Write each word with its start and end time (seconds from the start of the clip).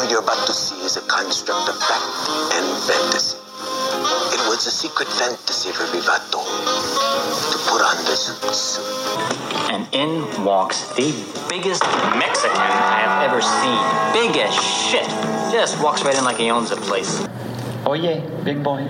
What 0.00 0.10
you're 0.10 0.22
about 0.22 0.46
to 0.46 0.54
see 0.54 0.76
is 0.76 0.96
a 0.96 1.02
construct 1.02 1.68
of 1.68 1.76
fact 1.76 2.08
and 2.56 2.64
fantasy. 2.88 3.36
It 4.32 4.40
was 4.48 4.66
a 4.66 4.70
secret 4.70 5.08
fantasy 5.08 5.72
for 5.72 5.84
Vivato 5.92 6.40
to 6.40 7.58
put 7.68 7.82
on 7.82 8.02
the 8.08 8.16
suits. 8.16 8.78
And 9.68 9.86
in 9.92 10.42
walks 10.42 10.88
the 10.94 11.12
biggest 11.50 11.82
Mexican 12.16 12.56
I 12.56 13.04
have 13.04 13.28
ever 13.28 13.42
seen. 13.42 13.76
Big 14.16 14.40
as 14.40 14.54
shit. 14.54 15.06
Just 15.52 15.78
walks 15.84 16.02
right 16.02 16.16
in 16.16 16.24
like 16.24 16.38
he 16.38 16.50
owns 16.50 16.70
the 16.70 16.76
place. 16.76 17.20
Oye, 17.84 18.24
big 18.42 18.62
boy, 18.62 18.88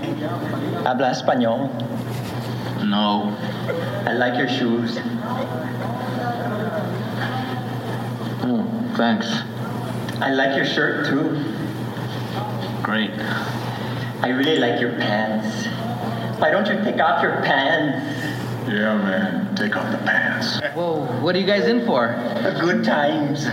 ¿habla 0.87 1.11
español? 1.11 1.75
No. 2.87 3.37
I 4.07 4.13
like 4.13 4.39
your 4.39 4.49
shoes. 4.49 4.97
Oh, 8.47 8.93
thanks. 8.97 9.50
I 10.23 10.31
like 10.33 10.55
your 10.55 10.67
shirt 10.67 11.07
too. 11.07 11.33
Great. 12.83 13.11
I 14.23 14.29
really 14.29 14.59
like 14.59 14.79
your 14.79 14.93
pants. 14.93 15.67
Why 16.39 16.51
don't 16.51 16.67
you 16.67 16.75
take 16.85 17.01
off 17.01 17.23
your 17.23 17.41
pants? 17.43 18.05
Yeah, 18.69 18.99
man. 18.99 19.57
Take 19.57 19.77
off 19.77 19.91
the 19.91 19.99
pants. 20.05 20.61
Whoa, 20.75 21.07
what 21.23 21.35
are 21.35 21.39
you 21.39 21.47
guys 21.47 21.67
in 21.67 21.87
for? 21.87 22.15
Good 22.61 22.85
times. 22.85 23.47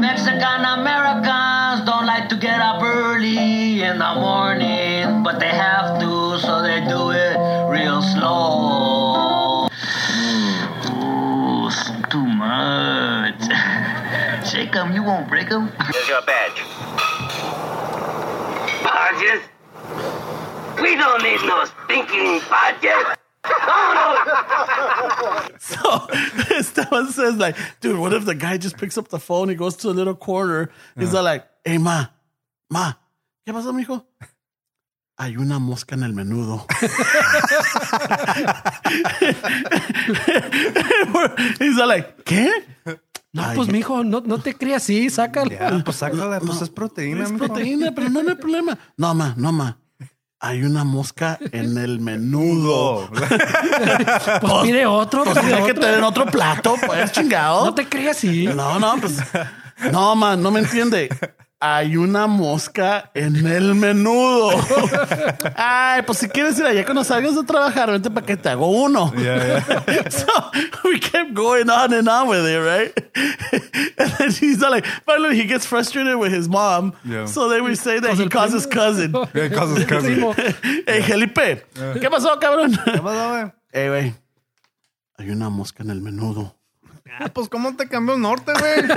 Mexican 0.00 0.64
Americans 0.64 1.84
don't 1.84 2.06
like 2.06 2.30
to 2.30 2.36
get 2.36 2.60
up 2.60 2.82
early 2.82 3.82
in 3.82 3.98
the 3.98 4.14
morning, 4.14 5.22
but 5.22 5.38
they 5.38 5.48
have 5.50 6.00
to, 6.00 6.38
so 6.38 6.62
they 6.62 6.80
do 6.88 7.10
it 7.10 7.36
real 7.68 8.00
slow. 8.00 9.68
Ooh, 10.88 11.70
too 12.10 12.26
much. 12.26 13.11
Shake 14.72 14.80
'em, 14.80 14.92
you 14.94 15.02
won't 15.02 15.28
break 15.28 15.50
'em. 15.50 15.68
Here's 15.92 16.08
your 16.08 16.22
badge. 16.22 16.62
Badges? 18.82 19.42
We 20.80 20.96
don't 20.96 21.22
need 21.22 21.42
no 21.44 21.66
stinking 21.66 22.40
badges. 22.48 23.04
Oh, 23.44 25.48
So 25.58 26.06
Esteban 26.56 27.08
says, 27.08 27.36
like, 27.36 27.54
dude, 27.80 27.98
what 27.98 28.14
if 28.14 28.24
the 28.24 28.34
guy 28.34 28.56
just 28.56 28.78
picks 28.78 28.96
up 28.96 29.08
the 29.08 29.18
phone, 29.18 29.50
he 29.50 29.54
goes 29.54 29.76
to 29.78 29.90
a 29.90 29.92
little 30.00 30.14
corner, 30.14 30.70
he's 30.98 31.12
all 31.14 31.24
like, 31.24 31.44
hey, 31.64 31.76
ma, 31.76 32.06
ma, 32.70 32.94
¿qué 33.46 33.52
pasó, 33.52 33.74
mijo? 33.74 34.06
Hay 35.18 35.36
una 35.36 35.58
mosca 35.58 35.96
en 35.96 36.04
el 36.04 36.12
menudo. 36.14 36.64
he's 41.58 41.78
all 41.78 41.88
like, 41.88 42.24
¿qué? 42.24 42.48
No, 43.32 43.42
pues 43.54 43.68
mijo, 43.68 44.04
no, 44.04 44.20
no 44.24 44.38
te 44.38 44.54
creas 44.54 44.82
así, 44.82 45.08
sácalo. 45.08 45.50
Ya, 45.50 45.82
pues 45.84 45.96
sácala, 45.96 46.38
pues 46.40 46.60
es 46.60 46.68
proteína, 46.68 47.24
Es 47.24 47.32
mijo. 47.32 47.46
proteína, 47.46 47.92
pero 47.94 48.10
no, 48.10 48.22
no 48.22 48.30
hay 48.30 48.36
problema. 48.36 48.78
No, 48.96 49.14
ma, 49.14 49.34
no, 49.38 49.52
ma. 49.52 49.78
Hay 50.38 50.64
una 50.64 50.82
mosca 50.84 51.38
en 51.52 51.78
el 51.78 52.00
menudo. 52.00 53.08
Pues 54.40 54.52
pide 54.62 54.84
otro, 54.86 55.24
Pues 55.24 55.38
pide 55.38 55.54
que 55.56 55.62
otro. 55.62 55.74
tener 55.80 56.02
otro 56.02 56.26
plato, 56.26 56.74
pues 56.84 57.12
chingado. 57.12 57.64
No 57.66 57.74
te 57.74 57.88
creas 57.88 58.16
así. 58.18 58.46
No, 58.46 58.78
no, 58.78 58.96
pues. 59.00 59.18
No, 59.92 60.14
man, 60.16 60.42
no 60.42 60.50
me 60.50 60.60
entiende. 60.60 61.08
Hay 61.64 61.96
una 61.96 62.26
mosca 62.26 63.12
en 63.14 63.46
el 63.46 63.76
menudo. 63.76 64.50
Ay, 65.56 66.02
pues 66.02 66.18
si 66.18 66.28
quieres 66.28 66.58
ir 66.58 66.66
allá 66.66 66.84
cuando 66.84 67.04
salgas 67.04 67.36
de 67.36 67.44
trabajar, 67.44 67.88
vente 67.88 68.10
para 68.10 68.26
que 68.26 68.36
te 68.36 68.48
hago 68.48 68.66
uno. 68.66 69.12
Yeah, 69.16 69.64
yeah. 69.86 70.08
So 70.10 70.26
we 70.82 70.98
kept 70.98 71.34
going 71.34 71.70
on 71.70 71.92
and 71.92 72.08
on 72.08 72.26
with 72.26 72.44
it, 72.46 72.58
right? 72.58 72.92
And 73.96 74.10
then 74.18 74.30
he's 74.32 74.60
like, 74.60 74.84
finally 75.06 75.36
he 75.36 75.44
gets 75.44 75.64
frustrated 75.64 76.16
with 76.16 76.32
his 76.32 76.48
mom. 76.48 76.94
Yeah. 77.04 77.26
So 77.26 77.48
then 77.48 77.62
we 77.62 77.76
say 77.76 78.00
that 78.00 78.14
he 78.18 78.28
calls 78.28 78.52
his 78.52 78.66
cousin. 78.66 79.14
Yeah, 79.32 79.48
calls 79.50 79.76
his 79.76 79.84
cousin. 79.86 80.34
Hey, 80.84 81.02
Felipe, 81.02 81.62
¿qué 81.74 82.10
pasó, 82.10 82.40
cabrón? 82.40 82.72
¿Qué 82.84 83.00
pasó, 83.00 83.28
güey? 83.30 83.52
Hey, 83.72 83.86
güey. 83.86 84.14
Hay 85.16 85.30
una 85.30 85.48
mosca 85.48 85.84
en 85.84 85.90
el 85.90 86.00
menudo. 86.00 86.56
Ah, 87.18 87.28
pues 87.32 87.48
¿cómo 87.48 87.76
te 87.76 87.88
cambió 87.88 88.14
el 88.14 88.20
norte, 88.20 88.52
güey? 88.58 88.88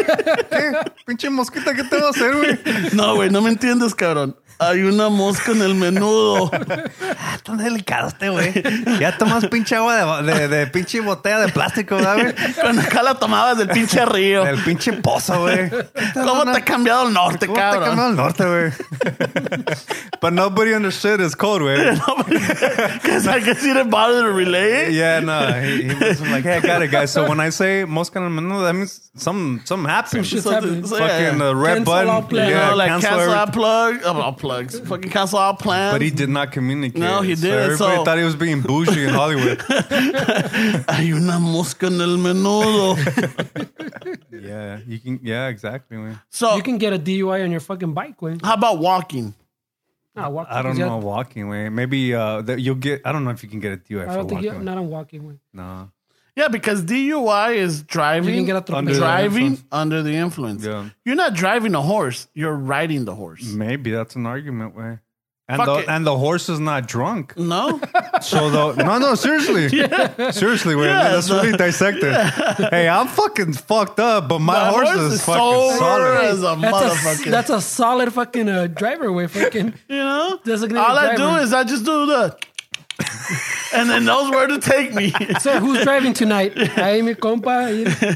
Pinche 1.05 1.29
mosquita, 1.29 1.73
¿qué 1.75 1.83
te 1.83 1.97
va 1.97 2.07
a 2.07 2.09
hacer, 2.09 2.35
güey? 2.35 2.59
No, 2.93 3.15
güey, 3.15 3.29
no 3.29 3.41
me 3.41 3.49
entiendes, 3.49 3.93
cabrón. 3.93 4.35
Hay 4.57 4.83
una 4.83 5.09
mosca 5.09 5.51
en 5.51 5.61
el 5.61 5.75
menudo. 5.75 6.51
Ah, 7.17 7.37
tan 7.43 7.57
delicado 7.57 8.07
este, 8.09 8.29
güey. 8.29 8.53
Ya 8.99 9.17
tomas 9.17 9.45
pinche 9.47 9.75
agua 9.75 10.21
de, 10.21 10.33
de, 10.33 10.47
de 10.47 10.67
pinche 10.67 10.99
botella 10.99 11.39
de 11.39 11.49
plástico, 11.49 11.95
¿verdad, 11.95 12.15
güey? 12.15 12.33
Cuando 12.61 12.81
acá 12.81 13.03
la 13.03 13.15
tomabas 13.15 13.57
del 13.57 13.69
pinche 13.69 14.05
río. 14.05 14.43
Del 14.43 14.61
pinche 14.63 14.93
pozo, 14.93 15.41
güey. 15.41 15.69
¿Cómo 16.13 16.43
te 16.45 16.57
ha 16.57 16.65
cambiado 16.65 17.07
el 17.07 17.13
norte, 17.13 17.47
¿Cómo 17.47 17.57
te 17.57 17.61
cambió 17.61 17.81
cabrón? 17.81 18.09
el 18.11 18.15
norte, 18.15 18.45
güey? 18.45 18.71
But 20.21 20.33
nobody 20.33 20.73
understood 20.73 21.19
his 21.19 21.35
code, 21.35 21.61
güey. 21.61 21.77
Because 23.01 23.27
I 23.27 23.39
guess 23.39 23.63
you 23.63 23.73
didn't 23.73 23.89
bother 23.89 24.21
to 24.23 24.31
relay 24.31 24.87
it. 24.87 24.93
Yeah, 24.93 25.19
no. 25.19 25.47
He, 25.61 25.87
he 25.87 25.93
was 25.93 26.21
like, 26.21 26.43
hey, 26.43 26.57
I 26.57 26.59
got 26.61 26.81
it, 26.81 26.91
guys. 26.91 27.11
So 27.11 27.27
when 27.27 27.39
I 27.39 27.49
say 27.49 27.85
mosca 27.85 28.19
en 28.19 28.25
el 28.25 28.31
menudo, 28.31 28.63
that 28.65 28.73
means 28.73 29.04
some, 29.15 29.61
something 29.65 29.89
happened. 29.89 30.25
shit's 30.27 30.43
So- 30.43 30.51
happening. 30.51 30.85
so, 30.85 30.97
yeah, 30.97 31.07
Fucking 31.07 31.39
yeah. 31.39 31.47
uh, 31.49 31.53
red 31.53 31.75
Cancel 31.77 31.93
button. 31.93 32.09
all 32.09 32.21
plans. 32.23 32.49
You 32.49 32.55
Yeah, 32.55 32.69
know, 32.69 32.75
like 32.75 32.87
cancel 32.89 33.09
cancel 33.09 33.21
everything. 33.33 33.39
our 33.39 33.51
plug, 33.51 34.01
oh, 34.05 34.21
all 34.21 34.33
plugs, 34.33 34.79
fucking 34.79 35.11
cancel 35.11 35.39
our 35.39 35.55
plans. 35.57 35.93
But 35.93 36.01
he 36.01 36.09
did 36.11 36.29
not 36.29 36.51
communicate. 36.51 36.99
No, 37.01 37.21
he 37.21 37.35
didn't, 37.35 37.51
everybody 37.51 37.95
so- 37.97 38.03
thought 38.03 38.17
he 38.17 38.23
was 38.23 38.35
being 38.35 38.61
bougie 38.61 39.03
in 39.03 39.09
Hollywood. 39.13 39.61
Hay 40.89 41.11
una 41.11 41.39
mosca 41.39 41.87
en 41.87 41.99
el 42.01 42.17
menudo. 42.17 42.95
yeah, 44.31 44.79
you 44.87 44.99
can. 44.99 45.19
Yeah, 45.23 45.47
exactly. 45.47 45.97
Man. 45.97 46.19
So, 46.29 46.55
You 46.55 46.63
can 46.63 46.77
get 46.77 46.93
a 46.93 46.99
DUI 46.99 47.43
on 47.43 47.51
your 47.51 47.59
fucking 47.61 47.93
bike, 47.93 48.17
güey. 48.17 48.43
how 48.43 48.53
about 48.53 48.79
walking? 48.79 49.33
Ah, 50.17 50.29
walk- 50.29 50.47
I 50.49 50.61
don't 50.61 50.77
know 50.77 50.97
walking 50.97 51.49
way. 51.49 51.67
Maybe 51.69 52.13
uh, 52.15 52.41
that 52.43 52.61
you'll 52.61 52.75
get. 52.75 53.01
I 53.03 53.11
don't 53.11 53.25
know 53.25 53.31
if 53.31 53.43
you 53.43 53.49
can 53.49 53.59
get 53.59 53.73
a 53.73 53.77
DUI 53.77 54.03
I 54.03 54.07
for 54.07 54.13
don't 54.19 54.29
think 54.29 54.41
you, 54.43 54.49
walking. 54.49 54.63
not 54.63 54.77
on 54.77 54.87
walking, 54.89 55.21
güey. 55.23 55.39
No. 55.53 55.91
Yeah, 56.35 56.49
because 56.49 56.83
DUI 56.83 57.55
is 57.55 57.81
driving, 57.83 58.35
You 58.35 58.45
can 58.45 58.45
get 58.45 58.69
Under 58.69 58.91
the 58.93 58.99
driving 58.99 59.45
influence. 59.45 59.63
under 59.71 60.03
the 60.03 60.15
influence. 60.15 60.65
Yeah. 60.65 60.89
You're 61.05 61.15
not 61.15 61.33
driving 61.33 61.75
a 61.75 61.81
horse; 61.81 62.27
you're 62.33 62.53
riding 62.55 63.05
the 63.05 63.15
horse. 63.15 63.43
Maybe 63.45 63.91
that's 63.91 64.15
an 64.15 64.25
argument 64.25 64.75
way. 64.75 64.99
And 65.47 65.57
Fuck 65.57 65.67
the 65.67 65.77
it. 65.83 65.89
and 65.89 66.05
the 66.07 66.17
horse 66.17 66.49
is 66.49 66.59
not 66.59 66.87
drunk. 66.87 67.37
No, 67.37 67.79
So 68.21 68.49
the 68.49 68.83
no 68.83 68.97
no 68.97 69.13
seriously 69.13 69.69
seriously 70.31 70.75
wait 70.75 70.87
Yeah, 70.87 71.13
let's 71.13 71.27
the- 71.27 71.35
really 71.35 71.51
dissect 71.55 71.99
it. 72.01 72.13
Hey, 72.73 72.89
I'm 72.89 73.07
fucking 73.07 73.53
fucked 73.53 73.99
up, 73.99 74.27
but 74.27 74.39
my 74.39 74.55
The 74.65 74.71
horse, 74.71 74.89
horse 74.89 74.99
is, 75.01 75.13
is 75.13 75.23
fucking 75.25 75.77
solid. 75.77 76.17
as 76.25 76.39
a 76.39 76.55
That's 76.59 76.63
a, 76.63 76.67
motherfucker. 76.67 77.31
that's 77.31 77.49
a 77.51 77.61
solid 77.61 78.11
fucking 78.11 78.49
uh, 78.49 78.67
driver, 78.67 79.11
way. 79.13 79.27
Fucking. 79.27 79.73
you 79.87 79.95
know, 79.97 80.39
all 80.43 80.97
I 80.97 81.15
do 81.15 81.27
is 81.35 81.53
I 81.53 81.63
just 81.63 81.85
do 81.85 82.07
the, 82.07 82.35
and 83.75 83.89
then 83.89 84.05
knows 84.05 84.29
where 84.31 84.47
to 84.47 84.59
take 84.59 84.93
me. 84.93 85.11
So 85.39 85.59
who's 85.59 85.83
driving 85.83 86.13
tonight? 86.13 86.55
Ahí 86.55 87.03
mi 87.03 87.13
compa, 87.13 87.69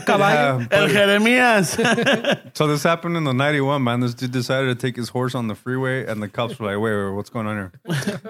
caballo. 0.05 0.67
El 0.71 0.87
Jeremias. 0.87 1.71
so 2.53 2.67
this 2.67 2.83
happened 2.83 3.17
in 3.17 3.23
the 3.23 3.33
91, 3.33 3.83
man. 3.83 3.99
This 3.99 4.13
dude 4.13 4.31
decided 4.31 4.67
to 4.67 4.75
take 4.75 4.95
his 4.95 5.09
horse 5.09 5.35
on 5.35 5.47
the 5.47 5.55
freeway, 5.55 6.05
and 6.05 6.21
the 6.21 6.27
cops 6.29 6.57
were 6.59 6.67
like, 6.67 6.79
wait, 6.81 6.95
wait, 6.95 7.13
what's 7.15 7.29
going 7.29 7.47
on 7.47 7.55
here? 7.55 7.71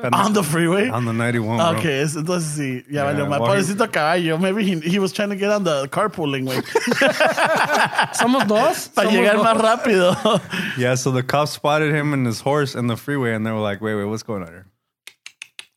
And 0.04 0.14
on 0.24 0.34
the 0.34 0.44
freeway. 0.44 0.90
on 0.90 1.06
the 1.06 1.14
91, 1.14 1.58
bro. 1.58 1.80
Okay, 1.80 2.00
es- 2.02 2.16
entonces 2.16 2.58
sí, 2.58 2.84
ya 2.90 3.04
Yeah, 3.06 3.14
valió 3.14 3.30
mal. 3.30 3.42
well, 3.42 3.54
he- 3.56 3.62
Pobrecito 3.64 3.92
caballo. 3.92 4.38
Maybe 4.40 4.64
he, 4.64 4.80
he 4.80 5.00
was 5.00 5.12
trying 5.14 5.30
to 5.30 5.36
get 5.36 5.50
on 5.52 5.64
the 5.64 5.88
carpooling 5.90 6.46
way 6.48 6.62
Somos 8.14 8.48
dos. 8.48 8.88
para 8.90 9.10
llegar 9.10 9.36
dos. 9.36 9.46
más 9.46 9.58
rápido. 9.62 10.42
Yeah, 10.78 10.96
so 10.96 11.12
the 11.12 11.24
cops 11.24 11.52
spotted 11.52 11.94
him 11.94 12.14
and 12.14 12.26
his 12.26 12.42
horse 12.42 12.76
in 12.76 12.88
the 12.88 12.96
freeway, 12.98 13.34
and 13.34 13.46
they 13.46 13.52
were 13.52 13.60
like, 13.60 13.82
wait, 13.82 13.96
wait, 13.96 14.06
what's 14.06 14.24
going 14.24 14.44
on 14.44 14.50
here? 14.50 14.66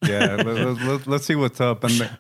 Yeah, 0.03 0.37
let, 0.37 0.47
let, 0.47 0.83
let, 0.83 1.07
let's 1.07 1.27
see 1.27 1.37
what's 1.37 1.61
up. 1.61 1.85
And 1.85 1.93
they, 1.93 2.11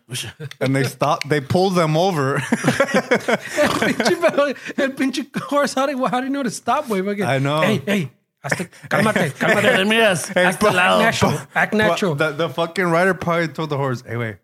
and 0.60 0.76
they 0.76 0.84
stopped, 0.84 1.28
they 1.28 1.40
pulled 1.40 1.74
them 1.74 1.96
over. 1.96 2.38
Pinche 2.38 4.20
pero 4.20 4.46
el 4.78 4.90
pinche 4.92 5.26
horse, 5.42 5.74
how 5.74 5.86
do, 5.86 6.04
how 6.06 6.20
do 6.20 6.26
you 6.26 6.32
know 6.32 6.42
to 6.42 6.50
stop, 6.50 6.86
güey? 6.86 7.04
Fucking, 7.04 7.24
I 7.24 7.38
know. 7.38 7.60
Hey, 7.62 7.82
hey, 7.84 8.10
hasta, 8.42 8.64
cálmate, 8.88 9.32
cálmate. 9.32 9.62
Jeremías. 9.76 10.36
Act 10.36 10.62
natural. 10.62 11.38
Act 11.54 11.74
natural. 11.74 12.14
The, 12.14 12.30
the 12.30 12.48
fucking 12.48 12.84
rider 12.86 13.14
probably 13.14 13.48
told 13.48 13.70
the 13.70 13.76
horse, 13.76 14.02
hey, 14.06 14.16
wait. 14.16 14.36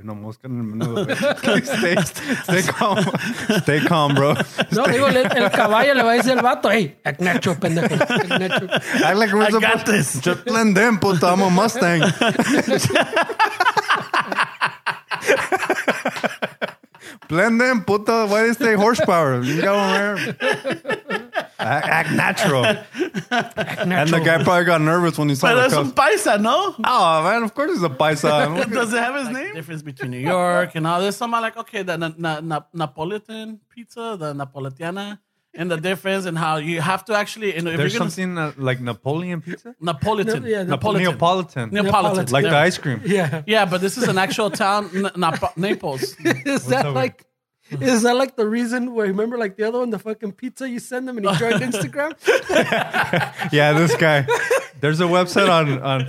Hay 0.00 0.04
una 0.04 0.14
mosca 0.14 0.48
en 0.48 0.56
el 0.56 0.62
menudo. 0.64 1.04
güey." 1.04 1.16
stay, 1.62 1.96
stay 2.42 2.62
calm. 2.62 2.98
Stay 3.60 3.80
calm, 3.84 4.14
bro. 4.14 4.34
No, 4.70 4.84
digo, 4.86 5.08
el, 5.08 5.16
el 5.18 5.50
caballo 5.50 5.92
le 5.92 6.02
va 6.02 6.12
a 6.12 6.14
decir 6.14 6.32
al 6.32 6.40
vato, 6.42 6.70
hey, 6.70 6.96
act 7.04 7.20
natural, 7.20 7.58
pendejo. 7.58 7.94
Act 7.94 8.28
natural. 8.30 8.70
Act 9.04 9.16
like 9.18 9.32
we're 9.34 9.42
I 9.44 9.50
got 9.50 9.80
supposed- 9.80 9.86
this. 9.86 10.20
Just 10.22 10.44
blend 10.46 10.78
in, 10.78 10.98
puto. 10.98 11.26
I'm 11.26 11.42
a 11.42 11.50
Mustang. 11.50 12.00
blend 17.28 17.60
in, 17.62 17.82
puto. 17.84 18.26
Why 18.26 18.40
do 18.42 18.46
you 18.48 18.54
say 18.54 18.74
horsepower? 18.74 19.42
You 19.42 19.60
got 19.62 19.76
one 19.76 19.92
there. 20.38 21.29
Act, 21.60 21.86
act 21.86 22.10
natural. 22.12 22.64
And 22.64 24.08
the 24.10 24.20
guy 24.24 24.42
probably 24.42 24.64
got 24.64 24.80
nervous 24.80 25.18
when 25.18 25.28
he 25.28 25.34
saw 25.34 25.48
Pero 25.48 25.60
the 25.60 25.66
es 25.66 25.72
un 25.74 25.90
cops. 25.92 25.94
paisa, 26.24 26.40
¿no? 26.40 26.74
Oh, 26.84 27.22
man, 27.22 27.42
of 27.42 27.54
course 27.54 27.72
he's 27.72 27.82
a 27.82 27.88
paisa. 27.90 28.70
Does 28.72 28.92
it 28.92 28.98
have 28.98 29.14
his 29.14 29.28
name? 29.28 29.54
Difference 29.54 29.82
between 29.82 30.10
New 30.10 30.18
York 30.18 30.74
and 30.74 30.86
all 30.86 31.00
this. 31.00 31.16
So 31.18 31.24
I'm 31.26 31.32
like, 31.32 31.56
okay, 31.56 31.82
the 31.82 31.96
na- 31.98 32.12
na- 32.16 32.40
na- 32.40 32.60
Napolitan 32.74 33.58
pizza, 33.68 34.16
the 34.18 34.32
Napolitana, 34.34 35.18
and 35.54 35.70
the 35.70 35.76
difference 35.76 36.26
and 36.26 36.38
how 36.38 36.56
you 36.56 36.80
have 36.80 37.04
to 37.06 37.14
actually. 37.14 37.54
You 37.56 37.62
know, 37.62 37.70
if 37.72 37.76
There's 37.76 37.92
you're 37.92 37.98
gonna, 38.00 38.10
something 38.10 38.38
uh, 38.38 38.52
like 38.56 38.80
Napoleon 38.80 39.40
pizza, 39.42 39.74
Napolitan. 39.82 40.42
No, 40.42 40.48
yeah, 40.48 40.64
Napolitan. 40.64 40.98
Neapolitan, 41.02 41.70
Neapolitan. 41.70 42.26
like 42.32 42.44
yeah. 42.44 42.50
the 42.50 42.56
ice 42.56 42.78
cream. 42.78 43.00
Yeah. 43.04 43.42
Yeah, 43.46 43.64
but 43.64 43.80
this 43.80 43.98
is 43.98 44.06
an 44.08 44.16
actual 44.18 44.50
town, 44.50 44.90
N- 44.94 45.10
Nap- 45.16 45.56
Naples. 45.56 46.16
Is 46.24 46.66
that 46.66 46.92
like 46.94 47.24
is 47.80 48.02
that 48.02 48.16
like 48.16 48.36
the 48.36 48.46
reason 48.46 48.94
where 48.94 49.06
remember 49.06 49.38
like 49.38 49.56
the 49.56 49.64
other 49.68 49.78
one, 49.80 49.90
the 49.90 49.98
fucking 49.98 50.32
pizza 50.32 50.68
you 50.68 50.78
send 50.80 51.06
them 51.08 51.16
and 51.18 51.28
he 51.28 51.34
joined 51.38 51.62
Instagram? 51.62 52.12
Yeah, 53.52 53.72
this 53.72 53.96
guy. 53.96 54.26
There's 54.80 55.00
a 55.00 55.04
website 55.04 55.48
on 55.48 55.78
on 55.80 56.02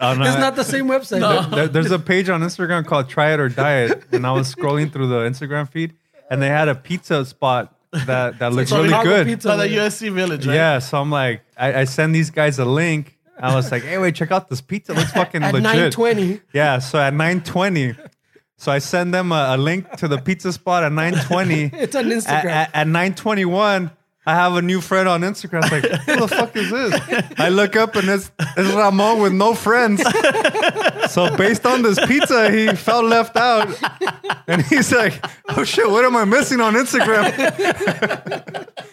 on. 0.00 0.22
It's 0.22 0.36
uh, 0.36 0.38
not 0.40 0.56
the 0.56 0.64
same 0.64 0.86
website. 0.88 1.50
there- 1.50 1.68
there's 1.68 1.90
a 1.90 1.98
page 1.98 2.28
on 2.28 2.40
Instagram 2.42 2.84
called 2.86 3.08
Try 3.08 3.32
It 3.32 3.40
or 3.40 3.48
Diet, 3.48 4.02
and 4.12 4.26
I 4.26 4.32
was 4.32 4.54
scrolling 4.54 4.92
through 4.92 5.08
the 5.08 5.20
Instagram 5.20 5.68
feed, 5.68 5.94
and 6.30 6.42
they 6.42 6.48
had 6.48 6.68
a 6.68 6.74
pizza 6.74 7.24
spot 7.24 7.72
that 7.92 8.38
that 8.40 8.52
looks 8.52 8.72
really 8.72 8.88
Chicago 8.88 9.08
good. 9.10 9.26
Pizza, 9.26 9.48
So 9.48 9.56
the. 9.56 9.68
USC 9.68 10.12
Village, 10.12 10.46
right? 10.46 10.54
Yeah, 10.54 10.78
so 10.80 11.00
I'm 11.00 11.10
like, 11.10 11.42
I, 11.56 11.80
I 11.80 11.84
send 11.84 12.14
these 12.14 12.30
guys 12.30 12.58
a 12.58 12.64
link. 12.64 13.16
I 13.38 13.54
was 13.54 13.70
like, 13.70 13.82
hey, 13.84 13.98
wait, 13.98 14.14
check 14.14 14.32
out 14.32 14.48
this 14.48 14.60
pizza. 14.62 14.92
It 14.92 14.96
looks 14.98 15.12
fucking 15.12 15.42
legit. 15.42 15.64
At 15.66 15.74
legit. 15.74 15.94
9:20. 15.94 16.40
Yeah, 16.52 16.78
so 16.78 16.98
at 16.98 17.12
9:20, 17.12 17.96
so 18.58 18.72
I 18.72 18.78
send 18.78 19.12
them 19.12 19.32
a, 19.32 19.48
a 19.50 19.56
link 19.56 19.90
to 19.98 20.08
the 20.08 20.18
pizza 20.18 20.52
spot 20.52 20.82
at 20.84 20.92
9:20. 20.92 21.72
It's 21.74 21.94
on 21.94 22.10
At, 22.10 22.18
Instagram. 22.18 22.44
at, 22.46 22.70
at 22.74 22.86
9:21, 22.86 23.90
I 24.26 24.34
have 24.34 24.54
a 24.56 24.62
new 24.62 24.80
friend 24.80 25.08
on 25.08 25.20
Instagram. 25.22 25.62
It's 25.62 25.72
like, 25.72 25.84
who 26.02 26.16
the 26.20 26.28
fuck 26.28 26.56
is 26.56 26.70
this? 26.70 27.00
I 27.38 27.48
look 27.48 27.76
up 27.76 27.94
and 27.94 28.08
it's, 28.08 28.30
it's 28.56 28.72
Ramon 28.74 29.20
with 29.20 29.32
no 29.32 29.54
friends. 29.54 30.02
So 31.10 31.34
based 31.36 31.64
on 31.64 31.82
this 31.82 31.98
pizza, 32.06 32.50
he 32.50 32.66
felt 32.74 33.04
left 33.04 33.36
out, 33.36 33.68
and 34.48 34.60
he's 34.62 34.92
like, 34.92 35.24
"Oh 35.50 35.62
shit, 35.62 35.88
what 35.88 36.04
am 36.04 36.16
I 36.16 36.24
missing 36.24 36.60
on 36.60 36.74
Instagram?" 36.74 37.30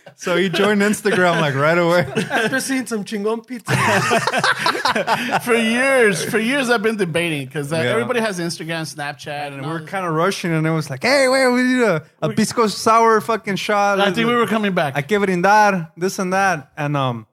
so 0.16 0.38
he 0.38 0.48
joined 0.50 0.82
Instagram 0.82 1.42
like 1.42 1.56
right 1.56 1.78
away. 1.78 2.02
After 2.30 2.60
seeing 2.60 2.86
some 2.86 3.04
chingon 3.04 3.46
pizza. 3.48 3.74
For 5.44 5.56
years, 5.56 6.24
for 6.24 6.38
years, 6.38 6.70
I've 6.70 6.84
been 6.84 6.98
debating 6.98 7.46
because 7.48 7.74
uh, 7.74 7.78
Yeah. 7.78 7.84
everybody 7.92 8.20
has 8.20 8.40
Instagram, 8.40 8.84
Snapchat, 8.94 9.48
and 9.48 9.56
And 9.56 9.66
we 9.66 9.72
are 9.72 9.82
kind 9.82 10.06
of 10.06 10.14
rushing, 10.14 10.52
and 10.54 10.66
it 10.68 10.72
was 10.72 10.90
like, 10.90 11.02
"Hey, 11.02 11.28
wait, 11.28 11.48
we 11.52 11.64
need 11.64 11.82
a, 11.82 12.04
a 12.22 12.30
pisco 12.30 12.68
sour 12.68 13.20
fucking 13.22 13.56
shot." 13.56 14.00
I 14.00 14.12
think 14.12 14.28
we 14.28 14.36
were 14.36 14.46
coming 14.48 14.74
back. 14.74 14.94
I 14.96 15.02
give 15.02 15.23
that, 15.28 15.92
this 15.98 16.20
and 16.20 16.34
that, 16.34 16.72
and 16.78 16.96
um, 16.98 17.28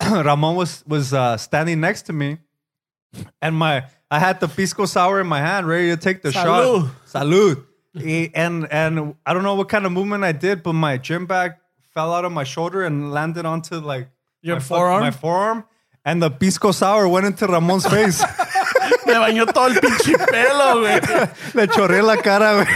Ramon 0.02 0.56
was 0.56 0.84
was 0.86 1.12
uh, 1.14 1.36
standing 1.36 1.80
next 1.80 2.02
to 2.02 2.12
me, 2.12 2.38
and 3.40 3.54
my 3.56 3.84
I 4.10 4.18
had 4.18 4.40
the 4.40 4.48
pisco 4.48 4.86
sour 4.86 5.20
in 5.20 5.26
my 5.26 5.40
hand, 5.40 5.66
ready 5.68 5.88
to 5.90 5.96
take 5.96 6.22
the 6.22 6.30
Salud. 6.30 6.90
shot. 7.12 7.26
Salud. 7.26 7.64
And 8.34 8.66
and 8.70 9.14
I 9.26 9.34
don't 9.34 9.42
know 9.42 9.54
what 9.54 9.68
kind 9.68 9.86
of 9.86 9.92
movement 9.92 10.24
I 10.24 10.32
did, 10.32 10.62
but 10.62 10.72
my 10.74 10.96
gym 10.96 11.26
bag 11.26 11.52
fell 11.94 12.12
out 12.14 12.24
of 12.24 12.32
my 12.32 12.44
shoulder 12.44 12.84
and 12.84 13.12
landed 13.12 13.44
onto 13.46 13.76
like 13.76 14.08
Your 14.42 14.56
my 14.56 14.60
forearm? 14.60 15.00
my 15.00 15.10
forearm, 15.10 15.64
and 16.04 16.22
the 16.22 16.30
pisco 16.30 16.72
sour 16.72 17.08
went 17.08 17.26
into 17.26 17.46
Ramon's 17.46 17.86
face. 17.86 18.22
Me 19.06 19.14
bañó 19.14 19.46
todo 19.52 19.66
el 19.66 19.74
pinche 19.80 20.16
pelo, 20.28 20.80
güey. 20.80 21.00
Le 21.54 21.66
chorré 21.68 22.02
la 22.02 22.16
cara, 22.16 22.64
güey. 22.64 22.66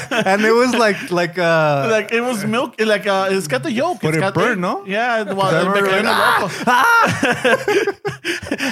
and 0.26 0.42
it 0.44 0.52
was 0.52 0.74
like 0.74 1.10
like 1.10 1.38
uh 1.38 1.88
Like 1.90 2.12
it 2.12 2.20
was 2.20 2.44
milk, 2.44 2.74
like 2.80 3.06
uh, 3.06 3.28
it's 3.30 3.46
got 3.48 3.62
the 3.62 3.72
yolk. 3.72 4.00
But 4.00 4.08
It's 4.08 4.16
it 4.18 4.20
got 4.20 4.34
burned, 4.34 4.62
the- 4.62 4.68
no? 4.68 4.84
Yeah, 4.86 5.22
well, 5.32 5.42
I 5.46 5.62
me 5.62 5.68
remember 5.68 5.90
cayó 5.90 5.98
en 6.00 6.06
el. 6.06 6.50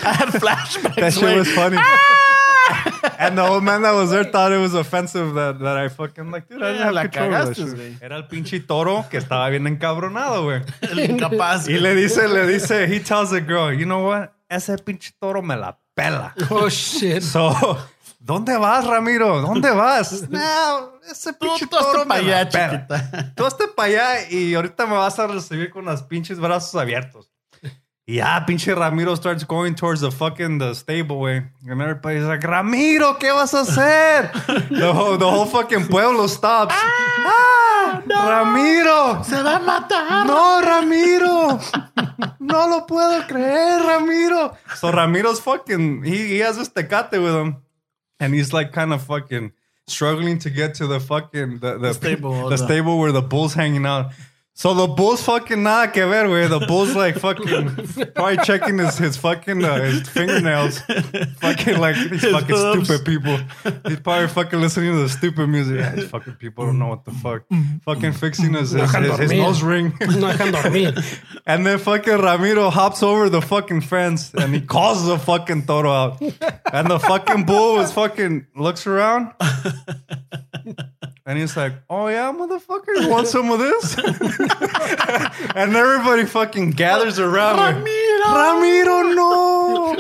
I 0.04 0.14
had 0.18 0.28
flashbacks. 0.40 0.96
that 0.96 1.12
shit 1.12 1.22
güey. 1.22 1.36
was 1.36 1.48
funny. 1.52 1.76
and 3.18 3.36
the 3.38 3.42
old 3.46 3.64
man 3.64 3.82
that 3.82 3.92
was 3.92 4.10
there 4.10 4.24
thought 4.24 4.52
it 4.52 4.58
was 4.58 4.74
offensive 4.74 5.34
that, 5.34 5.58
that 5.58 5.76
I 5.76 5.88
fucking 5.88 6.30
like, 6.30 6.48
dude, 6.48 6.62
I 6.62 6.72
didn't 6.72 6.78
Yeah, 6.78 6.84
have 6.84 6.94
la 6.94 7.02
control 7.02 7.34
of 7.34 7.46
that 7.48 7.56
cagaste, 7.56 7.76
shit. 7.76 8.02
Era 8.02 8.16
el 8.16 8.22
pinche 8.24 8.66
toro 8.66 9.04
que 9.10 9.18
estaba 9.20 9.50
bien 9.50 9.66
encabronado, 9.66 10.44
güey. 10.44 10.62
El 10.82 10.98
incapaz. 11.10 11.68
Y 11.68 11.78
le 11.80 11.94
dice, 11.94 12.28
le 12.28 12.46
dice, 12.46 12.86
he 12.86 13.00
tells 13.00 13.30
the 13.30 13.40
girl, 13.40 13.72
you 13.72 13.84
know 13.86 14.04
what? 14.06 14.32
Ese 14.50 14.76
pinche 14.84 15.12
toro 15.20 15.42
me 15.42 15.56
la 15.56 15.72
pela. 15.96 16.34
Oh 16.50 16.68
shit. 16.68 17.22
So, 17.22 17.50
¿dónde 18.20 18.56
vas, 18.56 18.86
Ramiro? 18.86 19.40
¿Dónde 19.40 19.70
vas? 19.70 20.22
No, 20.30 20.92
ese 21.10 21.32
Tú, 21.32 21.46
pinche 21.46 21.66
tú 21.66 21.76
hazte 21.76 21.92
toro 21.92 22.06
pa' 22.06 22.16
me 22.16 22.22
la 22.22 22.38
allá, 22.40 22.48
chiquita. 22.48 23.32
Tú 23.36 23.44
hazte 23.44 23.66
para 23.68 23.88
allá 23.88 24.30
y 24.30 24.54
ahorita 24.54 24.86
me 24.86 24.94
vas 24.94 25.18
a 25.18 25.26
recibir 25.26 25.70
con 25.70 25.84
los 25.84 26.02
pinches 26.04 26.38
brazos 26.38 26.80
abiertos. 26.80 27.32
Y 28.06 28.16
ya, 28.16 28.44
pinche 28.46 28.74
Ramiro 28.74 29.14
starts 29.14 29.44
going 29.46 29.74
towards 29.74 30.00
the 30.00 30.10
fucking 30.10 30.58
the 30.58 30.74
stable, 30.74 31.18
way. 31.18 31.42
And 31.68 31.80
everybody's 31.80 32.24
like, 32.24 32.44
Ramiro, 32.44 33.18
¿qué 33.18 33.32
vas 33.32 33.54
a 33.54 33.60
hacer? 33.60 34.32
the, 34.68 34.92
whole, 34.92 35.16
the 35.16 35.30
whole 35.30 35.46
fucking 35.46 35.86
pueblo 35.86 36.26
stops. 36.26 36.74
Ah, 36.76 38.02
Ramiro. 38.06 39.22
Se 39.22 39.40
va 39.42 39.56
a 39.56 39.60
matar. 39.60 40.26
No, 40.26 40.60
Ramiro. 40.60 41.60
No 42.40 42.68
lo 42.68 42.84
puedo 42.86 43.24
creer, 43.28 43.80
Ramiro. 43.80 44.56
So 44.74 44.90
Ramiro's 44.90 45.40
fucking, 45.40 46.02
he, 46.02 46.26
he 46.34 46.38
has 46.40 46.56
this 46.56 46.68
tecate 46.68 47.22
with 47.22 47.34
him. 47.34 47.56
And 48.20 48.34
he's 48.34 48.52
like 48.52 48.72
kind 48.72 48.92
of 48.92 49.02
fucking 49.02 49.52
struggling 49.86 50.38
to 50.40 50.50
get 50.50 50.74
to 50.76 50.86
the 50.86 51.00
fucking, 51.00 51.58
the, 51.58 51.78
the, 51.78 51.94
stable, 51.94 52.44
the 52.48 52.56
the- 52.56 52.64
stable 52.64 52.98
where 52.98 53.12
the 53.12 53.22
bull's 53.22 53.54
hanging 53.54 53.86
out. 53.86 54.12
So 54.52 54.74
the 54.74 54.88
bull's 54.88 55.22
fucking 55.22 55.62
nada 55.62 55.90
que 55.90 56.04
ver, 56.06 56.26
güey. 56.26 56.46
The 56.48 56.66
bull's 56.66 56.94
like 56.94 57.16
fucking 57.18 58.12
probably 58.14 58.36
checking 58.44 58.76
his 58.78 58.98
his 58.98 59.16
fucking 59.16 59.64
uh, 59.64 59.80
his 59.84 60.06
fingernails. 60.06 60.80
fucking 61.38 61.78
like 61.78 61.96
these 61.96 62.20
His 62.20 62.32
fucking 62.32 62.56
hooves. 62.56 62.84
stupid 62.86 63.06
people. 63.06 63.38
He's 63.88 64.00
probably 64.00 64.28
fucking 64.28 64.60
listening 64.60 64.92
to 64.92 64.98
the 65.04 65.08
stupid 65.08 65.46
music. 65.46 65.78
Yeah, 65.78 65.94
these 65.94 66.10
fucking 66.10 66.34
people 66.34 66.66
don't 66.66 66.78
know 66.78 66.88
what 66.88 67.06
the 67.06 67.12
fuck. 67.12 67.44
fucking 67.86 68.12
fixing 68.12 68.52
his 68.52 68.72
his, 68.72 68.94
his, 68.94 69.16
his 69.18 69.32
nose 69.32 69.62
ring. 69.62 69.94
No 70.00 70.30
dejan. 70.32 71.20
And 71.46 71.64
then 71.66 71.78
fucking 71.78 72.18
Ramiro 72.20 72.68
hops 72.68 73.02
over 73.02 73.30
the 73.30 73.40
fucking 73.40 73.80
fence 73.80 74.34
and 74.34 74.54
he 74.54 74.60
calls 74.60 75.06
the 75.06 75.18
fucking 75.18 75.64
toro 75.66 75.90
out. 75.90 76.20
And 76.20 76.90
the 76.90 76.98
fucking 76.98 77.44
bull 77.44 77.80
is 77.80 77.92
fucking 77.92 78.46
looks 78.54 78.86
around. 78.86 79.32
And 81.26 81.38
he's 81.38 81.56
like, 81.56 81.74
Oh 81.88 82.08
yeah, 82.08 82.32
motherfucker, 82.32 83.00
you 83.02 83.08
want 83.08 83.28
some 83.28 83.50
of 83.50 83.58
this? 83.58 83.96
and 85.54 85.76
everybody 85.76 86.24
fucking 86.24 86.70
gathers 86.70 87.18
around. 87.18 87.58
Ramiro, 87.58 88.26
Ramiro, 88.34 89.02
no. 89.14 89.96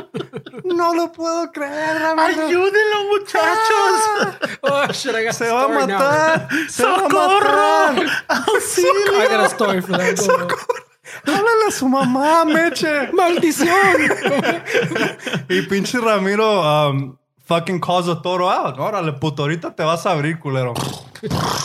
No 0.64 0.92
lo 0.92 1.08
puedo 1.08 1.52
creer, 1.52 2.00
Ramiro. 2.00 2.46
Ayúdenlo, 2.48 3.08
muchachos. 3.10 4.58
Oh 4.62 4.88
shit, 4.92 5.14
I 5.14 5.24
got 5.24 5.34
Se 5.34 5.46
a 5.46 5.52
va 5.52 5.60
a 5.60 5.64
story 5.64 5.86
now. 5.86 5.98
matar. 6.00 6.48
Se 6.70 6.82
va 6.84 6.94
a 6.94 6.98
¡Socorro! 6.98 7.94
matar. 7.94 9.20
I 9.20 9.26
got 9.28 9.44
a 9.44 9.48
story 9.50 9.80
for 9.82 9.92
that. 9.92 10.16
Go. 10.16 10.48
Háblale 11.26 11.66
a 11.66 11.70
su 11.72 11.86
mamá, 11.88 12.44
Meche. 12.46 13.10
Maldición. 13.12 13.96
Y 15.50 15.62
pinche 15.62 15.98
Ramiro 16.00 16.62
um, 16.62 17.16
fucking 17.50 17.80
calls 17.80 18.06
a 18.08 18.14
toro 18.14 18.46
out. 18.46 18.78
Órale, 18.78 19.12
puto, 19.18 19.42
ahorita 19.42 19.74
te 19.74 19.82
vas 19.82 20.06
a 20.06 20.12
abrir, 20.12 20.38
culero. 20.38 20.72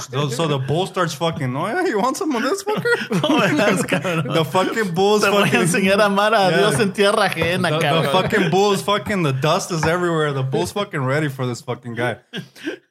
so, 0.09 0.29
so 0.29 0.47
the 0.47 0.57
bull 0.57 0.85
starts 0.87 1.13
fucking, 1.13 1.55
oh 1.55 1.67
yeah, 1.67 1.85
you 1.85 1.97
want 1.99 2.17
some 2.17 2.35
of 2.35 2.41
this, 2.41 2.63
fucker? 2.63 2.95
Das, 3.55 3.83
cabrón. 3.83 4.33
the 4.33 4.43
fucking 4.43 4.93
bull's 4.95 5.23
Te 5.23 5.29
voy 5.29 5.43
a 5.43 5.45
fucking... 5.45 5.61
enseñar 5.61 5.99
a 6.01 6.05
amar 6.05 6.33
a 6.33 6.49
Yeah. 6.49 6.57
Dios 6.57 6.79
en 6.79 6.91
tierra 6.91 7.29
ajena, 7.29 7.69
The, 7.69 8.01
the 8.01 8.09
fucking 8.09 8.49
bull's 8.49 8.81
fucking, 8.81 9.21
the 9.23 9.31
dust 9.33 9.71
is 9.71 9.85
everywhere. 9.85 10.33
The 10.33 10.43
bull's 10.43 10.71
fucking 10.73 11.05
ready 11.05 11.29
for 11.29 11.45
this 11.45 11.61
fucking 11.61 11.93
guy. 11.95 12.17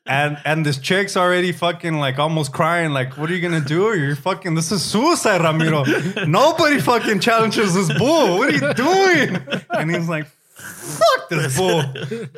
And 0.07 0.39
and 0.45 0.65
this 0.65 0.79
chick's 0.79 1.17
already 1.17 1.53
fucking 1.53 1.95
like 1.99 2.19
almost 2.19 2.53
crying, 2.53 2.93
like, 2.93 3.17
what 3.19 3.29
are 3.31 3.35
you 3.35 3.41
gonna 3.43 3.61
do? 3.77 3.93
You're 3.99 4.17
fucking, 4.17 4.55
this 4.55 4.71
is 4.71 4.83
suicide, 4.83 5.41
Ramiro. 5.41 5.85
Nobody 6.27 6.79
fucking 6.81 7.21
challenges 7.21 7.75
this 7.75 7.91
bull. 7.99 8.39
What 8.39 8.49
are 8.51 8.57
you 8.59 8.75
doing? 8.75 9.43
And 9.71 9.91
he's 9.91 10.09
like, 10.09 10.27
fuck 10.64 11.28
this 11.28 11.56
bull. 11.59 11.83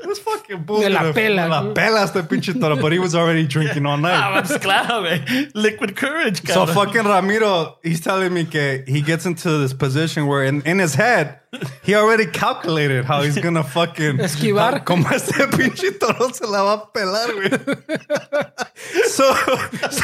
This 0.04 0.18
fucking 0.21 0.62
bull. 0.64 0.80
Me 0.80 0.88
la 0.88 1.00
gonna- 1.02 1.12
pela. 1.14 1.42
me 1.42 1.49
la 1.68 1.75
pela 1.75 2.02
este 2.04 2.23
pinche 2.28 2.59
toro. 2.59 2.76
But 2.76 2.92
he 2.92 2.99
was 2.99 3.14
already 3.14 3.47
drinking 3.47 3.87
all 3.87 3.97
night. 3.99 4.14
Ah, 4.14 4.42
pues 4.42 4.59
claro, 4.61 5.02
güey. 5.02 5.50
Liquid 5.54 5.97
courage, 5.97 6.42
So 6.49 6.66
fucking 6.66 7.04
Ramiro, 7.04 7.78
he's 7.83 8.00
telling 8.00 8.33
me 8.35 8.45
que 8.45 8.85
he 8.87 9.00
gets 9.02 9.26
into 9.26 9.59
this 9.59 9.73
position 9.73 10.26
where 10.26 10.45
in, 10.45 10.62
in 10.62 10.78
his 10.78 10.95
head, 10.95 11.40
he 11.83 11.95
already 11.95 12.26
calculated 12.26 13.04
how 13.04 13.23
he's 13.23 13.38
gonna 13.38 13.64
fucking 13.64 14.18
Esquivar. 14.18 14.85
Como 14.85 15.09
este 15.09 15.33
pinche 15.52 15.99
toro 15.99 16.30
se 16.33 16.47
la 16.47 16.62
va 16.62 16.73
a 16.75 16.87
pelar, 16.92 17.28
güey. 17.33 17.50
So, 19.06 19.33
so 19.90 20.02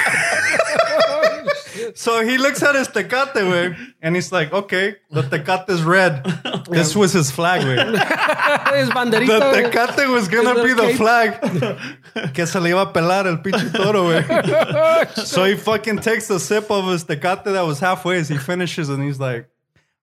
he 1.74 2.38
looks 2.38 2.62
at 2.62 2.74
his 2.74 2.88
tecate, 2.88 3.32
güey, 3.34 3.76
and 4.02 4.14
he's 4.14 4.30
like, 4.32 4.52
okay, 4.52 4.96
the 5.10 5.22
tecate 5.22 5.68
is 5.70 5.82
red. 5.82 6.22
This 6.70 6.94
was 6.96 7.12
his 7.12 7.30
flag, 7.30 7.62
güey. 7.62 7.76
Es 8.74 8.88
The 8.88 8.94
banderita. 8.94 9.26
güey. 9.40 9.70
tecate 9.70 10.10
was 10.10 10.28
gonna 10.28 10.62
be 10.62 10.72
the 10.72 10.82
okay? 10.82 10.94
flag 10.96 11.40
que 12.34 12.46
se 12.46 12.58
le 12.60 12.70
iba 12.70 12.82
a 12.82 12.92
pelar 12.92 13.26
el 13.26 13.38
pinche 13.38 13.70
toro, 13.72 14.04
güey. 14.04 15.26
So 15.26 15.44
he 15.44 15.56
fucking 15.56 15.98
takes 15.98 16.30
a 16.30 16.38
sip 16.40 16.70
of 16.70 16.86
his 16.86 17.04
tecate 17.04 17.44
that 17.44 17.62
was 17.66 17.80
halfway 17.80 18.18
as 18.18 18.28
he 18.28 18.38
finishes 18.38 18.88
and 18.88 19.02
he's 19.02 19.18
like, 19.20 19.48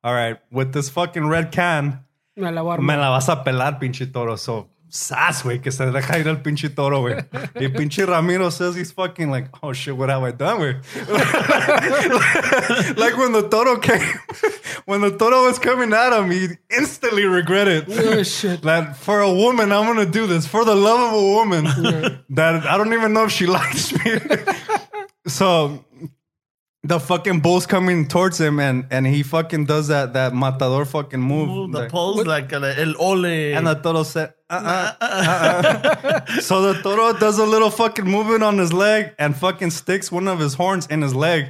all 0.03 0.13
right, 0.13 0.37
with 0.51 0.73
this 0.73 0.89
fucking 0.89 1.27
red 1.27 1.51
can, 1.51 1.99
Me 2.35 2.49
la 2.51 2.77
me 2.77 2.95
la 2.95 3.11
vas 3.17 3.27
a 3.29 3.35
pelar, 3.37 3.79
pinche 3.79 4.11
toro. 4.13 4.35
So 4.37 4.69
sas, 4.89 5.43
güey, 5.43 5.61
que 5.61 5.71
se 5.71 5.85
deja 5.91 6.17
ir 6.19 6.27
al 6.27 6.41
pinche 6.41 6.69
toro, 6.69 7.01
güey. 7.01 7.15
Y 7.55 7.67
pinche 7.69 8.05
Ramiro 8.05 8.49
says 8.49 8.75
he's 8.75 8.91
fucking 8.91 9.29
like, 9.29 9.49
oh 9.61 9.71
shit, 9.73 9.95
what 9.95 10.09
have 10.09 10.23
I 10.23 10.31
done, 10.31 10.59
güey? 10.59 10.75
like 12.97 13.17
when 13.17 13.31
the 13.31 13.47
toro 13.49 13.77
came, 13.77 14.01
when 14.85 15.01
the 15.01 15.11
toro 15.11 15.45
was 15.45 15.59
coming 15.59 15.93
at 15.93 16.13
him, 16.13 16.31
he 16.31 16.49
instantly 16.75 17.25
regretted. 17.25 17.85
Oh, 17.89 18.23
shit. 18.23 18.61
That 18.63 18.97
for 18.97 19.21
a 19.21 19.31
woman, 19.33 19.71
I'm 19.71 19.85
gonna 19.85 20.05
do 20.05 20.27
this 20.27 20.45
for 20.47 20.65
the 20.65 20.75
love 20.75 21.13
of 21.13 21.19
a 21.19 21.23
woman 21.23 21.63
that 22.29 22.65
I 22.65 22.77
don't 22.77 22.93
even 22.93 23.13
know 23.13 23.25
if 23.25 23.31
she 23.31 23.45
likes 23.47 23.93
me. 23.93 24.19
so 25.27 25.85
the 26.83 26.99
fucking 26.99 27.41
bull's 27.41 27.65
coming 27.65 28.07
towards 28.07 28.39
him, 28.39 28.59
and 28.59 28.85
and 28.89 29.05
he 29.05 29.21
fucking 29.23 29.65
does 29.65 29.89
that 29.89 30.13
that 30.13 30.33
matador 30.33 30.85
fucking 30.85 31.19
move. 31.19 31.49
Ooh, 31.49 31.71
the 31.71 31.79
like- 31.79 31.91
pose 31.91 32.25
like 32.25 32.53
uh, 32.53 32.61
el 32.77 32.95
ole. 32.99 33.25
and 33.25 33.67
the 33.67 33.75
toro 33.75 34.03
said, 34.03 34.33
uh-uh, 34.49 34.93
uh-uh. 35.01 36.25
so 36.41 36.61
the 36.71 36.81
toro 36.81 37.13
does 37.13 37.37
a 37.37 37.45
little 37.45 37.69
fucking 37.69 38.05
movement 38.05 38.43
on 38.43 38.57
his 38.57 38.71
leg 38.71 39.13
and 39.19 39.35
fucking 39.35 39.71
sticks 39.71 40.11
one 40.11 40.27
of 40.27 40.39
his 40.39 40.53
horns 40.53 40.87
in 40.87 41.01
his 41.01 41.13
leg. 41.13 41.47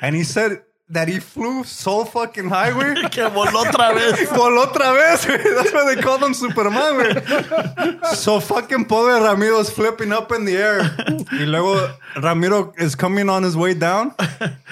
And 0.00 0.14
he 0.16 0.24
said 0.24 0.62
that 0.90 1.08
he 1.08 1.20
flew 1.20 1.62
so 1.64 2.04
fucking 2.04 2.48
high, 2.48 2.72
güey. 2.72 3.08
que 3.10 3.22
voló 3.28 3.62
otra 3.62 3.94
vez. 3.94 4.28
Voló 4.30 4.64
otra 4.64 4.92
vez, 4.92 5.24
güey. 5.24 5.38
That's 5.54 5.72
why 5.72 5.94
they 5.94 6.02
called 6.02 6.22
him 6.22 6.34
Superman, 6.34 6.96
güey. 6.96 8.14
So 8.16 8.40
fucking 8.40 8.86
pobre 8.86 9.20
Ramiro's 9.20 9.70
flipping 9.70 10.12
up 10.12 10.32
in 10.32 10.44
the 10.44 10.56
air. 10.56 10.82
Y 11.32 11.46
luego 11.46 11.76
Ramiro 12.16 12.72
is 12.78 12.96
coming 12.96 13.28
on 13.28 13.44
his 13.44 13.56
way 13.56 13.74
down. 13.74 14.14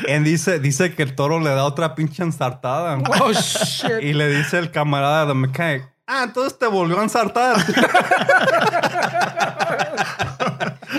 And 0.08 0.24
dice, 0.24 0.58
dice 0.58 0.94
que 0.94 1.04
el 1.04 1.14
toro 1.14 1.38
le 1.38 1.50
da 1.50 1.64
otra 1.64 1.94
pinche 1.94 2.22
ensartada. 2.22 3.00
Oh 3.20 3.32
shit. 3.40 4.02
Y 4.02 4.12
le 4.12 4.28
dice 4.28 4.58
el 4.58 4.70
camarada 4.70 5.26
de 5.26 5.34
mechanic, 5.34 5.88
ah, 6.06 6.24
entonces 6.24 6.58
te 6.58 6.66
volvió 6.66 6.98
a 6.98 7.04
ensartar. 7.04 7.56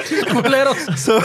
Culeros. 0.09 0.97
so, 0.97 1.19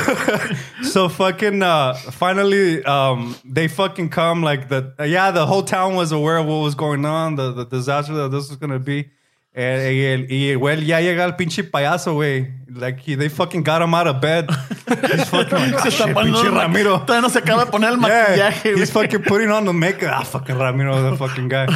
so 0.82 1.08
fucking, 1.08 1.62
uh, 1.62 1.94
finally, 1.94 2.84
um, 2.84 3.34
they 3.44 3.68
fucking 3.68 4.10
come 4.10 4.42
like 4.42 4.68
the, 4.68 4.92
yeah, 5.00 5.30
the 5.30 5.46
whole 5.46 5.62
town 5.62 5.94
was 5.94 6.12
aware 6.12 6.38
of 6.38 6.46
what 6.46 6.58
was 6.62 6.74
going 6.74 7.04
on, 7.04 7.36
the, 7.36 7.52
the 7.52 7.64
disaster 7.64 8.14
that 8.14 8.30
this 8.30 8.48
was 8.48 8.56
going 8.56 8.72
to 8.72 8.78
be. 8.78 9.10
Eh, 9.56 9.92
y, 9.92 10.04
el, 10.12 10.20
y 10.28 10.54
güey, 10.56 10.84
ya 10.84 10.98
llega 11.00 11.22
el 11.22 11.36
pinche 11.36 11.62
payaso, 11.62 12.14
güey. 12.14 12.52
Like, 12.76 12.98
he, 12.98 13.14
they 13.14 13.28
fucking 13.28 13.62
got 13.62 13.80
him 13.82 13.94
out 13.94 14.08
of 14.08 14.20
bed. 14.20 14.50
He's 14.88 15.28
fucking 15.28 15.52
like, 15.52 15.78
Se 15.78 16.02
"Ah, 16.02 16.06
shit, 16.06 16.16
pinche 16.16 16.50
Ramiro. 16.50 16.98
Todavía 17.06 17.22
no 17.22 17.28
se 17.28 17.38
acaba 17.38 17.64
de 17.64 17.70
poner 17.70 17.90
el 17.90 18.00
Yeah, 18.00 18.50
maquillaje, 18.50 18.76
he's 18.76 18.90
fucking 18.90 19.22
putting 19.22 19.50
on 19.50 19.64
the 19.64 19.72
makeup. 19.72 20.10
Ah, 20.12 20.24
fucking 20.24 20.56
Ramiro, 20.58 21.08
the 21.08 21.16
fucking 21.16 21.48
guy. 21.48 21.66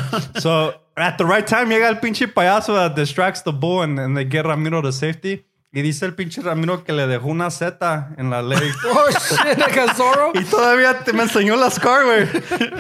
So 0.41 0.75
at 0.97 1.19
the 1.19 1.25
right 1.25 1.47
time, 1.47 1.69
llega 1.71 1.87
el 1.87 2.01
pinche 2.01 2.27
payaso 2.27 2.75
that 2.75 2.97
distracts 2.97 3.43
the 3.43 3.53
bull 3.53 3.83
and, 3.83 3.97
and 4.01 4.17
they 4.17 4.25
get 4.25 4.45
Ramiro 4.45 4.83
to 4.83 4.91
safety. 4.93 5.45
Y 5.71 5.83
dice 5.83 6.07
el 6.07 6.15
pinche 6.15 6.41
Ramiro 6.41 6.83
que 6.83 6.95
le 6.95 7.07
dejó 7.07 7.27
una 7.29 7.51
Z 7.51 8.15
en 8.17 8.31
la 8.31 8.41
leg. 8.43 8.73
Oh 8.87 9.07
shit, 9.11 9.59
like 9.59 9.79
a 9.79 9.93
Zorro. 9.95 10.33
Y 10.35 10.43
todavía 10.45 11.01
te 11.01 11.13
me 11.13 11.25
enseñó 11.25 11.57
la 11.57 11.71
scar, 11.71 12.05
güey. 12.05 12.27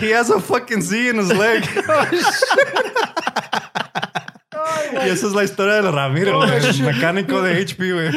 He 0.00 0.14
has 0.14 0.30
a 0.30 0.40
fucking 0.40 0.80
Z 0.82 1.10
in 1.10 1.20
his 1.20 1.28
leg. 1.28 1.62
y 5.04 5.08
esa 5.08 5.26
es 5.26 5.32
la 5.34 5.44
historia 5.44 5.74
del 5.74 5.92
Ramiro, 5.92 6.38
güey. 6.38 6.64
el 6.64 6.82
mecánico 6.82 7.42
de 7.42 7.62
HP, 7.62 7.92
güey. 7.92 8.10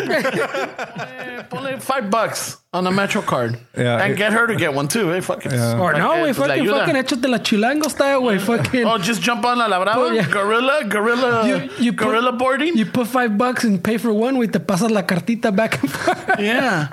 Ponle 1.50 1.78
five 1.82 2.08
bucks 2.10 2.61
on 2.74 2.88
a 2.88 2.92
Metro 2.92 3.22
card. 3.22 3.60
Yeah. 3.78 3.98
And 4.02 4.16
get 4.16 4.32
her 4.32 4.48
to 4.48 4.56
get 4.56 4.74
one 4.74 4.88
too, 4.88 5.12
eh? 5.14 5.20
Fuck 5.20 5.46
it. 5.46 5.52
Or 5.52 5.92
no, 5.92 6.12
güey, 6.12 6.34
Pues 6.34 6.38
fucking, 6.38 6.64
ayuda. 6.66 6.80
fucking 6.86 6.96
échate 6.96 7.30
la 7.30 7.38
chilango 7.40 7.90
style, 7.90 8.22
güey. 8.22 8.40
Fucking. 8.40 8.86
Oh, 8.86 8.98
just 8.98 9.22
jump 9.22 9.44
on 9.44 9.58
la 9.58 9.68
labrada. 9.68 9.96
Oh, 9.98 10.10
yeah. 10.12 10.26
Gorilla, 10.30 10.86
gorilla, 10.86 11.46
You- 11.48 11.70
you 11.80 11.92
put- 11.92 12.06
gorilla 12.08 12.32
boarding. 12.32 12.78
You 12.78 12.86
put 12.86 13.08
five 13.08 13.38
bucks 13.38 13.66
and 13.66 13.84
pay 13.84 13.98
for 13.98 14.14
one, 14.14 14.38
güey. 14.38 14.50
Te 14.52 14.60
pasas 14.60 14.90
la 14.90 15.02
cartita 15.02 15.54
back 15.54 15.82
and 15.82 15.92
forth. 15.92 16.40
yeah, 16.40 16.88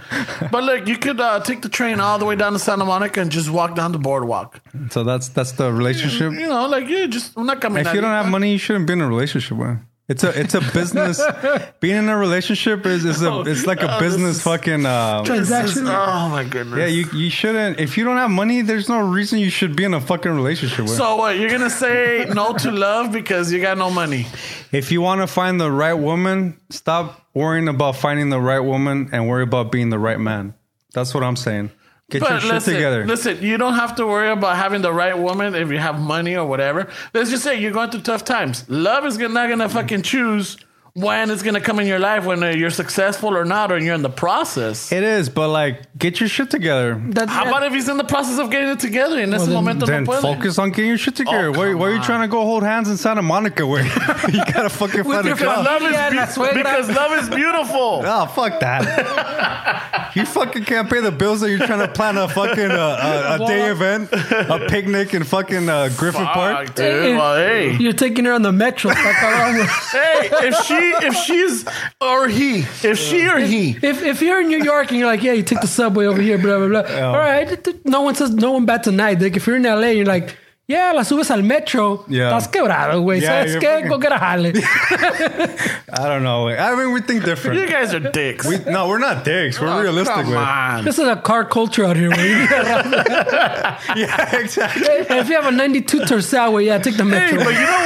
but 0.51 0.65
look, 0.65 0.89
you 0.89 0.97
could 0.99 1.21
uh, 1.21 1.39
take 1.41 1.63
the 1.63 1.69
train 1.69 2.01
all 2.01 2.19
the 2.19 2.25
way 2.27 2.35
down 2.35 2.53
to 2.55 2.59
Santa 2.59 2.85
Monica 2.85 3.21
and 3.21 3.31
just 3.31 3.49
walk 3.49 3.77
down 3.77 3.93
the 3.93 3.99
boardwalk. 3.99 4.61
So 4.91 5.05
that's 5.05 5.29
that's 5.29 5.53
the 5.53 5.73
relationship. 5.73 6.33
You 6.33 6.49
know, 6.49 6.67
like 6.67 6.89
yeah, 6.89 7.07
just 7.07 7.37
una 7.39 7.55
caminadita. 7.55 7.87
If 7.87 7.95
you 7.95 8.01
don't 8.01 8.11
have 8.11 8.29
money, 8.29 8.51
you 8.53 8.59
shouldn't 8.59 8.87
be 8.89 8.95
in 8.95 9.01
a 9.01 9.07
relationship, 9.09 9.57
man. 9.57 9.87
It's 10.09 10.25
a 10.25 10.41
it's 10.41 10.55
a 10.55 10.61
business. 10.73 11.21
Being 11.81 11.97
in 11.99 12.09
a 12.09 12.17
relationship 12.17 12.87
is 12.87 13.05
is 13.05 13.21
a 13.23 13.41
it's 13.41 13.67
like 13.67 13.83
a 13.83 13.97
Oh, 13.97 14.01
business 14.01 14.37
is- 14.37 14.43
fucking. 14.43 14.87
Uh, 14.87 15.23
Transaction. 15.25 15.87
Oh 15.87 16.29
my 16.31 16.45
goodness. 16.45 16.79
yeah, 16.79 16.87
you 16.87 17.05
you 17.13 17.29
shouldn't. 17.29 17.79
If 17.79 17.99
you 17.99 18.05
don't 18.05 18.17
have 18.17 18.31
money, 18.31 18.63
there's 18.63 18.89
no 18.89 19.01
reason 19.07 19.39
you 19.39 19.51
should 19.51 19.77
be 19.77 19.85
in 19.85 19.93
a 19.93 20.01
fucking 20.01 20.33
relationship 20.33 20.81
with. 20.87 20.97
So 20.97 21.17
what? 21.17 21.39
You're 21.39 21.51
gonna 21.51 21.69
say 21.69 22.27
no 22.33 22.55
to 22.55 22.71
love 22.71 23.13
because 23.13 23.53
you 23.53 23.61
got 23.61 23.77
no 23.77 23.91
money? 23.91 24.27
if 24.73 24.91
you 24.91 25.03
want 25.03 25.21
to 25.21 25.27
find 25.27 25.61
the 25.61 25.71
right 25.71 25.93
woman, 25.95 26.59
stop 26.71 27.21
worrying 27.35 27.69
about 27.69 27.97
finding 27.97 28.31
the 28.31 28.41
right 28.41 28.61
woman 28.61 29.11
and 29.13 29.29
worry 29.29 29.43
about 29.43 29.71
being 29.71 29.91
the 29.91 29.99
right 29.99 30.19
man. 30.19 30.55
That's 30.95 31.13
what 31.13 31.23
I'm 31.23 31.37
saying. 31.37 31.71
Get 32.11 32.23
your 32.23 32.31
But 32.31 32.41
shit 32.41 32.53
listen, 32.55 32.75
together. 32.75 33.05
listen, 33.07 33.43
you 33.43 33.59
don't 33.59 33.75
have 33.75 33.97
to 33.97 34.07
worry 34.07 34.31
about 34.31 34.57
having 34.57 34.81
the 34.81 34.93
right 34.93 35.17
woman 35.17 35.55
if 35.55 35.71
you 35.71 35.77
have 35.79 36.01
money 36.01 36.37
or 36.37 36.47
whatever. 36.47 36.89
Let's 37.13 37.29
just 37.29 37.45
say 37.45 37.61
you're 37.61 37.73
going 37.73 37.91
through 37.91 38.01
tough 38.01 38.25
times. 38.25 38.65
Love 38.71 39.05
is 39.05 39.19
not 39.19 39.49
gonna 39.51 39.69
fucking 39.69 40.03
choose 40.03 40.57
when 40.95 41.31
it's 41.31 41.43
gonna 41.43 41.61
come 41.61 41.79
in 41.81 41.87
your 41.87 41.99
life 41.99 42.25
when 42.25 42.43
uh, 42.43 42.49
you're 42.49 42.71
successful 42.71 43.37
or 43.37 43.45
not, 43.45 43.71
or 43.71 43.79
you're 43.79 43.95
in 43.95 44.03
the 44.03 44.09
process. 44.11 44.91
it 44.93 45.03
is, 45.05 45.29
but 45.29 45.49
like, 45.49 45.97
get 45.97 46.19
your 46.21 46.29
shit 46.29 46.51
together. 46.51 47.01
That, 47.11 47.29
How 47.29 47.47
about 47.47 47.63
if 47.65 47.73
he's 47.73 47.89
in 47.89 47.97
the 47.99 48.05
process 48.05 48.39
of 48.39 48.51
getting 48.51 48.71
it 48.71 48.81
together 48.81 49.21
in 49.21 49.31
this 49.31 49.45
then- 49.45 49.53
momento 49.55 49.87
Then 49.87 50.05
no 50.05 50.11
puede? 50.13 50.23
focus 50.23 50.59
on 50.59 50.71
getting 50.71 50.89
your 50.89 50.99
shit 50.99 51.15
together. 51.17 51.49
Oh, 51.49 51.51
why, 51.53 51.67
come 51.71 51.79
why 51.79 51.87
are 51.89 51.91
you 51.93 51.99
on. 51.99 52.05
trying 52.05 52.23
to 52.23 52.29
go 52.29 52.43
hold 52.43 52.63
hands 52.65 52.89
in 52.89 52.97
Santa 52.97 53.23
Monica? 53.23 53.67
Where 53.67 53.85
you 54.29 54.45
gotta 54.53 54.69
fucking 54.71 55.05
With 55.05 55.15
find 55.17 55.27
a 55.27 55.29
your 55.29 55.37
job. 55.37 55.65
Love 55.65 55.83
is 55.83 55.93
Yeah, 55.93 56.11
be- 56.11 56.17
la 56.17 56.27
suegra. 56.27 56.55
because 56.55 56.89
love 56.91 57.13
is 57.23 57.29
beautiful. 57.29 58.03
Oh, 58.11 58.27
fuck 58.27 58.59
that. 58.61 60.11
you 60.17 60.25
fucking 60.25 60.65
can't 60.65 60.89
pay 60.91 61.01
the 61.01 61.13
bills 61.13 61.41
that 61.43 61.51
you're 61.51 61.65
trying 61.67 61.81
to 61.87 61.89
plan 61.93 62.17
a 62.17 62.27
fucking 62.29 62.71
uh, 62.71 63.37
a, 63.39 63.43
a 63.43 63.47
day 63.47 63.71
event, 63.71 64.09
a 64.13 64.67
picnic 64.69 65.15
in 65.15 65.23
fucking 65.25 65.69
uh, 65.69 65.91
Griffith 65.97 66.21
Park. 66.27 66.67
Fuck, 66.69 66.75
dude. 66.77 67.17
Well, 67.17 67.37
hey. 67.37 67.77
You're 67.77 67.93
taking 67.93 68.25
her 68.25 68.33
on 68.33 68.43
the 68.43 68.53
metro. 68.53 68.91
está 68.91 69.13
cabrón, 69.13 69.57
güey. 69.59 69.67
hey, 69.93 70.49
if 70.49 70.55
she, 70.65 70.75
if 70.81 71.15
she's 71.17 71.65
or 72.01 72.29
he, 72.29 72.61
if 72.83 72.99
she 72.99 73.29
or 73.29 73.39
he, 73.39 73.71
If 73.83 74.03
if 74.03 74.23
you're 74.23 74.41
in 74.41 74.49
New 74.49 74.63
York 74.63 74.91
and 74.91 74.99
you're 74.99 75.09
like, 75.09 75.23
yeah, 75.23 75.33
you 75.33 75.43
take 75.43 75.61
the 75.61 75.67
subway 75.67 76.07
over 76.07 76.21
here, 76.21 76.39
blah 76.39 76.59
blah 76.59 76.83
blah. 76.83 77.07
All 77.09 77.19
right, 77.19 77.49
no 77.85 78.03
one 78.03 78.15
says 78.15 78.31
no 78.33 78.53
one 78.53 78.67
bats 78.67 78.87
an 78.87 79.01
eye. 79.01 79.15
Like 79.15 79.37
if 79.37 79.47
you're 79.47 79.57
in 79.57 79.63
LA, 79.65 79.89
you're 79.89 80.07
like, 80.07 80.37
yeah, 80.69 80.93
la 80.93 81.03
subes 81.03 81.31
al 81.31 81.43
metro. 81.43 82.05
Yeah. 82.09 82.29
Estás 82.31 82.49
quebrado, 82.49 83.01
güey. 83.03 83.21
Yeah, 83.21 83.43
¿Sabes 83.45 83.53
you're 83.53 83.61
qué? 83.63 83.75
fucking- 83.77 83.89
Go 83.89 83.99
get 83.99 84.13
a 84.13 84.19
jale. 84.19 84.53
I 85.91 86.09
don't 86.09 86.23
know. 86.23 86.49
I 86.51 86.75
mean, 86.77 86.93
we 86.93 87.01
think 87.01 87.25
different. 87.25 87.59
you 87.59 87.67
guys 87.67 87.95
are 87.95 88.01
dicks. 88.01 88.45
We, 88.47 88.59
no, 88.71 88.87
we're 88.87 88.99
not 88.99 89.25
dicks. 89.25 89.59
We're 89.59 89.69
Oh, 89.69 89.81
realistic. 89.81 90.15
Come 90.27 90.37
on. 90.37 90.85
this 90.85 90.99
is 90.99 91.09
a 91.09 91.17
car 91.17 91.47
culture 91.47 91.85
out 91.87 91.97
here, 91.97 92.11
güey. 92.11 92.47
Yeah, 93.97 94.37
exactly. 94.39 94.85
Hey, 94.85 95.19
if 95.21 95.29
you 95.31 95.37
have 95.37 95.47
a 95.47 95.51
92 95.51 96.01
Tercel, 96.01 96.51
güey, 96.53 96.67
yeah, 96.67 96.79
take 96.79 96.97
the 96.99 97.05
metro. 97.05 97.39
Hey, 97.41 97.45
metro. 97.45 97.53
but 97.53 97.55
you 97.55 97.67
know 97.67 97.81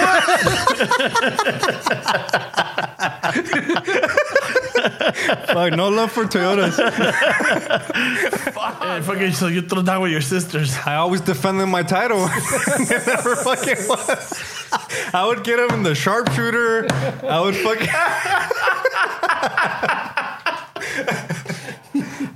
what? 4.03 4.53
Fuck, 4.73 5.75
no 5.75 5.88
love 5.88 6.12
for 6.12 6.25
Toyotas. 6.25 6.76
Hey, 8.83 9.00
fucking, 9.00 9.33
so 9.33 9.47
you 9.47 9.62
throw 9.62 9.83
down 9.83 10.02
with 10.02 10.12
your 10.12 10.21
sisters. 10.21 10.75
I 10.87 10.97
always 10.97 11.21
defended 11.21 11.69
my 11.69 11.83
title. 11.83 12.26
it 12.31 13.07
never 13.07 13.37
fucking 13.37 13.88
was. 13.88 14.69
I 15.12 15.26
would 15.26 15.45
get 15.45 15.59
him 15.59 15.71
in 15.71 15.83
the 15.83 15.95
sharpshooter. 15.95 16.87
I 17.25 17.41
would 17.41 17.57
fucking. 17.57 17.88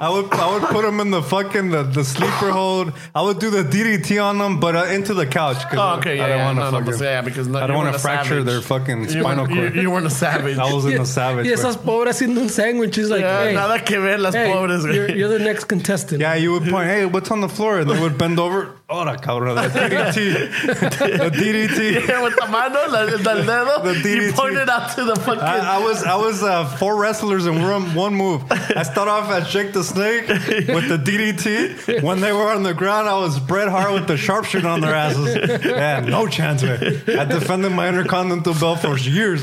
I 0.00 0.10
would 0.10 0.32
I 0.32 0.52
would 0.52 0.62
put 0.64 0.84
him 0.84 1.00
in 1.00 1.10
the 1.10 1.22
fucking 1.22 1.70
the, 1.70 1.82
the 1.82 2.04
sleeper 2.04 2.50
hold. 2.50 2.92
I 3.14 3.22
would 3.22 3.38
do 3.38 3.50
the 3.50 3.62
DDT 3.62 4.22
on 4.22 4.38
them, 4.38 4.60
but 4.60 4.76
uh, 4.76 4.84
into 4.86 5.14
the 5.14 5.26
couch. 5.26 5.56
'cause 5.68 5.78
Oh, 5.78 5.98
okay, 5.98 6.16
yeah, 6.16 6.24
I 6.24 6.28
don't 6.28 6.38
yeah, 6.38 6.44
want 6.46 6.58
to 6.58 6.64
no, 6.64 6.70
no, 6.70 6.78
fucking. 6.84 6.98
but 6.98 7.04
yeah, 7.04 7.20
because 7.22 7.48
no, 7.48 7.58
I 7.58 7.66
don't 7.66 7.76
want 7.76 7.92
to 7.94 7.98
fracture 7.98 8.28
savage. 8.40 8.44
their 8.46 8.60
fucking 8.60 9.02
You 9.04 9.08
spinal 9.20 9.44
weren't- 9.46 9.50
you, 9.54 9.60
cord. 9.62 9.74
you 9.76 9.90
weren't 9.90 10.06
a 10.06 10.10
savage. 10.10 10.58
I 10.66 10.72
was 10.72 10.84
in 10.84 10.96
the 10.98 11.06
savage. 11.06 11.46
Y 11.46 11.52
esas 11.52 11.76
pobres 11.76 12.10
haciendo 12.20 12.40
un 12.42 12.48
sándwich. 12.48 12.94
He's 12.96 13.08
like, 13.10 13.22
Yeah, 13.22 13.44
hey, 13.44 13.54
nada 13.54 13.78
que 13.84 13.98
ver 13.98 14.18
las 14.18 14.34
hey, 14.34 14.52
pobres, 14.52 14.84
güey. 14.84 14.94
you're, 14.94 15.10
you're 15.12 15.28
the 15.38 15.38
next 15.44 15.64
contestant. 15.64 16.20
Yeah, 16.20 16.34
you 16.34 16.52
would 16.52 16.64
point, 16.68 16.88
hey, 16.88 17.06
what's 17.06 17.30
on 17.30 17.40
the 17.40 17.48
floor? 17.48 17.80
And 17.80 17.90
they 17.90 17.98
would 17.98 18.18
bend 18.18 18.38
over. 18.38 18.72
Ora, 18.88 19.16
cabrón, 19.16 19.56
the 19.56 19.68
DDT. 19.80 21.18
the 21.18 21.30
DDT. 21.30 22.06
Yeah, 22.06 22.22
with 22.22 22.36
the 22.36 22.46
mano, 22.46 22.78
la, 22.88 23.00
el 23.00 23.18
dedo, 23.18 23.82
The 23.82 23.94
you 24.08 24.30
DDT. 24.30 24.36
pointed 24.36 24.68
out 24.68 24.94
to 24.94 25.02
the 25.04 25.16
fucking. 25.16 25.42
I, 25.42 25.74
I 25.74 25.78
was 25.82 26.04
I 26.04 26.14
was 26.14 26.40
uh, 26.44 26.66
four 26.76 26.94
wrestlers 26.96 27.46
in 27.46 27.60
one, 27.62 27.92
one 27.96 28.14
move. 28.14 28.44
I 28.48 28.84
start 28.84 29.08
off 29.08 29.28
at 29.32 29.48
Jake 29.48 29.72
the 29.72 29.82
Snake 29.82 30.28
with 30.28 30.88
the 30.88 30.98
DDT. 31.02 32.00
When 32.04 32.20
they 32.20 32.32
were 32.32 32.48
on 32.54 32.62
the 32.62 32.74
ground, 32.74 33.08
I 33.08 33.18
was 33.18 33.40
Bret 33.40 33.66
Hart 33.68 33.92
with 33.92 34.06
the 34.06 34.16
sharpshooter 34.16 34.68
on 34.68 34.80
their 34.80 34.94
asses. 34.94 35.34
Yeah, 35.64 35.98
no 36.00 36.28
chance, 36.28 36.62
man. 36.62 37.02
I 37.08 37.24
defended 37.24 37.72
my 37.72 37.88
Intercontinental 37.88 38.54
belt 38.54 38.78
for 38.82 38.96
years. 38.96 39.42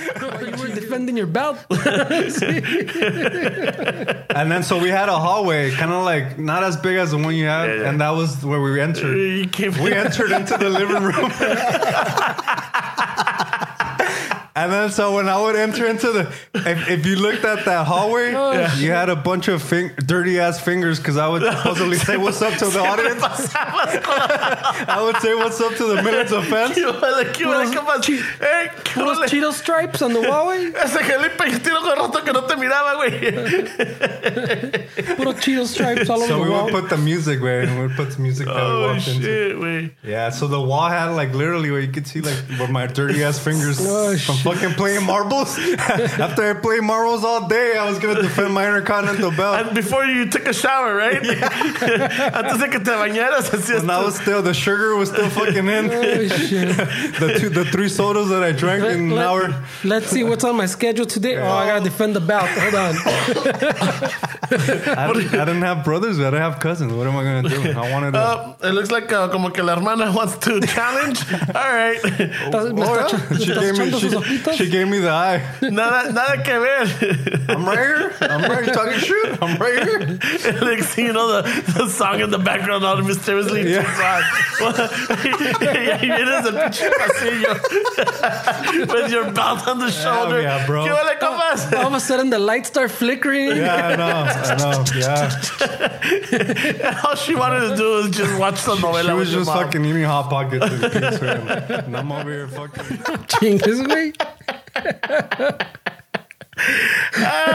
You 0.00 0.62
were 0.62 0.74
defending 0.74 1.16
your 1.16 1.26
belt. 1.26 1.58
And 4.34 4.50
then 4.50 4.64
so 4.64 4.78
we 4.78 4.88
had 4.88 5.08
a 5.08 5.16
hallway, 5.16 5.70
kind 5.70 5.92
of 5.92 6.04
like 6.04 6.38
not 6.38 6.64
as 6.64 6.76
big 6.76 6.96
as 6.96 7.12
the 7.12 7.18
one 7.18 7.36
you 7.36 7.46
have, 7.46 7.68
yeah. 7.68 7.88
and 7.88 8.00
that 8.00 8.10
was 8.10 8.44
where 8.44 8.60
we 8.60 8.80
entered. 8.80 9.14
We 9.14 9.92
entered 9.92 10.32
into 10.32 10.58
the 10.58 10.68
living 10.68 11.02
room. 11.02 11.30
And 14.56 14.70
then 14.70 14.90
so 14.92 15.12
when 15.16 15.28
I 15.28 15.40
would 15.40 15.56
enter 15.56 15.84
into 15.84 16.12
the, 16.12 16.32
if, 16.54 16.88
if 16.88 17.04
you 17.06 17.16
looked 17.16 17.44
at 17.44 17.64
that 17.64 17.88
hallway, 17.88 18.32
oh, 18.34 18.52
you 18.76 18.92
had 18.92 19.08
a 19.10 19.16
bunch 19.16 19.48
of 19.48 19.60
fing, 19.60 19.90
dirty 20.06 20.38
ass 20.38 20.60
fingers 20.60 20.98
because 21.00 21.16
I 21.16 21.26
would 21.26 21.42
supposedly 21.52 21.96
say 21.96 22.16
what's 22.16 22.40
up 22.40 22.54
to 22.58 22.66
the 22.66 22.78
audience. 22.78 23.20
I 23.56 25.02
would 25.02 25.16
say 25.20 25.34
what's 25.34 25.60
up 25.60 25.74
to 25.74 25.84
the 25.96 26.02
millions 26.04 26.30
of 26.30 26.46
fans. 26.46 26.74
¿Qué 26.76 26.84
huele? 26.84 27.32
¿Qué 27.32 27.44
huele? 27.46 27.72
¿Qué 27.72 27.80
más? 27.84 28.00
¿Qué 28.06 28.22
Puros 28.94 29.18
huele? 29.18 29.28
Cheeto 29.28 29.52
stripes 29.52 30.02
on 30.02 30.12
the 30.12 30.20
wall, 30.20 30.44
güey. 30.46 30.72
Ese 30.76 30.98
Felipe 31.02 31.50
yo 31.50 31.58
tiro 31.58 31.80
con 31.80 31.96
rato 31.98 32.22
que 32.24 32.32
no 32.32 32.42
te 32.46 32.54
miraba, 32.54 32.94
güey. 32.94 33.10
Puro 35.16 35.32
Cheeto 35.34 35.66
stripes 35.66 36.08
all 36.08 36.18
over 36.22 36.28
So 36.28 36.36
the 36.38 36.42
we 36.44 36.50
wall. 36.50 36.64
would 36.66 36.72
put 36.72 36.88
the 36.90 36.96
music, 36.98 37.40
way, 37.42 37.66
we 37.66 37.76
would 37.88 37.96
put 37.96 38.10
the 38.12 38.20
music 38.22 38.46
that 38.46 38.54
we 38.54 38.60
Oh, 38.62 38.92
walked 38.92 39.08
into. 39.08 39.22
shit, 39.22 39.56
güey. 39.56 39.90
Yeah, 40.04 40.30
so 40.30 40.46
the 40.46 40.60
wall 40.60 40.88
had 40.88 41.10
like 41.10 41.34
literally 41.34 41.70
where 41.70 41.80
you 41.80 41.90
could 41.90 42.06
see 42.06 42.20
like 42.20 42.36
where 42.58 42.68
my 42.68 42.86
dirty 42.86 43.22
ass 43.24 43.38
fingers 43.38 43.78
Oh, 43.80 44.16
from. 44.16 44.36
Fucking 44.44 44.74
playing 44.74 45.04
marbles. 45.04 45.58
After 45.78 46.50
I 46.50 46.54
played 46.54 46.82
marbles 46.82 47.24
all 47.24 47.48
day, 47.48 47.76
I 47.76 47.88
was 47.88 47.98
gonna 47.98 48.22
defend 48.22 48.52
my 48.52 48.66
intercontinental 48.66 49.30
belt. 49.30 49.66
And 49.66 49.74
before 49.74 50.04
you 50.04 50.28
took 50.28 50.46
a 50.46 50.52
shower, 50.52 50.94
right? 50.94 51.16
Antes 51.24 52.58
de 52.58 52.68
que 52.68 52.78
te 52.80 52.90
bañaras, 52.90 53.50
hacías 53.50 53.80
And 53.80 53.88
that 53.90 54.04
was 54.04 54.16
still 54.20 54.42
the 54.42 54.54
sugar 54.54 54.94
was 54.96 55.08
still 55.08 55.30
fucking 55.30 55.66
in. 55.66 55.90
Oh, 55.90 56.28
shit. 56.28 56.76
the 57.18 57.36
two, 57.40 57.48
the 57.48 57.64
three 57.64 57.88
sodas 57.88 58.28
that 58.28 58.42
I 58.42 58.52
drank 58.52 58.84
in 58.84 58.90
an 58.90 59.10
Let- 59.10 59.26
hour. 59.26 59.64
Let's 59.82 60.08
see 60.08 60.22
what's 60.24 60.44
on 60.44 60.56
my 60.56 60.66
schedule 60.66 61.06
today. 61.06 61.36
Oh, 61.36 61.46
I 61.48 61.66
gotta 61.66 61.84
defend 61.84 62.14
the 62.14 62.20
belt. 62.20 62.48
Hold 62.48 62.74
on. 62.74 62.94
I 64.54 65.12
didn't, 65.12 65.34
I 65.34 65.44
didn't 65.44 65.62
have 65.62 65.84
brothers, 65.84 66.18
but 66.18 66.34
I 66.34 66.38
have 66.38 66.60
cousins. 66.60 66.92
What 66.92 67.06
am 67.06 67.16
I 67.16 67.24
gonna 67.24 67.48
do? 67.48 67.78
I 67.78 67.90
wanted 67.90 68.12
to. 68.12 68.18
Uh, 68.18 68.56
it 68.62 68.72
looks 68.72 68.90
like 68.90 69.10
uh, 69.12 69.28
como 69.28 69.50
que 69.50 69.62
la 69.62 69.74
hermana 69.76 70.12
wants 70.12 70.36
to 70.38 70.60
challenge. 70.60 71.24
All 71.32 71.72
right. 71.80 71.98
Oh, 72.04 72.66
yeah. 72.66 73.06
echa- 73.06 73.38
she, 73.38 73.54
gave 73.54 73.78
me, 73.78 73.90
she, 73.98 74.08
ojitos. 74.38 74.56
she 74.56 74.68
gave 74.68 74.86
me 74.88 74.98
the 74.98 75.10
eye. 75.10 75.40
Nada, 75.62 76.12
nada 76.12 76.42
que 76.42 76.58
ver. 76.60 76.86
I'm 77.48 77.64
right 77.64 77.78
here. 77.78 78.12
I'm 78.20 78.42
right 78.50 78.64
here 78.64 78.74
talking 78.74 78.98
shit. 78.98 79.38
I'm 79.42 79.56
right 79.58 79.82
here. 79.82 79.98
Next 80.64 80.94
thing 80.94 81.06
you 81.06 81.12
know, 81.12 81.40
the, 81.42 81.48
the 81.76 81.88
song 81.88 82.20
in 82.20 82.30
the 82.30 82.38
background 82.38 82.84
all 82.84 83.00
mysteriously 83.02 83.62
Yeah. 83.70 83.82
turns 83.82 84.00
on. 84.00 84.22
y 86.00 86.08
vienes 86.08 86.42
del 86.44 86.54
pinche 86.54 86.90
pasillo 86.98 87.54
with 88.94 89.10
your 89.10 89.30
belt 89.32 89.66
on 89.66 89.78
the 89.78 89.90
shoulder. 89.90 90.40
yeah, 90.42 90.64
bro. 90.66 90.84
¿Qué 90.84 90.90
huele, 90.92 91.18
compas? 91.18 91.72
All 91.72 91.86
of 91.88 91.94
a 91.94 92.00
sudden, 92.00 92.28
the 92.30 92.38
lights 92.38 92.68
start 92.68 92.90
flickering. 92.90 93.56
Yeah, 93.56 93.88
I 93.88 93.96
know. 93.96 94.06
I 94.06 94.54
know. 94.58 94.84
Yeah. 94.96 95.30
All 97.06 97.16
she 97.16 97.34
wanted 97.34 97.70
to 97.70 97.76
do 97.76 97.90
was 98.02 98.10
just 98.10 98.38
watch 98.38 98.62
the 98.64 98.74
novela. 98.76 99.08
She 99.08 99.12
was 99.14 99.30
just 99.30 99.46
mom. 99.46 99.64
fucking 99.64 99.84
eating 99.84 100.04
hot 100.04 100.28
pockets 100.30 100.64
and 100.64 100.80
pizza, 100.92 101.34
and, 101.36 101.50
and 101.86 101.96
I'm 101.96 102.12
over 102.12 102.30
here 102.30 102.48
fucking. 102.48 102.98
Chingues, 103.28 103.80
güey. 103.86 104.12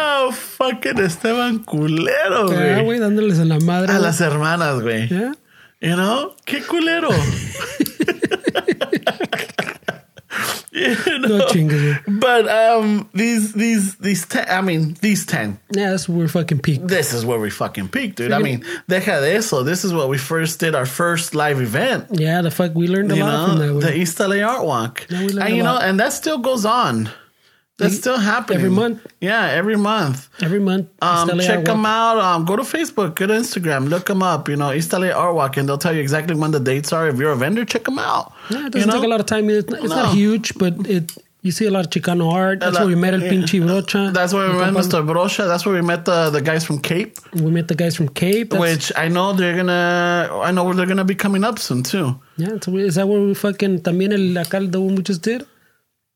Oh, 0.01 0.31
fucking 0.31 0.99
Esteban 0.99 1.59
culero, 1.59 2.49
Ah, 2.49 2.53
güey. 2.53 2.83
güey, 2.83 2.99
dándoles 2.99 3.39
en 3.39 3.49
la 3.49 3.59
madre. 3.59 3.91
A 3.91 3.95
güey. 3.95 4.05
las 4.07 4.19
hermanas, 4.21 4.81
güey. 4.81 5.07
Yeah. 5.07 5.31
You 5.81 5.95
know? 5.95 6.35
Qué 6.45 6.61
culero. 6.63 7.09
you 10.73 11.19
know? 11.19 11.38
No 11.39 11.47
chingues, 11.47 11.71
güey. 11.73 12.19
But 12.19 12.47
um, 12.47 13.09
these 13.13 13.53
these 13.53 13.95
these 13.97 14.25
ten. 14.27 14.45
I 14.49 14.61
mean, 14.61 14.95
these 15.01 15.25
ten. 15.25 15.59
Yeah, 15.71 15.91
that's 15.91 16.07
where 16.07 16.19
we're 16.19 16.27
fucking 16.27 16.59
peaked. 16.59 16.88
This 16.88 17.13
is 17.13 17.25
where 17.25 17.39
we 17.39 17.49
fucking 17.49 17.89
peaked, 17.89 18.17
dude. 18.17 18.31
I 18.31 18.39
mean, 18.39 18.63
deja 18.88 19.19
de 19.19 19.35
eso. 19.35 19.63
This 19.63 19.83
is 19.83 19.93
what 19.93 20.09
we 20.09 20.17
first 20.17 20.59
did 20.59 20.75
our 20.75 20.85
first 20.85 21.33
live 21.35 21.61
event. 21.61 22.07
Yeah, 22.11 22.41
the 22.41 22.51
fuck, 22.51 22.75
we 22.75 22.88
learned 22.88 23.11
a 23.11 23.15
You 23.17 23.23
lot 23.23 23.49
from 23.49 23.57
that. 23.59 23.65
know, 23.65 23.73
güey. 23.75 23.81
the 23.81 23.97
East 23.97 24.19
LA 24.19 24.41
Art 24.41 24.65
Walk, 24.65 25.05
Yeah, 25.09 25.19
we 25.21 25.29
learned 25.29 25.47
and 25.49 25.57
you 25.57 25.63
know, 25.63 25.77
and 25.77 25.99
that 25.99 26.13
still 26.13 26.38
goes 26.38 26.65
on. 26.65 27.09
That's 27.79 27.98
still 27.98 28.17
happening 28.17 28.59
Every 28.59 28.69
month. 28.69 29.07
Yeah, 29.21 29.45
every 29.45 29.77
month. 29.77 30.29
Every 30.41 30.59
month. 30.59 30.89
Um, 31.01 31.29
East 31.29 31.38
LA 31.38 31.43
check 31.43 31.65
them 31.65 31.86
out. 31.86 32.17
Um, 32.19 32.45
go 32.45 32.55
to 32.55 32.63
Facebook, 32.63 33.15
go 33.15 33.27
to 33.27 33.33
Instagram, 33.33 33.89
look 33.89 34.05
them 34.05 34.21
up. 34.21 34.50
You 34.50 34.57
know, 34.57 34.71
East 34.74 34.91
LA 34.93 35.09
Art 35.09 35.33
Walk, 35.33 35.57
and 35.57 35.67
they'll 35.67 35.77
tell 35.77 35.95
you 35.95 36.01
exactly 36.01 36.36
when 36.36 36.51
the 36.51 36.59
dates 36.59 36.91
are. 36.91 37.07
If 37.07 37.17
you're 37.17 37.32
a 37.32 37.38
vendor, 37.38 37.65
check 37.65 37.86
them 37.86 37.97
out. 37.97 38.34
Yeah, 38.49 38.67
it 38.67 38.73
doesn't 38.73 38.89
know? 38.89 38.95
take 38.95 39.06
a 39.06 39.08
lot 39.08 39.19
of 39.21 39.25
time. 39.25 39.49
It's, 39.49 39.69
not, 39.69 39.80
it's 39.80 39.89
not 39.89 40.13
huge, 40.13 40.58
but 40.58 40.73
it 40.88 41.12
you 41.41 41.51
see 41.51 41.65
a 41.65 41.71
lot 41.71 41.86
of 41.86 41.91
Chicano 41.91 42.32
art. 42.32 42.60
That's 42.60 42.75
lot- 42.75 42.82
where 42.82 42.95
we 42.95 42.95
met 42.95 43.13
El 43.13 43.21
yeah. 43.23 43.32
Pinche 43.32 43.62
Brocha. 43.62 44.13
That's 44.13 44.34
where 44.34 44.51
we 44.51 44.58
met 44.58 44.73
Mr. 44.73 45.06
Brocha. 45.06 45.47
That's 45.47 45.65
where 45.65 45.75
we 45.75 45.82
met 45.82 46.03
the, 46.03 46.30
the 46.30 46.41
guys 46.41 46.65
from 46.65 46.80
Cape, 46.80 47.17
We 47.34 47.49
met 47.49 47.69
the 47.69 47.75
guys 47.75 47.95
from 47.95 48.10
Cape. 48.10 48.49
That's, 48.49 48.62
which 48.62 48.91
I 48.97 49.08
know 49.08 49.32
they're 49.34 49.56
gonna. 49.56 50.30
I 50.41 50.51
know 50.51 50.73
they're 50.73 50.86
gonna 50.86 51.06
be 51.06 51.15
coming 51.15 51.43
up 51.43 51.60
soon 51.60 51.84
too. 51.84 52.19
yeah, 52.36 52.58
so 52.62 52.75
is 52.77 52.95
that 52.95 53.08
where 53.08 53.21
we 53.21 53.34
fucking 53.34 53.82
también 53.82 54.12
el 54.12 54.43
acá 54.43 54.60
the 54.69 54.82
one 54.82 54.95
we 54.95 55.03
just 55.03 55.21
did? 55.21 55.45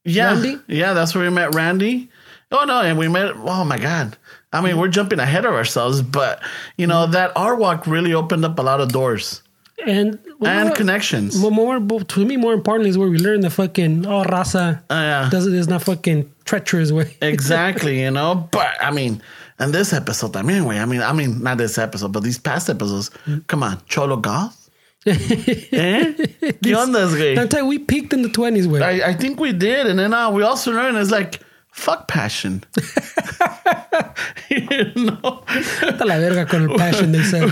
Yeah, 0.06 0.34
Randy? 0.34 0.60
yeah, 0.68 0.94
that's 0.94 1.16
where 1.16 1.24
we 1.24 1.30
met 1.30 1.56
Randy. 1.56 2.10
Oh 2.52 2.66
no, 2.66 2.82
and 2.82 2.98
we 2.98 3.08
met. 3.08 3.36
Oh 3.38 3.64
my 3.64 3.78
god. 3.78 4.18
I 4.52 4.62
mean, 4.62 4.78
we're 4.78 4.88
jumping 4.90 5.20
ahead 5.20 5.46
of 5.46 5.54
ourselves, 5.54 6.02
but 6.02 6.40
you 6.78 6.86
know 6.88 7.08
that 7.08 7.32
our 7.36 7.56
walk 7.56 7.88
really 7.88 8.14
opened 8.14 8.46
up 8.46 8.60
a 8.60 8.62
lot 8.62 8.80
of 8.82 8.92
doors 8.92 9.42
And 9.84 10.20
and 10.20 10.70
well, 10.70 10.76
connections. 10.76 11.36
More, 11.40 11.80
more, 11.80 12.02
to 12.02 12.26
me, 12.26 12.38
more 12.38 12.54
importantly, 12.54 12.90
is 12.92 12.98
where 12.98 13.10
we 13.10 13.18
learned 13.18 13.44
the 13.44 13.50
fucking 13.50 14.06
oh 14.06 14.24
raza 14.24 14.78
Uh, 14.90 14.94
yeah. 14.94 15.30
doesn't 15.32 15.56
is 15.56 15.68
not 15.68 15.82
fucking 15.84 16.30
treacherous 16.46 16.92
way. 16.92 17.16
exactly, 17.22 18.02
you 18.02 18.12
know. 18.12 18.48
But 18.52 18.76
I 18.80 18.92
mean, 18.92 19.22
and 19.58 19.74
this 19.74 19.92
episode, 19.94 20.36
I 20.36 20.42
mean, 20.44 20.58
anyway, 20.58 20.78
I 20.80 20.86
mean, 20.86 21.02
I 21.02 21.14
mean, 21.14 21.42
not 21.42 21.58
this 21.58 21.78
episode, 21.80 22.12
but 22.12 22.22
these 22.24 22.38
past 22.38 22.70
episodes. 22.70 23.10
Come 23.48 23.64
on, 23.64 23.82
Cholo 23.88 24.18
Goth. 24.18 24.63
eh? 25.72 26.14
¿Qué 26.62 26.76
ondas, 26.76 27.16
güey? 27.16 27.36
You, 27.36 27.64
we 27.64 27.80
peaked 27.80 28.14
in 28.14 28.22
the 28.22 28.30
twenties 28.30 28.68
way. 28.68 28.82
I, 28.82 29.10
I 29.10 29.14
think 29.14 29.40
we 29.40 29.52
did, 29.52 29.88
and 29.88 30.00
then 30.00 30.14
uh, 30.14 30.32
we 30.32 30.44
also 30.44 30.72
learned 30.72 30.98
it's 30.98 31.12
like 31.12 31.42
fuck 31.72 32.08
passion. 32.08 32.64
you 34.50 34.92
know, 34.96 35.44
Está 35.82 36.06
la 36.06 36.18
verga 36.18 36.46
con 36.46 36.70
el 36.70 36.78
passion 36.78 37.12
they 37.12 37.24
said. 37.24 37.52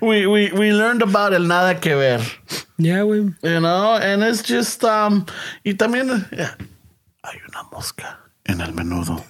we 0.00 0.26
we 0.26 0.50
we 0.52 0.72
learned 0.72 1.02
about 1.02 1.32
el 1.34 1.46
nada 1.46 1.74
que 1.80 1.96
ver. 1.96 2.20
Yeah, 2.78 3.02
güey. 3.04 3.34
You 3.42 3.60
know, 3.60 3.96
and 3.96 4.22
it's 4.22 4.42
just 4.42 4.82
um, 4.84 5.26
y 5.64 5.72
también 5.74 6.26
yeah, 6.32 6.54
hay 7.22 7.40
una 7.48 7.68
mosca 7.72 8.18
en 8.48 8.60
el 8.60 8.72
menudo. 8.72 9.22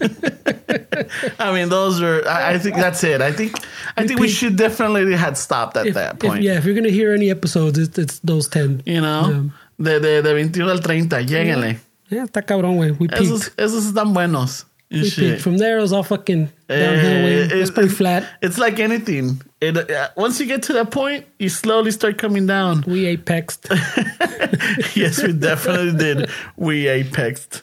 I 1.38 1.52
mean, 1.52 1.68
those 1.68 2.00
are. 2.02 2.26
I, 2.28 2.54
I 2.54 2.58
think 2.58 2.76
that's 2.76 3.02
it. 3.04 3.20
I 3.20 3.32
think. 3.32 3.56
I 3.96 4.06
think 4.06 4.20
we 4.20 4.28
should 4.28 4.56
definitely 4.56 5.14
had 5.16 5.36
stopped 5.36 5.76
at 5.76 5.86
If, 5.86 5.94
that 5.94 6.14
if- 6.14 6.20
point. 6.20 6.42
yeah, 6.42 6.58
if 6.58 6.64
you're 6.64 6.74
gonna 6.74 6.90
hear 6.90 7.12
any 7.14 7.30
episodes, 7.30 7.78
it's, 7.78 7.98
it's 7.98 8.18
those 8.20 8.48
ten. 8.48 8.82
You 8.86 9.00
know, 9.00 9.50
de, 9.80 10.00
de, 10.00 10.22
de 10.22 10.34
21 10.34 10.68
al 10.68 10.78
30, 10.78 11.20
lléguenle. 11.22 11.78
Yeah, 12.10 12.24
está 12.26 12.42
cabrón, 12.44 12.76
güey. 12.76 12.92
We 12.98 13.08
peaked. 13.08 13.22
Esos, 13.22 13.50
esos 13.56 13.86
están 13.92 14.12
buenos. 14.14 14.64
and 14.90 15.02
we 15.02 15.08
shit. 15.10 15.24
peaked. 15.32 15.42
From 15.42 15.58
there, 15.58 15.78
it 15.78 15.82
was 15.82 15.92
all 15.92 16.02
fucking 16.02 16.48
downhill. 16.68 17.24
way. 17.24 17.42
Eh, 17.42 17.48
It's 17.60 17.70
it- 17.70 17.74
pretty 17.74 17.90
flat. 17.90 18.24
It's 18.42 18.58
like 18.58 18.78
anything. 18.80 19.40
It 19.60 19.76
uh, 19.76 20.08
once 20.16 20.38
you 20.40 20.46
get 20.46 20.62
to 20.64 20.72
that 20.74 20.90
point, 20.90 21.26
you 21.38 21.48
slowly 21.48 21.90
start 21.90 22.16
coming 22.18 22.46
down. 22.46 22.84
We 22.86 23.14
apexed. 23.16 23.66
yes, 24.96 25.22
we 25.22 25.32
definitely 25.32 25.98
did. 25.98 26.30
We 26.56 26.84
apexed. 26.86 27.62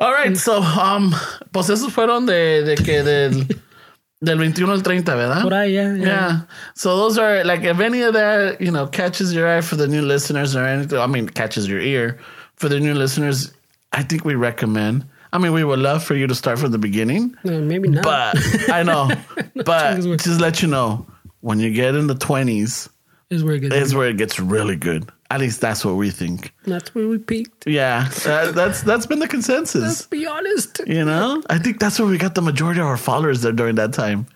All 0.00 0.12
right, 0.12 0.36
so 0.36 0.62
um, 0.62 1.12
pues 1.52 1.68
esos 1.70 1.92
fueron 1.92 2.26
de, 2.26 2.62
de 2.62 2.76
que 2.76 3.02
del 3.02 3.46
del 4.20 4.38
21 4.38 4.72
al 4.72 4.82
30, 4.82 5.14
¿verdad? 5.14 5.42
Por 5.42 5.54
ahí, 5.54 5.72
yeah, 5.72 5.94
yeah. 5.94 6.04
Yeah. 6.04 6.40
So 6.74 6.96
those 6.96 7.18
are 7.18 7.44
like 7.44 7.64
if 7.64 7.80
any 7.80 8.02
of 8.02 8.14
that, 8.14 8.60
you 8.60 8.70
know, 8.70 8.86
catches 8.86 9.32
your 9.32 9.48
eye 9.48 9.60
for 9.60 9.76
the 9.76 9.86
new 9.86 10.02
listeners 10.02 10.56
or 10.56 10.64
anything, 10.64 10.98
I 10.98 11.06
mean, 11.06 11.28
catches 11.28 11.68
your 11.68 11.80
ear 11.80 12.18
for 12.56 12.68
the 12.68 12.80
new 12.80 12.94
listeners, 12.94 13.52
I 13.92 14.02
think 14.02 14.24
we 14.24 14.34
recommend. 14.34 15.04
I 15.32 15.38
mean, 15.38 15.52
we 15.52 15.62
would 15.62 15.78
love 15.78 16.02
for 16.02 16.14
you 16.14 16.26
to 16.26 16.34
start 16.34 16.58
from 16.58 16.72
the 16.72 16.78
beginning. 16.78 17.36
No, 17.44 17.60
maybe 17.60 17.88
not. 17.88 18.02
But 18.02 18.70
I 18.70 18.82
know. 18.82 19.10
but 19.64 20.00
just 20.00 20.40
let 20.40 20.62
you 20.62 20.68
know, 20.68 21.06
when 21.40 21.60
you 21.60 21.70
get 21.72 21.94
in 21.94 22.06
the 22.06 22.14
twenties, 22.14 22.88
is 23.30 23.44
where 23.44 23.56
it 23.56 23.60
gets. 23.60 23.74
is 23.74 23.94
where 23.94 24.08
it 24.08 24.16
gets 24.16 24.40
really 24.40 24.76
good. 24.76 25.10
At 25.30 25.40
least 25.40 25.60
that's 25.60 25.84
what 25.84 25.96
we 25.96 26.10
think. 26.10 26.54
That's 26.64 26.94
where 26.94 27.06
we 27.06 27.18
peaked. 27.18 27.66
Yeah, 27.66 28.08
uh, 28.24 28.50
that's 28.52 28.80
that's 28.82 29.04
been 29.06 29.18
the 29.18 29.28
consensus. 29.28 29.82
Let's 29.82 30.06
be 30.06 30.26
honest. 30.26 30.80
You 30.86 31.04
know, 31.04 31.42
I 31.50 31.58
think 31.58 31.80
that's 31.80 31.98
where 31.98 32.08
we 32.08 32.16
got 32.16 32.34
the 32.34 32.40
majority 32.42 32.80
of 32.80 32.86
our 32.86 32.96
followers 32.96 33.42
there 33.42 33.52
during 33.52 33.74
that 33.76 33.92
time. 33.92 34.26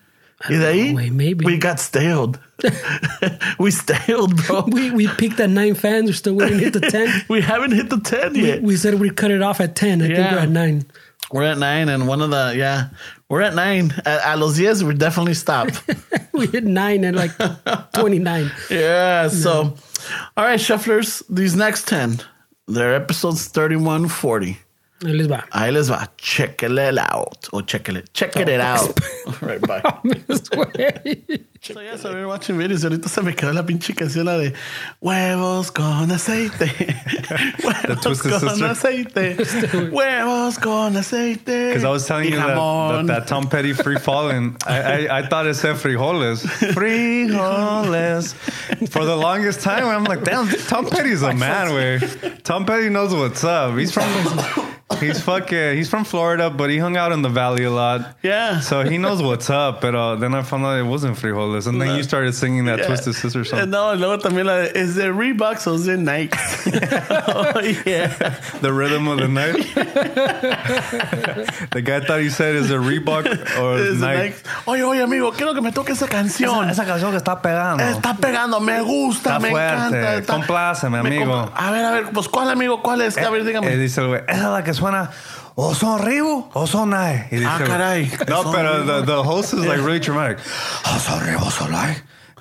Y 0.50 0.56
de 0.58 0.64
ahí, 0.64 0.94
Wait, 0.94 1.12
maybe. 1.12 1.44
we 1.46 1.56
got 1.56 1.78
staled. 1.80 2.38
we 3.58 3.70
staled, 3.70 4.36
bro. 4.46 4.64
We 4.66 4.90
we 4.90 5.08
peaked 5.08 5.38
at 5.40 5.50
nine 5.50 5.74
fans. 5.74 6.10
We're 6.10 6.14
still 6.14 6.34
waiting 6.34 6.58
to 6.58 6.64
hit 6.64 6.72
the 6.74 6.80
ten. 6.90 7.24
We 7.28 7.40
haven't 7.40 7.72
hit 7.72 7.88
the 7.90 8.00
ten 8.00 8.34
yet. 8.34 8.60
We 8.62 8.76
said 8.76 8.94
we'd 9.00 9.16
cut 9.16 9.30
it 9.30 9.40
off 9.42 9.60
at 9.60 9.74
ten. 9.76 10.02
I 10.02 10.06
think 10.06 10.18
Yeah. 10.18 10.34
we're 10.34 10.40
at 10.40 10.48
nine. 10.50 10.84
We're 11.32 11.44
at 11.44 11.58
nine, 11.58 11.88
and 11.88 12.06
one 12.06 12.20
of 12.20 12.30
the 12.30 12.54
yeah, 12.56 12.88
we're 13.28 13.40
at 13.40 13.54
nine. 13.54 13.92
At, 14.04 14.20
at 14.20 14.38
los 14.38 14.56
diez, 14.56 14.84
we 14.84 14.94
definitely 14.94 15.34
stopped. 15.34 15.82
We 16.34 16.46
hit 16.46 16.64
nine 16.64 17.04
and 17.04 17.14
like 17.14 17.30
twenty 17.92 18.18
nine. 18.18 18.50
Yeah. 18.70 19.28
So, 19.28 19.76
all 20.34 20.44
right, 20.44 20.58
shufflers. 20.58 21.22
These 21.28 21.54
next 21.54 21.86
ten, 21.86 22.20
they're 22.66 22.94
episodes 22.94 23.48
thirty-one, 23.48 24.08
forty. 24.08 24.58
Ahí 25.04 25.12
les 25.12 25.28
va. 25.30 25.44
Ahí 25.50 25.72
les 25.72 25.90
va. 25.90 26.10
Check 26.16 26.62
it 26.62 26.98
out. 26.98 27.48
O 27.52 27.62
check 27.62 27.88
it, 27.88 28.12
check 28.14 28.36
it 28.36 28.48
out. 28.60 28.98
All 29.26 29.48
right, 29.48 29.60
bye. 29.60 29.80
Güey. 29.82 31.46
So 31.62 31.80
ya 31.80 31.96
sabía 31.96 32.26
watching 32.26 32.58
videos 32.58 32.82
y 32.82 32.86
ahorita 32.88 33.08
se 33.08 33.22
me 33.22 33.34
quedó 33.36 33.52
la 33.52 33.64
pinche 33.64 33.94
canción 33.94 34.26
la 34.26 34.36
de 34.36 34.52
huevos 35.00 35.70
con 35.70 36.10
aceite. 36.10 36.66
huevos 37.62 38.20
con 38.20 38.64
aceite. 38.64 39.36
huevos 39.92 40.58
con 40.58 40.96
aceite. 40.96 41.68
Because 41.68 41.84
I 41.84 41.90
was 41.90 42.04
telling 42.04 42.32
you 42.32 42.36
that, 42.36 42.56
that, 42.56 43.06
that 43.06 43.26
Tom 43.28 43.48
Petty 43.48 43.74
free 43.74 43.96
falling, 43.96 44.56
I, 44.66 45.06
I, 45.06 45.18
I 45.18 45.28
thought 45.28 45.46
it 45.46 45.54
said 45.54 45.76
frijoles. 45.76 46.44
Frijoles. 46.74 48.34
For 48.88 49.04
the 49.04 49.16
longest 49.16 49.60
time, 49.60 49.86
I'm 49.86 50.02
like, 50.02 50.24
damn, 50.24 50.48
Tom 50.66 50.86
Petty's 50.86 51.22
a 51.22 51.32
man, 51.32 51.74
way. 51.74 52.00
Tom 52.42 52.66
Petty 52.66 52.88
knows 52.88 53.14
what's 53.14 53.44
up. 53.44 53.78
He's 53.78 53.92
from, 53.92 54.02
he's 55.00 55.20
fucking, 55.20 55.76
he's 55.76 55.88
from 55.88 56.04
Florida, 56.04 56.50
but 56.50 56.70
he 56.70 56.78
hung 56.78 56.96
out 56.96 57.12
in 57.12 57.22
the 57.22 57.28
valley 57.28 57.64
a 57.64 57.70
lot. 57.70 58.16
Yeah. 58.22 58.60
So 58.60 58.82
he 58.84 58.98
knows 58.98 59.22
what's 59.22 59.50
up. 59.50 59.80
But 59.80 59.94
uh, 59.94 60.16
then 60.16 60.34
I 60.34 60.42
found 60.42 60.64
out 60.64 60.78
it 60.78 60.82
wasn't 60.84 61.16
frijoles, 61.16 61.66
and 61.66 61.80
then 61.80 61.96
you 61.96 62.02
started 62.02 62.34
singing 62.34 62.66
that 62.66 62.78
Yeah. 62.80 62.86
Twisted 62.86 63.14
Sister 63.14 63.44
song. 63.44 63.70
No, 63.70 63.94
luego 63.94 64.16
también 64.18 64.46
la 64.46 64.56
is 64.62 64.96
it 64.96 65.12
Reeboks 65.12 65.66
or 65.66 65.74
is 65.74 65.86
it 65.88 65.98
Nike? 65.98 66.30
oh, 67.28 67.60
yeah. 67.86 68.08
The 68.60 68.72
rhythm 68.72 69.08
of 69.08 69.18
the 69.18 69.28
night. 69.28 69.52
the 71.70 71.82
guy 71.82 72.00
thought 72.00 72.20
he 72.20 72.30
said, 72.30 72.54
"Is 72.56 72.70
it 72.70 72.80
Reebok 72.80 73.26
or 73.60 73.78
Is 73.78 74.00
Nike?" 74.00 74.30
Nike? 74.30 74.36
Oye, 74.66 74.82
oye, 74.82 75.02
amigo, 75.02 75.30
quiero 75.32 75.54
que 75.54 75.60
me 75.62 75.72
toque 75.72 75.92
esa 75.92 76.06
canción. 76.08 76.68
Esa 76.70 76.84
canción 76.84 77.10
que 77.10 77.16
está 77.18 77.40
pegando. 77.40 77.82
Está 77.84 78.14
pegando, 78.16 78.60
me 78.60 78.80
gusta, 78.82 79.36
Está 79.36 79.40
me 79.40 79.50
fuerte. 79.50 79.74
encanta. 79.74 80.14
está- 80.16 80.32
Compláceme, 80.32 81.02
me 81.02 81.08
amigo. 81.16 81.50
A 81.54 81.70
ver, 81.70 81.84
a 81.84 81.90
ver, 81.92 82.04
pues 82.12 82.28
¿cuál 82.28 82.50
amigo? 82.50 82.82
¿Cuál 82.82 83.02
es? 83.02 83.16
A 83.18 83.30
ver, 83.30 83.42
Eh, 83.42 83.44
dígame. 83.44 83.76
dice 83.76 84.00
el 84.00 84.08
güey, 84.08 84.20
esa 84.28 84.44
es 84.46 84.50
la 84.50 84.64
que 84.64 84.74
suena. 84.82 85.10
O 85.54 85.74
son 85.74 85.98
Ribu 86.04 86.48
o 86.54 86.66
son 86.66 86.90
Nike. 86.90 87.28
Y 87.30 87.36
dice 87.36 87.46
Ah, 87.50 87.58
el 87.60 87.66
caray. 87.66 88.10
No, 88.28 88.50
pero 88.52 88.84
the, 88.84 89.02
the 89.06 89.22
host 89.22 89.52
is 89.54 89.60
like 89.66 89.82
really 89.82 90.00
dramatic. 90.00 90.38
O 90.86 90.98
son 90.98 91.20
Ribu 91.26 91.44
o 91.44 91.50
son. 91.50 91.72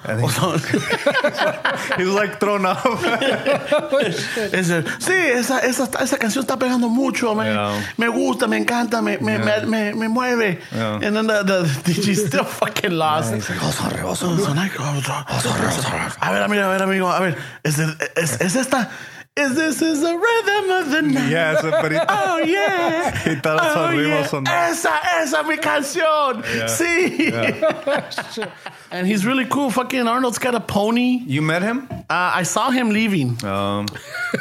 And 0.03 0.19
he- 0.19 0.25
he's 1.97 2.07
like 2.07 2.39
thrown 2.39 2.65
off. 2.65 2.83
Ese- 4.51 4.83
sí, 4.99 5.13
esa, 5.13 5.59
esa, 5.59 5.83
esa 6.01 6.17
canción 6.17 6.43
está 6.43 6.57
pegando 6.57 6.89
mucho. 6.89 7.35
Me, 7.35 7.45
Yeah. 7.45 7.79
me 7.97 8.07
gusta, 8.07 8.47
me 8.47 8.57
encanta, 8.57 9.01
me, 9.03 9.17
me, 9.19 9.33
Yeah. 9.37 9.63
me, 9.65 9.93
me, 9.93 9.93
me 9.93 10.07
mueve. 10.07 10.59
Yeah. 10.71 10.99
And 11.03 11.15
then 11.15 11.27
the, 11.27 11.43
the, 11.43 11.93
she's 11.93 12.25
still 12.25 12.45
fucking 12.45 12.91
lost. 12.97 13.31
Like, 13.31 13.43
"Oh, 13.61 14.15
son 14.15 14.39
Oh, 14.39 14.53
Nike. 14.53 14.75
Oh, 14.79 15.01
son- 15.01 16.15
A 16.19 16.31
ver, 16.31 16.41
amigo, 16.43 16.63
a 16.63 16.67
ver, 16.69 16.81
amigo, 16.81 17.07
a 17.07 17.19
ver. 17.19 17.37
¿Es, 17.63 17.77
es, 17.77 18.41
es 18.41 18.55
esta? 18.55 18.89
Is 19.37 19.55
this 19.55 19.81
is 19.81 20.01
the 20.01 20.13
rhythm 20.13 20.71
of 20.71 20.91
the 20.91 21.01
night? 21.03 21.29
Yes, 21.31 21.61
so, 21.61 21.71
but 21.71 21.93
he, 21.93 21.97
Oh, 22.09 22.37
yeah. 22.39 23.17
He 23.17 23.35
thought 23.35 23.59
it 23.59 23.63
was 23.63 23.77
oh, 23.77 23.95
Reebok, 23.95 24.07
yeah. 24.09 24.25
son 24.27 24.43
Nike. 24.43 24.71
Esa, 24.71 24.99
esa 25.21 25.37
es 25.37 25.47
mi 25.47 25.55
canción. 25.55 26.43
Sí. 26.67 27.31
and 28.91 29.07
he's 29.07 29.25
really 29.25 29.45
cool. 29.45 29.71
Fucking 29.71 30.05
Arnold's 30.05 30.37
got 30.37 30.53
a 30.53 30.59
pony. 30.59 31.23
you 31.25 31.41
met 31.41 31.61
him? 31.61 31.87
Uh, 31.89 32.03
I 32.09 32.43
saw 32.43 32.71
him 32.71 32.89
leaving. 32.89 33.41
Um, 33.45 33.85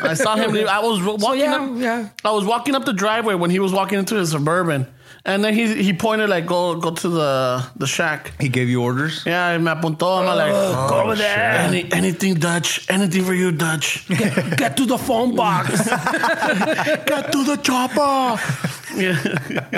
I 0.03 0.15
saw 0.15 0.35
him 0.35 0.51
leave. 0.51 0.67
I 0.67 0.81
was 0.81 1.01
walking 1.01 1.41
yeah, 1.41 1.55
up. 1.55 1.71
yeah. 1.77 2.09
I 2.25 2.33
was 2.33 2.45
walking 2.45 2.75
up 2.75 2.85
the 2.85 2.93
driveway 2.93 3.37
when 3.37 3.51
he 3.51 3.61
was 3.61 3.73
walking 3.73 4.01
into 4.01 4.17
his 4.17 4.33
suburban, 4.33 4.89
and 5.25 5.45
then 5.45 5.55
he 5.55 5.83
he 5.83 5.93
pointed 5.93 6.29
like 6.31 6.47
go 6.47 6.77
go 6.77 6.91
to 6.91 7.09
the 7.09 7.65
the 7.77 7.87
shack. 7.87 8.33
he 8.41 8.49
gave 8.49 8.69
you 8.69 8.83
orders? 8.83 9.23
Yeah, 9.27 9.57
me 9.59 9.67
apuntó. 9.67 10.21
I'm 10.21 10.37
like, 10.37 10.53
oh, 10.53 10.75
oh, 10.77 10.89
go 10.89 11.01
over 11.03 11.15
there. 11.15 11.59
Any, 11.59 11.91
anything 11.93 12.35
Dutch, 12.35 12.89
anything 12.89 13.25
for 13.25 13.35
you 13.35 13.53
Dutch. 13.53 14.09
Get, 14.09 14.57
get 14.63 14.77
to 14.77 14.87
the 14.87 14.99
phone 14.99 15.35
box. 15.35 15.71
Get 17.11 17.33
to 17.33 17.45
the 17.45 17.59
chopper. 17.63 18.41
Yeah. 18.97 19.15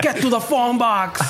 Get 0.00 0.22
to 0.22 0.30
the 0.30 0.40
phone 0.40 0.78
box. 0.78 1.20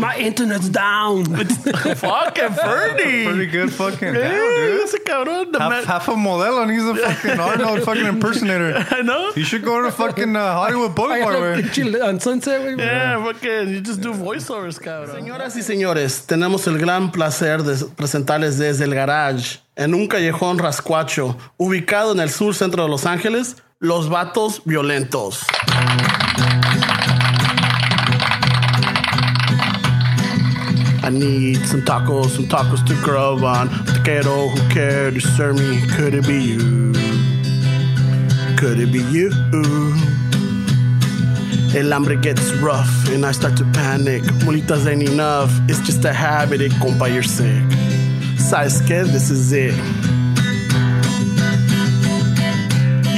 My 0.00 0.16
internet's 0.16 0.68
down. 0.68 1.24
Fucking 1.36 2.52
Fernie. 2.54 3.24
Pretty 3.26 3.46
good 3.46 3.70
fucking 3.70 4.14
ese 4.14 4.98
cabrón. 5.04 5.52
The 5.52 5.58
Half, 5.58 6.08
a 6.08 6.12
modelo 6.12 6.62
and 6.62 6.70
he's 6.70 6.84
a 6.84 6.94
fucking 6.94 7.38
Arnold 7.48 7.82
fucking 7.82 8.06
impersonator. 8.06 8.86
I 8.90 9.02
know. 9.02 9.32
You 9.36 9.44
should 9.44 9.64
go 9.64 9.82
to 9.82 9.90
fucking 9.92 10.34
uh, 10.34 10.54
Hollywood 10.54 10.94
Boulevard, 10.94 11.36
güey. 11.36 12.02
On 12.02 12.18
Sunset, 12.18 12.62
güey. 12.62 12.78
Yeah, 12.78 13.22
fucking, 13.24 13.74
you 13.74 13.80
just 13.80 14.00
do 14.00 14.12
voiceovers, 14.12 14.78
cabrón. 14.78 15.14
Señoras 15.14 15.56
y 15.56 15.62
señores, 15.62 16.26
tenemos 16.26 16.66
el 16.66 16.78
gran 16.78 17.10
placer 17.10 17.62
de 17.62 17.84
presentarles 17.96 18.58
desde 18.58 18.84
el 18.84 18.94
garage, 18.94 19.60
en 19.76 19.94
un 19.94 20.06
callejón 20.06 20.58
rascuacho, 20.58 21.36
ubicado 21.58 22.12
en 22.12 22.20
el 22.20 22.30
sur 22.30 22.54
centro 22.54 22.84
de 22.84 22.88
Los 22.88 23.06
Ángeles, 23.06 23.56
Los 23.78 24.08
Vatos 24.08 24.62
Violentos. 24.64 25.40
I 31.10 31.12
need 31.12 31.66
some 31.66 31.82
tacos, 31.82 32.36
some 32.36 32.44
tacos 32.44 32.86
to 32.86 32.94
grub 33.02 33.42
on. 33.42 33.68
Taquero, 33.68 34.48
who 34.48 34.68
care 34.72 35.10
to 35.10 35.20
serve 35.20 35.56
me? 35.56 35.84
Could 35.96 36.14
it 36.14 36.24
be 36.24 36.40
you? 36.40 36.92
Could 38.56 38.78
it 38.78 38.92
be 38.92 39.02
you? 39.10 39.32
El 41.74 41.90
hambre 41.90 42.14
gets 42.14 42.52
rough 42.62 43.08
and 43.08 43.26
I 43.26 43.32
start 43.32 43.56
to 43.56 43.64
panic. 43.72 44.22
Molitas 44.44 44.86
ain't 44.86 45.02
enough. 45.02 45.50
It's 45.68 45.80
just 45.80 46.04
a 46.04 46.12
habit, 46.12 46.60
it 46.60 46.70
compa, 46.78 47.12
you're 47.12 47.24
sick. 47.24 47.64
¿Sabes 48.38 48.80
qué? 48.86 49.04
This 49.04 49.30
is 49.30 49.52
it. 49.52 49.74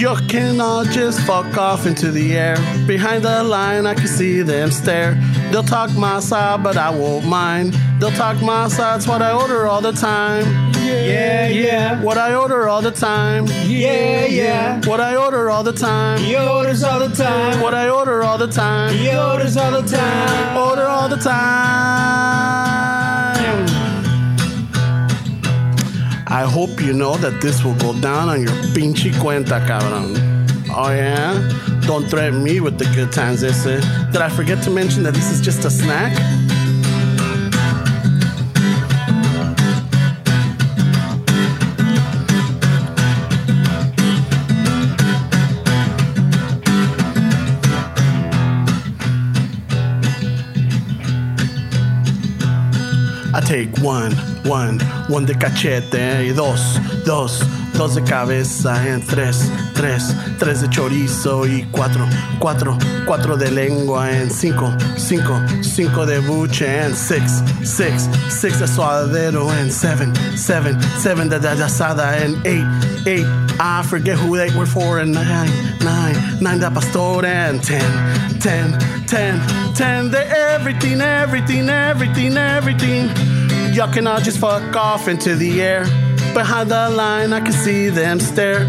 You 0.02 0.16
can 0.26 0.60
all 0.60 0.84
just 0.84 1.20
fuck 1.20 1.56
off 1.56 1.86
into 1.86 2.10
the 2.10 2.36
air. 2.36 2.56
Behind 2.88 3.22
the 3.22 3.44
line, 3.44 3.86
I 3.86 3.94
can 3.94 4.08
see 4.08 4.42
them 4.42 4.72
stare. 4.72 5.14
They'll 5.52 5.62
talk 5.62 5.90
masa, 5.90 6.60
but 6.60 6.76
I 6.76 6.90
won't 6.90 7.24
mind. 7.24 7.74
They'll 8.00 8.10
talk 8.10 8.38
masa, 8.38 8.96
it's 8.96 9.06
what 9.06 9.22
I 9.22 9.30
order 9.30 9.68
all 9.68 9.80
the 9.80 9.92
time. 9.92 10.44
Yeah, 10.82 11.46
yeah. 11.46 12.02
What 12.02 12.18
I 12.18 12.34
order 12.34 12.68
all 12.68 12.82
the 12.82 12.90
time. 12.90 13.46
Yeah, 13.46 14.26
yeah. 14.26 14.80
What 14.86 14.98
I 15.00 15.14
order 15.14 15.50
all 15.50 15.62
the 15.62 15.72
time. 15.72 16.18
He 16.18 16.34
orders 16.34 16.82
all 16.82 16.98
the 16.98 17.14
time. 17.14 17.60
What 17.60 17.72
I 17.72 17.88
order 17.88 18.24
all 18.24 18.38
the 18.38 18.48
time. 18.48 18.92
He 18.96 19.16
orders 19.16 19.56
all 19.56 19.70
the 19.70 19.88
time. 19.88 20.56
Order 20.56 20.82
all 20.82 21.08
the 21.08 21.16
time. 21.18 22.61
I 26.32 26.44
hope 26.44 26.80
you 26.80 26.94
know 26.94 27.14
that 27.18 27.42
this 27.42 27.62
will 27.62 27.74
go 27.74 27.92
down 28.00 28.30
on 28.30 28.40
your 28.40 28.54
pinche 28.72 29.12
cuenta, 29.20 29.60
cabrón. 29.66 30.16
Oh 30.74 30.90
yeah? 30.90 31.34
Don't 31.86 32.08
threaten 32.08 32.42
me 32.42 32.58
with 32.58 32.78
the 32.78 32.86
good 32.94 33.12
times, 33.12 33.44
ese. 33.44 33.84
Did 34.12 34.22
I 34.22 34.30
forget 34.30 34.62
to 34.64 34.70
mention 34.70 35.02
that 35.02 35.12
this 35.12 35.30
is 35.30 35.42
just 35.42 35.66
a 35.66 35.70
snack? 35.70 36.16
Take 53.52 53.76
one, 53.82 54.12
one, 54.48 54.80
one 55.10 55.26
de 55.26 55.34
cachete 55.34 56.24
y 56.24 56.32
dos, 56.32 56.80
dos, 57.04 57.44
dos 57.74 57.94
de 57.94 58.02
cabeza 58.02 58.88
en 58.88 59.02
tres, 59.02 59.52
tres, 59.74 60.14
tres 60.38 60.62
de 60.62 60.70
chorizo 60.70 61.46
y 61.46 61.62
cuatro, 61.70 62.08
cuatro, 62.38 62.78
cuatro 63.04 63.36
de 63.36 63.50
lengua 63.50 64.10
en 64.10 64.30
cinco, 64.30 64.72
cinco, 64.96 65.38
cinco 65.60 66.06
de 66.06 66.20
buche 66.20 66.64
en 66.64 66.96
six, 66.96 67.42
six, 67.62 68.08
six 68.30 68.58
de 68.58 68.66
suadero 68.66 69.52
en 69.52 69.70
seven, 69.70 70.14
seven, 70.34 70.80
seven 70.98 71.28
de 71.28 71.36
asada 71.36 72.24
en 72.24 72.40
eight, 72.46 72.64
eight. 73.06 73.26
I 73.60 73.82
forget 73.82 74.16
who 74.16 74.34
they 74.34 74.48
were 74.56 74.64
for 74.64 74.98
and 74.98 75.12
nine, 75.12 75.50
nine, 75.84 76.16
nine 76.40 76.58
de 76.58 76.70
pastor 76.70 77.26
and 77.26 77.62
ten, 77.62 78.40
ten, 78.40 78.78
ten, 79.06 79.38
ten 79.74 80.10
de 80.10 80.26
everything, 80.54 81.02
everything, 81.02 81.68
everything, 81.68 82.38
everything. 82.38 83.41
Y'all 83.72 83.90
can 83.90 84.06
all 84.06 84.20
just 84.20 84.38
fuck 84.38 84.76
off 84.76 85.08
into 85.08 85.34
the 85.34 85.62
air. 85.62 85.84
Behind 86.34 86.70
the 86.70 86.90
line, 86.90 87.32
I 87.32 87.40
can 87.40 87.52
see 87.52 87.88
them 87.88 88.20
stare. 88.20 88.64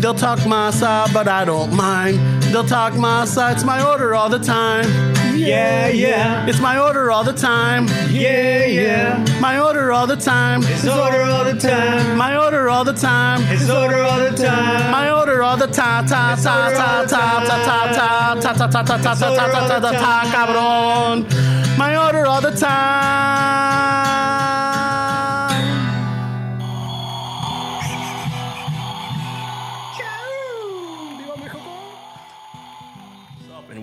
They'll 0.00 0.14
talk 0.14 0.46
my 0.46 0.70
side, 0.70 1.10
but 1.12 1.26
I 1.26 1.44
don't 1.44 1.74
mind. 1.74 2.18
They'll 2.44 2.62
talk 2.62 2.94
my 2.94 3.24
side, 3.24 3.56
it's 3.56 3.64
my 3.64 3.84
order 3.84 4.14
all 4.14 4.28
the 4.28 4.38
time. 4.38 4.84
Yeah, 5.34 5.88
yeah. 5.88 6.46
It's 6.46 6.60
my 6.60 6.78
order 6.78 7.10
all 7.10 7.24
the 7.24 7.32
time. 7.32 7.88
Yeah, 8.08 8.64
yeah. 8.66 9.40
My 9.40 9.58
order 9.58 9.90
all 9.90 10.06
the 10.06 10.14
time. 10.14 10.60
It's 10.62 10.86
order 10.86 11.22
all 11.22 11.44
the 11.44 11.58
time. 11.58 12.16
My 12.16 12.36
order 12.36 12.68
all 12.68 12.84
the 12.84 12.92
time. 12.92 13.40
It's 13.48 13.68
order 13.68 14.02
all 14.04 14.20
the 14.20 14.36
time. 14.36 14.92
My 14.92 15.10
order 15.10 15.42
all 15.42 15.56
the 15.56 15.66
time, 15.66 16.06
ta 16.06 16.36
ta 16.40 16.70
ta 16.70 17.04
ta 17.06 17.44
ta 17.44 17.44
ta 17.44 17.58
ta 17.58 18.40
ta 18.40 18.40
ta 18.40 18.54
ta 18.54 18.68
ta 18.68 18.82
ta 18.82 18.96
ta 18.98 19.14
ta 19.14 19.26
ta 19.26 19.68
ta 19.68 19.80
ta 19.80 19.92
ta 19.92 20.22
cabrón. 20.32 21.76
My 21.76 21.96
order 21.96 22.24
all 22.26 22.40
the 22.40 22.52
time. 22.52 24.33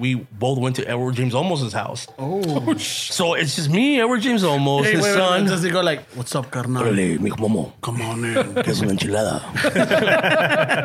We 0.02 0.16
both 0.16 0.58
went 0.58 0.76
to 0.78 0.88
Edward 0.90 1.16
James 1.16 1.34
Olmos's 1.36 1.74
house. 1.74 2.08
Oh, 2.18 2.76
so 2.78 3.36
it's 3.36 3.56
just 3.56 3.70
me, 3.70 4.02
Edward 4.02 4.22
James 4.22 4.44
Olmos, 4.44 4.84
Hey, 4.84 4.94
his 4.94 5.04
wait, 5.04 5.12
wait, 5.12 5.18
son. 5.18 5.42
wait, 5.44 5.50
Does 5.50 5.64
he 5.64 5.70
go 5.70 5.82
like, 5.82 6.02
what's 6.16 6.36
up, 6.36 6.50
carnal? 6.50 6.84
Órale, 6.84 7.20
mijo 7.20 7.38
Momo. 7.38 7.72
Come 7.82 8.02
on 8.02 8.26
in. 8.26 8.58
Es 8.72 8.82
una 8.82 8.94
enchilada. 8.94 9.42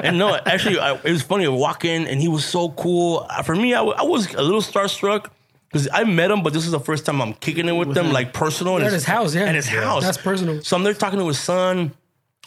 and 0.04 0.18
no, 0.18 0.36
actually, 0.36 0.78
I, 0.78 0.94
it 0.94 1.10
was 1.10 1.22
funny. 1.22 1.46
I 1.46 1.48
walk 1.48 1.84
in 1.86 2.06
and 2.06 2.20
he 2.20 2.28
was 2.28 2.44
so 2.44 2.68
cool. 2.70 3.26
Uh, 3.30 3.42
For 3.42 3.56
me, 3.56 3.72
I, 3.72 3.80
was 3.80 4.32
a 4.34 4.42
little 4.42 4.60
starstruck 4.60 5.30
because 5.70 5.88
I 5.92 6.04
met 6.04 6.30
him, 6.30 6.42
but 6.42 6.52
this 6.52 6.66
is 6.66 6.72
the 6.72 6.80
first 6.80 7.06
time 7.06 7.22
I'm 7.22 7.32
kicking 7.34 7.68
it 7.68 7.72
with 7.72 7.94
them, 7.94 8.12
like 8.12 8.34
personal. 8.34 8.78
At 8.78 8.92
his 8.92 9.04
house, 9.04 9.34
yeah. 9.34 9.44
At 9.46 9.54
his 9.54 9.66
house. 9.68 10.02
That's 10.02 10.18
personal. 10.18 10.62
So 10.62 10.76
I'm 10.76 10.82
there 10.82 10.94
talking 10.94 11.18
to 11.18 11.26
his 11.26 11.38
son, 11.40 11.92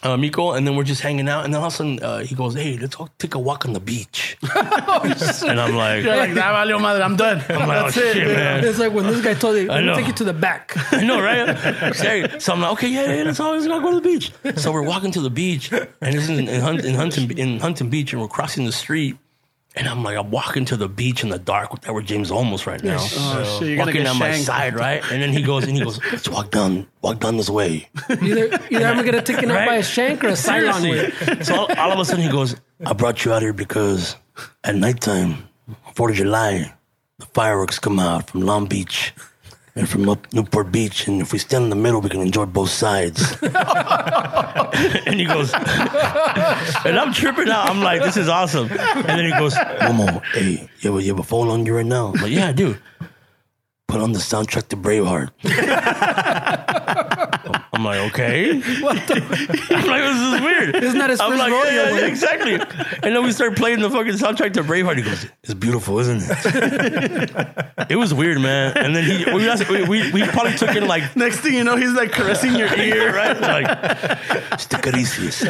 uh, 0.02 0.16
Mico, 0.16 0.52
and 0.52 0.66
then 0.66 0.76
we're 0.76 0.84
just 0.84 1.00
hanging 1.02 1.28
out. 1.28 1.44
And 1.44 1.52
then 1.52 1.60
all 1.60 1.68
of 1.68 1.74
a 1.74 1.76
sudden, 1.76 2.02
uh, 2.02 2.18
he 2.18 2.34
goes, 2.34 2.54
Hey, 2.54 2.76
let's 2.78 2.96
all 2.96 3.10
take 3.18 3.34
a 3.34 3.38
walk 3.38 3.66
on 3.66 3.72
the 3.72 3.80
beach. 3.80 4.36
and 4.56 5.60
I'm 5.60 5.74
like, 5.74 6.04
You're 6.04 6.16
like, 6.16 6.34
that 6.34 6.54
valió 6.54 6.80
madre, 6.80 7.02
I'm 7.02 7.16
done. 7.16 7.42
I'm 7.48 7.68
like, 7.68 7.78
oh, 7.78 7.84
That's 7.84 7.96
it. 7.96 8.12
shit, 8.14 8.26
man. 8.28 8.64
It's 8.64 8.78
like 8.78 8.92
when 8.92 9.06
this 9.06 9.22
guy 9.22 9.34
told 9.34 9.56
you, 9.56 9.68
let 9.68 9.80
me 9.80 9.86
know. 9.86 9.94
take 9.94 10.06
you 10.06 10.12
to 10.14 10.24
the 10.24 10.32
back. 10.32 10.72
I 10.92 11.04
know, 11.04 11.20
right? 11.20 11.94
Seriously. 11.94 12.40
So 12.40 12.52
I'm 12.52 12.60
like, 12.60 12.72
okay, 12.72 12.88
yeah, 12.88 13.14
yeah, 13.14 13.22
let's 13.24 13.40
all 13.40 13.52
let's 13.52 13.66
go 13.66 13.90
to 13.90 14.00
the 14.00 14.02
beach. 14.02 14.32
So 14.56 14.72
we're 14.72 14.82
walking 14.82 15.10
to 15.12 15.20
the 15.20 15.30
beach, 15.30 15.72
and 15.72 15.88
this 16.00 16.28
is 16.28 16.30
in, 16.30 16.48
in, 16.48 16.60
Hunt, 16.60 16.84
in 16.84 16.94
Huntington 16.94 17.38
in 17.38 17.60
Huntington 17.60 17.90
Beach, 17.90 18.12
and 18.12 18.22
we're 18.22 18.28
crossing 18.28 18.64
the 18.64 18.72
street. 18.72 19.16
And 19.76 19.86
I'm 19.86 20.02
like, 20.02 20.16
I'm 20.16 20.32
walking 20.32 20.64
to 20.66 20.76
the 20.76 20.88
beach 20.88 21.22
in 21.22 21.28
the 21.30 21.38
dark 21.38 21.72
with 21.72 21.86
Edward 21.86 22.04
James 22.06 22.30
Olmos 22.32 22.66
right 22.66 22.82
now. 22.82 22.96
Oh, 23.00 23.58
shit, 23.60 23.68
you're 23.68 23.78
walking 23.78 23.94
get 24.02 24.06
on 24.08 24.18
my 24.18 24.32
shanked. 24.32 24.46
side, 24.46 24.74
right? 24.74 25.00
And 25.12 25.22
then 25.22 25.32
he 25.32 25.42
goes, 25.42 25.62
and 25.64 25.76
he 25.76 25.84
goes, 25.84 26.00
let's 26.10 26.28
walk 26.28 26.50
down, 26.50 26.88
walk 27.02 27.20
down 27.20 27.36
this 27.36 27.48
way. 27.48 27.88
Either, 28.10 28.46
either 28.68 28.86
I'm 28.86 28.96
gonna 28.96 29.12
get 29.12 29.24
taken 29.26 29.48
out 29.50 29.54
Right? 29.54 29.68
by 29.68 29.76
a 29.76 29.82
shank 29.84 30.24
or 30.24 30.28
a 30.28 30.32
Cylon 30.32 30.90
whip. 30.90 31.14
Seriously. 31.14 31.44
So 31.44 31.54
all, 31.54 31.72
all 31.78 31.92
of 31.92 31.98
a 32.00 32.04
sudden 32.04 32.24
he 32.24 32.30
goes, 32.30 32.56
I 32.84 32.94
brought 32.94 33.24
you 33.24 33.32
out 33.32 33.42
here 33.42 33.52
because 33.52 34.16
at 34.64 34.74
nighttime, 34.74 35.48
4th 35.94 36.10
of 36.10 36.16
July, 36.16 36.74
the 37.20 37.26
fireworks 37.26 37.78
come 37.78 38.00
out 38.00 38.28
from 38.28 38.40
Long 38.40 38.66
Beach 38.66 39.12
and 39.74 39.88
from 39.88 40.08
up 40.08 40.32
Newport 40.32 40.72
Beach. 40.72 41.06
And 41.06 41.20
if 41.20 41.32
we 41.32 41.38
stand 41.38 41.64
in 41.64 41.70
the 41.70 41.76
middle, 41.76 42.00
we 42.00 42.08
can 42.08 42.20
enjoy 42.20 42.46
both 42.46 42.70
sides. 42.70 43.36
and 43.42 45.14
he 45.14 45.24
goes, 45.24 45.52
and 45.54 46.98
I'm 46.98 47.12
tripping 47.12 47.48
out. 47.48 47.68
I'm 47.68 47.80
like, 47.80 48.02
this 48.02 48.16
is 48.16 48.28
awesome. 48.28 48.70
And 48.70 49.04
then 49.04 49.24
he 49.24 49.32
goes, 49.32 49.54
Momo, 49.54 50.22
hey, 50.32 50.68
you 50.80 50.90
have, 50.90 51.00
a, 51.00 51.02
you 51.02 51.10
have 51.12 51.20
a 51.20 51.24
phone 51.24 51.48
on 51.48 51.66
you 51.66 51.76
right 51.76 51.86
now? 51.86 52.12
I'm 52.14 52.20
like, 52.20 52.32
yeah, 52.32 52.48
I 52.48 52.52
do. 52.52 52.76
Put 53.90 54.00
on 54.00 54.12
the 54.12 54.20
soundtrack 54.20 54.68
to 54.68 54.76
Braveheart. 54.76 55.30
I'm 57.72 57.84
like, 57.84 58.00
okay. 58.12 58.50
I'm 58.50 58.82
like, 58.82 59.06
this 59.06 60.20
is 60.20 60.40
weird. 60.42 60.76
Isn't 60.76 60.98
that 60.98 61.08
his 61.10 61.20
I'm 61.20 61.30
first 61.30 61.38
like, 61.40 61.50
rodeo, 61.50 61.72
yeah, 61.72 61.98
yeah, 61.98 62.06
exactly. 62.06 62.54
And 62.54 63.16
then 63.16 63.24
we 63.24 63.32
start 63.32 63.56
playing 63.56 63.80
the 63.80 63.88
fucking 63.88 64.12
soundtrack 64.12 64.52
to 64.54 64.62
Braveheart. 64.62 64.96
He 64.98 65.02
goes, 65.02 65.26
it's 65.42 65.54
beautiful, 65.54 65.98
isn't 65.98 66.20
it? 66.22 67.90
it 67.90 67.96
was 67.96 68.12
weird, 68.12 68.40
man. 68.40 68.76
And 68.76 68.94
then 68.94 69.04
he, 69.04 69.24
we, 69.24 69.48
we, 69.70 69.88
we, 69.88 70.12
we 70.12 70.22
probably 70.28 70.56
took 70.58 70.76
in 70.76 70.86
like, 70.86 71.16
Next 71.16 71.40
thing 71.40 71.54
you 71.54 71.64
know, 71.64 71.76
he's 71.76 71.92
like 71.92 72.12
caressing 72.12 72.54
your 72.54 72.72
ear. 72.76 73.14
right? 73.14 73.40
Like, 73.40 73.66
sticaricious. 74.58 75.40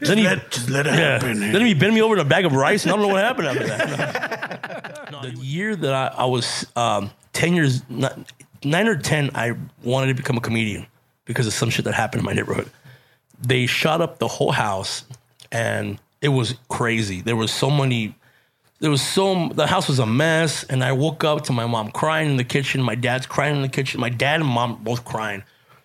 then 0.00 0.18
he, 0.18 0.24
Just 0.50 0.68
let 0.70 0.86
it 0.86 0.94
yeah. 0.94 1.12
happen. 1.12 1.38
Then 1.38 1.64
he 1.64 1.74
bent 1.74 1.94
me 1.94 2.02
over 2.02 2.14
in 2.14 2.20
a 2.20 2.24
bag 2.24 2.44
of 2.44 2.52
rice, 2.52 2.82
and 2.84 2.92
I 2.92 2.96
don't 2.96 3.06
know 3.06 3.12
what 3.14 3.22
happened 3.22 3.48
after 3.48 3.66
that. 3.66 5.08
No. 5.12 5.22
The 5.22 5.30
year 5.38 5.76
that 5.76 5.94
I, 5.94 6.22
I 6.22 6.24
was 6.24 6.66
um, 6.74 7.10
10 7.32 7.54
years, 7.54 7.82
nine 7.88 8.88
or 8.88 8.96
10, 8.96 9.30
I 9.34 9.54
wanted 9.82 10.08
to 10.08 10.14
become 10.14 10.36
a 10.36 10.40
comedian 10.40 10.86
because 11.24 11.46
of 11.46 11.52
some 11.52 11.70
shit 11.70 11.84
that 11.84 11.94
happened 11.94 12.20
in 12.20 12.26
my 12.26 12.32
neighborhood. 12.32 12.70
They 13.40 13.66
shot 13.66 14.00
up 14.00 14.18
the 14.18 14.28
whole 14.28 14.52
house, 14.52 15.04
and 15.50 15.98
it 16.20 16.28
was 16.28 16.54
crazy. 16.68 17.20
There 17.20 17.36
was 17.36 17.52
so 17.52 17.70
many. 17.70 18.14
There 18.78 18.90
was 18.90 19.02
so 19.02 19.48
the 19.48 19.66
house 19.66 19.88
was 19.88 19.98
a 19.98 20.06
mess, 20.06 20.64
and 20.64 20.82
I 20.82 20.92
woke 20.92 21.24
up 21.24 21.44
to 21.44 21.52
my 21.52 21.66
mom 21.66 21.90
crying 21.90 22.30
in 22.30 22.36
the 22.36 22.44
kitchen. 22.44 22.82
My 22.82 22.94
dad's 22.94 23.26
crying 23.26 23.56
in 23.56 23.62
the 23.62 23.68
kitchen. 23.68 24.00
My 24.00 24.08
dad 24.08 24.40
and 24.40 24.48
mom 24.48 24.82
both 24.82 25.04
crying. 25.04 25.42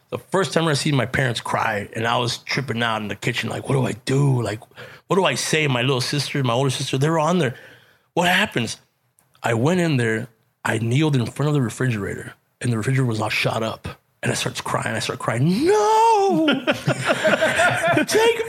The 0.09 0.17
first 0.17 0.53
time 0.53 0.67
I 0.67 0.73
seen 0.73 0.95
my 0.95 1.05
parents 1.05 1.41
cry, 1.41 1.89
and 1.93 2.07
I 2.07 2.17
was 2.17 2.37
tripping 2.39 2.81
out 2.81 3.01
in 3.01 3.09
the 3.09 3.15
kitchen, 3.15 3.49
like, 3.49 3.67
what 3.67 3.75
do 3.75 3.85
I 3.85 3.91
do? 4.05 4.41
Like, 4.41 4.61
what 5.07 5.17
do 5.17 5.25
I 5.25 5.35
say? 5.35 5.67
My 5.67 5.81
little 5.81 6.01
sister, 6.01 6.41
my 6.43 6.53
older 6.53 6.69
sister, 6.69 6.97
they 6.97 7.09
were 7.09 7.19
on 7.19 7.39
there. 7.39 7.55
What 8.13 8.29
happens? 8.29 8.77
I 9.43 9.53
went 9.53 9.81
in 9.81 9.97
there, 9.97 10.27
I 10.67 10.79
kneeled 10.79 11.15
in 11.15 11.25
front 11.25 11.47
of 11.47 11.53
the 11.53 11.61
refrigerator, 11.61 12.33
and 12.59 12.73
the 12.73 12.77
refrigerator 12.77 13.07
was 13.07 13.21
all 13.21 13.29
shot 13.29 13.63
up. 13.63 13.87
And 14.21 14.31
I 14.31 14.35
starts 14.35 14.59
crying. 14.59 14.95
I 14.95 14.99
start 14.99 15.19
crying, 15.19 15.65
no! 15.65 16.47
Take 16.47 16.65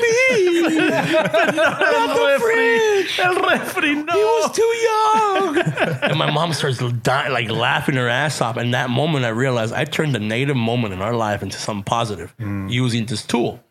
me! 0.01 0.63
Not 0.63 2.17
the 2.17 2.39
fridge! 2.41 3.21
El 3.21 3.35
refri, 3.37 4.05
no. 4.05 4.13
He 4.13 4.25
was 4.25 4.51
too 4.51 4.63
young. 4.63 5.59
and 6.03 6.19
my 6.19 6.31
mom 6.31 6.55
starts 6.55 6.79
dying, 6.79 7.33
like 7.33 7.51
laughing 7.51 7.95
her 7.95 8.09
ass 8.09 8.41
off. 8.41 8.57
And 8.57 8.75
that 8.75 8.91
moment, 8.91 9.25
I 9.25 9.29
realized 9.29 9.73
I 9.73 9.85
turned 9.85 10.17
a 10.17 10.19
negative 10.19 10.57
moment 10.57 10.95
in 10.95 11.03
our 11.03 11.15
life 11.15 11.43
into 11.45 11.59
something 11.59 11.85
positive 11.85 12.35
mm. 12.39 12.73
using 12.73 13.07
this 13.07 13.25
tool. 13.25 13.63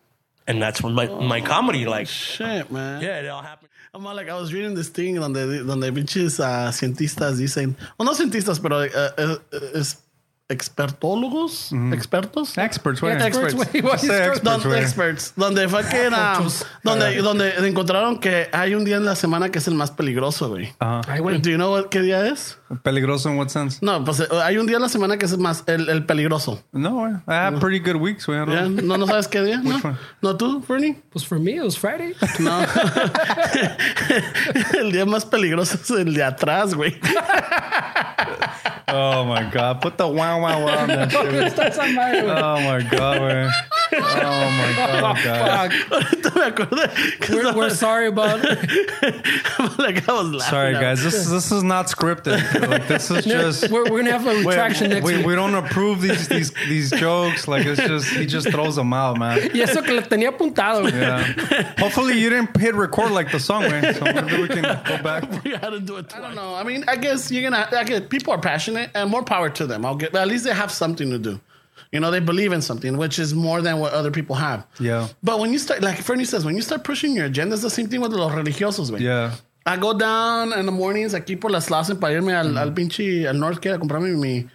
And 0.47 0.62
that's 0.62 0.81
when 0.81 0.93
my, 0.93 1.07
my 1.07 1.41
comedy, 1.41 1.86
like, 1.86 2.07
Shit, 2.07 2.71
man. 2.71 3.01
yeah, 3.01 3.19
it 3.19 3.27
all 3.27 3.41
happened. 3.41 3.69
I'm 3.97 4.03
like, 4.15 4.29
I 4.29 4.36
was 4.36 4.53
reading 4.53 4.75
this 4.75 4.89
thing 4.89 5.15
donde, 5.15 5.65
donde 5.65 5.91
pinches 5.91 6.39
uh, 6.39 6.71
cientistas 6.71 7.39
dicen, 7.39 7.75
o 7.97 8.03
no 8.03 8.13
cientistas, 8.13 8.60
pero 8.60 8.81
uh, 8.81 9.12
uh, 9.17 9.39
es 9.73 10.07
expertólogos, 10.49 11.71
expertos. 11.91 12.57
Experts, 12.57 13.01
wait. 13.01 13.21
Experts, 13.21 13.53
what 13.53 13.67
is 13.73 14.10
experts, 14.10 14.41
Don- 14.41 14.62
wait. 14.69 14.81
experts, 14.81 15.33
donde 15.36 15.67
fue 15.67 15.83
que 15.89 16.05
era, 16.05 16.39
donde, 16.83 17.21
donde 17.21 17.67
encontraron 17.67 18.19
que 18.19 18.47
hay 18.53 18.73
un 18.73 18.86
día 18.86 18.95
en 18.95 19.05
la 19.05 19.15
semana 19.15 19.49
que 19.49 19.60
es 19.60 19.67
el 19.67 19.75
más 19.75 19.91
peligroso, 19.91 20.49
güey. 20.49 20.73
Güey. 21.19 21.41
Do 21.41 21.49
you 21.49 21.57
know 21.57 21.73
what, 21.73 21.88
qué 21.89 22.01
día 22.01 22.25
es? 22.27 22.57
Peligroso 22.83 23.29
in 23.29 23.38
what 23.38 23.49
sense? 23.49 23.79
No, 23.81 24.03
pues 24.03 24.21
eh, 24.21 24.27
hay 24.43 24.57
un 24.57 24.67
día 24.67 24.77
en 24.77 24.81
la 24.81 24.89
semana 24.89 25.17
que 25.17 25.25
es 25.25 25.38
más 25.38 25.63
el, 25.67 25.89
el 25.89 26.05
peligroso. 26.05 26.63
No, 26.71 27.07
I 27.10 27.19
have 27.27 27.60
pretty 27.60 27.79
good 27.79 27.99
weeks. 27.99 28.25
¿Ya? 28.27 28.45
¿No, 28.45 28.97
no 28.97 29.07
sabes 29.07 29.27
qué 29.27 29.41
día? 29.41 29.60
¿No? 29.63 29.75
one? 29.75 29.97
¿No 30.21 30.38
tú, 30.38 30.62
Fernie? 30.62 31.01
Pues 31.12 31.25
for 31.25 31.39
me, 31.39 31.55
it 31.55 31.63
was 31.63 31.77
Friday. 31.77 32.13
No. 32.39 32.62
el 34.79 34.91
día 34.91 35.05
más 35.05 35.25
peligroso 35.25 35.77
es 35.81 35.89
el 35.91 36.13
de 36.13 36.23
atrás, 36.23 36.73
güey. 36.73 36.97
Oh 38.89 39.26
my 39.26 39.50
god! 39.50 39.82
Put 39.82 39.97
the 39.97 40.08
wow 40.08 40.41
wow 40.41 40.65
wow 40.65 40.78
on 40.80 40.88
that 40.88 41.12
shit. 41.12 41.56
That's 41.56 41.78
on 41.78 41.93
my 41.93 42.19
Oh 42.19 42.62
my 42.62 42.82
god, 42.89 43.21
man. 43.21 43.52
Oh 43.93 44.50
my 44.52 44.73
god, 44.76 45.15
guys. 45.23 45.73
Fuck. 45.84 46.02
Ahorita 46.02 46.36
me 46.36 46.41
acordé. 46.52 47.19
'cause 47.19 47.30
We're, 47.36 47.56
we're 47.56 47.69
sorry 47.69 48.08
about 48.08 48.39
it. 48.43 49.80
like 49.80 50.08
I 50.10 50.13
was 50.13 50.32
laughing. 50.32 50.39
Sorry, 50.50 50.76
at- 50.76 50.82
guys. 50.82 51.04
This 51.04 51.28
this 51.30 51.52
is 51.52 51.63
not 51.63 51.88
scripted. 51.88 52.67
Like 52.67 52.88
this 52.88 53.10
is 53.12 53.26
just. 53.38 53.69
We're, 53.71 53.84
we're 53.89 54.04
gonna 54.04 54.12
have 54.17 54.28
a 54.28 54.36
retraction 54.43 54.89
next 54.89 55.06
we, 55.06 55.17
week. 55.17 55.26
we 55.26 55.36
don't 55.36 55.56
approve 55.56 56.02
these 56.02 56.28
these 56.28 56.52
these 56.67 56.91
jokes. 56.91 57.47
Like 57.47 57.65
it's 57.65 57.82
just 57.82 58.10
he 58.10 58.26
just 58.26 58.50
throws 58.50 58.76
them 58.76 58.93
out, 58.93 59.17
man. 59.17 59.50
Y 59.54 59.62
eso 59.62 59.82
que 59.82 59.93
lo 59.93 60.02
tenía 60.02 60.30
apuntado. 60.32 60.82
güey. 60.89 60.91
Yeah. 60.93 61.73
Hopefully 61.80 62.19
you 62.19 62.30
didn't 62.30 62.56
hit 62.58 62.76
record 62.76 63.12
like 63.12 63.32
the 63.32 63.39
song, 63.39 63.63
man. 63.63 63.93
So 63.95 64.04
maybe 64.06 64.41
we 64.41 64.47
can 64.47 64.63
go 64.63 64.97
back. 65.04 65.23
We 65.43 65.52
had 65.52 65.69
to 65.69 65.80
do 65.80 65.97
it. 65.97 66.13
I 66.15 66.21
don't 66.21 66.36
know. 66.36 66.56
I 66.56 66.63
mean, 66.63 66.84
I 66.88 66.95
guess 66.97 67.32
you're 67.32 67.43
gonna. 67.50 67.67
I 67.71 67.84
guess 67.84 68.02
people 68.10 68.34
are 68.34 68.39
passionate, 68.41 68.89
and 68.95 69.10
more 69.10 69.23
power 69.23 69.50
to 69.50 69.65
them. 69.67 69.86
I'll 69.86 69.95
get. 69.95 70.15
At 70.15 70.28
least 70.28 70.43
they 70.45 70.54
have 70.54 70.71
something 70.71 71.10
to 71.12 71.19
do. 71.19 71.39
You 71.91 72.00
know, 72.00 72.12
they 72.12 72.19
believe 72.19 72.52
in 72.52 72.62
something, 72.62 72.97
which 72.97 73.17
is 73.17 73.34
more 73.34 73.62
than 73.62 73.80
what 73.80 73.93
other 73.93 74.12
people 74.12 74.36
have. 74.36 74.65
Yeah. 74.80 75.08
But 75.23 75.39
when 75.39 75.54
you 75.54 75.60
start, 75.60 75.82
like 75.82 75.97
Fernie 75.97 76.26
says, 76.26 76.43
when 76.43 76.56
you 76.56 76.62
start 76.62 76.84
pushing 76.84 77.15
your 77.15 77.26
agenda, 77.26 77.54
it's 77.54 77.63
the 77.63 77.69
same 77.69 77.88
thing 77.88 78.02
with 78.02 78.12
the 78.12 78.17
los 78.17 78.34
religiosos, 78.34 78.91
güey. 78.91 79.00
Yeah. 79.00 79.36
I 79.65 79.76
go 79.78 79.93
down 79.97 80.54
in 80.54 80.65
the 80.65 80.71
mornings 80.71 81.13
aquí 81.13 81.39
por 81.39 81.52
las 81.52 81.67
Slauson 81.67 82.00
para 82.00 82.13
irme 82.13 82.34
al, 82.34 82.58
al 82.58 82.71
mm-hmm. 82.71 82.76
pinche 82.76 83.28
al 83.28 83.38
North 83.38 83.60
Care 83.62 83.76
a 83.76 83.80
comprarme 83.80 84.17
mi. 84.17 84.47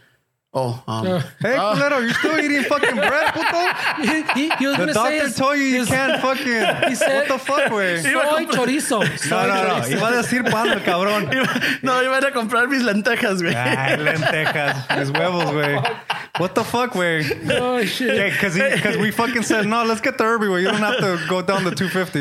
Oh, 0.55 0.83
um, 0.87 1.07
Hey, 1.41 1.57
culero, 1.57 2.01
you're 2.03 2.13
still 2.13 2.39
eating 2.39 2.63
fucking 2.65 2.95
bread, 2.97 3.33
puto? 3.33 3.63
He, 4.03 4.23
he, 4.35 4.51
he 4.57 4.67
was 4.67 4.77
The 4.77 4.83
gonna 4.87 4.93
say 4.95 5.01
doctor 5.19 5.25
his- 5.27 5.37
told 5.37 5.57
you 5.57 5.65
you 5.65 5.79
his 5.81 5.89
can't 5.89 6.21
fucking. 6.27 6.91
He 6.91 6.95
said- 6.95 7.17
what 7.21 7.29
the 7.29 7.39
fuck, 7.39 7.73
way? 7.73 7.97
Soy 8.03 8.45
chorizo. 8.47 9.01
No, 9.01 9.17
Soy 9.17 9.47
no, 9.49 9.55
no. 9.55 9.81
chorizo. 9.81 9.97
Iba 9.97 10.09
a 10.09 10.23
decir 10.23 10.45
pan, 10.45 10.69
el 10.69 10.81
cabrón. 10.81 11.83
no, 11.83 11.93
iban 12.03 12.25
a 12.25 12.31
comprar 12.33 12.69
mis 12.69 12.83
lentejas, 12.83 13.41
güey. 13.41 13.55
Ay, 13.55 13.97
lentejas. 13.97 14.99
Mis 14.99 15.09
huevos, 15.11 15.45
güey. 15.53 15.99
What 16.39 16.55
the 16.55 16.65
fuck, 16.65 16.95
way? 16.95 17.25
Oh, 17.59 17.83
shit. 17.85 18.11
Okay, 18.11 18.31
because 18.31 18.55
because 18.55 18.97
we 18.99 19.11
fucking 19.11 19.43
said 19.45 19.67
no. 19.67 19.85
Let's 19.85 20.01
get 20.03 20.19
the 20.19 20.25
Herbie 20.25 20.49
way. 20.49 20.61
You 20.63 20.69
don't 20.69 20.81
have 20.81 20.99
to 20.99 21.19
go 21.29 21.41
down 21.41 21.65
the 21.65 21.75
250. 21.75 22.21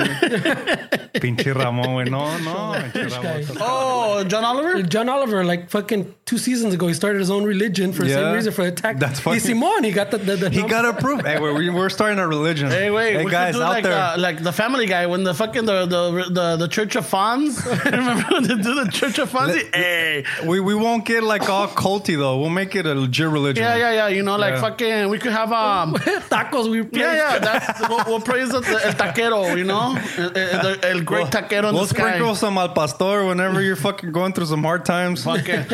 Pinche 1.19 1.53
Ramon, 1.53 1.95
way. 1.95 2.03
No, 2.05 2.37
no. 2.39 2.73
Pinche 2.93 3.21
guy. 3.21 3.41
Ramon. 3.41 3.57
Oh, 3.59 4.23
John 4.25 4.43
Oliver. 4.45 4.81
John 4.83 5.09
Oliver, 5.09 5.43
like 5.43 5.69
fucking 5.69 6.13
two 6.25 6.37
seasons 6.37 6.73
ago, 6.73 6.87
he 6.87 6.93
started 6.93 7.19
his 7.19 7.29
own 7.29 7.43
religion 7.43 7.91
for 7.93 8.03
the 8.03 8.09
Yeah. 8.09 8.20
Same 8.21 8.33
reason 8.35 8.53
for 8.53 8.61
the 8.63 8.67
attack. 8.69 8.99
That's 8.99 9.23
Y 9.25 9.39
fucking- 9.39 9.55
Simon, 9.61 9.83
he 9.83 9.91
got 9.91 10.11
the, 10.11 10.17
the, 10.17 10.35
the 10.35 10.49
He 10.49 10.63
got 10.63 10.85
approved. 10.85 11.25
Hey, 11.25 11.39
we're, 11.39 11.73
we're 11.73 11.89
starting 11.89 12.19
a 12.19 12.27
religion. 12.27 12.69
Hey, 12.69 12.89
wait, 12.91 13.17
hey 13.17 13.25
we 13.25 13.31
guys 13.31 13.53
could 13.53 13.59
do 13.59 13.63
out 13.63 13.69
like, 13.69 13.83
there. 13.83 13.93
Uh, 13.93 14.17
like 14.17 14.43
the 14.43 14.53
Family 14.53 14.85
Guy 14.85 15.05
when 15.07 15.23
the 15.23 15.33
fucking 15.33 15.65
the 15.65 15.85
the 15.85 16.29
the, 16.29 16.57
the 16.57 16.67
Church 16.67 16.95
of 16.95 17.05
Fonz. 17.09 17.63
Remember 17.85 18.25
when 18.33 18.43
they 18.43 18.55
do 18.55 18.75
the 18.83 18.89
Church 18.91 19.19
of 19.19 19.31
Fonzie? 19.31 19.73
Hey, 19.73 20.25
we 20.45 20.59
we 20.59 20.75
won't 20.75 21.05
get 21.05 21.23
like 21.23 21.49
all 21.49 21.67
culty 21.67 22.17
though. 22.17 22.39
We'll 22.39 22.49
make 22.49 22.75
it 22.75 22.85
a 22.85 22.93
legit 22.95 23.29
religion. 23.29 23.63
yeah, 23.63 23.75
yeah, 23.75 23.91
yeah. 23.93 24.07
you 24.07 24.23
know, 24.23 24.37
like 24.37 24.55
Yeah. 24.55 24.61
fucking, 24.61 25.09
we 25.09 25.17
could 25.19 25.31
have 25.33 25.51
um. 25.51 25.95
Tacos 26.31 26.69
we 26.69 26.83
play. 26.83 27.01
Yeah, 27.01 27.13
yeah, 27.33 27.39
that's, 27.39 27.87
we'll, 27.89 28.03
we'll 28.07 28.21
praise 28.21 28.49
the, 28.49 28.57
el 28.57 28.93
taquero, 28.93 29.57
you 29.57 29.63
know, 29.65 29.97
el, 30.17 30.37
el, 30.37 30.75
el 30.83 31.01
great 31.03 31.27
taquero 31.27 31.69
in 31.69 31.75
We'll 31.75 31.83
the 31.83 31.89
sky. 31.95 32.11
sprinkle 32.13 32.35
some 32.35 32.57
al 32.57 32.69
pastor 32.69 33.25
whenever 33.25 33.61
you're 33.61 33.75
fucking 33.75 34.11
going 34.11 34.33
through 34.33 34.45
some 34.47 34.63
hard 34.63 34.85
times. 34.85 35.23
Fucking, 35.23 35.63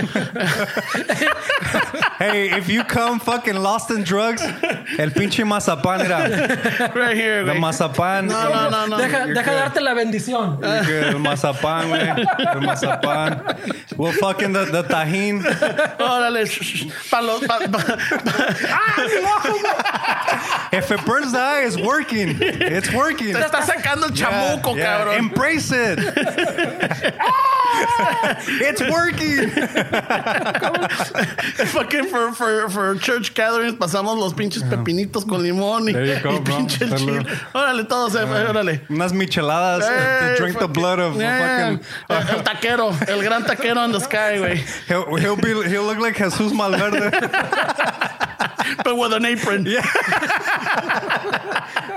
Hey, 2.20 2.37
if 2.46 2.70
you 2.70 2.84
come 2.84 3.20
fucking 3.20 3.56
lost 3.56 3.90
in 3.92 4.04
drugs, 4.04 4.42
el 4.42 5.10
pinche 5.12 5.44
mazapán 5.46 6.02
era. 6.06 6.30
right 6.96 7.16
here, 7.18 7.44
The 7.44 7.52
güey. 7.54 7.60
mazapán. 7.60 8.28
No, 8.28 8.50
no, 8.50 8.70
no, 8.70 8.86
no. 8.88 8.98
Deja, 8.98 9.26
deja 9.28 9.52
darte 9.52 9.82
la 9.82 9.94
bendición. 9.94 10.60
You're 10.62 10.84
good. 10.84 11.04
El 11.16 11.20
mazapán, 11.20 11.88
güey. 11.90 12.08
El 12.10 12.62
mazapán. 12.62 13.42
We'll 13.98 14.14
fucking 14.14 14.54
the, 14.54 14.66
the 14.66 14.84
tajín. 14.84 15.42
Órale, 16.00 16.46
sh- 16.46 16.64
sh- 16.64 16.92
pa 17.10 17.20
los, 17.20 17.42
pa, 17.46 17.60
pa- 17.68 17.98
If 20.72 20.92
it 20.92 21.04
burns 21.06 21.32
the 21.32 21.40
eye, 21.40 21.64
it's 21.66 21.78
working. 21.78 22.38
It's 22.42 22.92
working. 22.94 23.34
te 23.34 23.40
está 23.42 23.62
sacando 23.64 24.06
el 24.08 24.14
Yeah, 24.14 24.30
chamuco, 24.30 24.76
yeah. 24.76 24.86
cabrón. 25.00 25.18
Embrace 25.18 25.72
it. 25.72 26.00
it's 28.62 28.82
working. 28.90 29.50
Fucking 31.68 32.06
for, 32.08 32.27
for, 32.34 32.70
for 32.70 32.96
church 32.96 33.34
gatherings 33.34 33.76
pasamos 33.78 34.18
los 34.18 34.34
pinches 34.34 34.64
pepinitos 34.64 35.26
con 35.28 35.42
limón 35.44 35.88
y, 35.90 35.94
go, 36.22 36.32
y 36.36 36.40
pinche 36.42 36.88
Salud. 36.88 36.98
chile. 37.24 37.26
Órale, 37.54 37.84
todos, 37.88 38.16
eh, 38.16 38.26
órale. 38.26 38.82
Unas 38.90 39.14
micheladas 39.14 39.84
Hey, 39.88 40.36
to 40.36 40.42
drink 40.42 40.58
the 40.60 40.68
blood 40.68 41.00
of 41.00 41.16
Yeah. 41.16 41.78
fucking. 41.78 41.86
el, 42.10 42.18
el 42.38 42.44
taquero, 42.44 42.94
el 43.08 43.22
gran 43.24 43.44
taquero 43.44 43.84
in 43.86 43.92
the 43.92 44.00
sky, 44.00 44.38
güey. 44.38 44.58
He'll, 44.88 45.16
he'll 45.16 45.36
be 45.36 45.54
he'll 45.70 45.84
look 45.86 46.00
like 46.00 46.16
Jesus 46.18 46.52
Malverde. 46.54 47.12
But 48.84 48.98
with 48.98 49.14
an 49.14 49.24
apron. 49.26 49.66
Yeah. 49.66 49.82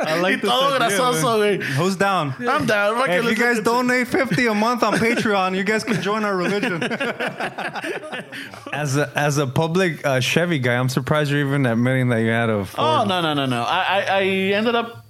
I 0.02 0.14
Y 0.16 0.20
like 0.20 0.40
this 0.40 0.50
todo 0.50 0.74
idea, 0.76 0.88
grasoso, 0.98 1.38
güey. 1.38 1.62
Who's 1.76 1.96
down? 1.96 2.34
I'm 2.48 2.64
down. 2.66 2.96
Hey, 3.08 3.18
if 3.18 3.24
you 3.24 3.34
guys 3.34 3.60
donate 3.60 4.06
50 4.08 4.46
a 4.46 4.54
month 4.54 4.82
on 4.82 4.94
Patreon, 4.98 5.56
you 5.56 5.64
guys 5.64 5.84
can 5.84 6.00
join 6.00 6.24
our 6.24 6.36
religion. 6.36 6.82
as 8.72 8.96
a 8.96 9.10
as 9.16 9.38
a 9.38 9.46
public 9.46 10.04
uh, 10.06 10.19
Chevy 10.20 10.59
guy, 10.59 10.76
I'm 10.76 10.88
surprised 10.88 11.30
you're 11.30 11.40
even 11.40 11.66
admitting 11.66 12.09
that 12.11 12.18
you 12.20 12.30
had 12.30 12.50
a 12.50 12.64
Ford. 12.64 12.78
Oh, 12.87 13.04
no, 13.04 13.20
no, 13.20 13.35
no, 13.35 13.46
no. 13.46 13.62
I, 13.62 13.78
I, 13.83 14.00
I 14.18 14.22
ended 14.24 14.74
up 14.74 15.04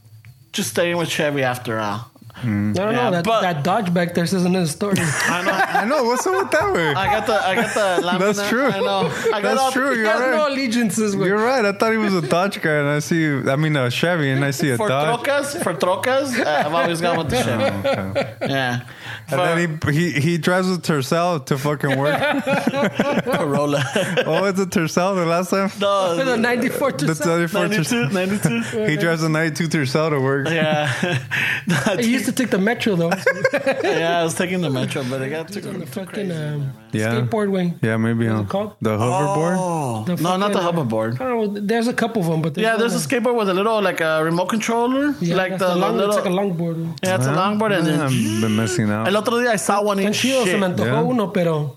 just 0.53 0.71
staying 0.71 0.97
with 0.97 1.09
Chevy 1.09 1.43
after 1.43 1.79
all. 1.79 2.07
Hmm. 2.35 2.71
I 2.71 2.73
don't 2.73 2.95
Yeah, 2.95 3.03
know. 3.03 3.11
That, 3.11 3.25
but- 3.25 3.41
that 3.43 3.65
Dodge 3.65 3.93
back 3.93 4.15
there 4.15 4.25
says 4.25 4.45
another 4.47 4.67
story. 4.67 4.95
I 4.99 5.43
know. 5.45 5.53
I 5.53 5.85
know. 5.85 6.05
What's 6.05 6.27
up 6.27 6.43
with 6.43 6.51
that 6.53 6.73
way? 6.73 6.89
I 6.95 7.07
got 7.19 7.27
the, 7.27 7.35
I 7.35 7.55
got 7.55 7.75
the 7.75 8.07
lamp 8.07 8.19
That's 8.23 8.39
in 8.39 8.49
true. 8.49 8.65
I 8.67 8.81
know. 8.81 9.09
I 9.09 9.31
got 9.31 9.43
That's 9.43 9.61
all- 9.61 9.73
true. 9.73 9.91
He 9.93 9.99
You're 10.01 10.11
has 10.11 10.21
no 10.35 10.49
allegiances 10.49 11.15
with. 11.17 11.27
You're 11.29 11.37
right. 11.45 11.65
I 11.65 11.73
thought 11.73 11.93
he 11.93 11.99
was 11.99 12.15
a 12.15 12.23
Dodge 12.27 12.63
guy, 12.63 12.77
and 12.79 12.89
I 12.89 13.01
see. 13.01 13.27
I 13.27 13.57
mean, 13.57 13.77
a 13.77 13.91
Chevy, 13.91 14.31
and 14.31 14.43
I 14.45 14.53
see 14.53 14.71
a 14.71 14.77
For 14.79 14.89
Dodge. 14.89 15.21
trocas, 15.27 15.63
for 15.63 15.75
trocas, 15.75 16.39
uh, 16.39 16.63
I've 16.67 16.73
always 16.73 17.01
gone 17.03 17.19
with 17.19 17.29
the 17.31 17.43
Chevy. 17.43 17.89
Okay. 17.89 18.35
Yeah. 18.49 18.81
And 19.33 19.41
then 19.41 19.81
he, 19.95 20.13
he 20.13 20.21
he 20.21 20.39
drives 20.39 20.69
a 20.71 20.79
Tercel 20.79 21.45
to 21.47 21.59
fucking 21.59 21.99
work. 21.99 22.19
Corolla. 23.25 23.83
oh, 24.27 24.45
it's 24.45 24.61
a 24.61 24.67
Tercel 24.67 25.15
the 25.15 25.27
last 25.27 25.51
time. 25.51 25.71
no, 25.81 26.17
With 26.17 26.29
a 26.29 26.37
94 26.37 26.93
to 26.93 27.07
The 27.07 27.15
seven. 27.15 27.49
34 27.49 27.69
Tercel. 27.69 28.13
92, 28.13 28.59
92. 28.61 28.87
He 28.91 28.97
drives 28.97 29.23
a 29.23 29.29
92 29.29 29.69
Tercel 29.79 30.11
to 30.11 30.21
work. 30.21 30.49
Yeah. 30.49 30.91
He 32.01 32.13
used 32.13 32.27
to 32.27 32.33
take 32.33 32.51
the 32.51 32.59
metro 32.59 32.95
though. 32.97 33.11
yeah, 33.85 34.21
I 34.21 34.25
was 34.25 34.35
taking 34.35 34.61
the 34.61 34.71
metro, 34.71 35.05
but 35.05 35.23
I 35.23 35.29
got 35.29 35.49
to 35.49 35.69
on 35.69 35.79
the 35.81 35.87
fucking 35.87 36.31
um, 36.33 36.73
Yeah. 36.93 37.15
skateboard 37.15 37.51
wing. 37.51 37.79
Yeah, 37.83 37.97
maybe 37.97 38.27
What's 38.29 38.41
uh, 38.41 38.43
it 38.43 38.49
called? 38.49 38.73
the 38.81 38.91
hoverboard. 38.97 39.57
Oh, 39.59 40.05
The 40.05 40.17
no, 40.23 40.37
not 40.37 40.53
the 40.53 40.59
uh, 40.59 40.73
hoverboard. 40.73 41.21
I 41.21 41.25
don't 41.29 41.55
know. 41.55 41.61
There's 41.61 41.89
a 41.89 41.93
couple 41.95 42.23
of 42.23 42.29
them, 42.29 42.43
but 42.43 42.57
Yeah, 42.57 42.77
there's 42.77 42.93
a 42.95 42.97
one- 42.97 43.05
skateboard 43.07 43.37
with 43.39 43.49
a 43.49 43.55
little 43.55 43.81
like 43.83 44.01
a 44.01 44.23
remote 44.25 44.49
controller, 44.49 45.15
Yeah, 45.21 45.37
like 45.37 45.51
that's 45.59 45.63
the 45.63 45.75
a 45.75 45.77
long, 45.77 45.97
little. 45.97 46.17
it's 46.17 46.25
like 46.25 46.33
a 46.33 46.37
longboard. 46.37 46.79
yeah, 47.03 47.17
it's 47.17 47.27
a 47.27 47.33
longboard, 47.33 47.73
and 47.79 47.87
eh, 47.87 47.91
then 47.91 48.01
I've 48.01 48.13
then 48.13 48.41
been 48.41 48.57
missing 48.57 48.91
out. 48.91 49.07
el 49.09 49.17
otro 49.17 49.35
día 49.39 49.51
I 49.51 49.57
saw 49.57 49.83
one 49.83 49.99
in 50.01 50.05
Tan 50.07 50.13
chido, 50.15 50.45
se 50.45 50.55
me 50.57 50.61
shit. 50.61 50.63
antojó 50.63 50.87
Yeah. 50.87 51.03
uno, 51.03 51.33
pero 51.33 51.77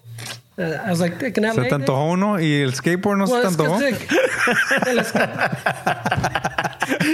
uh, 0.58 0.62
I 0.86 0.89
was 0.89 1.00
like, 1.00 1.18
can 1.34 1.46
I 1.46 1.52
¿Se 1.54 1.63
te 1.63 1.76
antojó 1.76 2.12
uno? 2.12 2.39
¿Y 2.39 2.62
el 2.62 2.74
skateboard 2.74 3.18
no 3.18 3.26
se 3.28 3.42
te 3.42 3.48
antojó? 3.48 3.80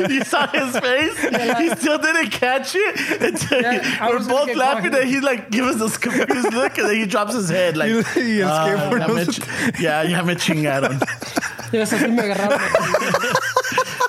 you 0.09 0.23
saw 0.25 0.47
his 0.47 0.77
face. 0.79 1.17
He 1.59 1.69
still 1.75 1.97
didn't 1.99 2.31
catch 2.31 2.75
it. 2.75 3.21
Until 3.21 3.61
Yeah, 3.61 3.97
I 4.01 4.09
we're 4.09 4.19
both 4.27 4.53
laughing, 4.55 4.91
caught. 4.91 5.01
and 5.01 5.09
he 5.09 5.19
like 5.21 5.49
gives 5.51 5.75
us 5.75 5.79
this 5.79 5.97
confused 5.97 6.53
look, 6.53 6.77
and 6.77 6.89
then 6.89 6.95
he 6.97 7.05
drops 7.05 7.33
his 7.33 7.49
head 7.49 7.77
like. 7.77 7.89
Y 8.15 8.41
el 8.41 8.49
"Ah, 8.49 8.65
skateboard 8.67 8.99
ya 9.01 9.07
no 9.07 9.13
me 9.13 9.25
se 9.25 9.31
ch- 9.31 9.79
ya, 9.79 10.01
ya 10.03 10.23
me 10.23 10.35
chingaron. 10.35 10.99
Esa 11.71 11.97
sí 11.97 12.07
me 12.11 12.23
agarraron. 12.23 12.59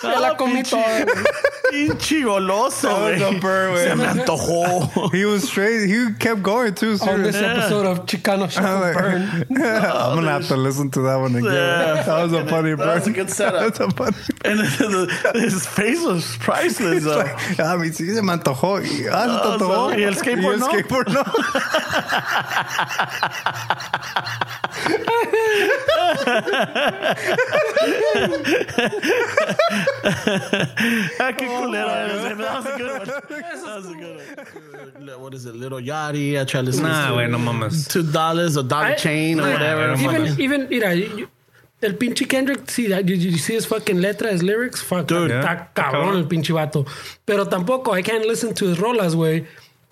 Ya 0.02 0.18
la 0.18 0.34
comí 0.36 0.62
toda. 0.62 1.04
Güey. 1.70 1.86
Pinche 1.88 2.22
goloso, 2.22 2.88
That 2.88 3.00
was 3.00 3.20
güey. 3.20 3.36
a 3.36 3.40
bird, 3.40 3.70
güey. 3.74 3.88
Se 3.88 3.94
me 3.96 4.04
antojó. 4.04 5.12
He 5.12 5.24
was 5.24 5.44
straight. 5.48 5.86
He 5.88 6.12
kept 6.18 6.42
going 6.42 6.74
too. 6.74 6.96
On 7.02 7.22
this 7.22 7.36
serious. 7.36 7.58
episode 7.64 7.86
of 7.86 8.06
Chicano 8.06 8.42
I'm, 8.44 8.48
Shuffle 8.50 8.80
like, 8.80 8.94
Burn. 8.94 9.22
I'm 9.50 10.14
gonna 10.16 10.30
have 10.30 10.48
to 10.48 10.56
listen 10.56 10.90
to 10.92 11.00
that 11.02 11.16
one 11.16 11.34
again. 11.36 11.52
Yeah. 11.52 12.02
that 12.02 12.22
was 12.22 12.32
a 12.32 12.46
funny 12.46 12.74
That 12.74 12.94
was 12.96 13.06
a 13.06 13.12
good 13.12 13.30
setup. 13.30 13.60
That's 13.60 13.80
a 13.80 13.90
funny. 13.90 14.16
And 14.42 14.58
the, 14.58 15.32
his 15.34 15.66
face 15.66 16.00
was 16.02 16.36
priceless, 16.38 17.04
though. 17.04 17.20
Ah, 17.58 17.76
mi 17.76 17.88
sí 17.90 18.06
se 18.14 18.22
me 18.22 18.32
antojó. 18.32 18.80
Y- 18.82 19.06
Ah, 19.10 19.26
se 19.26 19.42
te 19.42 19.48
Ah, 19.48 19.52
antojó. 19.54 19.98
¿y 19.98 20.02
el 20.02 20.16
skateboard 20.16 20.52
Y 20.52 20.54
el 20.54 20.60
no? 20.60 20.66
skateboard 20.66 21.08
no. 21.12 21.24
Ah, 31.20 31.32
qué 31.36 31.46
culero 31.46 31.90
eres. 31.90 32.38
That 32.38 32.54
was 32.54 32.66
a 32.66 32.78
good 32.78 32.90
one. 32.90 33.06
That 33.06 33.76
was 33.76 33.86
a 33.86 33.94
good 33.94 34.16
one. 34.96 35.08
Uh, 35.10 35.18
What 35.18 35.34
is 35.34 35.46
it? 35.46 35.54
Little 35.56 35.78
Yachty. 35.80 36.40
I 36.40 36.44
tried 36.44 36.60
to 36.62 36.66
listen 36.66 36.84
Nah, 36.84 37.08
to 37.08 37.14
güey, 37.14 37.30
no 37.30 37.38
mames. 37.38 37.88
Two 37.88 38.02
dollars 38.02 38.56
or 38.56 38.62
dollar 38.62 38.86
I- 38.86 38.94
chain 38.94 39.40
or 39.40 39.44
Nah, 39.44 39.52
whatever. 39.52 39.92
Even, 39.94 40.26
Fucking- 40.26 40.40
even, 40.44 40.68
mira, 40.68 40.94
you- 40.94 41.28
el 41.82 41.94
pinche 41.96 42.26
Kendrick, 42.28 42.68
see 42.70 42.88
that? 42.88 43.04
Did 43.06 43.22
you 43.22 43.36
see 43.38 43.54
his 43.54 43.66
fucking 43.66 43.96
letra, 44.00 44.30
his 44.30 44.42
lyrics? 44.42 44.80
Fuck, 44.82 45.06
Dude. 45.06 45.30
está 45.30 45.52
Yeah. 45.54 45.72
cabrón 45.74 46.16
el 46.16 46.24
pinche 46.26 46.52
vato. 46.52 46.84
Pero 47.24 47.46
tampoco, 47.46 47.96
I 47.96 48.02
can't 48.02 48.26
listen 48.26 48.54
to 48.54 48.66
his 48.66 48.78
rolas, 48.78 49.14
güey. 49.14 49.46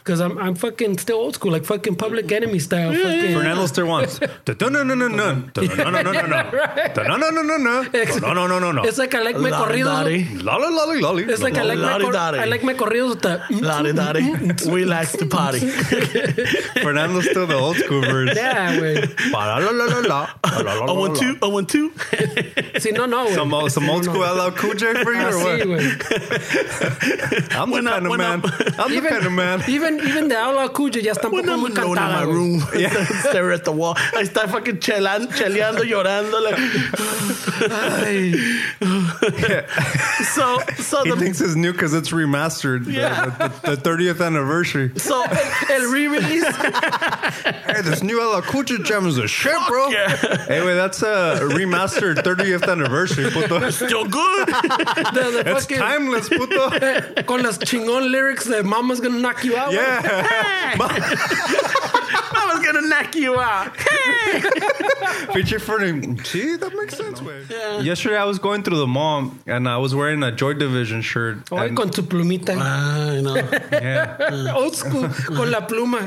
Because 0.09 0.23
I'm, 0.23 0.39
I'm 0.39 0.55
fucking 0.55 0.97
still 0.97 1.19
old 1.19 1.35
school, 1.35 1.53
like 1.53 1.67
fucking 1.67 1.97
Public 1.97 2.33
Enemy 2.33 2.59
style. 2.61 2.95
fucking, 2.95 3.35
Fernando 3.35 3.67
still 3.67 3.87
wants. 3.87 4.19
No, 4.23 4.69
no, 4.71 4.83
no, 4.83 4.95
no, 4.95 4.95
no, 4.95 5.09
no, 5.09 5.35
no, 5.55 5.91
no, 5.91 6.01
no, 6.01 6.13
no, 6.13 6.27
no, 6.27 6.51
Right. 6.51 6.97
no, 6.97 7.17
no, 7.19 7.29
no, 7.29 7.43
no, 7.43 7.57
no, 7.59 7.83
no, 7.83 8.33
no, 8.33 8.47
no, 8.47 8.59
no, 8.59 8.73
no. 8.73 8.83
It's 8.85 8.97
like 8.97 9.15
I 9.15 9.21
like 9.21 9.37
my 9.37 9.51
Lottie 9.51 9.83
corridos. 9.83 9.85
Dottie. 9.85 10.25
Lolly, 10.43 10.71
lolly, 10.75 11.01
lolly. 11.03 11.23
It's 11.25 11.43
like 11.43 11.59
I 11.59 11.63
like 11.65 11.77
my, 11.79 11.85
Lottie 11.93 12.05
cor- 12.05 12.13
Dottie. 12.15 12.39
I 12.39 12.45
like 12.47 12.63
my 12.65 12.73
corridos 12.73 13.11
with 13.11 13.21
the... 13.21 13.43
Lottie 13.61 13.93
Dottie. 13.93 14.71
We 14.73 14.87
like 14.87 15.11
to 15.19 15.27
party. 15.27 15.61
Fernando's 16.81 17.29
still 17.29 17.47
the 17.47 17.55
old 17.57 17.77
school 17.77 18.01
version. 18.01 18.35
Yeah, 18.35 18.77
güey. 18.79 19.31
La, 19.31 19.59
la, 19.59 19.71
la, 19.71 19.85
la, 19.85 19.99
la. 20.01 20.01
La, 20.09 20.59
la, 20.59 20.61
la, 20.63 20.73
I 20.73 20.87
la, 20.87 20.93
want 20.95 21.15
la. 21.15 21.21
two. 21.21 21.39
I 21.43 21.47
want 21.49 21.69
two. 21.69 21.91
Sí, 22.81 22.93
no, 22.97 23.05
no, 23.05 23.27
güey. 23.27 23.35
Some, 23.35 23.53
old- 23.53 23.73
some 23.73 23.91
old 23.91 24.05
school 24.05 24.23
LL 24.23 24.53
Cool 24.53 24.73
J 24.75 25.03
for 25.05 25.13
you 25.13 25.21
or 25.21 25.33
Así, 25.33 25.45
what? 25.45 25.69
güey. 25.69 27.57
I'm 27.59 27.71
the 27.71 27.75
When 27.77 27.87
I- 27.89 27.91
kind 27.93 28.07
of 28.07 28.11
when 28.11 28.21
I- 28.21 28.37
man. 28.37 28.43
I'm 28.79 28.91
the 28.91 28.97
Even, 28.97 29.11
kind 29.11 29.27
of 29.27 29.33
man. 29.33 29.63
even, 29.69 29.98
even 30.03 30.29
the 30.29 30.37
Outlaw 30.37 30.69
Cuya 30.69 31.03
ya 31.03 31.13
está 31.13 31.27
un 31.27 31.33
When 31.33 31.45
poco 31.45 31.55
I'm 31.55 31.61
muy 31.61 31.71
alone 31.71 31.89
in 31.91 31.95
cantada, 31.97 32.15
my 32.15 32.25
güey. 32.25 32.35
room, 32.35 32.61
stare 33.31 33.53
at 33.53 33.65
the 33.65 33.73
wall. 33.73 33.95
Ahí 33.95 34.23
está 34.29 34.49
fucking 34.49 34.79
chelan, 34.81 35.27
cheleando, 35.29 35.83
llorando. 35.85 36.41
Like, 36.43 36.59
ay. 37.71 38.35
So, 40.35 40.59
so 40.77 41.05
He 41.05 41.11
the 41.11 41.17
thinks 41.17 41.41
it's 41.41 41.55
new 41.55 41.73
because 41.73 41.95
it's 41.95 42.11
remastered. 42.11 42.85
the- 42.85 42.93
Yeah. 42.93 43.27
The, 43.63 43.77
the, 43.77 43.89
30th 43.89 44.25
anniversary. 44.25 44.93
so 44.99 45.25
El 45.71 45.91
re-release. 45.91 46.45
Hey, 47.69 47.83
this 47.83 48.03
new 48.03 48.19
LL 48.21 48.41
Cool 48.43 48.63
J 48.65 48.79
jam 48.83 49.07
is 49.07 49.19
a 49.19 49.29
shit, 49.29 49.55
bro. 49.69 49.89
yeah. 49.89 50.17
Hey, 50.47 50.65
wait, 50.65 50.75
that's 50.75 51.03
a 51.03 51.39
remastered 51.43 52.17
30th 52.17 52.67
anniversary, 52.71 53.31
puto. 53.31 53.71
still 53.71 54.05
good. 54.07 54.47
The, 54.49 55.31
the 55.33 55.43
It's 55.47 55.61
fucking, 55.67 55.79
timeless, 55.79 56.29
puto. 56.29 56.71
Con 57.27 57.43
las 57.43 57.59
chingón 57.59 58.11
lyrics 58.11 58.47
de 58.47 58.63
Mama's 58.63 59.01
gonna 59.01 59.19
knock 59.19 59.45
you 59.45 59.57
out. 59.57 59.73
Yeah. 59.73 59.88
I 59.91 60.77
was 62.55 62.65
gonna 62.65 62.87
knock 62.87 63.15
you 63.15 63.39
out. 63.39 63.77
Feature 65.35 65.59
for 65.59 65.79
him. 65.81 66.19
See, 66.25 66.57
that 66.57 66.73
makes 66.75 66.97
sense, 66.97 67.21
way. 67.23 67.43
Yesterday, 67.83 68.17
I 68.17 68.25
was 68.25 68.39
going 68.39 68.63
through 68.63 68.79
the 68.79 68.87
mall 68.87 69.33
and 69.47 69.69
I 69.69 69.77
was 69.79 69.95
wearing 69.95 70.23
a 70.23 70.31
Joy 70.33 70.55
Division 70.55 71.03
shirt. 71.03 71.49
Hoy 71.51 71.67
and- 71.69 71.77
con 71.77 71.91
tu 71.91 72.03
plumita. 72.03 72.57
I 72.57 73.21
know. 73.21 73.37
yeah. 73.73 74.53
Old 74.57 74.75
school. 74.77 75.09
Con 75.09 75.51
la 75.51 75.61
pluma. 75.67 75.99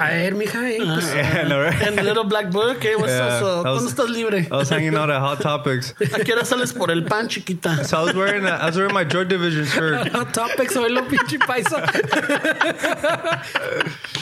A 0.00 0.08
ver, 0.10 0.32
mija. 0.34 0.62
eh, 0.70 0.78
pues, 0.78 1.14
yeah, 1.14 1.48
no, 1.48 1.60
right? 1.62 1.82
And 1.82 1.96
the 1.98 2.02
little 2.02 2.24
black 2.24 2.50
book. 2.50 2.82
Hey, 2.82 2.96
what's 2.96 3.10
Yeah, 3.12 3.26
up? 3.26 3.40
So, 3.40 3.62
that 3.62 3.70
was- 3.70 3.82
¿Cuándo 3.82 3.90
estás 4.06 4.08
libre? 4.12 4.46
I 4.50 4.56
was 4.56 4.68
hanging 4.68 4.94
out 4.96 5.10
at 5.10 5.20
Hot 5.20 5.40
Topics. 5.40 5.92
¿A 6.00 6.20
qué 6.24 6.32
hora 6.32 6.44
sales 6.44 6.72
por 6.72 6.90
el 6.90 7.02
pan, 7.04 7.28
chiquita? 7.28 7.84
So 7.84 7.98
I 7.98 8.02
was 8.04 8.14
wearing 8.14 8.44
a, 8.44 8.50
I 8.50 8.66
was 8.66 8.76
wearing 8.76 8.94
my 8.94 9.04
Joy 9.04 9.24
Division 9.24 9.64
shirt. 9.66 10.08
Hot 10.08 10.32
Topics, 10.32 10.74
hoy 10.76 10.88
lo 10.90 11.02
pinche 11.02 11.38
paisa. 11.38 11.82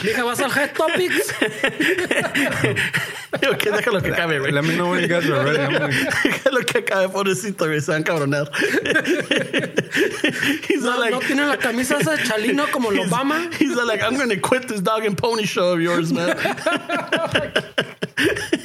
Mija, 0.03 0.23
¿vas 0.23 0.39
al 0.41 0.51
Hot 0.51 0.73
Topics? 0.73 1.33
Ok, 3.49 3.63
déjalo 3.75 4.01
que 4.01 4.11
acabe, 4.15 4.39
güey. 4.39 4.51
Let 4.51 4.63
me 4.63 4.75
know 4.75 4.89
when 4.89 5.01
you 5.01 5.07
guys 5.07 5.29
are 5.29 5.43
ready. 5.43 5.59
I'm 5.59 5.71
gonna- 5.73 5.89
Que 5.89 6.51
lo 6.51 6.61
que 6.63 6.79
acabe, 6.81 7.09
pobrecito, 7.11 7.65
güey. 7.67 7.81
Se 7.81 7.91
van 7.91 8.01
a 8.01 8.05
cabronar. 8.05 8.49
He's 10.67 10.81
No, 10.83 10.91
not 10.91 10.99
like... 10.99 11.11
no 11.11 11.19
tiene 11.19 11.45
la 11.47 11.57
camisa 11.57 11.97
esa 11.99 12.15
de 12.15 12.23
chalino 12.23 12.65
como 12.71 12.91
el 12.91 12.99
Obama. 13.07 13.51
he's 13.55 13.75
like, 13.75 14.01
I'm 14.01 14.15
going 14.15 14.29
to 14.29 14.37
quit 14.37 14.67
this 14.67 14.81
dog 14.81 15.05
and 15.05 15.17
pony 15.17 15.45
show 15.45 15.73
of 15.73 15.81
yours, 15.81 16.11
man. 16.13 16.35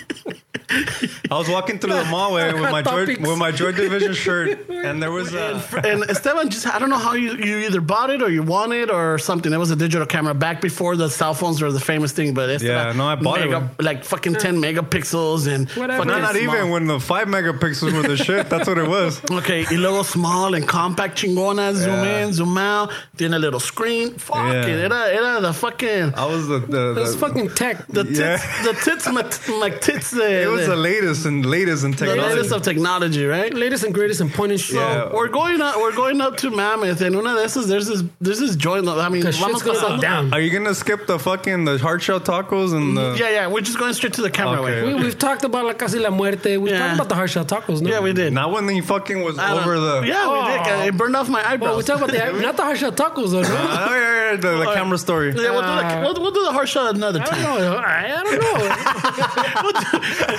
I 1.31 1.35
was 1.39 1.49
walking 1.49 1.79
through 1.79 1.95
the 1.95 2.05
mall 2.07 2.37
eh, 2.39 2.53
with 2.53 2.71
my 2.71 2.83
Joy, 2.83 3.07
with 3.07 3.39
my 3.39 3.51
Joy 3.51 3.73
Division 3.73 4.13
shirt, 4.25 4.69
and 4.69 5.03
there 5.03 5.11
was 5.11 5.35
a. 5.35 5.63
and 5.85 6.05
Esteban 6.05 6.49
just, 6.51 6.67
I 6.67 6.79
don't 6.79 6.91
know 6.91 6.99
how 6.99 7.15
you, 7.15 7.35
you 7.35 7.59
either 7.67 7.81
bought 7.81 8.11
it 8.11 8.23
or 8.23 8.31
you 8.31 8.43
won 8.43 8.73
it 8.73 8.91
or 8.91 9.19
something. 9.19 9.53
It 9.53 9.57
was 9.59 9.71
a 9.71 9.77
digital 9.77 10.07
camera 10.07 10.35
back 10.35 10.61
before 10.61 10.97
the 10.97 11.09
cell 11.09 11.35
phones 11.35 11.61
were 11.61 11.73
the 11.73 11.81
famous 11.81 12.13
thing, 12.13 12.35
but 12.35 12.49
it's 12.51 12.63
Yeah, 12.63 12.93
no, 12.93 13.07
I 13.07 13.17
bought 13.17 13.41
it 13.41 13.47
mega, 13.51 13.61
when- 13.61 13.85
Like 13.85 14.05
fucking 14.05 14.35
10 14.35 14.57
megapixels 14.63 15.47
and 15.53 15.69
Whatever. 15.71 15.99
fucking 16.05 16.13
No, 16.13 16.21
not 16.21 16.35
small. 16.37 16.55
even 16.57 16.71
when 16.71 16.87
the 16.87 17.01
five 17.01 17.27
megapixels 17.29 17.93
were 17.93 18.03
the 18.07 18.17
shit. 18.17 18.49
That's 18.49 18.69
what 18.69 18.79
it 18.79 18.89
was. 18.89 19.21
Okay, 19.41 19.65
y 19.71 19.77
luego 19.77 20.03
small 20.03 20.55
and 20.55 20.67
compact 20.69 21.17
chingona, 21.23 21.75
zoom 21.75 22.05
Yeah. 22.05 22.25
in, 22.27 22.33
zoom 22.33 22.59
out, 22.59 22.91
then 23.15 23.33
a 23.35 23.39
little 23.39 23.61
screen. 23.61 24.15
Fuck 24.19 24.37
Yeah. 24.53 24.67
it, 24.67 24.91
era, 24.93 25.09
era 25.09 25.41
the 25.41 25.53
fucking, 25.53 26.15
I 26.15 26.27
was 26.27 26.47
the. 26.49 26.59
the, 26.59 26.93
That's 26.95 27.13
the 27.13 27.19
fucking 27.19 27.51
tech. 27.55 27.87
the 27.89 28.05
tits, 28.05 28.19
Yeah. 28.19 28.63
the 28.65 28.73
tits, 28.85 29.07
my, 29.09 29.23
my 29.59 29.71
tits, 29.71 30.11
the, 30.11 30.21
it 30.65 30.69
was 30.69 30.77
the 30.77 30.77
latest 30.77 31.27
and 31.27 31.45
latest 31.47 31.85
in 31.85 31.93
technology? 31.93 32.21
the 32.21 32.29
latest 32.35 32.53
of 32.53 32.63
technology, 32.63 33.25
right? 33.27 33.53
Latest 33.53 33.85
and 33.85 33.93
greatest 33.95 34.21
and 34.21 34.33
point 34.33 34.53
and 34.53 34.61
shoot. 34.61 34.77
Yeah. 34.77 35.13
We're 35.13 35.29
going 35.29 35.61
up, 35.61 35.77
we're 35.77 35.95
going 35.95 36.21
up 36.21 36.37
to 36.39 36.51
Mammoth, 36.51 37.01
and 37.01 37.15
una 37.17 37.35
de 37.35 37.45
esas, 37.45 37.67
there's 37.69 37.87
this, 37.87 38.03
there's 38.21 38.39
this 38.39 38.57
joint. 38.57 38.89
I 38.89 39.09
mean, 39.09 39.21
Because 39.23 39.37
shit's 39.37 39.63
gonna 39.63 40.01
down. 40.01 40.33
Are 40.33 40.41
you 40.41 40.51
gonna 40.51 40.75
skip 40.75 41.07
the 41.07 41.19
fucking 41.19 41.65
the 41.65 41.79
hard 41.79 42.03
shell 42.03 42.21
tacos 42.21 42.75
and 42.75 42.97
the? 42.97 43.17
Yeah, 43.19 43.31
yeah, 43.31 43.47
we're 43.47 43.61
just 43.63 43.79
going 43.79 43.93
straight 43.95 44.13
to 44.15 44.23
the 44.23 44.31
camera. 44.31 44.61
Okay. 44.63 44.83
way. 44.83 44.95
We, 44.95 45.03
we've 45.03 45.19
talked 45.19 45.45
about 45.45 45.65
la 45.67 45.73
casi 45.75 45.99
la 45.99 46.11
muerte. 46.11 46.57
We've 46.57 46.73
Yeah. 46.73 46.79
talked 46.81 46.95
about 46.95 47.09
the 47.09 47.15
hard 47.15 47.31
shell 47.31 47.45
tacos, 47.45 47.81
no? 47.81 47.91
Yeah, 47.91 48.01
we 48.01 48.13
did. 48.13 48.33
Not 48.33 48.53
when 48.53 48.69
he 48.69 48.81
fucking 48.81 49.23
was 49.23 49.39
I 49.39 49.53
over 49.59 49.79
the. 49.79 50.03
Yeah, 50.07 50.27
we 50.33 50.41
did. 50.53 50.61
Oh. 50.67 50.87
It 50.87 50.97
burned 50.97 51.17
off 51.17 51.29
my 51.29 51.57
Well, 51.57 51.77
we 51.77 51.83
talked 51.83 52.03
about 52.03 52.13
the 52.13 52.41
not 52.47 52.57
the 52.57 52.63
hard 52.63 52.79
shell 52.79 52.93
tacos, 52.93 53.31
though. 53.33 53.43
No? 53.43 53.49
Oh, 53.49 53.53
yeah, 53.53 53.99
yeah, 54.01 54.31
yeah, 54.33 54.37
the, 54.37 54.59
the 54.65 54.73
camera 54.75 54.99
story. 54.99 55.29
yeah, 55.35 55.51
we'll, 55.51 55.63
do 55.63 55.67
the, 55.67 56.01
we'll, 56.03 56.15
we'll 56.23 56.31
do 56.33 56.45
the 56.45 56.53
harsh 56.53 56.71
shot 56.73 56.95
another 56.95 57.21
I 57.21 57.25
don't 57.25 57.35
time. 57.35 57.61
know. 57.61 57.77
I, 57.77 58.15
I 58.19 58.23
don't 58.23 58.41
know. 58.41 58.57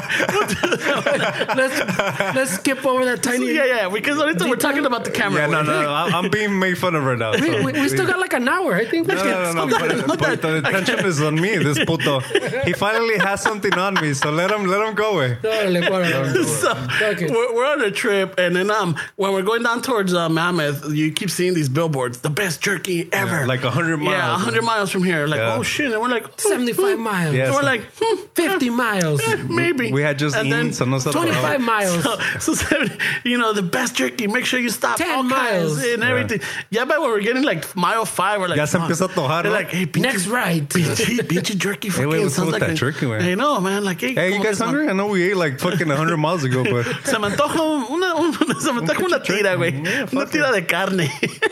let's 1.55 2.35
let's 2.35 2.51
skip 2.51 2.85
over 2.85 3.05
that 3.05 3.23
tiny. 3.23 3.53
Yeah, 3.53 3.65
yeah, 3.65 3.89
because 3.89 4.17
ahorita 4.17 4.47
we're 4.49 4.55
talking 4.55 4.85
about 4.85 5.03
the 5.05 5.11
camera. 5.11 5.41
Yeah, 5.41 5.47
no, 5.47 5.61
no, 5.63 5.81
no. 5.81 5.89
I- 5.91 6.09
I'm 6.11 6.29
being 6.29 6.57
made 6.59 6.77
fun 6.77 6.95
of 6.95 7.03
right 7.03 7.17
now. 7.17 7.31
We, 7.33 7.39
so- 7.51 7.63
we, 7.63 7.71
we 7.73 7.89
still 7.89 8.05
got 8.07 8.19
like 8.19 8.33
an 8.33 8.47
hour. 8.47 8.75
I 8.75 8.85
think. 8.85 9.07
we 9.07 9.15
No, 9.15 9.21
can- 9.23 9.55
no, 9.55 9.65
no, 9.65 9.77
no. 9.97 10.07
But, 10.07 10.19
but 10.19 10.41
the 10.41 10.57
attention 10.57 11.05
is 11.05 11.21
on 11.21 11.35
me, 11.39 11.57
this 11.57 11.83
puto. 11.85 12.19
He 12.65 12.73
finally 12.73 13.17
has 13.17 13.41
something 13.41 13.73
on 13.73 13.95
me, 13.95 14.13
so 14.13 14.31
let 14.31 14.51
him 14.51 14.65
let 14.65 14.81
him 14.87 14.95
go 14.95 15.15
away. 15.15 15.37
Órale, 15.41 15.81
órale. 15.87 16.45
So 16.45 16.71
Okay. 17.11 17.27
we're, 17.29 17.55
we're 17.55 17.65
on 17.65 17.81
a 17.81 17.91
trip, 17.91 18.35
and 18.37 18.55
then 18.55 18.69
um, 18.71 18.95
when 19.15 19.33
we're 19.33 19.41
going 19.41 19.63
down 19.63 19.81
towards 19.81 20.13
uh, 20.13 20.29
Mammoth, 20.29 20.93
you 20.93 21.11
keep 21.11 21.29
seeing 21.29 21.53
these 21.53 21.69
billboards, 21.69 22.19
the 22.19 22.29
best 22.29 22.61
jerky 22.61 23.09
ever, 23.11 23.41
Yeah, 23.41 23.45
like 23.45 23.63
100 23.63 23.97
miles. 23.97 24.11
Yeah, 24.11 24.27
miles. 24.27 24.41
hundred 24.43 24.63
miles 24.63 24.89
from 24.91 25.03
here. 25.03 25.27
Like, 25.27 25.39
Yeah. 25.39 25.55
oh 25.55 25.63
shit, 25.63 25.91
and 25.91 26.01
we're 26.01 26.07
like 26.09 26.39
75 26.39 26.99
miles. 26.99 27.35
Yeah. 27.35 27.45
And 27.47 27.55
we're 27.55 27.63
like, 27.63 27.83
hmm, 27.99 28.21
50 28.35 28.69
miles. 28.69 29.21
eh, 29.21 29.35
maybe 29.49 29.90
We 29.91 30.01
had 30.01 30.17
just 30.17 30.35
And 30.35 30.47
eaten, 30.47 30.59
then- 30.67 30.73
so 30.73 30.85
no 30.85 30.99
se 30.99 31.11
25 31.11 31.61
miles. 31.61 32.03
So, 32.03 32.17
so 32.39 32.53
seven- 32.53 32.97
you 33.23 33.37
know 33.37 33.53
the 33.53 33.61
best 33.61 33.95
jerky. 33.95 34.27
Make 34.27 34.45
sure 34.45 34.59
you 34.59 34.69
stop 34.69 34.97
10 34.97 35.09
all 35.09 35.23
kinds 35.29 35.75
miles. 35.77 35.83
and 35.83 36.03
everything. 36.03 36.41
Yeah, 36.69 36.85
but 36.85 37.01
when 37.01 37.09
we're 37.11 37.21
getting 37.21 37.43
like 37.43 37.75
mile 37.75 38.05
five, 38.05 38.39
we're 38.39 38.47
like, 38.47 38.57
Ya 38.57 38.65
se 38.65 38.77
fuck. 38.79 38.89
empieza 38.89 39.05
a 39.05 39.09
tojar, 39.09 39.43
They're 39.43 39.51
like, 39.51 39.69
hey, 39.69 39.85
pinche, 39.85 40.01
Next 40.03 40.27
right. 40.27 40.67
pinche, 40.67 41.17
pinche 41.27 41.55
jerky. 41.57 41.89
Hey, 41.91 42.05
wait, 42.05 42.23
what's 42.23 42.35
sounds 42.35 42.47
up 42.49 42.53
with 42.53 42.61
like 42.61 42.67
that 42.69 42.71
a- 42.71 42.75
jerky, 42.75 43.05
güey? 43.05 43.21
I 43.21 43.35
know, 43.35 43.59
man. 43.59 43.83
Like, 43.83 43.99
hey, 44.01 44.13
Hey, 44.13 44.29
you 44.33 44.37
guys 44.43 44.49
que 44.51 44.55
se- 44.55 44.65
hungry? 44.65 44.87
I 44.89 44.93
know 44.93 45.07
we 45.07 45.23
ate 45.29 45.35
like 45.37 45.59
fucking 45.59 45.87
100 45.87 46.17
miles 46.17 46.43
ago, 46.43 46.63
but 46.63 46.85
Se 47.05 47.17
me 47.19 47.27
antoja 47.29 47.59
una, 47.89 48.15
una- 48.15 48.59
se 48.61 48.71
me 48.71 48.81
antoja 48.81 49.03
una 49.05 49.19
tira, 49.19 49.55
güey. 49.55 49.71
Yeah, 49.83 50.01
Una 50.11 50.21
fuck 50.25 50.31
tira 50.31 50.51
de 50.51 50.61
carne. 50.65 51.09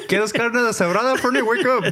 ¿quieres 0.08 0.32
carne 0.34 0.62
deshebrada, 0.64 1.18
Fernie? 1.20 1.42
Wake 1.42 1.66
up. 1.66 1.84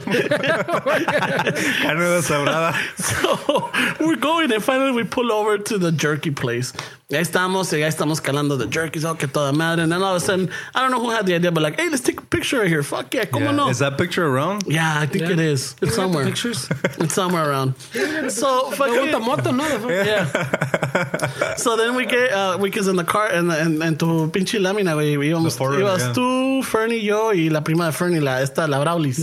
carne 1.82 2.00
deshebrada. 2.16 2.74
so 2.98 3.72
we're 4.06 4.16
going 4.16 4.52
and 4.52 4.64
finally 4.64 4.92
we 4.92 5.04
pull 5.04 5.32
over 5.32 5.58
to 5.58 5.78
the 5.78 5.92
jerky 5.92 6.27
place. 6.32 6.74
Y 7.10 7.16
ahí 7.16 7.22
estamos, 7.22 7.72
y 7.72 7.78
ahí 7.84 7.88
estamos 7.90 8.20
calando 8.22 8.58
the 8.58 8.68
jerkies, 8.68 9.06
oh, 9.06 9.16
que 9.16 9.28
toda 9.28 9.54
madre. 9.54 9.84
And 9.84 9.92
then 9.92 10.04
all 10.04 10.16
of 10.16 10.22
a 10.22 10.26
sudden, 10.26 10.50
I 10.76 10.82
don't 10.82 10.92
know 10.92 11.00
who 11.00 11.10
had 11.10 11.26
the 11.26 11.36
idea, 11.36 11.52
but 11.54 11.64
like, 11.64 11.80
hey, 11.80 11.88
let's 11.90 12.02
take 12.04 12.20
a 12.20 12.24
picture 12.26 12.60
right 12.60 12.68
here. 12.68 12.84
Fuck 12.84 13.14
yeah, 13.14 13.24
come 13.26 13.44
Yeah. 13.44 13.50
on 13.50 13.56
no. 13.56 13.70
Is 13.70 13.80
that 13.80 13.98
picture 13.98 14.26
around? 14.28 14.64
Yeah, 14.68 15.00
I 15.00 15.06
think 15.06 15.24
Yeah. 15.26 15.32
it 15.34 15.40
is. 15.40 15.74
It's 15.82 15.82
We 15.82 15.90
somewhere. 15.92 16.26
pictures. 16.26 16.68
It's 17.00 17.14
somewhere 17.14 17.50
around. 17.50 17.76
So 18.30 18.72
Pregunta 18.72 19.22
fucking 19.22 19.26
moto, 19.26 19.52
no? 19.52 19.64
The 19.70 19.80
fuck- 19.80 20.06
yeah. 20.06 21.56
So 21.56 21.78
then 21.78 21.96
we 21.96 22.06
get 22.06 22.32
uh, 22.34 22.58
we 22.60 22.70
was 22.72 22.88
in 22.88 22.96
the 22.98 23.04
car 23.06 23.28
and 23.28 23.52
and, 23.52 23.82
and 23.82 23.98
tu 24.00 24.28
pinche 24.32 24.60
lámina, 24.60 24.94
güey. 24.96 25.16
Íbamos, 25.18 25.54
The 25.54 25.58
foreign, 25.58 25.82
ibas 25.82 26.00
yeah. 26.00 26.14
tú, 26.14 26.64
Fernie, 26.66 27.00
yo 27.00 27.32
y 27.32 27.50
la 27.50 27.62
prima 27.62 27.86
de 27.86 27.92
Fernie, 27.94 28.20
la 28.20 28.42
esta 28.42 28.68
la 28.68 28.80
Braulis. 28.80 29.20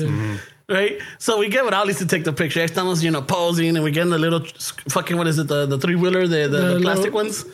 Right, 0.69 0.99
so 1.19 1.39
we 1.39 1.49
get 1.51 1.65
Braulis 1.65 1.99
to 1.99 2.07
take 2.07 2.25
the 2.25 2.33
picture. 2.33 2.61
Estamos, 2.61 3.03
you 3.03 3.11
know, 3.11 3.21
posing, 3.21 3.77
and 3.77 3.85
we 3.85 3.91
get 3.91 4.03
in 4.03 4.11
the 4.11 4.19
little 4.19 4.41
fucking 4.89 5.17
what 5.19 5.27
is 5.27 5.39
it, 5.39 5.47
the, 5.47 5.67
the 5.67 5.77
three 5.79 5.95
wheeler, 5.95 6.27
the, 6.27 6.49
the, 6.49 6.49
The 6.49 6.75
the 6.75 6.81
plastic 6.81 7.13
little- 7.13 7.17
ones. 7.25 7.45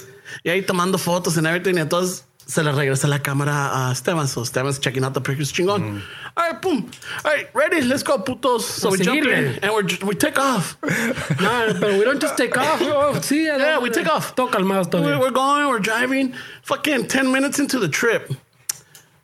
Y 0.44 0.50
ahí 0.52 0.64
tomando 0.64 0.94
fotos 0.96 1.36
and 1.36 1.44
everything. 1.46 1.74
Y 1.76 1.80
entonces 1.82 2.22
se 2.46 2.62
le 2.62 2.70
regresa 2.70 3.08
la 3.08 3.18
cámara 3.18 3.88
a 3.88 3.90
Esteban. 3.92 4.28
So 4.28 4.42
Esteban's 4.42 4.78
checking 4.78 5.02
out 5.02 5.12
the 5.12 5.20
pictures. 5.20 5.52
Chingón. 5.52 5.80
Mm. 5.82 6.02
All 6.36 6.50
right, 6.52 6.62
boom. 6.62 6.88
All 7.24 7.32
right, 7.32 7.48
ready? 7.52 7.80
Let's 7.80 8.04
go, 8.04 8.16
putos. 8.18 8.61
So 8.61 8.88
A 8.88 8.92
we 8.92 8.98
jump 8.98 9.26
in 9.26 9.58
and 9.61 9.72
we're, 9.72 10.06
we 10.06 10.14
take 10.14 10.38
off. 10.38 10.76
No, 11.40 11.74
but 11.80 11.94
we 11.94 12.04
don't 12.04 12.20
just 12.20 12.36
take 12.36 12.56
off. 12.56 12.80
Oh, 12.82 13.14
sí, 13.20 13.44
Yeah, 13.46 13.80
we 13.80 13.90
take 13.90 14.06
off. 14.08 14.36
Todo 14.36 14.52
calmados 14.52 14.88
We're, 14.92 15.18
we're 15.18 15.30
going, 15.32 15.66
we're 15.66 15.80
driving. 15.80 16.32
Fucking 16.62 17.08
10 17.08 17.32
minutes 17.32 17.58
into 17.58 17.80
the 17.80 17.88
trip. 17.88 18.32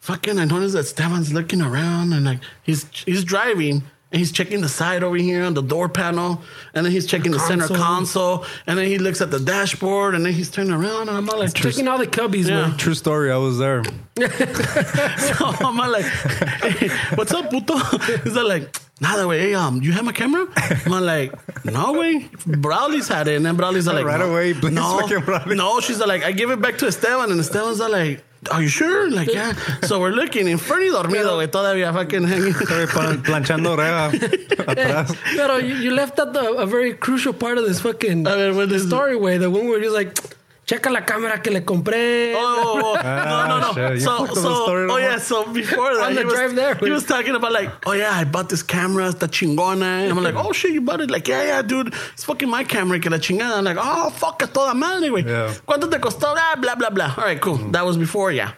Fucking, 0.06 0.38
I 0.38 0.44
noticed 0.44 0.74
that 0.74 0.84
Esteban's 0.84 1.32
looking 1.32 1.60
around 1.60 2.12
and 2.12 2.24
like 2.24 2.38
he's 2.62 2.86
he's 3.04 3.24
driving 3.24 3.82
and 4.12 4.20
he's 4.20 4.30
checking 4.30 4.60
the 4.60 4.68
side 4.68 5.02
over 5.02 5.16
here 5.16 5.42
on 5.42 5.54
the 5.54 5.62
door 5.62 5.88
panel. 5.88 6.40
And 6.74 6.86
then 6.86 6.92
he's 6.92 7.06
checking 7.06 7.32
the, 7.32 7.40
center 7.40 7.66
console. 7.66 8.38
console. 8.38 8.46
And 8.68 8.78
then 8.78 8.86
he 8.86 8.98
looks 8.98 9.20
at 9.20 9.32
the 9.32 9.40
dashboard 9.40 10.14
and 10.14 10.24
then 10.24 10.32
he's 10.32 10.48
turning 10.48 10.72
around 10.72 11.08
and 11.08 11.18
I'm 11.18 11.28
all 11.28 11.40
like, 11.40 11.54
Checking 11.54 11.88
all 11.88 11.98
the 11.98 12.06
cubbies, 12.06 12.48
Yeah. 12.48 12.68
man. 12.68 12.76
True 12.76 12.94
story. 12.94 13.32
I 13.32 13.36
was 13.36 13.58
there. 13.58 13.82
so 14.16 15.46
I'm 15.46 15.80
all 15.80 15.90
like, 15.90 16.04
"Hey, 16.04 16.88
what's 17.16 17.32
up, 17.34 17.50
puto? 17.50 17.76
He's 18.24 18.36
all 18.36 18.48
like, 18.48 18.74
nada, 19.00 19.26
way. 19.26 19.40
Hey, 19.40 19.54
um, 19.54 19.82
you 19.82 19.90
have 19.92 20.04
my 20.04 20.12
camera? 20.12 20.46
I'm 20.86 21.04
like, 21.04 21.32
no, 21.64 21.92
way. 21.92 22.20
Braulis 22.46 23.08
had 23.08 23.26
it. 23.28 23.36
And 23.36 23.44
then 23.44 23.56
Braulis 23.56 23.88
all 23.88 23.94
like, 23.94 24.06
Right 24.06 24.20
no, 24.20 24.30
away, 24.30 24.54
please, 24.54 24.72
no, 24.72 25.00
no. 25.48 25.80
She's 25.80 25.98
like, 25.98 26.22
I 26.22 26.30
give 26.32 26.50
it 26.50 26.62
back 26.62 26.78
to 26.78 26.86
Esteban. 26.86 27.32
And 27.32 27.40
Esteban's 27.40 27.80
all 27.80 27.90
like, 27.90 28.24
are 28.50 28.62
you 28.62 28.68
sure? 28.68 29.10
Like, 29.10 29.32
yeah. 29.32 29.52
So 29.82 30.00
we're 30.00 30.10
looking. 30.10 30.48
And 30.48 30.60
Fernie 30.60 30.90
dormido, 30.90 31.36
güey, 31.36 31.48
todavía 31.48 31.92
fucking 31.92 32.24
hanging. 32.24 32.52
Estoy 32.60 32.86
plan- 32.86 33.22
planchando 33.22 33.70
oreja 33.76 34.10
atrás. 34.66 35.16
Pero 35.36 35.56
you, 35.58 35.74
you 35.76 35.90
left 35.92 36.18
out 36.18 36.32
the, 36.32 36.52
a 36.54 36.66
very 36.66 36.94
crucial 36.94 37.32
part 37.32 37.58
of 37.58 37.66
this 37.66 37.80
fucking 37.80 38.26
A 38.26 38.30
ver, 38.36 38.54
what 38.54 38.70
is 38.72 38.86
story, 38.86 39.16
way. 39.16 39.38
The 39.38 39.50
one 39.50 39.66
where 39.68 39.80
he's 39.80 39.92
like, 39.92 40.18
checa 40.66 40.90
la 40.90 41.04
cámara 41.04 41.40
que 41.40 41.50
le 41.50 41.64
compré. 41.64 42.34
Oh, 42.34 42.38
oh, 42.38 42.80
oh. 42.84 42.96
Ah, 42.98 43.46
no, 43.48 43.60
no, 43.60 43.72
no. 43.72 43.94
shit. 43.94 44.02
So, 44.02 44.26
fucked 44.26 44.34
so, 44.34 44.66
oh 44.66 44.86
no 44.86 44.96
yeah. 44.98 45.18
So 45.18 45.44
before 45.52 45.94
that, 45.94 46.06
On 46.08 46.14
the 46.14 46.20
he, 46.20 46.24
was, 46.24 46.34
drive 46.34 46.54
there. 46.56 46.74
he 46.74 46.90
was 46.90 47.04
talking 47.04 47.34
about 47.34 47.52
like, 47.52 47.70
oh 47.86 47.92
yeah, 47.92 48.10
I 48.10 48.24
bought 48.24 48.48
this 48.48 48.62
camera, 48.62 49.06
esta 49.06 49.28
chingona. 49.28 50.02
And 50.02 50.18
I'm 50.18 50.22
like, 50.22 50.34
oh 50.34 50.52
shit, 50.52 50.72
you 50.72 50.80
bought 50.80 51.00
it? 51.00 51.10
Like, 51.10 51.28
yeah, 51.28 51.44
yeah, 51.44 51.62
dude, 51.62 51.94
it's 52.12 52.24
fucking 52.24 52.48
my 52.50 52.64
camera, 52.64 52.98
que 52.98 53.10
la 53.10 53.18
chingada. 53.18 53.58
I'm 53.58 53.64
like, 53.64 53.78
oh 53.80 54.10
fuck, 54.10 54.42
a 54.42 54.46
toda 54.46 54.74
madre, 54.74 55.08
güey. 55.08 55.24
Yeah. 55.24 55.54
¿Cuánto 55.66 55.88
te 55.90 55.98
costó? 55.98 56.34
Ah, 56.36 56.56
blah 56.60 56.74
blah 56.74 56.90
blah. 56.90 57.14
All 57.16 57.24
right, 57.24 57.40
cool. 57.40 57.58
That 57.70 57.86
was 57.86 57.96
before, 57.96 58.32
yeah. 58.32 58.52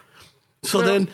So 0.61 0.81
then, 0.81 1.07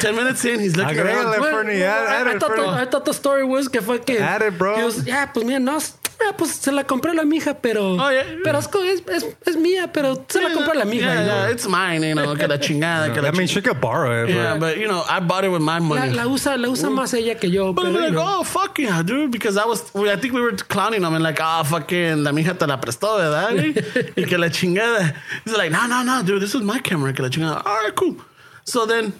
ten 0.00 0.14
minutes 0.14 0.44
in, 0.44 0.60
he's 0.60 0.76
looking 0.76 0.96
Agrégale, 0.96 1.24
around. 1.24 1.40
Well, 1.40 1.64
well, 1.64 1.70
add- 1.70 1.72
add 1.72 2.26
I, 2.26 2.34
I 2.34 2.38
thought 2.38 2.50
the, 2.50 2.56
Fernie. 2.56 2.68
I 2.68 2.84
thought 2.84 3.04
the 3.06 3.14
story 3.14 3.44
was 3.44 3.68
que 3.68 3.80
fue 3.80 3.98
que. 3.98 4.18
Add 4.18 4.42
it, 4.42 4.58
bro. 4.58 4.76
he 4.76 4.82
was, 4.84 5.06
yeah, 5.06 5.24
pues 5.24 5.46
mira, 5.46 5.58
no. 5.58 5.78
Ah, 6.26 6.34
pues 6.36 6.52
se 6.52 6.72
la 6.72 6.84
compré 6.84 7.10
a 7.10 7.14
la 7.14 7.24
mija, 7.24 7.54
pero. 7.60 7.94
Oh, 7.94 8.10
yeah. 8.10 8.24
Pero 8.42 8.58
es, 8.58 8.68
es, 8.74 9.02
es, 9.06 9.36
es 9.44 9.56
mía, 9.56 9.90
pero 9.92 10.24
se 10.28 10.40
la 10.40 10.52
compré 10.52 10.72
a 10.72 10.74
la 10.76 10.84
mija. 10.84 11.14
Yeah, 11.14 11.24
yeah, 11.24 11.50
it's 11.50 11.66
mine, 11.68 12.02
you 12.02 12.14
know, 12.14 12.34
que 12.34 12.48
la 12.48 12.58
chingada, 12.58 13.12
que 13.12 13.20
la 13.20 13.28
I 13.28 13.32
mean, 13.32 13.46
she 13.46 13.60
could 13.60 13.80
borrow 13.80 14.24
it. 14.24 14.30
Yeah, 14.30 14.56
but 14.58 14.70
but 14.70 14.78
you 14.78 14.86
know, 14.86 15.02
I 15.08 15.20
bought 15.20 15.44
it 15.44 15.48
with 15.50 15.62
my 15.62 15.78
La, 15.78 15.80
money. 15.80 16.12
la 16.12 16.26
usa, 16.28 16.56
la 16.56 16.68
usa 16.68 16.88
más 16.88 17.12
ella 17.14 17.34
que 17.34 17.48
yo. 17.50 17.72
But 17.72 17.86
Pero, 17.86 17.98
like, 17.98 18.14
oh, 18.16 18.44
fuck 18.44 18.78
yeah, 18.78 19.02
dude. 19.02 19.30
Because 19.30 19.56
I 19.56 19.64
was, 19.64 19.94
I 19.96 20.16
think 20.16 20.32
we 20.32 20.40
were 20.40 20.52
clowning 20.52 21.02
him 21.02 21.14
and 21.14 21.22
like, 21.24 21.40
ah, 21.40 21.62
fucking, 21.62 22.22
la 22.22 22.30
mija 22.30 22.56
te 22.58 22.66
la 22.66 22.76
prestó, 22.78 23.18
¿verdad? 23.18 23.52
y 24.16 24.24
que 24.24 24.38
la 24.38 24.48
chingada. 24.48 25.14
He's 25.44 25.56
like, 25.56 25.72
no, 25.72 25.86
no, 25.86 26.02
no, 26.02 26.22
dude, 26.22 26.40
this 26.40 26.54
is 26.54 26.62
my 26.62 26.78
camera. 26.78 27.12
Que 27.12 27.24
la 27.24 27.30
chingada. 27.30 27.62
All 27.64 27.82
right, 27.82 27.94
cool. 27.94 28.16
So 28.64 28.86
then, 28.86 29.12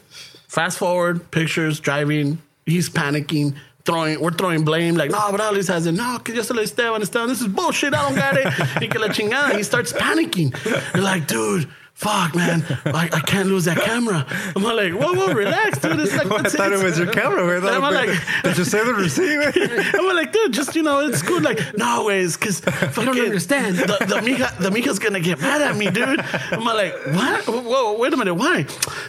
fast 0.49 0.79
forward, 0.79 1.31
pictures, 1.31 1.81
driving. 1.81 2.39
He's 2.67 2.89
panicking. 2.89 3.55
Throwing, 3.85 4.21
we're 4.21 4.33
throwing 4.33 4.65
blame 4.65 4.95
like, 4.95 5.11
no, 5.11 5.29
but 5.31 5.41
Alice 5.41 5.69
has 5.69 5.87
it. 5.87 5.93
No, 5.93 6.19
que 6.23 6.35
yo 6.35 6.43
se 6.43 6.53
lo 6.55 6.63
Esteban, 6.63 7.01
Esteban, 7.03 7.29
this 7.29 7.41
is 7.41 7.49
bullshit. 7.49 7.95
I 7.95 8.03
don't 8.09 8.15
got 8.15 8.37
it. 8.37 8.47
y 8.81 8.87
que 8.89 9.01
la 9.01 9.09
chingada. 9.09 9.57
He 9.57 9.63
starts 9.63 9.93
panicking. 9.93 10.53
You're 10.95 11.03
like, 11.03 11.27
dude, 11.27 11.67
fuck, 11.95 12.35
man, 12.35 12.63
I, 12.85 13.09
I 13.13 13.21
can't 13.21 13.49
lose 13.49 13.65
that 13.65 13.79
camera. 13.79 14.27
I'm 14.55 14.63
like, 14.63 14.93
whoa, 14.93 15.15
whoa, 15.15 15.33
relax, 15.33 15.79
dude. 15.79 15.99
It's 16.01 16.15
like, 16.15 16.31
I 16.31 16.49
thought 16.49 16.73
it 16.73 16.83
was 16.85 16.99
your 16.99 17.11
camera. 17.11 17.43
I'm 17.61 17.83
like- 17.83 18.11
Did 18.43 18.59
you 18.59 18.65
say 18.65 18.85
the 18.85 18.93
receiver? 18.95 19.51
I'm 19.99 20.15
like, 20.15 20.33
dude, 20.33 20.53
just 20.53 20.75
you 20.77 20.83
know, 20.83 21.01
it's 21.01 21.23
good. 21.23 21.43
Like, 21.43 21.59
no 21.79 22.05
ways, 22.05 22.37
because 22.37 22.63
I 22.67 23.05
don't 23.05 23.19
understand. 23.19 23.77
The, 23.79 23.87
the 23.87 24.17
mija, 24.21 24.57
the 24.59 24.71
mija's 24.71 24.99
gonna 24.99 25.21
get 25.21 25.41
mad 25.41 25.63
at 25.63 25.77
me, 25.77 25.91
dude. 25.91 26.21
I'm 26.53 26.65
like, 26.65 26.95
what? 27.07 27.45
Whoa, 27.49 27.97
wait 27.99 28.13
a 28.13 28.17
minute, 28.19 28.35
why, 28.35 28.67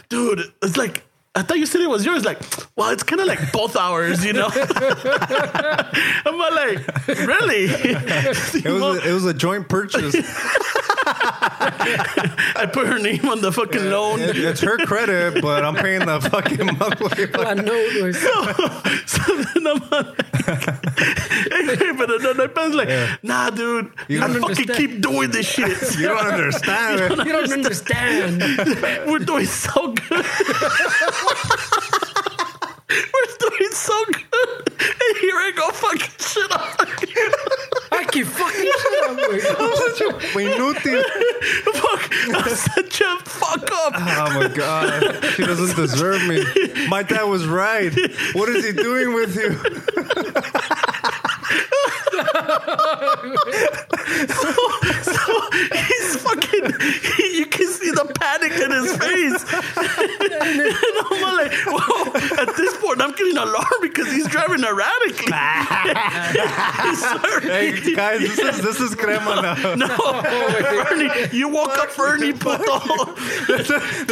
dude? 0.08 0.40
It's 0.62 0.78
like. 0.78 1.04
I 1.34 1.40
thought 1.40 1.58
you 1.58 1.64
said 1.64 1.80
it 1.80 1.88
was 1.88 2.04
yours. 2.04 2.26
Like, 2.26 2.38
well, 2.76 2.90
it's 2.90 3.02
kind 3.02 3.18
of 3.20 3.26
like 3.26 3.52
both 3.52 3.74
ours, 3.74 4.22
you 4.22 4.34
know. 4.34 4.50
I'm 4.54 6.36
like, 6.38 7.06
really? 7.08 7.68
It 8.64 8.66
was 8.70 9.04
a, 9.04 9.08
it 9.08 9.12
was 9.12 9.24
a 9.24 9.32
joint 9.32 9.68
purchase. 9.68 10.14
I 11.84 12.66
put 12.72 12.86
her 12.86 12.98
name 12.98 13.28
on 13.28 13.40
the 13.40 13.52
fucking 13.52 13.90
loan. 13.90 14.20
It- 14.20 14.36
it's 14.36 14.60
her 14.60 14.76
credit, 14.78 15.40
but 15.42 15.64
I'm 15.64 15.74
paying 15.74 16.00
the 16.06 16.20
fucking 16.20 16.66
monthly. 16.78 17.26
I 17.46 17.54
know, 17.54 17.88
güey. 17.90 18.14
so 19.08 19.22
then 19.36 19.66
I'm 19.66 19.80
like, 19.90 20.16
hey, 21.78 21.92
but 21.92 22.08
then 22.22 22.40
I 22.40 22.66
was 22.66 22.74
like, 22.74 23.22
nah, 23.22 23.50
dude, 23.50 23.90
you 24.08 24.20
don't 24.20 24.30
fucking 24.32 24.44
understand. 24.44 24.78
keep 24.78 25.00
doing 25.00 25.30
this 25.30 25.46
shit. 25.46 25.72
You 25.98 26.08
don't 26.08 26.26
understand. 26.26 27.00
güey. 27.00 27.26
You 27.26 27.32
don't 27.32 27.52
understand. 27.52 28.42
We're 29.10 29.18
doing 29.20 29.46
so 29.46 29.92
good. 29.92 30.26
We're 32.90 33.38
doing 33.38 33.70
so 33.72 34.04
good. 34.12 34.72
And 34.80 35.16
here 35.20 35.36
I 35.36 35.52
go 35.56 35.70
fucking 35.70 36.10
shit 36.18 36.52
up. 36.52 36.80
I 37.92 38.04
keep 38.10 38.26
fucking 38.26 38.72
shit 38.82 39.04
up, 39.04 39.16
güey. 39.18 39.40
Inútil. 40.42 41.02
Fuck, 41.74 42.02
I'm 42.34 42.54
such 42.54 43.00
a 43.00 43.16
fuck 43.24 43.70
up. 43.70 43.92
Oh 43.96 44.30
my 44.40 44.48
god, 44.48 45.24
she 45.34 45.44
doesn't 45.44 45.76
deserve 45.76 46.22
me. 46.26 46.42
My 46.88 47.02
dad 47.02 47.24
was 47.24 47.46
right. 47.46 47.92
What 48.32 48.48
is 48.48 48.64
he 48.64 48.72
doing 48.72 49.12
with 49.14 49.36
you? 49.36 49.50
So 54.28 54.52
so 55.02 55.50
he's 55.74 56.16
fucking, 56.16 56.72
he, 57.16 57.38
you 57.38 57.46
can 57.46 57.66
see 57.68 57.90
the 57.90 58.04
panic 58.18 58.52
in 58.52 58.70
his 58.70 58.96
face. 58.96 59.44
and 59.76 60.96
I'm 61.10 61.36
like, 61.36 61.52
whoa, 61.66 62.42
at 62.42 62.56
this 62.56 62.76
point, 62.78 63.00
I'm 63.00 63.12
getting 63.12 63.36
alarmed 63.36 63.80
because 63.82 64.10
he's 64.12 64.26
driving 64.28 64.62
erratically. 64.64 65.32
Hey 67.42 67.94
guys, 67.94 68.20
this 68.20 68.38
is 68.38 68.62
this 68.62 68.80
is 68.80 68.94
crema 68.94 69.42
now. 69.42 69.74
no, 69.74 69.88
Fernie, 69.88 71.10
you 71.36 71.48
woke 71.48 71.76
up 71.78 71.90
Fernie, 71.90 72.32
puto. 72.32 72.78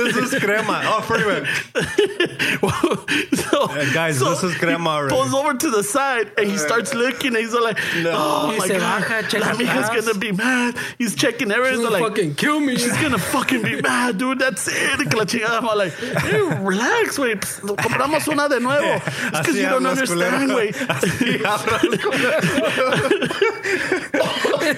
This 0.01 0.17
is 0.17 0.39
crema. 0.41 0.83
Oh, 0.85 1.01
freeway. 1.03 1.45
so, 3.37 3.73
Yeah, 3.75 3.93
guys, 3.95 4.19
this 4.21 4.43
is 4.43 4.55
He 4.55 4.67
already. 4.67 5.15
pulls 5.15 5.35
over 5.35 5.55
to 5.55 5.71
the 5.71 5.83
side 5.83 6.31
and 6.39 6.49
he 6.51 6.57
starts 6.59 6.95
looking 6.95 7.29
and 7.29 7.37
he's 7.39 7.55
all 7.55 7.67
like, 7.97 8.15
oh 8.17 8.51
He 8.51 8.59
my 8.59 8.67
said, 8.67 8.81
god, 8.81 9.03
"Baja, 9.03 9.23
check 9.29 9.41
la 9.41 9.55
mija's 9.57 9.89
gonna 9.91 10.19
be 10.19 10.33
mad. 10.33 10.77
He's 10.99 11.15
checking 11.15 11.51
everything. 11.51 11.81
She'll 11.81 11.91
like, 11.91 12.03
fucking 12.03 12.35
kill 12.35 12.61
me. 12.61 12.77
She's 12.77 12.97
gonna 12.97 13.19
fucking 13.19 13.63
be 13.63 13.81
mad, 13.81 14.19
dude. 14.19 14.39
That's 14.39 14.69
it. 14.69 15.11
Que 15.11 15.19
la 15.19 15.25
chingada. 15.25 15.59
I'm 15.63 15.77
like, 15.77 15.93
hey, 15.93 16.41
relax, 16.61 17.19
güey. 17.19 17.37
Compramos 17.77 18.29
una 18.29 18.49
de 18.49 18.61
nuevo. 18.61 19.01
It's 19.31 19.39
because 19.41 19.57
you 19.57 19.69
don't 19.69 19.87
understand, 19.87 20.51
culero. 20.51 20.71
güey. 20.73 20.73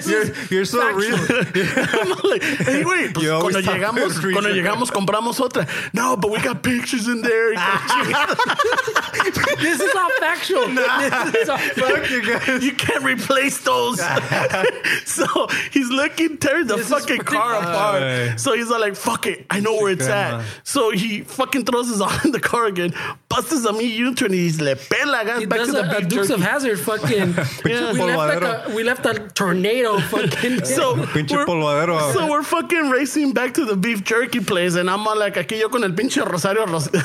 You're, 0.05 0.33
you're 0.49 0.65
so 0.65 0.91
real. 0.93 1.15
I'm 1.19 2.09
like, 2.23 2.41
hey, 2.43 2.83
güey, 2.83 3.13
pues 3.13 3.27
cuando 3.41 3.59
llegamos, 3.61 4.19
cuando 4.19 4.49
llegamos 4.49 4.91
compramos 4.91 5.39
otra. 5.39 5.67
No, 5.93 6.15
but 6.17 6.31
we 6.31 6.39
got 6.41 6.63
pictures 6.63 7.07
in 7.07 7.21
there. 7.21 7.53
Y 7.53 7.55
que 7.55 7.63
la 7.63 8.03
chingada. 8.03 9.57
This 9.59 9.79
is 9.79 9.95
all 9.95 10.09
factual. 10.19 10.67
This 10.67 11.35
is 11.43 11.49
all 11.49 11.57
Fuck 11.57 12.09
you 12.09 12.21
guys. 12.23 12.63
You 13.03 13.15
can't 13.15 13.21
replace 13.21 13.59
those. 13.63 13.99
so 15.05 15.47
he's 15.71 15.89
looking, 15.89 16.37
tearing 16.37 16.67
the 16.67 16.77
This 16.77 16.89
fucking 16.89 17.19
car 17.19 17.55
fun. 17.61 17.63
apart. 17.63 18.03
Ay. 18.03 18.35
So 18.37 18.53
he's 18.53 18.71
all 18.71 18.79
like, 18.79 18.95
fuck 18.95 19.25
it, 19.27 19.45
I 19.49 19.59
know 19.59 19.73
where 19.75 19.91
it's 19.91 20.07
at. 20.07 20.43
So 20.63 20.91
he 20.91 21.21
fucking 21.21 21.65
throws 21.65 21.89
his 21.89 22.01
arm 22.07 22.19
in 22.25 22.31
the 22.31 22.39
car 22.39 22.65
again, 22.65 22.93
busts 23.29 23.65
a 23.65 23.73
me 23.73 23.85
U-turn, 23.85 24.27
and 24.27 24.35
he's 24.35 24.59
le 24.61 24.75
pela 24.75 25.23
gas 25.25 25.39
He 25.39 25.45
back 25.45 25.59
does 25.59 25.67
to 25.67 25.73
the 25.73 25.83
a, 25.83 25.97
a 25.97 25.99
beef 26.01 26.09
Dukes 26.09 26.29
of 26.29 26.39
jerky. 26.39 26.51
Hazzard 26.51 26.79
fucking. 26.79 27.35
Yeah. 27.65 27.93
we, 27.93 27.99
left 28.01 28.17
like 28.17 28.41
a, 28.41 28.75
we 28.75 28.83
left 28.83 29.05
a 29.05 29.13
tornado 29.33 29.97
fucking. 29.99 30.65
So 30.65 30.95
we're, 30.95 32.13
so 32.13 32.29
we're 32.29 32.43
fucking 32.43 32.89
racing 32.89 33.31
back 33.33 33.53
to 33.55 33.65
the 33.65 33.75
beef 33.75 34.03
jerky 34.03 34.39
place, 34.41 34.75
and 34.75 34.89
I'm 34.89 35.07
all 35.07 35.17
like, 35.17 35.35
aquí 35.35 35.59
yo 35.59 35.69
con 35.69 35.83
el 35.83 35.91
pinche 35.91 36.23
Rosario 36.29 36.65
Ros- 36.65 36.89
Ya 36.93 37.01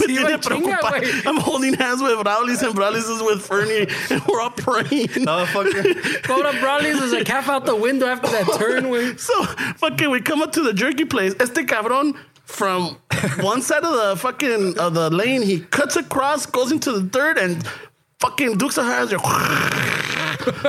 me 0.00 0.14
iba 0.14 0.26
tiene 0.38 0.38
preocupado. 0.40 1.26
I'm 1.26 1.36
holding 1.36 1.74
hands 1.74 2.02
with 2.02 2.12
Braulis, 2.18 2.62
and 2.62 2.74
Braulis 2.74 3.08
is 3.10 3.22
with 3.22 3.42
Fernie, 3.46 3.86
and 4.10 4.22
we're 4.34 4.40
all 4.40 4.50
praying. 4.50 5.08
No, 5.18 5.46
fucking. 5.46 5.94
Cobra 6.22 6.52
Braulis 6.52 7.00
is 7.02 7.12
like 7.12 7.28
half 7.28 7.48
out 7.48 7.66
the 7.66 7.76
window 7.76 8.06
after 8.06 8.28
that 8.30 8.46
turn, 8.58 8.84
güey. 8.84 9.18
So 9.18 9.44
fucking 9.76 10.10
we 10.10 10.20
come 10.20 10.42
up 10.42 10.52
to 10.52 10.62
the 10.62 10.72
jerky 10.72 11.04
place. 11.04 11.34
Este 11.40 11.66
cabrón 11.66 12.16
from 12.44 12.96
one 13.40 13.62
side 13.62 13.84
of 13.84 13.94
the 13.94 14.16
fucking 14.20 14.78
of 14.78 14.94
the 14.94 15.10
lane, 15.10 15.42
he 15.42 15.60
cuts 15.60 15.96
across, 15.96 16.46
goes 16.46 16.72
into 16.72 16.92
the 16.92 17.08
third, 17.08 17.38
and 17.38 17.66
fucking 18.20 18.58
Dukes 18.58 18.76
of 18.78 18.84
Hazzard. 18.84 19.20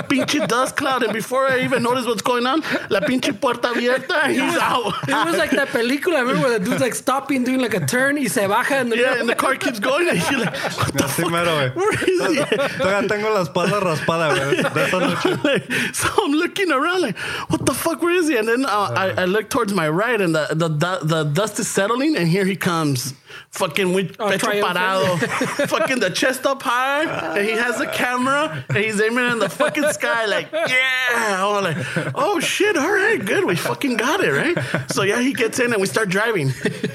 Pinche 0.10 0.48
dust 0.48 0.76
cloud, 0.78 1.04
and 1.04 1.14
before 1.14 1.48
I 1.48 1.60
even 1.62 1.84
notice 1.84 2.06
what's 2.06 2.22
going 2.22 2.46
on, 2.46 2.62
la 2.90 3.00
pinche 3.02 3.34
puerta 3.40 3.70
abierta, 3.70 4.24
and 4.26 4.34
he's 4.34 4.58
out. 4.58 4.94
It 5.08 5.26
was 5.26 5.38
like 5.38 5.52
that 5.52 5.70
película, 5.70 6.16
I 6.18 6.22
remember 6.22 6.42
where 6.48 6.60
the 6.60 6.66
dude's 6.66 6.82
like 6.82 6.96
stopping, 6.96 7.44
doing 7.44 7.60
like 7.60 7.74
a 7.74 7.86
turn, 7.86 8.16
y 8.16 8.26
se 8.28 8.48
baja 8.48 8.76
and 8.76 8.92
the 8.92 8.98
Yeah, 8.98 9.20
and 9.20 9.28
the 9.30 9.36
car 9.36 9.56
keeps 9.56 9.80
going, 9.80 10.08
and 10.10 10.18
you're 10.32 10.40
like, 10.42 10.54
what 10.78 10.94
the 10.94 11.08
fuck? 11.08 11.32
mero. 11.32 11.70
Where 11.72 11.94
is 11.94 12.38
he? 12.38 12.42
Todavía 12.80 13.08
tengo 13.08 13.34
la 13.34 13.44
espalda 13.44 13.80
raspada, 13.82 14.36
güey. 14.36 14.74
De 14.74 14.82
esa 14.84 15.00
noche. 15.00 15.44
Like, 15.44 15.72
so 15.94 16.10
I'm 16.24 16.32
looking 16.32 16.72
around 16.72 17.02
like, 17.02 17.18
what 17.50 17.66
the 17.66 17.74
fuck? 17.74 18.02
Where 18.02 18.14
is 18.16 18.28
he? 18.28 18.38
And 18.38 18.48
then 18.48 18.66
uh, 18.66 18.94
I, 18.96 19.22
I 19.22 19.26
look 19.26 19.50
towards 19.50 19.74
my 19.74 19.90
right, 19.90 20.20
and 20.20 20.34
the, 20.36 20.48
the 20.52 20.68
the 20.70 21.00
the 21.04 21.24
dust 21.24 21.60
is 21.60 21.68
settling, 21.68 22.16
and 22.16 22.28
here 22.28 22.46
he 22.46 22.56
comes, 22.56 23.14
fucking 23.52 23.94
with 23.94 24.16
Oh, 24.20 24.30
pecho 24.30 24.62
parado, 24.62 25.18
fucking 25.68 26.00
the 26.00 26.10
chest 26.10 26.46
up 26.46 26.62
high, 26.62 27.04
and 27.38 27.46
he 27.46 27.52
has 27.54 27.80
a 27.82 27.88
camera, 27.88 28.64
and 28.70 28.78
he's 28.78 29.00
aiming 29.02 29.30
in 29.32 29.40
the 29.40 29.50
fucking 29.50 29.88
sky, 29.92 30.26
like, 30.26 30.52
yeah. 30.52 31.46
I'm 31.46 31.64
like, 31.64 31.78
oh 32.16 32.40
shit, 32.40 32.78
all 32.78 32.92
right, 32.92 33.24
good, 33.24 33.46
we 33.46 33.56
fucking 33.56 33.98
got 33.98 34.22
it, 34.24 34.32
right? 34.32 34.58
So 34.92 35.04
yeah, 35.04 35.20
he 35.22 35.34
gets 35.34 35.60
in, 35.60 35.72
and 35.74 35.82
we 35.82 35.88
start 35.88 36.10
driving, 36.10 36.52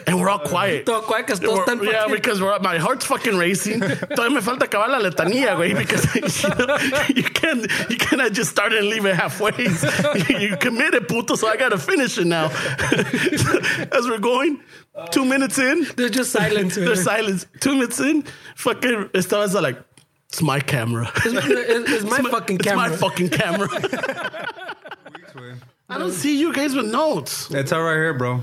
and 0.07 0.18
we're 0.18 0.28
all 0.30 0.38
quiet. 0.38 0.86
Todo 0.86 1.03
todos 1.03 1.41
We're- 1.41 1.61
están 1.61 1.82
yeah, 1.84 2.07
because 2.09 2.41
we're, 2.41 2.59
my 2.61 2.78
heart's 2.78 3.05
fucking 3.07 3.36
racing. 3.36 3.80
Todavía 3.80 4.34
me 4.34 4.41
falta 4.41 4.66
acabar 4.66 4.88
la 4.88 4.99
letanía, 4.99 5.57
güey, 5.57 5.76
because 5.76 6.05
you, 6.14 6.49
know, 6.66 6.76
you 7.14 7.22
can't 7.24 7.66
you 7.91 7.97
cannot 7.97 8.32
just 8.32 8.51
start 8.51 8.72
and 8.72 8.86
leave 8.88 9.05
it 9.07 9.14
halfway. 9.14 9.53
you 10.41 10.57
committed, 10.57 11.09
puto, 11.09 11.34
so 11.36 11.49
I 11.49 11.57
gotta 11.57 11.78
finish 11.78 12.18
it 12.18 12.26
now. 12.26 12.47
As 13.93 14.07
we're 14.09 14.18
going, 14.18 14.61
two 15.11 15.24
minutes 15.24 15.59
in, 15.59 15.86
they're 15.97 16.09
just 16.09 16.30
silence. 16.31 16.76
güey. 16.76 16.85
there's 16.87 17.03
silence. 17.05 17.47
Two 17.61 17.74
minutes 17.74 18.01
in, 18.01 18.24
fucking 18.57 19.11
estabas 19.14 19.55
are 19.55 19.62
like, 19.62 19.78
it's 20.28 20.41
my 20.43 20.61
camera. 20.61 21.11
It's, 21.16 21.26
it's- 21.26 21.91
it's 22.03 22.05
my 22.11 22.18
fucking 22.31 22.59
camera. 22.59 22.91
it's 22.93 23.01
my 23.01 23.09
fucking 23.09 23.28
camera. 23.31 23.68
I 25.93 25.99
don't 25.99 26.12
see 26.12 26.39
you 26.39 26.53
guys 26.53 26.76
with 26.76 26.87
notes. 26.87 27.51
It's 27.51 27.72
all 27.72 27.83
right 27.83 27.95
here, 27.95 28.14
bro. 28.14 28.41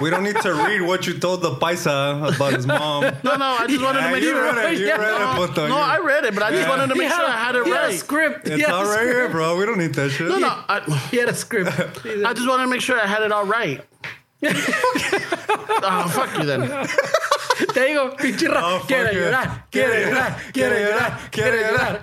We 0.00 0.08
don't 0.08 0.22
need 0.22 0.36
to 0.40 0.54
read 0.54 0.80
what 0.80 1.06
you 1.06 1.18
told 1.18 1.42
the 1.42 1.50
paisa 1.56 2.34
about 2.34 2.54
his 2.54 2.66
mom. 2.66 3.02
No, 3.22 3.36
no, 3.36 3.44
I 3.44 3.66
just 3.66 3.82
wanted 3.84 3.98
to 4.00 4.04
Yeah, 4.06 4.12
make 4.12 4.22
you 4.22 4.30
sure. 4.30 4.54
read 4.54 4.72
it. 4.72 4.78
You 4.80 4.86
Yeah. 4.86 4.96
read 4.96 5.20
it, 5.20 5.48
puto. 5.48 5.68
No, 5.68 5.76
You- 5.76 5.82
I 5.82 5.98
read 5.98 6.24
it, 6.24 6.32
but 6.34 6.42
I 6.44 6.50
just 6.50 6.62
Yeah. 6.62 6.68
wanted 6.70 6.86
to 6.88 6.94
make 6.94 7.08
had 7.10 7.16
sure 7.18 7.26
a- 7.26 7.28
I 7.28 7.36
had 7.36 7.54
it 7.56 7.64
he 7.66 7.72
right. 7.72 7.92
a 7.94 7.98
script. 7.98 8.46
He 8.48 8.54
It's 8.54 8.62
had 8.62 8.70
a 8.70 8.74
all 8.76 8.84
right 8.84 8.92
script. 8.94 9.12
here, 9.12 9.28
bro. 9.28 9.56
We 9.58 9.66
don't 9.66 9.76
need 9.78 9.92
that 9.94 10.08
shit. 10.10 10.28
No, 10.28 10.38
no, 10.38 10.48
I, 10.68 10.80
He 11.10 11.18
had 11.18 11.28
a 11.28 11.34
script. 11.34 11.68
I 12.06 12.32
just 12.32 12.48
wanted 12.48 12.62
to 12.64 12.68
make 12.70 12.80
sure 12.80 12.98
I 12.98 13.06
had 13.06 13.22
it 13.22 13.30
all 13.32 13.44
right. 13.44 13.84
oh, 14.44 16.08
fuck 16.14 16.38
you 16.38 16.44
then. 16.44 16.88
Te 17.74 17.84
digo, 17.86 18.14
pinche 18.16 18.46
ra- 18.48 18.62
Oh, 18.64 18.80
quiere 18.86 19.12
llorar, 19.14 19.64
quiere 19.70 20.06
llorar, 20.06 20.36
quiere 20.52 20.80
llorar, 20.84 21.18
quiere 21.30 21.62
llorar. 21.62 22.00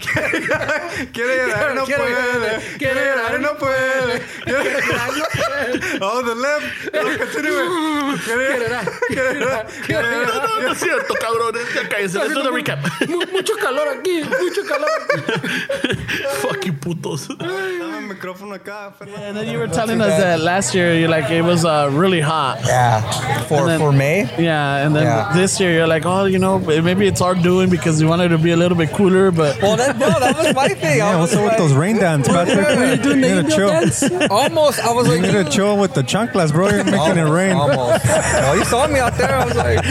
Quiere 1.13 1.35
llorar 1.37 1.75
no 1.75 1.85
Quiere 1.85 2.09
llorar, 2.09 2.39
puede. 2.39 2.77
quiere 2.77 3.05
llorar 3.05 3.39
no 3.39 3.53
puede. 3.57 4.21
Quiere 4.43 4.81
llorar, 4.81 5.11
no 5.17 5.25
puede. 5.33 5.45
Oh, 6.01 6.21
the 6.21 6.35
left. 6.35 6.93
No, 6.93 7.01
continue. 7.17 8.17
Quiere 8.25 8.59
llorar, 8.59 8.85
quiere 9.07 9.33
llorar, 9.39 9.67
quiere 9.85 10.01
No, 10.03 10.21
llorar. 10.21 10.47
no, 10.47 10.61
no 10.61 10.71
es 10.71 10.77
cierto, 10.79 11.13
cabrón. 11.15 11.55
Ya 11.73 11.89
cállense. 11.89 12.19
Let's 12.19 12.33
do 12.33 12.43
the 12.43 12.49
recap. 12.51 12.79
Mu- 13.07 13.25
Mucho 13.31 13.55
calor 13.57 13.87
aquí, 13.97 14.23
mucho 14.23 14.63
calor 14.67 14.89
aquí. 15.01 15.95
Fuck 16.41 16.65
you, 16.65 16.73
putos. 16.73 17.27
Dame 17.37 18.07
micrófono 18.13 18.55
acá. 18.55 18.93
And 19.27 19.35
then 19.37 19.47
you 19.49 19.57
were 19.59 19.67
telling 19.67 20.01
us 20.01 20.17
that 20.19 20.39
last 20.39 20.73
year, 20.75 20.95
you 20.95 21.07
like 21.07 21.29
it 21.31 21.41
was 21.43 21.65
uh, 21.65 21.89
really 21.91 22.21
hot. 22.21 22.59
Yeah, 22.65 23.01
for 23.47 23.67
for 23.77 23.91
May. 23.91 24.29
Yeah, 24.37 24.85
and 24.85 24.95
then 24.95 25.03
Yeah. 25.03 25.33
This 25.45 25.59
year. 25.59 25.71
You're 25.73 25.87
like, 25.87 26.05
oh, 26.07 26.25
you 26.25 26.39
know, 26.39 26.57
maybe 26.57 27.05
it's 27.05 27.21
our 27.21 27.35
doing 27.35 27.69
because 27.69 28.01
we 28.01 28.07
wanted 28.09 28.29
to 28.29 28.37
be 28.39 28.49
a 28.51 28.57
little 28.57 28.75
bit 28.77 28.89
cooler, 28.91 29.29
but 29.29 29.61
Well, 29.61 29.77
that, 29.77 29.95
no, 29.97 30.09
that 30.19 30.35
was 30.35 30.55
my 30.55 30.69
thing. 30.69 30.93
I 31.01 31.11
Yeah, 31.11 31.19
was 31.19 31.31
what's 31.31 31.35
up 31.35 31.43
with 31.51 31.57
those 31.59 31.73
rain 31.73 31.97
dance, 31.97 32.27
Patrick? 32.27 32.65
Were 32.77 32.95
you 32.95 32.97
doing 32.97 33.21
the 33.21 33.27
You 33.29 33.35
need 33.43 33.49
to 33.49 33.55
chill. 33.55 33.69
dance? 33.69 34.01
Almost. 34.31 34.79
I 34.83 34.91
was 34.91 35.05
You 35.07 35.13
like, 35.13 35.21
need 35.21 35.43
to 35.45 35.49
chill 35.51 35.77
with 35.77 35.93
the 35.93 36.01
chanclas, 36.01 36.51
bro. 36.51 36.69
You're 36.69 36.83
making 36.83 37.17
it 37.17 37.29
rain. 37.29 37.55
Almost. 37.55 38.05
Well, 38.05 38.57
you 38.57 38.65
saw 38.65 38.87
me 38.87 38.99
out 38.99 39.15
there. 39.17 39.35
I 39.35 39.45
was 39.45 39.55
like, 39.55 39.85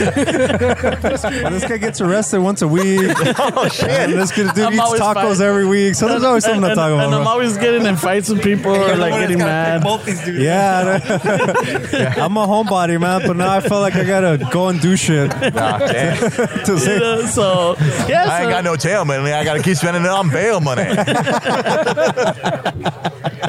Well, 1.44 1.50
this 1.52 1.64
guy 1.64 1.76
gets 1.76 2.00
arrested 2.00 2.40
once 2.40 2.62
a 2.62 2.68
week. 2.68 3.00
oh 3.38 3.68
shit! 3.68 3.88
And 4.10 4.14
this 4.14 4.32
kid 4.32 4.48
dude 4.54 4.64
I'm 4.66 4.72
eats 4.74 4.82
tacos 5.00 5.14
fighting. 5.14 5.42
every 5.42 5.66
week, 5.66 5.94
so 5.94 6.08
there's 6.08 6.24
always 6.24 6.44
something 6.44 6.62
to 6.68 6.74
talk 6.74 6.90
about. 6.92 7.04
and 7.06 7.14
I'm 7.14 7.22
bro. 7.22 7.30
always 7.32 7.56
getting 7.58 7.86
in 7.86 7.96
fights 7.96 8.28
with 8.28 8.42
people 8.42 8.72
or 8.74 8.96
like 8.96 9.12
getting 9.14 9.38
mad. 9.38 9.82
both 9.82 10.04
these 10.04 10.22
dudes. 10.24 10.40
Yeah, 10.42 10.98
I'm 12.18 12.36
a 12.36 12.46
homebody, 12.46 13.00
man, 13.00 13.22
but 13.26 13.36
now 13.36 13.52
I 13.54 13.60
feel 13.60 13.80
like 13.80 13.94
I 13.94 14.04
gotta 14.04 14.48
go 14.50 14.68
and 14.68 14.80
do 14.80 14.96
shit 14.96 15.30
Nah, 15.50 15.78
damn. 15.92 16.64
to 16.64 16.76
You 16.78 16.98
know, 16.98 17.26
so 17.26 17.76
yeah, 18.08 18.26
I 18.28 18.40
ain't 18.40 18.44
so- 18.44 18.50
got 18.50 18.64
no 18.64 18.76
tail 18.76 19.04
money. 19.04 19.32
I 19.32 19.44
got 19.44 19.54
to 19.54 19.62
keep 19.62 19.76
spending 19.76 20.02
it 20.04 20.08
on 20.08 20.30
bail 20.30 20.60
money. 20.60 20.84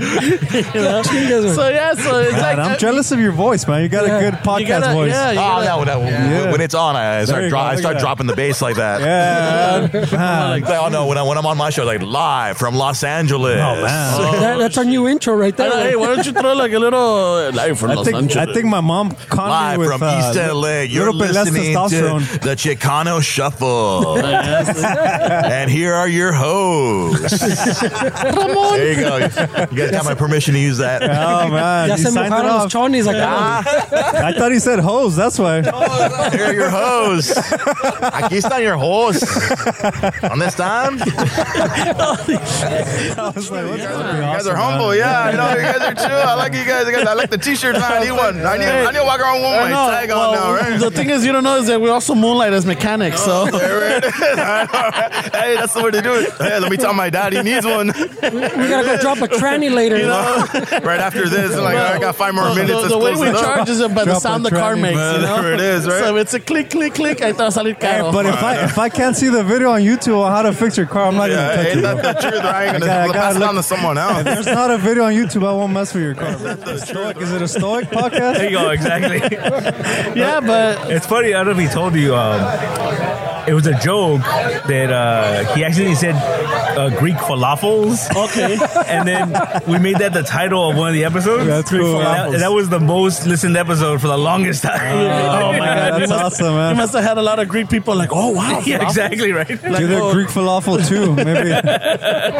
you 0.75 0.81
know? 0.81 1.01
so 1.03 1.69
yeah, 1.69 1.93
so 1.93 2.19
it's 2.19 2.33
like 2.33 2.57
I'm 2.57 2.71
uh, 2.73 2.77
jealous 2.77 3.11
of 3.11 3.19
your 3.19 3.31
voice, 3.31 3.67
man. 3.67 3.81
You 3.81 3.89
got 3.89 4.05
a 4.05 4.07
good 4.29 4.33
podcast 4.43 4.67
gotta- 4.81 4.93
voice. 4.93 5.11
yeah, 5.11 5.31
you 5.31 5.39
Oh, 5.39 5.63
gotta- 5.63 5.85
no, 5.91 5.99
no. 5.99 6.07
Yeah. 6.07 6.51
When 6.51 6.61
it's 6.61 6.73
on, 6.75 6.95
I 6.95 7.17
There 7.17 7.25
start, 7.27 7.43
you 7.43 7.49
dro- 7.49 7.59
go, 7.59 7.63
I 7.63 7.71
look 7.71 7.79
start 7.79 7.95
that. 7.95 8.01
dropping 8.01 8.27
the 8.27 8.35
bass 8.35 8.61
like 8.61 8.75
that. 8.77 9.01
Yeah, 9.01 10.01
man. 10.11 10.61
Like, 10.61 10.69
oh 10.69 10.89
no, 10.89 11.07
when, 11.07 11.17
I, 11.17 11.23
when 11.23 11.37
I'm 11.37 11.45
on 11.45 11.57
my 11.57 11.69
show, 11.69 11.85
like 11.85 12.01
live 12.01 12.57
from 12.57 12.75
Los 12.75 13.03
Angeles. 13.03 13.59
Oh, 13.59 13.81
man. 13.81 14.41
That, 14.41 14.57
that's 14.59 14.77
our 14.77 14.85
new 14.85 15.07
intro 15.07 15.35
right 15.35 15.55
there. 15.55 15.69
hey, 15.71 15.95
why 15.95 16.07
don't 16.15 16.25
you 16.25 16.31
throw 16.33 16.53
like 16.53 16.71
a 16.73 16.79
little 16.79 16.99
uh, 16.99 17.51
live 17.51 17.79
from 17.79 17.91
I 17.91 17.93
Los 17.95 18.05
think 18.05 18.17
Angeles? 18.17 18.49
I 18.49 18.53
think 18.53 18.65
my 18.67 18.81
mom 18.81 19.11
conned 19.11 19.49
Live 19.49 19.79
me 19.79 19.87
with 19.87 19.91
from 19.91 20.03
uh, 20.03 20.19
East 20.29 20.37
LA, 20.37 20.81
you're 20.81 21.05
little 21.05 21.19
bit 21.19 21.31
less 21.31 21.49
listening 21.51 21.73
to 21.73 22.39
the 22.39 22.55
Chicano 22.55 23.21
Shuffle. 23.21 24.17
and 24.25 25.69
here 25.71 25.93
are 25.93 26.07
your 26.07 26.31
hosts. 26.33 27.39
There 27.81 28.91
you 28.93 28.99
go. 28.99 29.17
You 29.71 29.84
guys 29.91 30.03
got 30.03 30.05
my 30.05 30.15
permission 30.15 30.53
to 30.53 30.59
use 30.59 30.77
that. 30.79 31.01
Oh 31.25 31.49
man, 31.49 31.89
Ya 31.89 31.95
you 31.95 32.03
se 32.03 32.09
signed 32.11 32.27
it 32.27 32.31
mojaron 32.31 32.43
los 32.43 32.65
off. 32.65 32.71
chonis 32.71 33.05
acá. 33.07 33.63
I 34.23 34.33
thought 34.37 34.51
he 34.51 34.59
said 34.59 34.79
hose. 34.79 35.15
That's 35.15 35.39
why. 35.39 35.61
Here 36.31 36.45
are 36.45 36.53
your 36.53 36.69
hosts. 36.69 37.33
Aquí 37.33 38.37
están 38.37 38.61
your 38.61 38.77
hosts. 38.77 39.23
¿Dónde 40.21 40.47
están? 40.47 40.99
I 43.17 43.31
was 43.35 43.51
like, 43.51 43.65
what's 43.65 43.81
You 43.83 43.89
guys 43.89 44.47
are 44.47 44.55
humble, 44.55 44.95
yeah. 44.95 45.31
You 45.31 45.37
know, 45.37 45.49
you 45.55 45.61
guys 45.61 45.81
are 45.81 45.93
chill. 45.95 46.15
I 46.17 46.33
like 46.35 46.53
you 46.53 46.65
guys. 46.65 46.87
I 46.87 47.13
like 47.13 47.29
the 47.29 47.37
t-shirt, 47.37 47.73
man. 47.75 47.91
I 47.91 47.99
need 48.03 48.11
one. 48.11 48.45
I 48.45 48.57
need, 48.57 48.65
I 48.67 48.91
need 48.91 48.99
to 48.99 49.03
walk 49.05 49.19
around 49.19 49.41
with 49.41 49.45
I 49.51 49.63
my 49.63 49.69
know, 49.69 49.89
tag 49.91 50.09
on 50.11 50.17
well, 50.17 50.33
now, 50.33 50.53
right? 50.53 50.79
The 50.79 50.91
thing 50.91 51.09
is, 51.09 51.25
you 51.25 51.31
don't 51.31 51.43
know 51.43 51.57
is 51.57 51.67
that 51.67 51.79
we 51.81 51.89
also 51.89 52.15
moonlight 52.15 52.53
as 52.53 52.65
mechanics. 52.65 53.21
So 53.23 53.45
hey, 53.45 53.51
that's 55.55 55.73
the 55.73 55.81
way 55.83 55.91
to 55.91 56.01
do 56.01 56.13
it. 56.15 56.31
Hey, 56.33 56.59
let 56.59 56.69
me 56.71 56.77
tell 56.77 56.93
my 56.93 57.09
dad 57.09 57.33
he 57.33 57.41
needs 57.41 57.65
one. 57.65 57.87
We 57.87 58.67
gotta 58.69 58.85
go 58.85 58.97
drop 58.99 59.17
a 59.19 59.27
tranny 59.27 59.71
later. 59.75 59.95
right 60.83 60.99
after 60.99 61.27
this, 61.29 61.55
like 61.57 61.75
I 61.77 61.99
got 61.99 62.15
five 62.15 62.33
more 62.33 62.49
the, 62.49 62.55
minutes. 62.55 62.71
the, 62.73 62.81
to 62.83 62.87
the 62.89 62.97
way 62.97 63.13
close 63.13 63.21
we 63.21 63.29
it 63.29 63.39
charge 63.39 63.69
is 63.69 63.81
by 63.89 64.05
the 64.05 64.19
sound 64.19 64.45
the 64.45 64.49
car 64.49 64.75
makes. 64.75 64.95
You 64.95 65.01
know? 65.01 65.41
There 65.41 65.53
it 65.53 65.59
is, 65.59 65.85
right? 65.87 65.99
So 65.99 66.15
it's 66.17 66.33
a 66.33 66.39
click, 66.39 66.69
click, 66.71 66.93
click. 66.95 67.21
I 67.21 67.33
thought 67.33 67.51
salir 67.53 67.75
Hey, 67.75 67.99
caro. 67.99 68.11
but 68.11 68.25
if 68.25 68.41
I 68.41 68.63
if 68.63 68.77
I 68.77 68.89
can't 68.89 69.15
see 69.15 69.27
the 69.29 69.43
video 69.43 69.71
on 69.71 69.81
YouTube 69.81 70.17
on 70.19 70.31
how 70.31 70.41
to 70.41 70.53
fix 70.53 70.77
your 70.77 70.85
car, 70.87 71.07
I'm 71.07 71.15
not 71.15 71.29
Yeah, 71.29 71.35
gonna 71.35 71.55
touch 71.55 71.67
ain't 71.67 71.79
it. 71.79 71.81
that 71.81 72.01
bro. 72.01 72.13
the 72.13 72.19
truth? 72.29 72.43
I 72.55 72.63
ain't 72.65 72.73
gonna 72.73 72.85
gotta- 72.85 73.13
pass 73.13 73.33
gotta 73.33 73.45
it 73.45 73.47
on 73.49 73.55
to 73.55 73.63
someone 73.63 73.97
else. 73.97 74.17
If 74.19 74.25
there's 74.25 74.45
not 74.47 74.71
a 74.71 74.77
video 74.77 75.03
on 75.03 75.13
YouTube, 75.13 75.45
I 75.47 75.51
won't 75.53 75.73
mess 75.73 75.93
with 75.93 76.03
your 76.03 76.15
car. 76.15 76.77
Stoic, 76.77 77.17
is 77.17 77.31
it 77.31 77.41
a 77.41 77.47
stoic 77.47 77.89
podcast? 77.89 78.35
There 78.35 78.45
you 78.45 78.57
go, 78.57 78.69
exactly. 78.69 79.19
yeah, 80.19 80.39
but 80.39 80.89
it's 80.91 81.05
funny. 81.05 81.33
I 81.33 81.43
don't 81.43 81.55
know 81.57 81.63
if 81.63 81.67
he 81.69 81.73
told 81.73 81.95
you. 81.95 82.15
Um, 82.15 82.39
it 83.47 83.53
was 83.53 83.67
a 83.67 83.77
joke 83.79 84.21
that 84.21 84.91
uh, 84.91 85.55
he 85.55 85.63
actually 85.63 85.95
said 85.95 86.15
uh, 86.77 86.89
Greek 86.99 87.15
falafels. 87.15 88.09
Okay. 88.15 88.57
and 88.87 89.07
then 89.07 89.29
we 89.67 89.79
made 89.79 89.97
that 89.97 90.13
the 90.13 90.23
title 90.23 90.69
of 90.69 90.77
one 90.77 90.89
of 90.89 90.93
the 90.93 91.05
episodes. 91.05 91.45
That's 91.45 91.69
Greek 91.69 91.81
cool. 91.81 91.97
And 91.97 92.05
that, 92.05 92.33
and 92.33 92.41
that 92.41 92.51
was 92.51 92.69
the 92.69 92.79
most 92.79 93.25
listened 93.25 93.57
episode 93.57 94.01
for 94.01 94.07
the 94.07 94.17
longest 94.17 94.63
time. 94.63 94.79
oh 94.81 95.51
my 95.53 95.59
god, 95.59 95.65
that's 95.99 96.01
you 96.01 96.07
must, 96.07 96.41
awesome, 96.41 96.69
You 96.69 96.75
must 96.75 96.93
have 96.93 97.03
had 97.03 97.17
a 97.17 97.21
lot 97.21 97.39
of 97.39 97.47
Greek 97.47 97.69
people 97.69 97.95
like, 97.95 98.09
oh 98.11 98.31
wow, 98.31 98.61
yeah, 98.65 98.83
exactly 98.83 99.31
right. 99.31 99.49
Like, 99.49 99.79
Do 99.79 99.87
the 99.87 99.99
oh, 100.01 100.13
Greek 100.13 100.27
falafel 100.27 100.85
too. 100.87 101.15
Maybe 101.15 101.49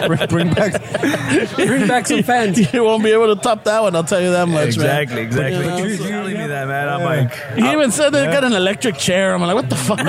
bring, 0.07 0.27
bring 0.29 0.53
back. 0.53 1.55
Bring 1.55 1.87
back 1.87 2.07
some 2.07 2.23
fans. 2.23 2.73
You 2.73 2.83
won't 2.83 3.03
be 3.03 3.11
able 3.11 3.33
to 3.33 3.41
top 3.41 3.63
that 3.65 3.81
one. 3.81 3.95
I'll 3.95 4.03
tell 4.03 4.21
you 4.21 4.31
that 4.31 4.47
much, 4.47 4.67
exactly, 4.67 5.15
man. 5.15 5.25
exactly. 5.25 5.65
But, 5.65 5.79
You 5.79 5.85
you 5.85 6.11
know, 6.11 6.25
you 6.25 6.25
telling 6.25 6.37
me 6.37 6.47
that, 6.47 6.67
man. 6.67 6.89
I'm 6.89 7.03
like, 7.03 7.55
He 7.55 7.71
even 7.71 7.91
said 7.91 8.09
they 8.11 8.25
got 8.25 8.43
an 8.43 8.53
electric 8.53 8.97
chair. 8.97 9.33
I'm 9.33 9.41
like, 9.41 9.55
what 9.55 9.69
the 9.69 9.75
fuck? 9.75 9.99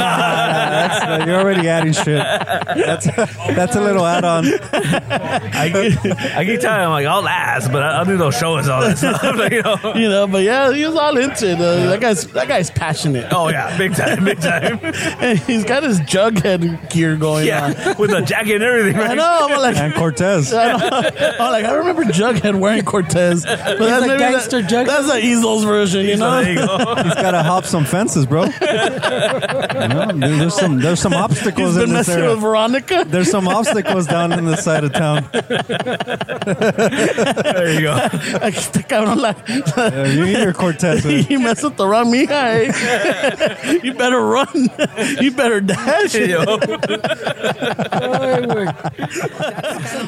That's, 0.88 1.04
uh, 1.22 1.24
you're 1.26 1.40
already 1.40 1.68
adding 1.68 1.92
shit. 1.92 2.18
That's 2.18 3.06
that's 3.06 3.76
a 3.76 3.80
little 3.80 4.04
add-on. 4.06 4.44
I, 4.46 6.32
I 6.36 6.44
keep 6.44 6.60
telling 6.60 6.82
him 6.84 6.90
like 6.90 7.06
I'll 7.06 7.22
last, 7.22 7.72
but 7.72 7.82
I, 7.82 7.98
I'll 7.98 8.04
do 8.04 8.16
those 8.16 8.36
shows 8.36 8.68
all 8.68 8.80
that 8.82 8.98
stuff. 8.98 9.22
like, 9.22 9.52
you 9.52 9.62
know. 9.62 9.76
you 9.94 10.08
know, 10.08 10.26
but 10.26 10.42
yeah, 10.42 10.72
he 10.72 10.84
was 10.86 10.94
all 10.96 11.16
into 11.16 11.50
it. 11.50 11.60
Uh, 11.60 11.86
that 11.90 12.00
guy's 12.00 12.26
that 12.28 12.48
guy's 12.48 12.70
passionate. 12.70 13.26
Oh 13.32 13.48
yeah, 13.48 13.76
big 13.78 13.94
time, 13.94 14.24
big 14.24 14.40
time. 14.40 14.80
And 15.18 15.38
he's 15.38 15.64
got 15.64 15.82
his 15.82 16.00
jughead 16.00 16.90
gear 16.90 17.16
going 17.16 17.42
on. 17.42 17.46
Yeah, 17.72 17.94
with 17.98 18.10
the 18.10 18.20
jacket 18.20 18.56
and 18.56 18.64
everything. 18.64 18.96
I 19.00 19.06
Right? 19.08 19.16
know. 19.16 19.48
I'm 19.50 19.60
like, 19.60 19.76
And 19.76 19.94
Cortez. 19.94 20.52
I 20.52 20.72
know. 20.76 20.86
I'm 21.38 21.52
like, 21.52 21.64
I 21.64 21.74
remember 21.74 22.04
Jughead 22.04 22.58
wearing 22.58 22.84
Cortez, 22.84 23.44
but 23.44 23.56
that's 23.78 24.04
a 24.04 24.08
maybe 24.08 24.18
gangster 24.18 24.62
that, 24.62 24.70
Jughead. 24.70 24.86
That's 24.86 25.06
the 25.06 25.18
Easel's 25.20 25.64
version, 25.64 26.06
you 26.06 26.16
So 26.16 26.28
know. 26.30 26.42
there 26.42 26.52
you 26.52 26.58
go. 26.58 26.94
He's 27.02 27.14
got 27.14 27.30
to 27.32 27.42
hop 27.42 27.64
some 27.64 27.84
fences, 27.84 28.26
bro. 28.26 28.44
You 28.56 29.88
know, 29.88 30.06
there- 30.12 30.36
there's 30.36 30.54
some 30.54 30.75
there's 30.82 31.00
some 31.00 31.12
He's 31.16 31.20
obstacles 31.22 31.74
been 31.74 31.84
in 31.90 31.94
this 31.94 32.08
messing 32.08 32.22
area. 32.22 32.30
with 32.34 32.40
Veronica. 32.40 33.04
There's 33.08 33.30
some 33.30 33.46
obstacles 33.48 34.06
down 34.06 34.32
in 34.32 34.44
the 34.46 34.56
side 34.56 34.84
of 34.84 34.92
town. 34.92 35.28
There 36.46 37.72
you 37.74 37.80
go. 37.82 37.94
Este 38.42 38.82
cabrón, 38.86 39.20
like, 39.20 39.36
Yeah, 39.76 40.06
you 40.06 40.24
need 40.26 40.38
your 40.38 40.52
Cortez. 40.52 41.04
man. 41.04 41.24
you 41.28 41.38
mess 41.40 41.62
with 41.62 41.76
the 41.76 41.86
wrong 41.86 42.06
mija. 42.12 42.30
eh? 42.30 43.80
you 43.82 43.94
better 43.94 44.20
run. 44.20 44.70
you 45.20 45.30
better 45.32 45.60
dash. 45.60 46.14
Yo. 46.14 46.44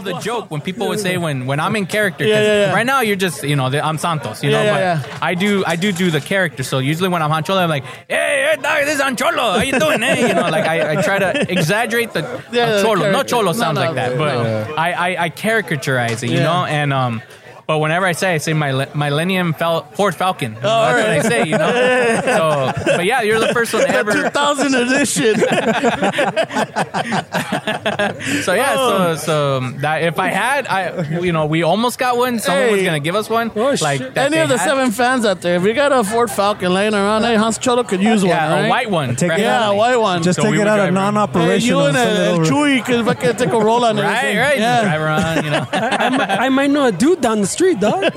the 0.04 0.18
joke 0.22 0.50
when 0.50 0.60
people 0.60 0.88
would 0.88 1.00
say 1.00 1.16
when 1.18 1.46
when 1.46 1.60
I'm 1.60 1.76
in 1.76 1.86
character. 1.86 2.24
'cause 2.24 2.30
Yeah, 2.30 2.42
yeah, 2.42 2.66
yeah. 2.66 2.74
Right 2.74 2.86
now 2.86 3.00
you're 3.00 3.16
just 3.16 3.42
you 3.42 3.56
know 3.56 3.70
the, 3.70 3.84
I'm 3.84 3.98
Santos, 3.98 4.42
you 4.42 4.50
know. 4.50 4.62
Yeah, 4.62 4.72
but 4.72 5.10
yeah, 5.10 5.18
I 5.22 5.34
do 5.34 5.64
I 5.66 5.76
do 5.76 5.92
do 5.92 6.10
the 6.10 6.20
character. 6.20 6.62
So 6.62 6.78
usually 6.78 7.08
when 7.08 7.22
I'm 7.22 7.30
Hancholo, 7.30 7.58
I'm 7.62 7.68
like, 7.70 7.84
hey, 8.08 8.46
hey, 8.54 8.56
dog, 8.62 8.84
this 8.84 8.96
is 8.96 9.00
Hancholo. 9.02 9.56
How 9.58 9.62
you 9.62 9.78
doing? 9.78 10.00
Hey, 10.02 10.28
you 10.28 10.34
know, 10.34 10.48
like 10.48 10.57
I, 10.66 10.98
I 10.98 11.02
try 11.02 11.18
to 11.18 11.50
exaggerate 11.50 12.12
the 12.12 12.22
Yeah, 12.50 12.64
uh, 12.64 12.76
the 12.76 12.82
cholo. 12.82 13.10
No 13.10 13.22
cholo 13.22 13.52
sounds 13.52 13.76
no, 13.76 13.84
like 13.84 13.94
that, 13.94 14.18
but. 14.18 14.78
I, 14.78 14.92
I 14.92 15.24
I 15.24 15.30
caricaturize 15.30 16.22
it, 16.22 16.30
you 16.30 16.40
know, 16.40 16.64
and 16.64 16.92
um. 16.92 17.22
But 17.68 17.80
whenever 17.80 18.06
I 18.06 18.12
say, 18.12 18.32
I 18.32 18.38
say 18.38 18.54
my 18.54 18.86
Millennium 18.94 19.52
Fal- 19.52 19.82
Ford 19.92 20.14
Falcon. 20.14 20.52
You 20.52 20.58
Oh, 20.62 20.62
that's 20.62 21.26
what 21.26 21.26
I 21.26 21.28
say, 21.28 21.44
you 21.50 21.58
know. 21.58 22.20
So, 22.24 22.72
but 22.96 23.04
yeah, 23.04 23.20
you're 23.20 23.38
the 23.40 23.52
first 23.52 23.74
one 23.74 23.82
to 23.82 23.88
The 23.92 23.98
ever. 23.98 24.12
2000 24.12 24.74
edition. 24.74 25.34
So 28.42 28.54
yeah, 28.54 28.74
so 28.74 29.14
so 29.16 29.56
um, 29.58 29.78
that 29.80 30.02
if 30.02 30.18
I 30.18 30.28
had, 30.28 30.66
I 30.66 31.18
you 31.20 31.32
know, 31.32 31.46
we 31.46 31.62
almost 31.62 31.98
got 31.98 32.16
one. 32.16 32.38
Someone 32.38 32.72
was 32.72 32.82
gonna 32.82 33.00
give 33.00 33.14
us 33.14 33.28
one. 33.28 33.50
Oh, 33.54 33.74
like 33.80 33.98
shit. 34.00 34.16
Any 34.16 34.38
of 34.38 34.48
the 34.48 34.58
had. 34.58 34.68
seven 34.68 34.90
fans 34.90 35.24
out 35.24 35.40
there, 35.42 35.56
if 35.56 35.64
you 35.64 35.74
got 35.74 35.92
a 35.92 36.04
Ford 36.04 36.30
Falcon 36.30 36.72
laying 36.72 36.94
around, 36.94 37.22
hey, 37.22 37.36
Hans 37.36 37.58
Cholo 37.58 37.84
could 37.84 38.02
use 38.02 38.22
one, 38.22 38.30
yeah, 38.30 38.52
right? 38.52 38.66
a 38.66 38.70
white 38.70 38.90
one. 38.90 39.16
Take 39.16 39.32
it 39.32 39.40
Yeah, 39.40 39.70
a 39.70 39.74
white 39.74 39.96
one. 39.96 40.22
Just 40.22 40.36
So 40.36 40.42
take 40.44 40.52
we 40.52 40.60
it 40.60 40.66
out 40.66 40.80
of 40.80 40.92
non-operational. 40.94 41.80
you 41.82 41.86
and 41.88 41.96
send 41.96 42.42
it 42.42 42.48
uh. 42.48 42.52
Chewy 42.52 42.84
could 42.84 43.04
fucking 43.04 43.36
take 43.36 43.52
a 43.52 43.58
roll 43.60 43.84
on 43.84 43.98
it. 43.98 44.02
Right, 44.02 44.36
right. 44.36 44.58
Yeah. 44.58 44.82
Drive 44.82 45.00
around, 45.00 45.44
you 45.44 45.50
know. 45.50 45.66
I, 45.72 46.08
might, 46.10 46.30
I 46.30 46.48
might 46.48 46.70
know 46.70 46.86
a 46.86 46.92
dude 46.92 47.20
down 47.20 47.40
the 47.40 47.46
street, 47.46 47.57
dog. 47.80 48.02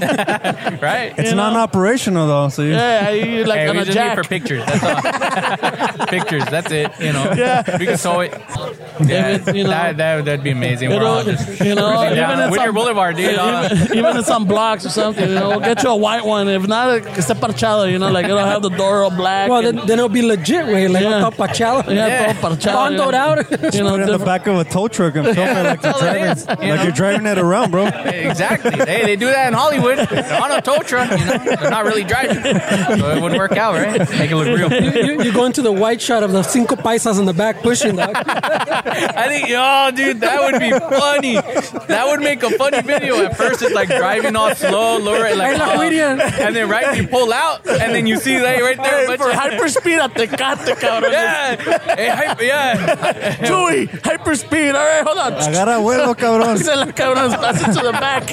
right. 0.82 1.14
It's 1.18 1.30
You 1.30 1.36
know? 1.36 1.50
non-operational 1.50 2.28
though, 2.28 2.50
so 2.50 2.62
you, 2.62 2.72
Yeah, 2.72 3.10
you 3.10 3.44
like 3.46 3.60
Hey, 3.60 3.68
on 3.68 3.76
we 3.76 3.82
a 3.82 3.86
just 3.86 3.98
need 3.98 4.04
jack. 4.04 4.18
for 4.18 4.24
pictures. 4.24 4.64
That's 4.66 4.84
all. 6.00 6.08
pictures. 6.08 6.44
That's 6.46 6.72
it. 6.72 6.92
You 7.00 7.14
know. 7.14 7.34
Yeah. 7.36 7.78
We 7.78 7.86
can 7.86 7.98
sew 7.98 8.20
it. 8.22 8.32
Yeah. 9.04 9.28
It- 9.30 9.56
you 9.56 9.64
know, 9.64 9.70
that 9.72 9.98
that 9.98 10.26
that'd 10.26 10.44
be 10.44 10.52
amazing. 10.52 10.90
We're 10.90 11.04
all 11.06 11.24
just 11.24 11.60
you 11.62 11.76
know, 11.76 11.90
cruising 11.90 12.18
even 12.18 12.18
down 12.18 12.40
it's 12.42 12.52
Whittier 12.52 12.70
on- 12.70 12.76
Boulevard, 12.76 13.16
dude. 13.18 13.38
all- 13.38 13.66
even, 13.66 13.98
even 13.98 14.18
it's 14.18 14.30
on 14.30 14.46
blocks 14.46 14.86
or 14.86 14.90
something. 14.90 15.28
You 15.28 15.36
know, 15.36 15.50
we'll 15.50 15.60
get 15.60 15.84
you 15.84 15.90
a 15.90 15.96
white 15.96 16.24
one. 16.26 16.48
If 16.48 16.68
not, 16.68 17.02
que 17.04 17.12
esté 17.22 17.34
parchado. 17.36 17.92
You 17.92 18.00
know, 18.00 18.10
like 18.12 18.26
it'll 18.26 18.38
have 18.38 18.62
the 18.62 18.70
door 18.70 19.04
all 19.04 19.10
black. 19.12 19.50
well, 19.50 19.62
then, 19.62 19.76
then 19.78 19.92
it'll 20.00 20.10
be 20.10 20.22
legit, 20.22 20.66
way 20.68 20.88
like 20.88 21.04
Yeah. 21.04 21.20
yeah. 21.22 21.30
Pachala. 21.32 21.88
yeah, 21.88 22.08
Yeah. 22.08 22.34
todo 22.34 22.56
parchado. 22.56 22.98
Bondoed 22.98 23.14
out. 23.14 23.74
You 23.74 23.84
know, 23.84 23.92
put 23.92 24.02
it 24.02 24.10
in 24.10 24.18
the 24.20 24.26
back 24.26 24.48
of 24.48 24.58
a 24.58 24.64
tow 24.64 24.88
truck 24.88 25.16
and 25.16 25.26
film 25.36 25.48
it 25.50 25.64
like 25.64 25.82
you're 25.84 25.94
That's 25.94 26.02
all 26.04 26.08
it 26.08 26.48
driving, 26.48 26.70
like 26.70 26.84
you're 26.84 26.92
driving 26.92 27.26
it 27.26 27.38
around, 27.38 27.72
bro. 27.72 27.86
exactly. 27.88 28.72
Hey, 28.72 29.06
they 29.06 29.16
do 29.16 29.28
that 29.32 29.48
in 29.48 29.54
Hollywood. 29.54 29.98
They're 30.10 30.42
on 30.42 30.52
a 30.52 30.62
tow 30.62 30.80
truck, 30.80 31.10
you 31.12 31.26
know. 31.26 31.38
They're 31.38 31.70
not 31.70 31.86
really 31.86 32.04
driving. 32.04 32.42
So 32.44 33.10
it 33.16 33.22
would 33.22 33.34
work 33.34 33.54
out, 33.58 33.74
right? 33.76 34.00
Make 34.12 34.32
it 34.32 34.36
look 34.36 34.48
real. 34.48 34.72
You, 34.72 34.92
you, 35.16 35.24
you 35.24 35.34
go 35.34 35.46
into 35.46 35.62
the 35.62 35.72
white 35.72 36.02
shot 36.02 36.24
of 36.24 36.32
the 36.32 36.44
cinco 36.44 36.76
paisas 36.76 37.20
in 37.20 37.26
the 37.26 37.34
back 37.34 37.62
pushing 37.62 37.96
dog. 37.96 38.16
I 38.16 39.28
think, 39.28 39.48
oh, 39.52 39.92
dude, 39.92 40.22
that 40.22 40.42
would 40.42 40.60
be 40.60 40.72
funny. 40.72 41.36
That 41.88 42.06
would 42.08 42.20
make 42.22 42.44
a 42.44 42.52
funny 42.58 42.82
video. 42.82 43.24
At 43.24 43.38
first, 43.38 43.62
it's 43.62 43.74
like 43.74 43.88
driving 43.90 44.36
off 44.36 44.58
slow, 44.58 44.98
lower, 44.98 45.26
it 45.26 45.38
like, 45.38 45.56
Ay, 45.56 45.58
la 45.58 45.66
uh, 45.74 45.78
Julian. 45.78 46.22
and 46.22 46.56
then 46.56 46.70
right, 46.70 46.98
you 46.98 47.08
pull 47.08 47.32
out, 47.34 47.66
and 47.68 47.94
then 47.94 48.08
you 48.08 48.18
see 48.18 48.40
like 48.42 48.62
right 48.62 48.78
there. 48.78 48.96
a 48.96 49.00
Hey, 49.02 49.08
bunch 49.08 49.22
for 49.22 49.30
of- 49.30 49.36
hyperspeed 49.36 49.98
at 49.98 50.12
Tecate, 50.14 50.76
cabrón. 50.78 51.12
Yeah, 51.12 51.96
hey, 51.96 52.10
hype, 52.10 52.42
yeah. 52.42 53.36
Chewy, 53.38 53.88
hyperspeed. 53.90 54.74
All 54.74 54.86
right, 54.86 55.04
hold 55.06 55.18
on. 55.18 55.34
Agarra 55.34 55.80
vuelo, 55.80 56.14
cabrón. 56.16 56.58
Se 56.64 56.76
la 56.76 56.86
cabrón, 56.88 57.32
pass 57.40 57.62
it 57.62 57.74
to 57.74 57.86
the 57.86 57.92
back. 57.94 58.30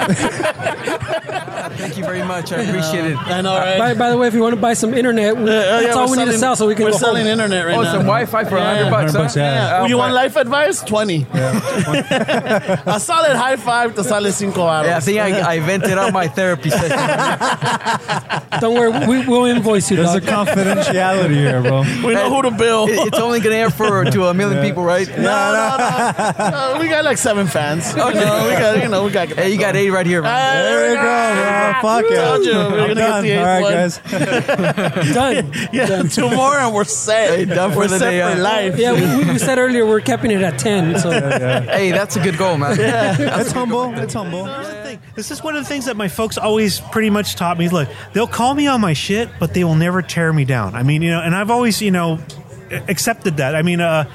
Thank 0.88 1.96
you 1.98 2.04
very 2.04 2.22
much. 2.22 2.52
I 2.52 2.62
appreciate 2.62 3.04
it. 3.12 3.16
I 3.18 3.40
know, 3.40 3.54
right? 3.56 3.78
by, 3.78 3.94
by 3.94 4.10
the 4.10 4.16
way, 4.16 4.26
if 4.28 4.34
you 4.34 4.40
want 4.40 4.54
to 4.54 4.60
buy 4.60 4.74
some 4.74 4.94
internet, 4.94 5.36
Uh, 5.36 5.44
that's 5.44 5.86
yeah, 5.86 5.92
all 5.92 6.06
we're 6.10 6.16
we 6.18 6.24
need 6.24 6.32
to 6.32 6.38
sell 6.38 6.56
so 6.56 6.66
we 6.66 6.74
can 6.74 6.84
We're 6.86 6.92
selling 6.92 7.22
home. 7.24 7.32
internet 7.32 7.66
right 7.66 7.76
Oh, 7.76 7.82
now. 7.82 7.92
some 7.92 8.02
Wi-Fi 8.02 8.44
for 8.44 8.56
a 8.56 8.64
hundred 8.64 8.90
bucks. 8.90 9.12
huh? 9.12 9.18
100 9.18 9.18
bucks, 9.18 9.36
yeah. 9.36 9.54
Yeah. 9.54 9.82
Uh, 9.82 9.86
you 9.86 9.96
want 9.98 10.14
life 10.14 10.36
advice? 10.36 10.82
20. 10.82 11.26
a 11.34 12.98
solid 13.00 13.36
high 13.36 13.56
five 13.56 13.94
to 13.96 14.04
sale 14.04 14.30
cinco 14.32 14.64
Yeah, 14.64 14.96
I 14.96 15.00
think 15.00 15.18
I, 15.20 15.54
I 15.54 15.60
vented 15.60 15.98
out 15.98 16.12
my 16.12 16.28
therapy 16.28 16.70
session. 16.70 16.98
Don't 18.60 18.74
worry, 18.74 19.06
we, 19.06 19.26
we'll 19.26 19.44
invoice 19.44 19.90
you, 19.90 19.96
There's 19.98 20.14
a 20.14 20.20
confidentiality 20.20 21.34
here, 21.34 21.62
bro. 21.62 21.82
we 22.06 22.14
know 22.14 22.28
who 22.34 22.42
to 22.42 22.50
bill. 22.50 22.86
It- 22.88 23.08
it's 23.08 23.18
only 23.18 23.40
gonna 23.40 23.54
air 23.54 23.70
for 23.70 24.04
to 24.04 24.26
a 24.26 24.34
million 24.34 24.62
people, 24.64 24.82
right? 24.84 25.08
no, 25.08 25.14
no, 25.16 25.76
no. 25.78 26.50
No, 26.50 26.78
we 26.80 26.88
got 26.88 27.04
like 27.04 27.16
seven 27.18 27.46
fans. 27.46 27.90
You 27.92 27.96
know, 27.98 28.08
we 28.08 28.14
got, 28.14 28.82
you 28.82 28.88
know, 28.88 29.04
we 29.04 29.10
got. 29.10 29.28
Hey, 29.28 29.50
you 29.52 29.58
got 29.58 29.76
eight 29.76 29.90
right 29.90 30.04
here, 30.06 30.20
man. 30.22 30.32
There 30.78 30.90
we 30.90 30.96
go, 30.96 31.02
bro. 31.02 31.82
Fuck 31.82 32.14
Told 32.14 32.44
you, 32.44 32.52
yeah. 32.52 32.72
we're 32.72 32.80
I'm 32.80 32.88
gonna 32.88 32.94
get 32.94 32.94
done. 32.94 33.24
the 33.24 33.38
All 33.38 33.44
right, 33.44 33.62
guys. 33.62 33.98
Done. 35.14 35.52
Yeah, 35.72 36.02
two 36.02 36.30
more 36.30 36.58
and 36.58 36.74
we're 36.74 36.84
set. 36.84 37.38
Hey, 37.38 37.44
done 37.44 37.72
for 37.72 37.78
we're 37.78 37.88
the 37.88 37.98
set 37.98 38.10
day, 38.10 38.20
for 38.22 38.36
yeah. 38.36 38.42
life. 38.42 38.78
Yeah, 38.78 38.92
we, 38.92 39.32
we 39.32 39.38
said 39.38 39.58
earlier 39.58 39.86
we're 39.86 40.00
capping 40.00 40.30
it 40.30 40.40
at 40.42 40.58
10. 40.58 40.98
So 40.98 41.10
Hey, 41.10 41.90
that's 41.90 42.16
a 42.16 42.20
good 42.22 42.38
goal, 42.38 42.56
man. 42.58 42.76
It's 42.78 43.52
humble. 43.52 43.92
It's 43.98 44.14
humble. 44.14 44.44
Here's 44.46 44.66
the 44.68 44.82
thing. 44.82 45.00
This 45.14 45.30
is 45.30 45.42
one 45.42 45.56
of 45.56 45.62
the 45.62 45.68
things 45.68 45.86
that 45.86 45.96
my 45.96 46.08
folks 46.08 46.38
always 46.38 46.80
pretty 46.80 47.10
much 47.10 47.34
taught 47.36 47.58
me. 47.58 47.68
Look, 47.68 47.88
they'll 48.12 48.26
call 48.26 48.54
me 48.54 48.66
on 48.66 48.80
my 48.80 48.92
shit, 48.92 49.28
but 49.38 49.54
they 49.54 49.64
will 49.64 49.74
never 49.74 50.00
tear 50.02 50.32
me 50.32 50.44
down. 50.44 50.74
I 50.74 50.82
mean, 50.82 51.02
you 51.02 51.10
know, 51.10 51.20
and 51.20 51.34
I've 51.34 51.50
always, 51.50 51.82
you 51.82 51.90
know, 51.90 52.18
accepted 52.88 53.38
that. 53.38 53.54
I 53.54 53.62
mean, 53.62 53.80
uh, 53.80 54.10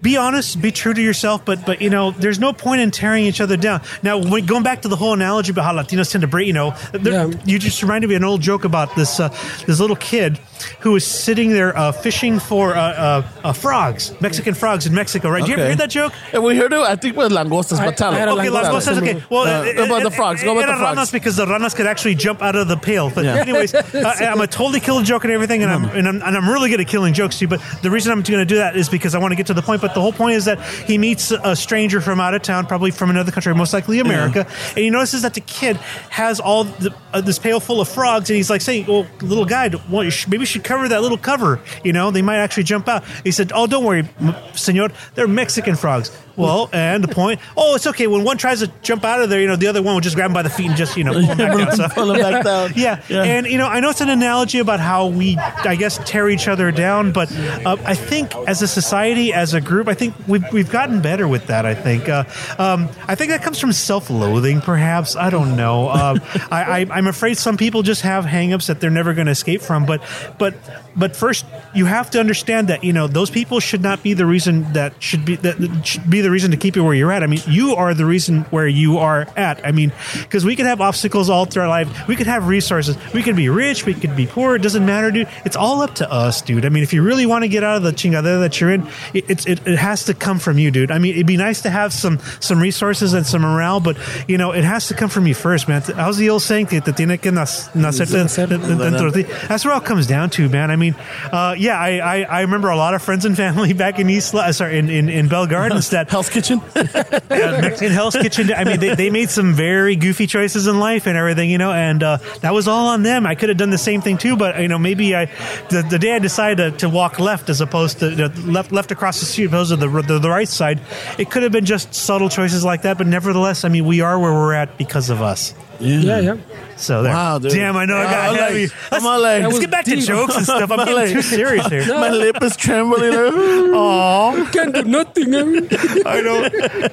be 0.00 0.16
honest, 0.16 0.62
be 0.62 0.70
true 0.70 0.94
to 0.94 1.02
yourself, 1.02 1.44
but 1.44 1.66
but 1.66 1.82
you 1.82 1.90
know, 1.90 2.12
there's 2.12 2.38
no 2.38 2.52
point 2.52 2.80
in 2.80 2.90
tearing 2.92 3.24
each 3.24 3.40
other 3.40 3.56
down. 3.56 3.80
Now, 4.02 4.18
when, 4.18 4.46
going 4.46 4.62
back 4.62 4.82
to 4.82 4.88
the 4.88 4.94
whole 4.96 5.12
analogy 5.12 5.50
about 5.50 5.64
how 5.64 5.72
Latinos 5.74 6.12
tend 6.12 6.22
to 6.22 6.28
break, 6.28 6.46
you 6.46 6.52
know, 6.52 6.74
there- 6.92 7.28
you 7.44 7.58
just 7.58 7.82
reminded 7.82 8.08
me 8.08 8.14
of 8.14 8.22
an 8.22 8.24
old 8.24 8.40
joke 8.40 8.64
about 8.64 8.94
this 8.94 9.18
uh, 9.18 9.28
this 9.66 9.80
little 9.80 9.96
kid 9.96 10.38
who 10.80 10.92
was 10.92 11.04
sitting 11.06 11.50
there 11.50 11.76
uh, 11.76 11.90
fishing 11.92 12.38
for 12.38 12.74
uh, 12.76 12.80
uh, 12.80 13.28
uh, 13.44 13.52
frogs, 13.52 14.12
Mexican 14.20 14.54
frogs 14.54 14.86
in 14.86 14.94
Mexico. 14.94 15.30
Right? 15.30 15.40
Did 15.40 15.48
you 15.48 15.54
ever 15.56 15.66
hear 15.66 15.76
that 15.76 15.90
joke? 15.90 16.12
And 16.32 16.42
we 16.44 16.56
heard 16.56 16.72
it, 16.72 16.78
I 16.80 16.94
think, 16.96 17.16
with 17.16 17.32
langostas, 17.32 17.78
but 17.84 17.96
tell 17.96 18.12
I 18.12 18.18
had 18.18 18.28
a 18.28 18.32
it. 18.32 18.38
Okay, 18.38 18.48
langosta. 18.50 18.92
langostas. 18.94 19.02
Okay, 19.02 19.24
well, 19.30 19.46
Uh, 19.46 19.84
about 19.84 20.02
the 20.04 20.10
frogs. 20.12 20.42
Go 20.44 20.56
about 20.58 20.66
the 20.72 20.76
frogs. 20.78 20.98
ranas 21.10 21.12
because 21.12 21.36
the 21.36 21.46
ranas 21.46 21.74
could 21.74 21.86
actually 21.86 22.14
jump 22.14 22.40
out 22.42 22.54
of 22.54 22.68
the 22.68 22.76
pail. 22.76 23.10
But 23.10 23.24
Yeah. 23.24 23.36
anyways, 23.36 23.74
I'm 23.94 24.40
a 24.40 24.46
totally 24.46 24.78
kill 24.80 24.98
a 24.98 25.02
joke 25.04 25.24
and 25.24 25.32
everything, 25.32 25.62
and 25.64 25.70
I'm, 25.72 25.84
and 25.86 26.06
I'm 26.08 26.22
and 26.22 26.36
I'm 26.36 26.48
really 26.48 26.70
good 26.70 26.80
at 26.80 26.86
killing 26.88 27.14
jokes 27.14 27.38
too. 27.38 27.48
But 27.48 27.60
the 27.82 27.90
reason 27.90 28.12
I'm 28.12 28.22
going 28.22 28.38
to 28.40 28.44
do 28.46 28.56
that 28.56 28.76
is 28.76 28.88
because 28.88 29.14
I 29.14 29.18
want 29.18 29.32
to 29.32 29.36
get 29.36 29.46
to 29.48 29.54
the 29.54 29.62
point. 29.62 29.80
But 29.80 29.87
the 29.94 30.00
whole 30.00 30.12
point 30.12 30.36
is 30.36 30.44
that 30.46 30.60
he 30.86 30.98
meets 30.98 31.30
a 31.30 31.54
stranger 31.56 32.00
from 32.00 32.20
out 32.20 32.34
of 32.34 32.42
town, 32.42 32.66
probably 32.66 32.90
from 32.90 33.10
another 33.10 33.32
country, 33.32 33.54
most 33.54 33.72
likely 33.72 33.98
America, 34.00 34.46
and 34.70 34.78
he 34.78 34.90
notices 34.90 35.22
that 35.22 35.34
the 35.34 35.40
kid 35.40 35.76
has 36.10 36.40
all 36.40 36.64
the, 36.64 36.94
uh, 37.12 37.20
this 37.20 37.38
pail 37.38 37.60
full 37.60 37.80
of 37.80 37.88
frogs, 37.88 38.30
and 38.30 38.36
he's 38.36 38.50
like 38.50 38.60
saying, 38.60 38.86
"Well, 38.86 39.06
little 39.20 39.44
guy, 39.44 39.70
well, 39.88 40.04
you 40.04 40.10
should- 40.10 40.30
maybe 40.30 40.42
you 40.42 40.46
should 40.46 40.64
cover 40.64 40.88
that 40.88 41.02
little 41.02 41.18
cover. 41.18 41.60
You 41.84 41.92
know, 41.92 42.10
they 42.10 42.22
might 42.22 42.38
actually 42.38 42.64
jump 42.64 42.88
out." 42.88 43.04
He 43.24 43.30
said, 43.30 43.52
"Oh, 43.54 43.66
don't 43.66 43.84
worry, 43.84 44.08
senor, 44.54 44.88
they're 45.14 45.28
Mexican 45.28 45.76
frogs." 45.76 46.10
Well, 46.38 46.70
and 46.72 47.02
the 47.02 47.08
point, 47.08 47.40
oh, 47.56 47.74
it's 47.74 47.86
okay. 47.86 48.06
When 48.06 48.24
one 48.24 48.38
tries 48.38 48.60
to 48.60 48.68
jump 48.82 49.04
out 49.04 49.20
of 49.20 49.28
there, 49.28 49.40
you 49.40 49.46
know, 49.46 49.56
the 49.56 49.66
other 49.66 49.82
one 49.82 49.94
will 49.94 50.00
just 50.00 50.16
grab 50.16 50.30
him 50.30 50.34
by 50.34 50.42
the 50.42 50.50
feet 50.50 50.68
and 50.68 50.76
just, 50.76 50.96
you 50.96 51.04
know, 51.04 51.12
pull 51.12 51.22
him 51.22 51.38
back 51.38 51.56
down. 51.58 51.76
So, 51.76 51.88
Pull 51.88 52.12
him 52.12 52.20
back 52.20 52.44
down. 52.44 52.72
yeah. 52.76 53.02
Yeah. 53.08 53.22
And, 53.22 53.46
you 53.46 53.58
know, 53.58 53.66
I 53.66 53.80
know 53.80 53.90
it's 53.90 54.00
an 54.00 54.08
analogy 54.08 54.58
about 54.58 54.80
how 54.80 55.08
we, 55.08 55.36
I 55.36 55.76
guess, 55.76 55.98
tear 56.08 56.28
each 56.28 56.48
other 56.48 56.70
down, 56.70 57.12
but 57.12 57.30
uh, 57.36 57.76
I 57.84 57.94
think 57.94 58.34
as 58.46 58.62
a 58.62 58.68
society, 58.68 59.32
as 59.32 59.54
a 59.54 59.60
group, 59.60 59.88
I 59.88 59.94
think 59.94 60.14
we've, 60.26 60.44
we've 60.52 60.70
gotten 60.70 61.02
better 61.02 61.26
with 61.26 61.46
that, 61.48 61.66
I 61.66 61.74
think. 61.74 62.08
Uh, 62.08 62.24
um, 62.58 62.88
I 63.06 63.14
think 63.14 63.30
that 63.30 63.42
comes 63.42 63.58
from 63.58 63.72
self 63.72 64.10
loathing, 64.10 64.60
perhaps. 64.60 65.16
I 65.16 65.30
don't 65.30 65.56
know. 65.56 65.88
Um, 65.88 66.20
I, 66.50 66.80
I, 66.82 66.86
I'm 66.90 67.06
afraid 67.06 67.36
some 67.38 67.56
people 67.56 67.82
just 67.82 68.02
have 68.02 68.24
hangups 68.24 68.66
that 68.66 68.80
they're 68.80 68.90
never 68.90 69.14
going 69.14 69.26
to 69.26 69.32
escape 69.32 69.60
from. 69.62 69.86
But, 69.86 70.02
but, 70.38 70.54
but 70.98 71.16
first, 71.16 71.46
you 71.74 71.86
have 71.86 72.10
to 72.10 72.20
understand 72.20 72.68
that, 72.68 72.82
you 72.82 72.92
know, 72.92 73.06
those 73.06 73.30
people 73.30 73.60
should 73.60 73.82
not 73.82 74.02
be 74.02 74.14
the 74.14 74.26
reason 74.26 74.72
that 74.72 75.00
should 75.02 75.24
be, 75.24 75.36
that 75.36 75.86
should 75.86 76.08
be 76.10 76.20
the 76.20 76.30
reason 76.30 76.50
to 76.50 76.56
keep 76.56 76.76
you 76.76 76.84
where 76.84 76.94
you're 76.94 77.12
at. 77.12 77.22
I 77.22 77.26
mean, 77.26 77.40
you 77.46 77.76
are 77.76 77.94
the 77.94 78.04
reason 78.04 78.42
where 78.50 78.66
you 78.66 78.98
are 78.98 79.26
at. 79.36 79.64
I 79.66 79.72
mean, 79.72 79.92
because 80.22 80.44
we 80.44 80.56
could 80.56 80.66
have 80.66 80.80
obstacles 80.80 81.30
all 81.30 81.44
through 81.44 81.62
our 81.62 81.68
life. 81.68 82.08
We 82.08 82.16
could 82.16 82.26
have 82.26 82.48
resources. 82.48 82.96
We 83.12 83.22
could 83.22 83.36
be 83.36 83.48
rich. 83.48 83.86
We 83.86 83.94
could 83.94 84.16
be 84.16 84.26
poor. 84.26 84.56
It 84.56 84.62
doesn't 84.62 84.84
matter, 84.84 85.10
dude. 85.10 85.28
It's 85.44 85.56
all 85.56 85.82
up 85.82 85.94
to 85.96 86.10
us, 86.10 86.42
dude. 86.42 86.64
I 86.64 86.68
mean, 86.68 86.82
if 86.82 86.92
you 86.92 87.02
really 87.02 87.26
want 87.26 87.44
to 87.44 87.48
get 87.48 87.62
out 87.62 87.76
of 87.76 87.82
the 87.82 87.92
chingadera 87.92 88.40
that 88.40 88.60
you're 88.60 88.72
in, 88.72 88.88
it, 89.14 89.30
it's 89.30 89.46
it, 89.46 89.66
it 89.66 89.78
has 89.78 90.04
to 90.04 90.14
come 90.14 90.38
from 90.38 90.58
you, 90.58 90.70
dude. 90.70 90.90
I 90.90 90.98
mean, 90.98 91.14
it'd 91.14 91.26
be 91.26 91.36
nice 91.36 91.62
to 91.62 91.70
have 91.70 91.92
some 91.92 92.18
some 92.40 92.60
resources 92.60 93.14
and 93.14 93.26
some 93.26 93.42
morale, 93.42 93.80
but 93.80 93.96
you 94.26 94.38
know, 94.38 94.52
it 94.52 94.64
has 94.64 94.88
to 94.88 94.94
come 94.94 95.08
from 95.08 95.26
you 95.26 95.34
first, 95.34 95.68
man. 95.68 95.82
How's 95.82 96.16
the 96.16 96.30
old 96.30 96.42
saying? 96.42 96.66
Que 96.66 96.80
te 96.80 96.92
tiene 96.92 97.18
que 97.18 97.30
nas- 97.30 97.68
nacer 97.74 98.06
dentro 98.06 99.12
de 99.12 99.22
ti. 99.22 99.32
That's 99.48 99.64
where 99.64 99.72
it 99.72 99.76
all 99.76 99.80
comes 99.80 100.06
down 100.06 100.30
to, 100.30 100.48
man. 100.48 100.70
I 100.70 100.76
mean, 100.76 100.87
uh, 101.32 101.54
yeah, 101.58 101.78
I, 101.78 101.98
I 101.98 102.22
I 102.22 102.40
remember 102.42 102.68
a 102.68 102.76
lot 102.76 102.94
of 102.94 103.02
friends 103.02 103.24
and 103.24 103.36
family 103.36 103.72
back 103.84 103.98
in 103.98 104.08
East, 104.10 104.34
uh, 104.34 104.52
sorry, 104.52 104.78
in 104.78 104.90
in, 104.90 105.08
in 105.08 105.28
Bell 105.28 105.46
Gardens 105.46 105.90
that 105.96 106.10
Hell's 106.10 106.28
Kitchen. 106.28 106.60
uh, 106.76 107.20
Mexican 107.30 107.92
Hell's 107.92 108.16
Kitchen. 108.16 108.52
I 108.52 108.64
mean, 108.64 108.80
they, 108.80 108.94
they 108.94 109.10
made 109.10 109.30
some 109.30 109.54
very 109.54 109.96
goofy 109.96 110.26
choices 110.26 110.66
in 110.66 110.78
life 110.78 111.06
and 111.06 111.16
everything, 111.16 111.50
you 111.50 111.58
know, 111.58 111.72
and 111.72 112.02
uh, 112.02 112.18
that 112.40 112.54
was 112.54 112.68
all 112.68 112.88
on 112.88 113.02
them. 113.02 113.26
I 113.26 113.34
could 113.34 113.48
have 113.48 113.58
done 113.58 113.70
the 113.70 113.78
same 113.78 114.00
thing 114.00 114.18
too, 114.18 114.36
but 114.36 114.60
you 114.60 114.68
know, 114.68 114.78
maybe 114.78 115.14
I 115.14 115.26
the, 115.70 115.86
the 115.88 115.98
day 115.98 116.14
I 116.14 116.18
decided 116.18 116.72
to, 116.72 116.78
to 116.78 116.88
walk 116.88 117.18
left 117.18 117.48
as 117.48 117.60
opposed 117.60 118.00
to 118.00 118.24
uh, 118.24 118.28
left 118.44 118.72
left 118.72 118.90
across 118.90 119.20
the 119.20 119.26
street 119.26 119.46
opposed 119.46 119.70
to 119.70 119.76
the, 119.76 119.88
the 120.02 120.18
the 120.18 120.30
right 120.30 120.48
side, 120.48 120.80
it 121.18 121.30
could 121.30 121.42
have 121.42 121.52
been 121.52 121.64
just 121.64 121.94
subtle 121.94 122.28
choices 122.28 122.64
like 122.64 122.82
that. 122.82 122.98
But 122.98 123.06
nevertheless, 123.06 123.64
I 123.64 123.68
mean, 123.68 123.84
we 123.84 124.00
are 124.00 124.18
where 124.18 124.32
we're 124.32 124.54
at 124.54 124.78
because 124.78 125.10
of 125.10 125.22
us. 125.22 125.54
Yeah, 125.80 126.18
yeah. 126.20 126.36
So 126.76 127.02
there. 127.02 127.12
Wow, 127.12 127.38
dude. 127.38 127.52
Damn, 127.52 127.76
I 127.76 127.84
know 127.84 127.96
I 127.96 128.04
got 128.04 128.30
I'm 128.30 128.36
heavy. 128.36 128.62
like- 128.66 128.90
let's, 128.90 129.04
I'm 129.04 129.06
all 129.10 129.20
like- 129.20 129.42
let's 129.44 129.58
get 129.58 129.70
back 129.70 129.84
to 129.84 129.94
deep. 129.96 130.04
jokes 130.04 130.36
and 130.36 130.44
stuff. 130.44 130.70
I'm 130.70 130.78
I'm 130.80 130.86
getting 130.86 130.94
like- 130.94 131.12
too 131.12 131.22
serious 131.22 131.66
here. 131.68 131.86
My 131.88 132.08
lip 132.10 132.36
is 132.42 132.56
trembling. 132.56 133.12
Like, 133.12 133.74
Aw. 133.74 134.50
Can't 134.52 134.74
do 134.74 134.82
nothing. 134.84 135.34
eh? 135.34 136.02
I 136.06 136.20
know. 136.20 136.42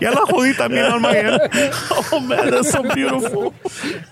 Ya 0.02 0.12
la 0.12 0.26
jodí 0.26 0.54
también 0.54 0.92
on 0.92 1.02
my 1.02 1.16
end. 1.16 1.40
Oh, 2.12 2.20
man, 2.20 2.50
that's 2.52 2.72
so 2.72 2.82
beautiful. 2.94 3.54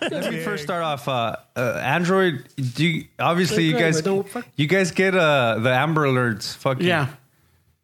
Let 0.01 0.31
me 0.31 0.39
first 0.41 0.63
start 0.63 0.83
off. 0.83 1.07
Uh, 1.07 1.35
uh, 1.55 1.79
Android, 1.83 2.43
do 2.75 2.85
you, 2.85 3.05
obviously 3.19 3.63
you 3.63 3.73
guys 3.77 3.97
but 3.97 4.05
don't 4.05 4.27
fuck- 4.29 4.47
you 4.55 4.67
guys 4.67 4.91
get 4.91 5.15
uh, 5.15 5.57
the 5.59 5.71
Amber 5.71 6.05
Alerts. 6.07 6.55
Fucking. 6.57 6.85
Yeah. 6.85 7.07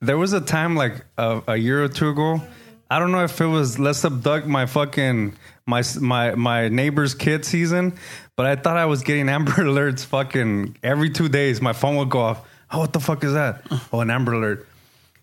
There 0.02 0.18
was 0.18 0.34
a 0.34 0.42
time 0.42 0.76
like 0.76 1.06
a, 1.18 1.42
a 1.50 1.56
year 1.58 1.84
or 1.84 1.88
two 1.90 2.10
ago. 2.10 2.42
I 2.90 2.98
don't 2.98 3.12
know 3.12 3.24
if 3.24 3.40
it 3.40 3.46
was 3.46 3.78
let's 3.78 4.04
abduct 4.04 4.48
my 4.48 4.66
fucking 4.66 5.36
my 5.66 5.84
my 6.00 6.36
my 6.36 6.70
neighbor's 6.70 7.14
kid 7.14 7.46
season, 7.46 7.98
but 8.36 8.46
I 8.46 8.56
thought 8.56 8.78
I 8.78 8.86
was 8.86 9.04
getting 9.04 9.30
Amber 9.38 9.52
Alerts 9.52 10.06
fucking 10.06 10.78
every 10.82 11.10
two 11.10 11.30
days. 11.30 11.62
My 11.62 11.74
phone 11.74 11.98
would 11.98 12.10
go 12.10 12.20
off. 12.20 12.48
Oh, 12.72 12.80
what 12.80 12.94
the 12.94 13.00
fuck 13.00 13.24
is 13.24 13.34
that? 13.34 13.64
Oh, 13.92 14.00
an 14.00 14.10
Amber 14.10 14.34
Alert. 14.34 14.68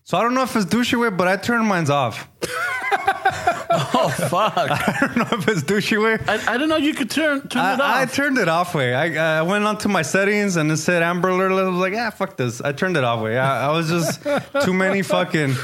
So 0.05 0.17
I 0.17 0.23
don't 0.23 0.35
know 0.35 0.43
if 0.43 0.55
it's 0.55 0.67
douchey 0.67 1.01
way, 1.01 1.11
but 1.11 1.27
I 1.27 1.37
turned 1.37 1.67
mine's 1.67 1.91
off. 1.91 2.29
Oh, 3.99 4.09
fuck. 4.09 4.57
I 4.57 4.99
don't 5.01 5.17
know 5.17 5.39
if 5.39 5.49
it's 5.49 5.63
douchey 5.63 6.03
way. 6.03 6.19
I, 6.27 6.35
I 6.35 6.53
didn't 6.55 6.69
know 6.69 6.77
you 6.77 6.95
could 6.95 7.11
turn, 7.11 7.47
turn 7.49 7.75
it 7.75 7.81
off. 7.81 7.81
I 7.81 8.05
turned 8.07 8.39
it 8.39 8.49
off 8.49 8.75
way. 8.75 8.95
I, 8.95 9.39
I 9.39 9.43
went 9.43 9.65
onto 9.65 9.89
my 9.89 10.03
settings 10.03 10.57
and 10.57 10.71
it 10.71 10.77
said 10.79 11.03
Amber 11.03 11.29
Alert. 11.31 11.53
I 11.53 11.63
was 11.69 11.79
like, 11.79 11.95
ah, 11.97 12.11
fuck 12.11 12.37
this. 12.37 12.61
I 12.61 12.73
turned 12.73 12.97
it 12.97 13.05
off 13.05 13.23
way. 13.23 13.39
I, 13.39 13.69
I 13.69 13.73
was 13.73 13.89
just 13.89 14.23
too 14.65 14.73
many 14.73 15.03
fucking. 15.03 15.55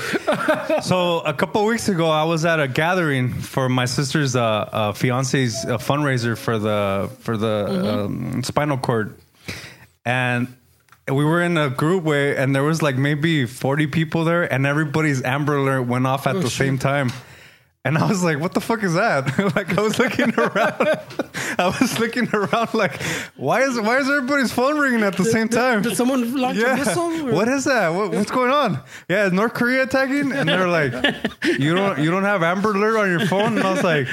So 0.82 1.20
a 1.20 1.32
couple 1.34 1.64
weeks 1.64 1.88
ago, 1.88 2.08
I 2.10 2.24
was 2.24 2.44
at 2.44 2.60
a 2.60 2.68
gathering 2.68 3.32
for 3.34 3.68
my 3.68 3.84
sister's 3.84 4.36
uh, 4.36 4.42
uh, 4.42 4.92
fiance's 4.92 5.64
uh, 5.64 5.78
fundraiser 5.78 6.36
for 6.36 6.58
the 6.58 7.10
for 7.20 7.36
the 7.36 8.04
um, 8.04 8.42
spinal 8.42 8.78
cord, 8.78 9.14
and 10.04 10.48
we 11.08 11.24
were 11.24 11.42
in 11.42 11.56
a 11.56 11.68
group 11.68 12.04
where 12.04 12.36
and 12.38 12.54
there 12.54 12.62
was 12.62 12.82
like 12.82 12.96
maybe 12.96 13.46
forty 13.46 13.86
people 13.86 14.24
there, 14.24 14.50
and 14.50 14.66
everybody's 14.66 15.22
Amber 15.22 15.56
Alert 15.56 15.82
went 15.82 16.06
off 16.06 16.26
at 16.26 16.40
the 16.40 16.50
same 16.50 16.78
time. 16.78 17.10
And 17.85 17.99
I 17.99 18.07
was 18.09 18.22
like, 18.22 18.39
what 18.39 18.55
the 18.55 18.61
fuck 18.61 18.85
is 18.85 18.95
that? 18.95 19.26
like 19.57 19.76
I 19.76 19.80
was 19.83 19.99
looking 19.99 20.33
around. 20.39 21.01
I 21.59 21.66
was 21.80 21.99
looking 21.99 22.28
around 22.33 22.72
like, 22.74 23.03
why 23.37 23.62
is 23.62 23.78
why 23.80 23.99
is 23.99 24.09
everybody's 24.09 24.53
phone 24.53 24.78
ringing 24.78 25.03
at 25.03 25.16
the 25.16 25.24
same 25.24 25.49
time? 25.49 25.83
Did 25.83 25.97
someone 25.97 26.33
launch 26.37 26.59
a 26.59 26.76
missile? 26.76 27.03
or- 27.28 27.33
What 27.33 27.49
is 27.49 27.64
that? 27.64 27.89
What, 27.89 28.12
what's 28.12 28.30
going 28.30 28.53
on? 28.53 28.78
Yeah, 29.09 29.26
is 29.26 29.33
North 29.33 29.55
Korea 29.55 29.83
attacking? 29.83 30.30
And 30.30 30.49
they're 30.49 30.68
like, 30.68 30.93
you 31.59 31.74
don't 31.74 31.99
you 31.99 32.12
don't 32.12 32.22
have 32.22 32.45
Amber 32.45 32.70
Alert 32.70 32.99
on 32.99 33.11
your 33.11 33.26
phone? 33.26 33.59
And 33.59 33.66
I 33.66 33.72
was 33.72 33.83
like, 33.83 34.07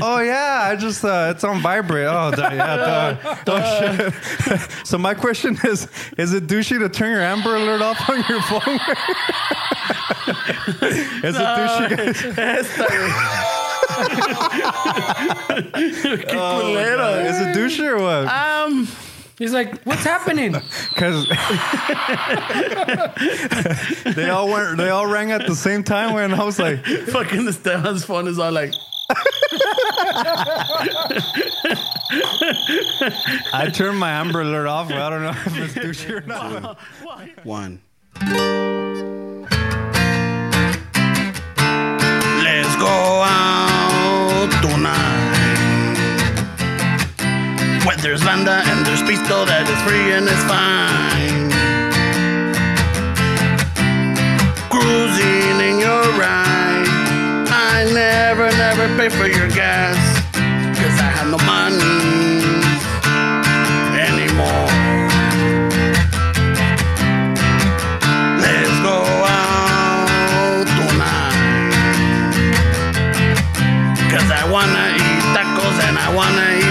oh 0.00 0.20
yeah, 0.20 0.60
I 0.70 0.76
just 0.76 1.04
uh, 1.04 1.32
it's 1.34 1.42
on 1.42 1.60
vibrate. 1.60 2.06
Oh 2.06 2.30
duh, 2.30 2.50
yeah, 2.52 2.76
duh. 3.44 3.52
oh 3.52 4.12
shit. 4.52 4.86
so 4.86 4.96
my 4.96 5.14
question 5.14 5.58
is, 5.64 5.88
is 6.16 6.32
it 6.34 6.46
douchey 6.46 6.78
to 6.78 6.88
turn 6.88 7.10
your 7.10 7.22
Amber 7.22 7.56
Alert 7.56 7.82
off 7.82 8.08
on 8.08 8.24
your 8.28 8.42
phone? 8.42 8.78
Is 10.48 11.36
it 11.36 11.36
douchey? 11.36 12.36
guys? 12.36 13.88
Oh, 16.30 16.34
God. 16.74 17.26
Is 17.26 17.40
it 17.40 17.56
douchey 17.56 17.86
or 17.86 17.96
what? 18.00 18.26
Um, 18.28 18.86
he's 19.38 19.52
like, 19.52 19.82
what's 19.82 20.04
happening? 20.04 20.54
Because 20.94 21.28
they 24.14 24.28
all 24.30 24.48
went, 24.48 24.76
they 24.78 24.88
all 24.90 25.06
rang 25.06 25.30
at 25.30 25.46
the 25.46 25.54
same 25.54 25.84
time, 25.84 26.16
and 26.16 26.34
I 26.34 26.42
was 26.44 26.58
like, 26.58 26.84
fucking 26.84 27.44
the 27.44 27.50
Esteban's 27.50 28.04
phone 28.04 28.26
is 28.26 28.38
all 28.38 28.50
like. 28.52 28.72
I 33.52 33.70
turned 33.72 33.98
my 33.98 34.10
Amber 34.10 34.40
Alert 34.42 34.66
off. 34.66 34.90
I 34.90 35.10
don't 35.10 35.22
know 35.22 35.30
if 35.30 35.56
it's 35.56 35.74
douchey 35.74 36.10
or 36.10 36.20
not. 36.22 36.78
One. 37.44 37.80
Let's 38.20 38.77
go 42.78 43.22
out 43.24 44.50
tonight. 44.62 45.96
Where 47.84 47.96
there's 47.96 48.22
Vanda 48.22 48.62
and 48.70 48.86
there's 48.86 49.02
Pisto 49.02 49.46
that 49.46 49.66
is 49.66 49.80
free 49.86 50.12
and 50.16 50.26
it's 50.30 50.44
fine. 50.46 51.50
Cruising 54.70 55.58
in 55.68 55.80
your 55.80 56.04
ride. 56.14 56.86
I 57.50 57.90
never, 57.92 58.46
never 58.56 58.86
pay 58.96 59.08
for 59.08 59.26
your 59.26 59.48
gas. 59.48 59.98
Cause 60.78 61.00
I 61.00 61.10
have 61.18 61.30
no 61.30 61.38
money 61.44 62.47
Cause 74.18 74.32
I 74.32 74.50
wanna 74.50 74.98
eat 74.98 75.22
tacos 75.30 75.78
and 75.86 75.96
I 75.96 76.10
wanna 76.12 76.58
eat 76.58 76.67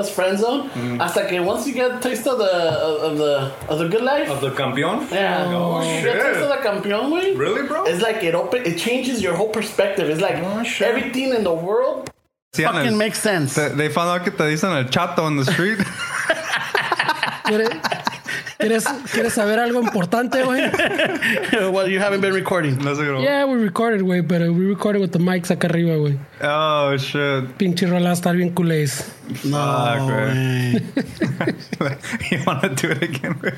it 0.00 0.06
was 0.06 0.10
friend 0.10 0.38
zone. 0.38 0.68
Mm-hmm. 0.70 1.00
Hasta 1.00 1.26
que 1.28 1.40
once 1.42 1.66
you 1.66 1.74
get 1.74 1.90
a 1.96 1.98
taste 2.00 2.26
of 2.26 2.38
the 2.38 2.44
of 2.46 3.18
the 3.18 3.52
of 3.68 3.78
the 3.78 3.88
good 3.88 4.02
life. 4.02 4.28
Of 4.30 4.40
the 4.40 4.50
campeón? 4.50 5.10
Yeah. 5.10 5.46
Oh, 5.54 5.80
You 5.82 6.02
get 6.02 6.16
a 6.16 6.22
taste 6.22 6.40
of 6.40 6.48
the 6.48 6.56
campeón, 6.68 7.10
way. 7.12 7.34
Really, 7.34 7.66
bro? 7.66 7.84
It's 7.84 8.02
like 8.02 8.22
it 8.24 8.34
open. 8.34 8.64
It 8.64 8.78
changes 8.78 9.20
your 9.22 9.34
whole 9.34 9.48
perspective. 9.50 10.08
It's 10.08 10.20
like 10.20 10.36
oh, 10.42 10.64
everything 10.84 11.34
in 11.34 11.44
the 11.44 11.52
world 11.52 12.10
Sí, 12.52 12.64
fucking 12.64 12.80
Ana, 12.80 12.96
makes 12.96 13.20
sense. 13.20 13.54
te- 13.54 13.76
They 13.76 13.88
found 13.88 14.08
out 14.10 14.24
que 14.24 14.32
te 14.32 14.42
dicen 14.44 14.72
el 14.76 14.88
chato 14.90 15.22
on 15.22 15.36
the 15.36 15.44
street. 15.44 15.78
¿Quieres, 18.60 18.84
¿quieres, 18.84 19.10
¿Quieres 19.12 19.32
saber 19.32 19.58
algo 19.58 19.80
importante, 19.80 20.42
güey? 20.42 20.62
well, 21.72 21.88
you 21.88 21.98
haven't 22.00 22.20
been 22.20 22.34
recording. 22.34 22.78
Yeah, 23.22 23.46
we 23.46 23.56
recorded, 23.62 24.02
güey, 24.02 24.22
pero 24.22 24.52
we 24.52 24.66
recorded 24.66 25.00
with 25.00 25.12
the 25.12 25.18
mics 25.18 25.50
acá 25.50 25.68
arriba, 25.68 25.96
güey. 25.96 26.18
Oh, 26.42 26.96
shit. 26.96 27.56
Pinche 27.56 27.86
rola 27.86 28.12
estar 28.12 28.36
bien 28.36 28.50
culés. 28.50 29.02
Fuck, 29.42 30.00
güey. 30.02 30.72
you 32.30 32.42
want 32.46 32.62
to 32.62 32.68
do 32.68 32.90
it 32.92 33.02
again, 33.02 33.34
güey? 33.40 33.54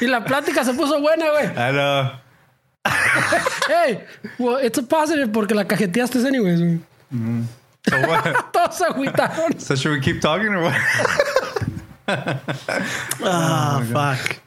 Y 0.00 0.06
la 0.06 0.24
plática 0.24 0.64
se 0.64 0.72
puso 0.72 1.00
buena, 1.00 1.30
güey. 1.30 1.46
I 1.56 1.72
know. 1.72 2.10
Hey, 3.68 4.04
well, 4.38 4.56
it's 4.56 4.78
a 4.78 4.82
positive 4.82 5.30
porque 5.30 5.54
la 5.54 5.64
cajeteaste 5.64 6.24
anyways, 6.26 6.60
güey. 6.60 6.80
So 7.88 7.96
what? 8.08 8.52
Todos 8.52 8.76
se 8.76 8.84
agüitaron. 8.84 9.60
So 9.60 9.74
should 9.74 9.92
we 9.92 10.00
keep 10.00 10.20
talking 10.20 10.48
or 10.48 10.62
what? 10.62 10.74
Ah, 13.22 13.84
fuck. 13.92 14.38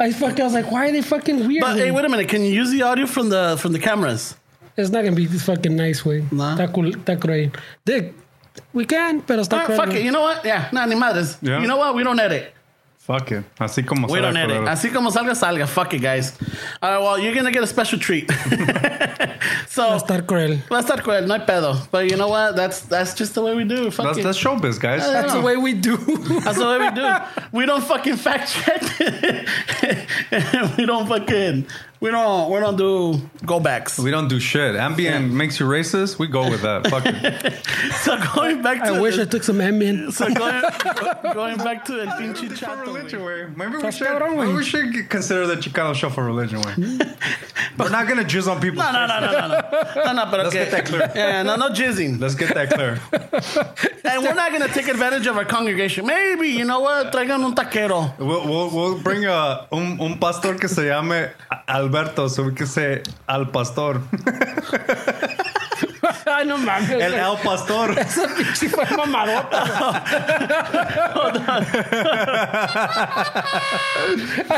I 0.00 0.12
fucking, 0.12 0.40
I 0.40 0.44
was 0.44 0.54
like, 0.54 0.70
why 0.70 0.88
are 0.88 0.92
they 0.92 1.02
fucking 1.02 1.46
weird? 1.46 1.60
But 1.60 1.76
hey, 1.76 1.90
wait 1.90 2.04
a 2.04 2.08
minute. 2.08 2.28
Can 2.28 2.42
you 2.42 2.52
use 2.52 2.70
the 2.70 2.82
audio 2.82 3.06
from 3.06 3.28
the 3.28 3.56
from 3.60 3.72
the 3.72 3.78
cameras? 3.78 4.36
It's 4.76 4.90
not 4.90 5.04
gonna 5.04 5.14
be 5.16 5.26
this 5.26 5.44
fucking 5.44 5.74
nice, 5.76 6.02
güey. 6.02 6.22
Está 6.30 6.72
cool, 6.72 6.90
está 6.92 7.18
cruel. 7.20 7.50
Dick, 7.84 8.12
we 8.72 8.84
can, 8.84 9.20
pero 9.22 9.42
está 9.42 9.60
Ah, 9.62 9.64
cruel. 9.66 9.76
fuck 9.78 9.94
it. 9.94 10.02
You 10.02 10.10
know 10.10 10.22
what? 10.22 10.44
Yeah, 10.44 10.68
nah, 10.72 10.84
ni 10.86 10.94
madres. 10.96 11.38
Yeah. 11.40 11.60
You 11.60 11.66
know 11.68 11.76
what? 11.76 11.94
We 11.94 12.02
don't 12.02 12.18
edit. 12.18 12.52
Fuck 12.98 13.32
it. 13.32 13.44
Así 13.60 13.84
como 13.86 14.06
We 14.08 14.14
sale, 14.14 14.22
don't 14.32 14.36
edit. 14.36 14.66
Así 14.66 14.90
como 14.92 15.10
salga, 15.10 15.34
salga. 15.34 15.66
Fuck 15.68 15.92
it, 15.94 16.00
guys. 16.02 16.32
All 16.82 16.90
right, 16.90 17.00
well, 17.02 17.18
you're 17.18 17.34
gonna 17.34 17.52
get 17.52 17.62
a 17.62 17.66
special 17.66 17.98
treat. 17.98 18.28
so 19.68 19.82
Va 19.88 19.94
a 19.94 19.96
estar 19.98 20.26
cruel. 20.26 20.58
va 20.70 20.78
a 20.78 20.82
estar 20.82 21.02
cruel, 21.02 21.26
no 21.26 21.34
hay 21.34 21.44
pedo. 21.46 21.76
But 21.90 22.10
you 22.10 22.16
know 22.16 22.28
what? 22.28 22.56
That's 22.56 22.80
that's 22.82 23.14
just 23.14 23.34
the 23.34 23.42
way 23.42 23.54
we 23.54 23.64
do. 23.64 23.90
Fuck 23.90 24.06
That's, 24.06 24.18
it. 24.18 24.22
that's 24.24 24.38
showbiz, 24.38 24.78
guys. 24.80 25.02
I 25.04 25.12
That's 25.12 25.32
the 25.32 25.40
way 25.40 25.56
we 25.56 25.74
do. 25.74 25.96
That's 26.44 26.58
the 26.58 26.66
way 26.66 26.78
we 26.78 26.90
do. 26.94 27.08
We 27.52 27.66
don't 27.66 27.82
fucking 27.84 28.16
fact 28.16 28.52
check. 28.52 28.82
we 30.78 30.86
don't 30.86 31.06
fucking. 31.08 31.66
We 32.04 32.10
don't. 32.10 32.50
We 32.50 32.60
don't 32.60 32.76
do 32.76 33.18
go 33.46 33.60
backs. 33.60 33.98
We 33.98 34.10
don't 34.10 34.28
do 34.28 34.38
shit. 34.38 34.74
Ambien 34.74 35.30
makes 35.30 35.58
you 35.58 35.64
racist. 35.66 36.18
We 36.18 36.26
go 36.26 36.50
with 36.50 36.60
that. 36.60 36.86
Fuck 36.88 37.04
it. 37.06 37.64
So 38.04 38.18
going 38.34 38.60
back 38.60 38.82
to 38.84 38.92
I 38.92 39.00
wish 39.00 39.18
I 39.18 39.24
took 39.24 39.42
some 39.42 39.56
Ambien. 39.56 40.12
so 40.18 40.26
going, 40.34 40.62
going 41.32 41.56
back 41.56 41.86
to 41.86 42.02
el 42.02 42.08
pinche 42.18 42.54
chato. 42.54 42.82
religion, 42.82 43.20
güey. 43.20 43.48
way. 43.48 43.54
Maybe 43.56 43.76
we 43.76 43.82
Estás 43.82 43.96
should. 43.96 44.08
cabrón, 44.08 44.36
Maybe 44.36 44.52
güey. 44.52 44.56
we 44.56 44.64
should 44.64 44.92
get- 44.92 45.08
consider 45.08 45.46
the 45.46 45.56
Chicano 45.56 45.94
show 45.94 46.10
for 46.10 46.24
religion, 46.24 46.60
way. 46.60 46.74
We're 47.78 47.88
not 47.88 48.06
gonna 48.06 48.24
jizz 48.24 48.48
on 48.52 48.60
people. 48.60 48.82
No, 48.82 48.92
no, 48.92 49.06
no, 49.06 49.20
no, 49.20 49.30
no, 49.32 49.48
no, 49.48 50.04
no, 50.04 50.12
no. 50.12 50.24
But 50.30 50.40
Let's 50.40 50.48
okay. 50.54 50.64
get 50.64 50.70
that 50.72 50.84
clear. 50.84 51.10
Yeah, 51.16 51.42
no, 51.42 51.56
no 51.56 51.70
jizzing. 51.70 52.20
Let's 52.20 52.34
get 52.34 52.52
that 52.54 52.68
clear. 52.70 53.00
And 54.04 54.22
we're 54.22 54.34
not 54.34 54.52
gonna 54.52 54.68
take 54.68 54.88
advantage 54.88 55.26
of 55.26 55.36
our 55.38 55.46
congregation. 55.46 56.04
Maybe 56.06 56.48
you 56.48 56.64
know 56.66 56.80
what? 56.80 57.12
Traigan 57.12 57.42
un 57.42 57.54
taquero. 57.54 58.16
We'll, 58.18 58.46
we'll, 58.46 58.70
we'll 58.70 58.98
bring 58.98 59.24
a, 59.24 59.66
un, 59.72 59.98
un 60.00 60.18
pastor 60.18 60.54
que 60.56 60.68
se 60.68 60.82
llame 60.82 61.30
Alberto, 61.94 62.26
say 62.66 63.02
Al 63.28 63.46
Pastor. 63.52 64.00
Ay, 66.26 66.44
no 66.44 66.56
mames. 66.58 66.90
El. 66.90 67.14
El 67.14 67.36
Pastor. 67.36 67.96
Esa 67.96 68.26
pinche 68.34 68.68
fue 68.68 68.84
mamadota. 68.96 69.62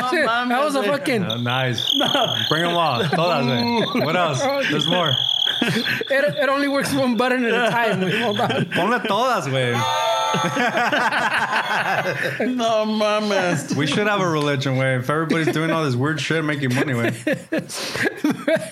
güey. 0.00 0.24
That 0.48 0.64
was 0.64 0.76
a 0.76 0.82
fucking. 0.82 1.24
Oh, 1.24 1.36
nice. 1.36 1.84
Bring 2.48 2.62
them 2.62 2.74
all. 2.74 3.04
Todas, 3.04 3.44
güey. 3.44 4.04
What 4.04 4.16
else? 4.16 4.40
There's 4.70 4.88
more. 4.88 5.12
It, 5.60 6.36
it 6.42 6.48
only 6.48 6.68
works 6.68 6.94
one 6.94 7.16
button 7.16 7.44
at 7.44 7.52
a 7.52 7.70
time. 7.70 8.00
güey. 8.00 8.22
Hold 8.22 8.40
on. 8.40 8.64
Ponle 8.72 8.98
todas, 9.06 9.46
güey. 9.46 9.74
no 12.40 12.84
mames. 12.86 13.74
We 13.76 13.86
should 13.86 14.06
have 14.06 14.20
a 14.20 14.28
religion 14.28 14.76
where 14.76 14.98
if 14.98 15.10
everybody's 15.10 15.52
doing 15.52 15.70
all 15.70 15.84
this 15.84 15.94
weird 15.94 16.20
shit, 16.20 16.44
making 16.44 16.74
money, 16.74 16.94
way. 16.94 17.08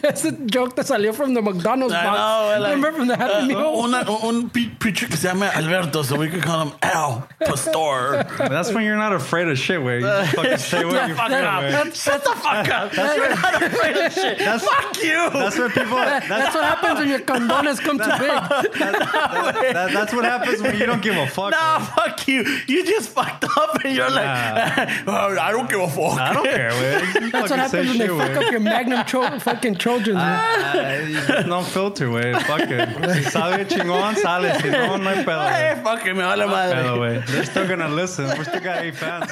Ese 0.05 0.33
joke 0.47 0.77
that 0.77 0.87
salió 0.87 1.15
from 1.15 1.35
the 1.35 1.43
McDonald's 1.43 1.95
I 1.95 2.05
box. 2.05 2.19
know, 2.19 2.61
like, 2.61 2.75
Remember 2.75 2.99
from 2.99 3.09
the 3.09 3.17
Happy 3.17 3.33
uh, 3.35 3.47
Meal? 3.47 3.59
Uh, 3.59 3.85
una- 3.87 4.05
uh, 4.11 4.29
un 4.29 4.51
pe- 4.51 4.71
preacher 4.79 5.07
que 5.07 5.17
se 5.17 5.29
llama 5.29 5.47
Alberto, 5.55 6.03
so 6.03 6.17
we 6.17 6.29
could 6.29 6.43
call 6.43 6.67
him 6.67 6.73
Al 6.83 7.29
Pastor. 7.41 8.25
That's 8.39 8.73
when 8.73 8.85
you're 8.85 8.97
not 8.97 9.13
afraid 9.13 9.49
of 9.49 9.59
shit, 9.59 9.83
way. 9.83 9.97
You 9.97 10.03
just 10.03 10.35
fucking 10.35 10.57
say 10.59 10.85
what 10.85 11.09
you 11.09 11.15
Fuck 11.15 11.29
feel, 11.29 11.45
up. 11.45 11.63
way. 11.63 11.91
Shut 11.93 12.25
the 12.25 12.31
fuck 12.31 12.69
up. 12.69 12.93
That's 12.93 13.17
You're 13.17 13.29
not 13.31 13.63
afraid 13.63 13.97
of 13.97 14.13
shit. 14.13 14.39
Fuck 14.41 15.03
you. 15.03 15.31
That's 15.31 15.59
what 15.59 15.73
people. 15.73 15.97
That's, 15.97 16.29
That's, 16.29 16.55
what 16.55 16.65
happens 16.65 16.99
when 17.01 17.09
your 17.09 17.19
condones 17.21 17.81
come 17.81 17.99
too 17.99 18.05
big. 18.19 18.73
that, 18.79 19.91
that's 19.93 20.13
what 20.13 20.25
happens 20.25 20.61
when 20.63 20.77
you 20.79 20.87
don't 20.87 21.03
give 21.03 21.17
a 21.17 21.27
fuck. 21.27 21.51
Nah, 21.53 21.79
fuck 21.81 22.27
you. 22.29 22.43
You 22.67 22.85
just 22.97 23.11
fucked 23.11 23.45
up 23.45 23.85
and 23.85 23.95
you're 23.97 24.11
like, 24.11 25.05
"Oh, 25.07 25.37
I 25.41 25.51
don't 25.53 25.69
give 25.69 25.81
a 25.81 25.89
fuck. 25.89 26.19
I 26.21 26.33
don't 26.33 26.45
care, 26.45 26.71
way. 26.71 27.03
You 27.25 27.31
That's 27.31 27.51
what 27.51 27.59
happens 27.59 27.89
when 27.89 27.99
they 27.99 28.07
shit, 28.07 28.17
fuck 28.17 28.29
way. 28.41 28.47
up 28.47 28.51
your 28.53 28.61
Magnum 28.61 29.05
tro- 29.05 29.39
fucking 29.39 29.75
Trojans. 29.77 30.17
man. 30.17 31.17
Ah, 31.29 31.43
no 31.47 31.63
filter, 31.63 32.09
güey. 32.09 32.35
Fuck 32.43 32.61
it. 32.71 32.89
Si 33.25 33.31
sabe 33.31 33.65
chingón, 33.67 34.15
sale. 34.17 34.55
Si 34.61 34.71
no, 34.71 34.97
no 34.97 35.11
hay 35.11 35.25
pedo, 35.25 35.49
Hey, 35.49 35.75
güey. 35.75 35.83
fuck 35.85 36.07
it, 36.07 36.15
me 36.15 36.23
vale 36.23 36.45
Pedo, 36.47 36.51
madre. 36.51 36.83
güey. 36.99 37.27
They're 37.27 37.45
still 37.45 37.67
gonna 37.69 37.89
listen. 37.89 38.27
We're 38.27 38.45
still 38.45 38.61
got 38.61 38.79
eight 38.83 38.95
fans. 38.97 39.31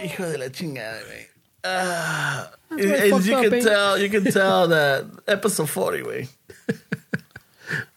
Hijo 0.00 0.30
de 0.32 0.38
la 0.38 0.46
chingada, 0.48 1.00
güey. 1.06 1.26
Ah, 1.66 2.50
That's 2.70 2.84
why 2.84 2.92
I 2.92 3.10
as 3.18 3.26
you 3.26 3.34
up, 3.36 3.42
can 3.44 3.54
eh? 3.54 3.60
tell, 3.60 3.98
you 3.98 4.08
can 4.10 4.24
tell 4.24 4.68
that 4.68 5.04
episode 5.26 5.70
40, 5.70 6.02
way. 6.02 6.28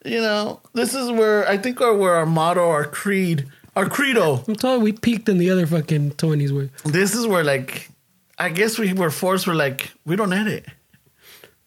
you 0.06 0.22
know, 0.22 0.62
this 0.74 0.94
is 0.94 1.12
where 1.12 1.48
I 1.50 1.58
think 1.58 1.82
our, 1.82 1.94
where 1.96 2.16
our 2.16 2.26
motto, 2.26 2.70
our 2.70 2.86
creed, 2.86 3.46
our 3.78 3.88
credo. 3.88 4.44
I'm 4.48 4.56
telling 4.56 4.80
you, 4.80 4.84
we 4.86 4.92
peaked 4.92 5.30
in 5.30 5.38
the 5.38 5.52
other 5.52 5.68
fucking 5.68 6.12
20s. 6.12 6.52
Way. 6.52 6.72
This 6.84 7.14
is 7.14 7.28
where, 7.28 7.44
like, 7.44 7.90
I 8.38 8.50
guess 8.50 8.80
we 8.80 8.92
were 8.94 9.12
forced. 9.12 9.46
We're 9.46 9.54
like, 9.54 9.94
we 10.04 10.16
don't 10.16 10.34
edit. 10.34 10.66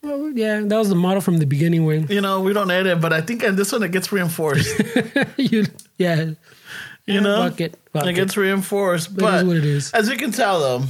Well, 0.02 0.30
yeah, 0.30 0.60
that 0.60 0.76
was 0.76 0.88
the 0.88 0.94
model 0.96 1.20
from 1.20 1.38
the 1.38 1.46
beginning. 1.46 1.84
Way. 1.84 2.04
You 2.08 2.20
know, 2.20 2.40
we 2.40 2.52
don't 2.52 2.70
edit, 2.70 3.00
but 3.00 3.12
I 3.12 3.20
think 3.20 3.44
in 3.44 3.54
this 3.54 3.70
one 3.70 3.82
it 3.82 3.92
gets 3.92 4.10
reinforced. 4.10 4.82
you, 5.36 5.66
yeah. 5.98 6.30
You 7.06 7.20
know, 7.20 7.48
Fuck 7.48 7.60
it. 7.60 7.78
Fuck 7.92 8.06
it 8.06 8.14
gets 8.14 8.36
reinforced. 8.36 9.16
But 9.16 9.42
is 9.42 9.44
what 9.44 9.56
it 9.56 9.64
is. 9.64 9.92
as 9.92 10.08
you 10.08 10.16
can 10.16 10.32
tell, 10.32 10.60
though, 10.60 10.84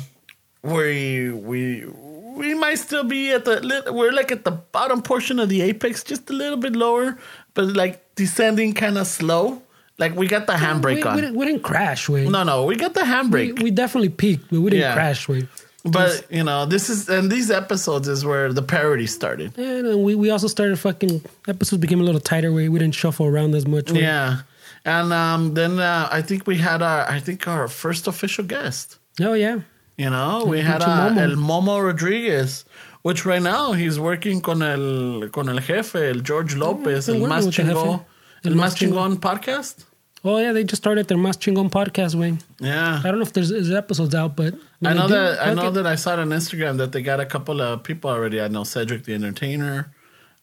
we 0.63 1.31
we 1.33 1.87
we 1.87 2.55
might 2.55 2.77
still 2.77 3.05
be 3.05 3.33
at 3.33 3.45
the 3.45 3.91
we're 3.93 4.13
like 4.13 4.31
at 4.31 4.45
the 4.45 4.53
bottom 4.53 5.03
portion 5.03 5.39
of 5.39 5.49
the 5.49 5.63
apex, 5.63 6.05
just 6.05 6.31
a 6.31 6.33
little 6.33 6.59
bit 6.59 6.77
lower, 6.77 7.19
but 7.55 7.75
like 7.75 8.15
descending 8.15 8.75
kind 8.75 8.97
of 8.97 9.07
slow. 9.07 9.63
Like 10.01 10.17
we 10.17 10.27
got 10.27 10.47
the 10.47 10.55
handbrake 10.55 10.97
we, 10.97 11.03
on. 11.03 11.15
We, 11.15 11.21
didn't, 11.21 11.37
we 11.37 11.47
didn't 11.47 11.63
crash. 11.63 12.09
Way. 12.09 12.27
no, 12.27 12.43
no, 12.43 12.65
we 12.65 12.75
got 12.77 12.95
the 12.95 13.03
handbrake. 13.03 13.63
we 13.63 13.71
definitely 13.71 14.09
peaked, 14.09 14.47
but 14.51 14.61
we 14.61 14.71
didn't 14.71 14.83
Yeah. 14.89 14.95
crash. 14.95 15.29
Way. 15.29 15.47
but 15.85 16.27
you 16.31 16.45
know, 16.45 16.67
this 16.67 16.91
is 16.91 17.09
and 17.09 17.31
these 17.31 17.51
episodes 17.51 18.07
is 18.09 18.25
where 18.25 18.53
the 18.53 18.63
parody 18.63 19.07
started. 19.07 19.57
And 19.59 19.93
uh, 19.93 19.99
we, 19.99 20.15
we 20.15 20.31
also 20.31 20.49
started 20.49 20.79
fucking 20.79 21.23
episodes 21.49 21.81
became 21.81 22.01
a 22.01 22.05
little 22.05 22.21
tighter. 22.21 22.51
Way 22.53 22.69
we 22.69 22.79
didn't 22.79 22.95
shuffle 22.95 23.27
around 23.27 23.55
as 23.55 23.67
much. 23.67 23.91
way. 23.93 24.01
Yeah, 24.03 24.43
and 24.85 25.13
um, 25.13 25.55
then 25.55 25.79
uh, 25.79 26.09
I 26.11 26.21
think 26.23 26.47
we 26.47 26.57
had 26.59 26.81
our 26.83 27.03
I 27.09 27.21
think 27.21 27.47
our 27.47 27.69
first 27.69 28.07
official 28.07 28.45
guest. 28.45 28.99
Oh 29.21 29.35
yeah. 29.35 29.61
You 29.97 30.09
know, 30.09 30.45
we 30.47 30.61
had 30.63 30.81
uh, 30.83 31.11
Momo. 31.11 31.19
El 31.19 31.37
Momo 31.37 31.83
Rodriguez, 31.83 32.65
which 33.03 33.27
right 33.27 33.43
now 33.43 33.73
he's 33.73 33.99
working 34.01 34.41
con 34.41 34.63
el 34.63 35.29
con 35.31 35.49
el 35.51 35.61
jefe, 35.61 36.09
el 36.11 36.21
George 36.23 36.57
Lopez, 36.57 37.07
been 37.07 37.17
el 37.23 37.29
más 37.29 37.45
with 37.45 37.55
the 37.57 37.63
jefe. 37.65 37.75
chingón, 37.75 38.05
El 38.45 38.53
el 38.53 38.57
más 38.59 38.75
chingón 38.77 39.19
podcast. 39.21 39.85
Oh 40.23 40.39
yeah, 40.39 40.53
they 40.53 40.65
just 40.65 40.83
started 40.83 41.09
their 41.09 41.17
Mas 41.17 41.37
Chingon 41.39 41.71
podcast. 41.71 42.15
Way. 42.15 42.37
Yeah, 42.61 42.99
I 43.03 43.09
don't 43.09 43.17
know 43.17 43.23
if 43.23 43.33
there's, 43.33 43.49
there's 43.49 43.71
episodes 43.71 44.15
out, 44.15 44.37
but 44.37 44.55
I 44.85 44.93
know 44.93 45.09
that 45.09 45.41
I 45.47 45.55
know 45.55 45.69
it. 45.69 45.71
that 45.73 45.87
I 45.87 45.95
saw 45.95 46.13
it 46.15 46.19
on 46.19 46.29
Instagram 46.29 46.77
that 46.79 46.93
they 46.93 47.01
got 47.03 47.21
a 47.21 47.27
couple 47.27 47.61
of 47.63 47.83
people 47.83 48.11
already. 48.11 48.41
I 48.41 48.49
know 48.49 48.65
Cedric 48.65 49.05
the 49.05 49.15
Entertainer, 49.15 49.91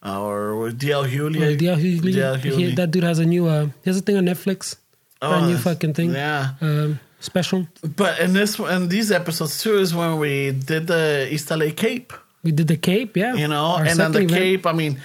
uh, 0.04 0.20
or 0.22 0.72
DL 0.72 1.06
Hughley. 1.08 1.40
Well, 1.40 1.56
DL 1.56 1.78
Hughley, 1.78 2.14
DL 2.16 2.38
he- 2.40 2.72
that 2.76 2.90
dude 2.92 3.04
has 3.04 3.20
a 3.20 3.26
new 3.26 3.48
uh, 3.48 3.66
he 3.84 3.90
has 3.90 3.98
a 3.98 4.02
thing 4.02 4.18
on 4.18 4.26
Netflix. 4.26 4.78
brand 5.20 5.48
new 5.48 5.58
fucking 5.58 5.94
thing. 5.94 6.12
Yeah, 6.14 6.54
Um, 6.62 7.00
special. 7.20 7.68
but 7.96 8.20
in 8.20 8.34
this 8.34 8.58
in 8.58 8.90
these 8.90 9.12
episodes 9.12 9.62
too 9.62 9.78
is 9.78 9.94
when 9.94 10.18
we 10.18 10.52
did 10.54 10.88
the 10.88 11.28
East 11.32 11.52
LA 11.52 11.70
Cape. 11.76 12.14
We 12.44 12.52
did 12.52 12.68
the 12.68 12.78
Cape, 12.78 13.18
yeah. 13.18 13.34
you 13.36 13.48
know 13.48 13.66
Our 13.78 13.86
and 13.86 14.00
on 14.00 14.12
the 14.14 14.20
event. 14.22 14.32
cape 14.40 14.66
i 14.66 14.72
mean 14.72 15.02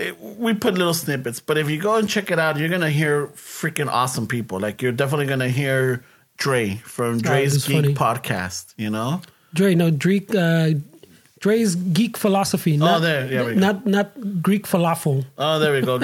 it, 0.00 0.20
we 0.20 0.54
put 0.54 0.74
little 0.74 0.94
snippets 0.94 1.40
but 1.40 1.56
if 1.58 1.68
you 1.70 1.78
go 1.80 1.96
and 1.96 2.08
check 2.08 2.30
it 2.30 2.38
out 2.38 2.56
you're 2.58 2.68
gonna 2.68 2.90
hear 2.90 3.26
freaking 3.28 3.88
awesome 3.88 4.26
people 4.26 4.58
like 4.58 4.80
you're 4.82 4.92
definitely 4.92 5.26
gonna 5.26 5.48
hear 5.48 6.02
dre 6.38 6.76
from 6.84 7.18
dre's 7.18 7.54
it's 7.56 7.66
geek 7.68 7.76
funny. 7.82 7.94
podcast 7.94 8.74
you 8.76 8.90
know 8.90 9.20
Dre, 9.52 9.74
no, 9.74 9.90
Dre, 9.90 10.24
uh, 10.38 10.74
Dre's 11.40 11.74
geek 11.74 12.16
philosophy. 12.16 12.76
Not, 12.76 13.00
there, 13.00 13.26
yeah, 13.32 13.44
we 13.44 13.54
go. 13.54 13.58
not 13.60 13.84
not 13.84 14.42
Greek 14.42 14.64
falafel. 14.64 15.24
oh 15.38 15.58
there 15.58 15.72
we 15.72 15.80
go 15.82 16.00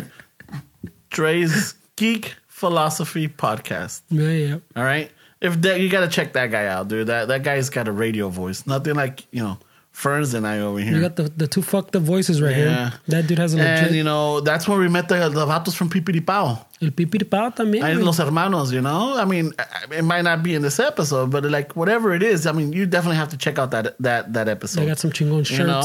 dre's 1.10 1.74
geek 1.96 2.34
philosophy 2.48 3.28
podcast 3.28 4.00
Yeah, 4.10 4.28
yeah. 4.30 4.58
all 4.74 4.84
right 4.84 5.10
if 5.40 5.60
that 5.62 5.80
you 5.80 5.88
gotta 5.88 6.08
check 6.08 6.32
that 6.32 6.50
guy 6.50 6.66
out 6.66 6.88
dude 6.88 7.06
that 7.06 7.28
that 7.28 7.42
guy's 7.42 7.70
got 7.70 7.86
a 7.88 7.92
radio 7.92 8.28
voice 8.28 8.66
nothing 8.66 8.94
like 8.94 9.26
you 9.30 9.42
know 9.42 9.58
ferns 10.02 10.34
and 10.34 10.46
i 10.46 10.58
over 10.60 10.78
here 10.86 10.94
You 10.96 11.00
got 11.00 11.16
the, 11.16 11.26
the 11.42 11.48
two 11.54 11.62
fucked 11.62 11.96
up 11.96 12.02
voices 12.02 12.42
right 12.42 12.54
Yeah. 12.56 12.90
here. 12.90 12.92
That 13.12 13.22
dude 13.26 13.38
has 13.38 13.54
a 13.54 13.58
and 13.60 13.94
you 13.94 14.04
know 14.04 14.40
that's 14.48 14.68
where 14.68 14.78
we 14.84 14.88
met 14.96 15.08
the, 15.08 15.16
the 15.30 15.46
vatos 15.46 15.74
from 15.74 15.88
pipiripao 15.88 16.46
El 16.82 16.90
pipiripao 16.90 17.54
también. 17.56 17.80
Güey. 17.82 18.04
los 18.04 18.18
hermanos, 18.18 18.70
you 18.72 18.82
know. 18.82 19.16
I 19.16 19.24
mean, 19.24 19.46
it 19.90 20.04
might 20.04 20.24
not 20.30 20.42
be 20.42 20.52
in 20.54 20.60
this 20.60 20.78
episode, 20.78 21.30
but 21.30 21.42
like 21.56 21.74
whatever 21.74 22.12
it 22.12 22.22
is, 22.22 22.46
I 22.46 22.52
mean, 22.52 22.74
you 22.74 22.84
definitely 22.84 23.16
have 23.16 23.30
to 23.30 23.38
check 23.38 23.58
out 23.58 23.70
that 23.70 23.96
that 24.00 24.34
that 24.34 24.48
episode. 24.48 24.82
They 24.82 24.86
got 24.92 24.98
some 24.98 25.12
chingon 25.12 25.46
shirts. 25.46 25.58
You 25.60 25.66
know, 25.66 25.84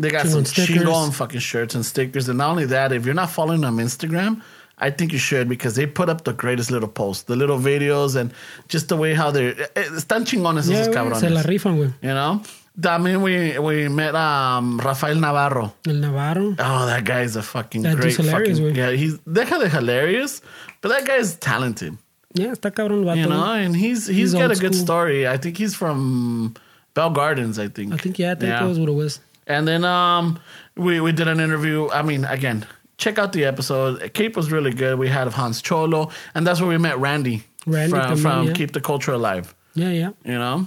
they 0.00 0.10
got 0.10 0.26
chingon 0.26 0.32
some 0.32 0.44
stickers. 0.44 0.82
chingon 0.82 1.12
fucking 1.14 1.38
shirts 1.40 1.76
and 1.76 1.84
stickers, 1.86 2.28
and 2.28 2.38
not 2.38 2.50
only 2.50 2.66
that, 2.66 2.90
if 2.90 3.06
you're 3.06 3.14
not 3.22 3.30
following 3.30 3.60
them 3.60 3.78
on 3.78 3.84
Instagram, 3.86 4.42
I 4.78 4.90
think 4.90 5.12
you 5.12 5.18
should 5.28 5.48
because 5.48 5.76
they 5.76 5.86
put 5.86 6.08
up 6.08 6.24
the 6.24 6.32
greatest 6.32 6.72
little 6.72 6.88
posts, 6.88 7.22
the 7.30 7.36
little 7.36 7.60
videos, 7.60 8.16
and 8.16 8.32
just 8.66 8.88
the 8.88 8.96
way 8.96 9.14
how 9.14 9.30
they're 9.30 9.54
eh, 9.76 9.84
están 10.00 10.26
chingones 10.26 10.66
Yeah, 10.68 10.80
esos 10.80 10.88
güey, 10.88 11.20
se 11.20 11.28
la 11.28 11.42
rifan, 11.42 11.76
güey. 11.78 11.92
You 12.02 12.14
know. 12.18 12.42
También 12.80 13.20
we 13.22 13.58
we 13.58 13.88
met 13.88 14.14
um, 14.14 14.78
Rafael 14.80 15.16
Navarro. 15.20 15.74
El 15.86 15.94
Navarro. 16.00 16.54
Oh, 16.58 16.86
that 16.86 17.04
guy's 17.04 17.36
a 17.36 17.42
fucking 17.42 17.82
That 17.82 17.96
great 17.96 18.16
hilarious, 18.16 18.58
fucking 18.58 18.74
yeah. 18.74 18.90
He's 18.92 19.18
deja 19.30 19.58
de 19.58 19.68
hilarious, 19.68 20.40
but 20.80 20.88
that 20.88 21.04
guy's 21.06 21.36
talented. 21.36 21.98
Yeah, 22.34 22.52
está 22.52 22.70
cabrón 22.72 23.00
el 23.00 23.04
vato. 23.04 23.18
You 23.18 23.26
know, 23.28 23.44
and 23.52 23.76
he's 23.76 24.06
he's 24.06 24.32
He's 24.32 24.32
got 24.32 24.50
a 24.50 24.54
good 24.56 24.74
school. 24.74 24.86
story. 24.86 25.28
I 25.28 25.36
think 25.36 25.58
he's 25.58 25.74
from 25.74 26.54
Bell 26.94 27.10
Gardens. 27.10 27.58
I 27.58 27.68
think. 27.68 27.92
I 27.92 27.98
think, 27.98 28.18
yeah, 28.18 28.32
I 28.32 28.34
think 28.36 28.48
Yeah. 28.48 28.60
that 28.60 28.68
was 28.68 28.78
what 28.78 28.88
it 28.88 28.94
was. 28.94 29.20
And 29.46 29.68
then 29.68 29.84
um, 29.84 30.38
we 30.74 30.98
we 31.00 31.12
did 31.12 31.28
an 31.28 31.40
interview. 31.40 31.90
I 31.90 32.00
mean, 32.00 32.24
again, 32.24 32.64
check 32.96 33.18
out 33.18 33.32
the 33.34 33.44
episode. 33.44 34.14
Cape 34.14 34.34
was 34.34 34.50
really 34.50 34.72
good. 34.72 34.98
We 34.98 35.08
had 35.08 35.28
Hans 35.28 35.60
Cholo, 35.60 36.10
and 36.34 36.46
that's 36.46 36.58
where 36.60 36.70
we 36.70 36.78
met 36.78 36.98
Randy, 36.98 37.44
Randy 37.66 37.90
from, 37.90 38.00
también, 38.00 38.22
from 38.22 38.46
yeah. 38.46 38.52
Keep 38.54 38.72
the 38.72 38.80
Culture 38.80 39.12
Alive. 39.12 39.54
Yeah, 39.74 39.90
yeah. 39.90 40.10
You 40.24 40.38
know. 40.38 40.66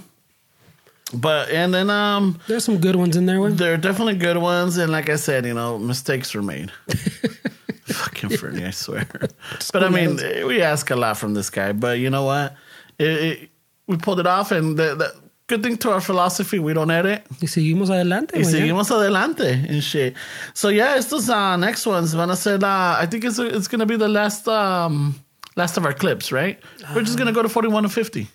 But 1.14 1.50
and 1.50 1.72
then 1.72 1.88
um, 1.88 2.38
There's 2.48 2.64
some 2.64 2.78
good 2.78 2.96
ones 2.96 3.16
in 3.16 3.26
there. 3.26 3.38
güey. 3.38 3.56
there 3.56 3.74
are 3.74 3.76
definitely 3.76 4.16
good 4.16 4.38
ones, 4.38 4.76
and 4.76 4.90
like 4.90 5.08
I 5.08 5.16
said, 5.16 5.46
you 5.46 5.54
know, 5.54 5.78
mistakes 5.78 6.34
were 6.34 6.42
made. 6.42 6.72
Fucking 7.84 8.30
Fernie, 8.30 8.64
I 8.64 8.70
swear. 8.72 9.06
but 9.72 9.84
I 9.84 9.88
mean, 9.88 10.16
we 10.46 10.60
ask 10.60 10.90
a 10.90 10.96
lot 10.96 11.16
from 11.16 11.34
this 11.34 11.50
guy. 11.50 11.72
But 11.72 12.00
you 12.00 12.10
know 12.10 12.24
what? 12.24 12.56
It, 12.98 13.06
it, 13.06 13.50
we 13.86 13.96
pulled 13.96 14.18
it 14.18 14.26
off, 14.26 14.50
and 14.50 14.76
the, 14.76 14.96
the 14.96 15.14
good 15.46 15.62
thing 15.62 15.76
to 15.78 15.92
our 15.92 16.00
philosophy, 16.00 16.58
we 16.58 16.72
don't 16.72 16.90
edit. 16.90 17.24
Y 17.40 17.46
seguimos 17.46 17.88
adelante, 17.90 18.36
Y 18.36 18.42
seguimos 18.42 18.90
adelante 18.90 19.64
and 19.68 19.82
shit. 19.82 20.14
So 20.54 20.68
yeah, 20.70 20.96
estos 20.96 21.28
uh, 21.28 21.56
next 21.56 21.86
ones 21.86 22.14
van 22.14 22.30
a 22.30 22.36
ser 22.36 22.56
uh, 22.56 22.96
I 22.98 23.06
think 23.06 23.24
it's 23.24 23.38
it's 23.38 23.68
gonna 23.68 23.86
be 23.86 23.96
the 23.96 24.08
last 24.08 24.48
um 24.48 25.14
last 25.54 25.76
of 25.76 25.84
our 25.84 25.92
clips, 25.92 26.32
right? 26.32 26.58
We're 26.94 27.02
just 27.02 27.16
gonna 27.16 27.32
go 27.32 27.42
to 27.42 27.48
forty 27.48 27.68
one 27.68 27.84
to 27.84 27.88
fifty. 27.88 28.26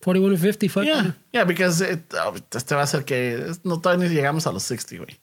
41 0.00 0.32
and 0.32 0.40
50, 0.40 0.68
fuck. 0.68 0.84
Yeah, 0.84 1.12
yeah, 1.32 1.44
because 1.44 1.80
it, 1.82 2.12
uh, 2.14 2.32
este 2.54 2.74
va 2.74 2.82
a 2.82 2.86
ser 2.86 3.04
que 3.04 3.52
no 3.64 3.80
todavía 3.80 4.08
ni 4.08 4.14
llegamos 4.14 4.46
a 4.46 4.52
los 4.52 4.62
60, 4.62 4.96
güey. 4.96 5.18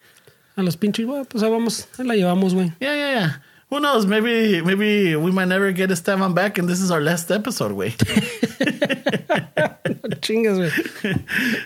A 0.56 0.62
los 0.64 0.78
pinches, 0.78 1.06
güey, 1.06 1.24
pues 1.26 1.44
ahí 1.44 1.52
vamos, 1.52 1.88
ahí 1.98 2.06
la 2.06 2.16
llevamos, 2.16 2.54
güey. 2.54 2.74
Yeah, 2.80 2.96
yeah, 2.96 3.12
yeah. 3.14 3.44
Who 3.70 3.82
knows? 3.82 4.06
Maybe 4.06 4.62
maybe 4.62 5.16
we 5.18 5.30
might 5.32 5.50
never 5.50 5.74
get 5.74 5.92
Esteban 5.92 6.34
back, 6.34 6.58
and 6.58 6.70
this 6.70 6.80
is 6.80 6.90
our 6.90 7.02
last 7.02 7.30
episode, 7.30 7.74
güey. 7.74 7.92
Chingas, 10.22 10.72
güey. 10.72 11.20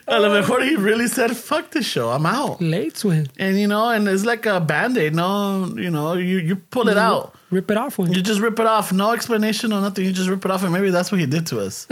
a 0.07 0.19
lo 0.19 0.33
mejor 0.33 0.61
he 0.61 0.75
really 0.77 1.07
said, 1.07 1.37
"Fuck 1.37 1.69
this 1.71 1.85
show, 1.85 2.09
I'm 2.09 2.25
out." 2.25 2.59
Late, 2.59 2.95
güey. 2.95 3.27
And 3.37 3.59
you 3.59 3.67
know, 3.67 3.89
and 3.89 4.07
it's 4.07 4.25
like 4.25 4.47
a 4.47 4.59
band 4.59 4.97
aid. 4.97 5.13
No, 5.13 5.71
you 5.77 5.91
know, 5.91 6.13
you 6.13 6.39
you 6.39 6.55
pull 6.55 6.89
it 6.89 6.97
out. 6.97 7.35
Rip 7.51 7.69
it 7.69 7.77
off. 7.77 7.99
You 7.99 8.21
just 8.21 8.41
rip 8.41 8.59
it 8.59 8.65
off. 8.65 8.91
No 8.91 9.11
explanation 9.11 9.71
or 9.71 9.81
nothing. 9.81 10.05
You 10.05 10.11
just 10.11 10.29
rip 10.29 10.43
it 10.43 10.49
off, 10.49 10.63
and 10.63 10.73
maybe 10.73 10.89
that's 10.89 11.11
what 11.11 11.19
he 11.19 11.27
did 11.27 11.45
to 11.47 11.59
us. 11.59 11.87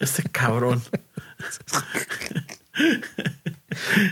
it's 0.00 0.18
este 0.18 0.32
cabrón. 0.32 0.80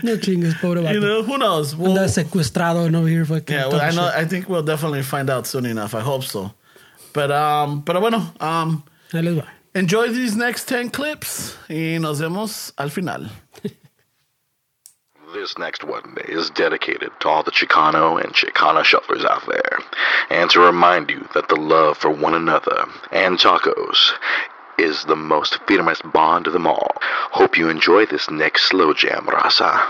No 0.03 0.17
chingas, 0.17 0.53
pobre 0.59 0.81
vato. 0.81 0.93
You 0.93 0.99
know, 0.99 1.23
who 1.23 1.37
knows? 1.37 1.75
We'll- 1.75 1.91
Anda 1.97 2.07
secuestrado 2.09 2.85
and 2.85 2.95
over 2.95 3.07
here 3.07 3.25
fucking. 3.25 3.55
yeah, 3.55 3.67
well, 3.67 3.81
I 3.81 3.91
know. 3.91 4.07
shit. 4.09 4.15
I 4.19 4.25
think 4.25 4.49
we'll 4.49 4.63
definitely 4.63 5.03
find 5.03 5.29
out 5.29 5.45
soon 5.47 5.65
enough. 5.65 5.93
I 5.95 6.01
hope 6.01 6.23
so. 6.23 6.53
But 7.13 7.31
um, 7.31 7.83
pero 7.83 7.99
bueno, 7.99 8.33
um, 8.39 8.83
Ahí 9.11 9.23
les 9.23 9.35
va. 9.37 9.47
Enjoy 9.75 10.07
these 10.09 10.35
next 10.35 10.65
10 10.67 10.91
clips 10.91 11.57
y 11.69 11.97
nos 11.99 12.19
vemos 12.19 12.71
al 12.77 12.89
final. 12.89 13.27
This 15.33 15.57
next 15.57 15.83
one 15.83 16.15
is 16.27 16.51
dedicated 16.51 17.09
to 17.21 17.27
all 17.27 17.41
the 17.41 17.49
Chicano 17.49 18.23
and 18.23 18.33
Chicana 18.35 18.83
shufflers 18.83 19.25
out 19.25 19.41
there, 19.47 19.79
and 20.29 20.47
to 20.51 20.59
remind 20.59 21.09
you 21.09 21.27
that 21.33 21.49
the 21.49 21.55
love 21.55 21.97
for 21.97 22.11
one 22.11 22.35
another 22.35 22.85
and 23.11 23.39
tacos 23.39 24.11
is 24.77 25.03
the 25.05 25.15
most 25.15 25.59
firmest 25.67 26.01
bond 26.11 26.47
of 26.47 26.53
them 26.53 26.67
all. 26.67 26.91
Hope 27.31 27.57
you 27.57 27.69
enjoy 27.69 28.05
this 28.05 28.29
next 28.29 28.65
slow 28.65 28.93
jam, 28.93 29.25
Raza. 29.25 29.87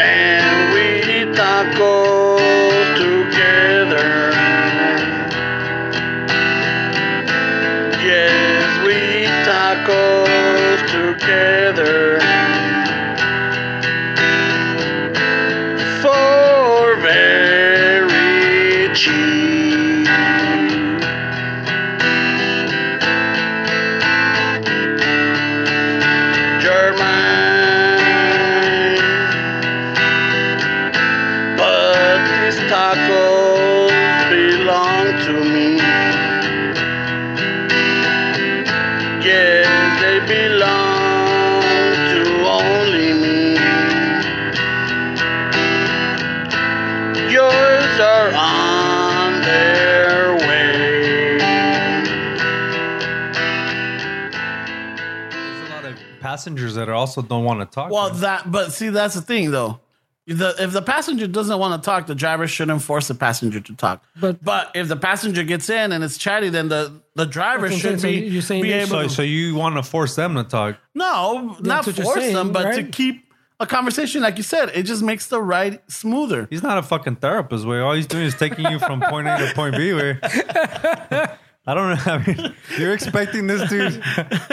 and 0.00 0.74
we 0.74 1.32
tacos 1.34 2.01
tacos 32.72 33.90
belong 34.30 35.04
to 35.26 35.32
me. 35.44 35.76
Yes, 39.22 39.68
they 40.00 40.18
belong 40.20 41.60
to 42.12 42.22
only 42.48 43.12
me. 43.12 43.40
Yours 47.30 48.00
are 48.00 48.32
on 48.32 49.42
their 49.42 50.36
way. 50.48 51.36
There's 55.28 55.60
a 55.60 55.74
lot 55.74 55.84
of 55.84 55.94
passengers 56.20 56.74
that 56.76 56.88
also 56.88 57.20
don't 57.20 57.44
want 57.44 57.60
to 57.60 57.66
talk. 57.66 57.90
Well, 57.90 58.08
that, 58.14 58.50
but 58.50 58.72
see, 58.72 58.88
that's 58.88 59.14
the 59.14 59.20
thing 59.20 59.50
though. 59.50 59.81
The, 60.26 60.54
if 60.60 60.70
the 60.72 60.82
passenger 60.82 61.26
doesn't 61.26 61.58
want 61.58 61.82
to 61.82 61.84
talk, 61.84 62.06
the 62.06 62.14
driver 62.14 62.46
shouldn't 62.46 62.82
force 62.82 63.08
the 63.08 63.14
passenger 63.14 63.60
to 63.60 63.74
talk. 63.74 64.04
But 64.20 64.42
but 64.42 64.70
if 64.74 64.86
the 64.86 64.96
passenger 64.96 65.42
gets 65.42 65.68
in 65.68 65.90
and 65.90 66.04
it's 66.04 66.16
chatty, 66.16 66.48
then 66.48 66.68
the, 66.68 67.02
the 67.16 67.26
driver 67.26 67.68
That's 67.68 67.82
what 67.82 68.00
should 68.00 68.04
I'm 68.04 68.20
be, 68.20 68.28
you're 68.28 68.40
saying 68.40 68.62
be 68.62 68.72
able 68.72 68.88
so, 68.88 69.02
to. 69.02 69.08
so 69.08 69.22
you 69.22 69.56
want 69.56 69.76
to 69.76 69.82
force 69.82 70.14
them 70.14 70.36
to 70.36 70.44
talk? 70.44 70.76
No, 70.94 71.56
not 71.60 71.84
force 71.84 72.14
saying, 72.14 72.34
them, 72.34 72.52
but 72.52 72.72
to 72.76 72.84
keep 72.84 73.32
a 73.58 73.66
conversation, 73.66 74.22
like 74.22 74.36
you 74.36 74.42
said, 74.42 74.70
it 74.74 74.84
just 74.84 75.02
makes 75.02 75.26
the 75.26 75.40
ride 75.40 75.80
smoother. 75.88 76.46
He's 76.50 76.62
not 76.62 76.78
a 76.78 76.82
fucking 76.82 77.16
therapist. 77.16 77.64
Way 77.66 77.80
all 77.80 77.94
he's 77.94 78.06
doing 78.06 78.24
is 78.24 78.34
taking 78.34 78.70
you 78.70 78.78
from 78.78 79.00
point 79.00 79.26
A 79.26 79.38
to 79.38 79.54
point 79.54 79.76
B. 79.76 79.92
Way. 79.92 80.18
I 81.64 81.74
don't 81.74 81.90
know. 81.90 82.02
I 82.12 82.18
mean, 82.26 82.54
you're 82.76 82.92
expecting 82.92 83.46
this 83.46 83.68
dude. 83.70 84.02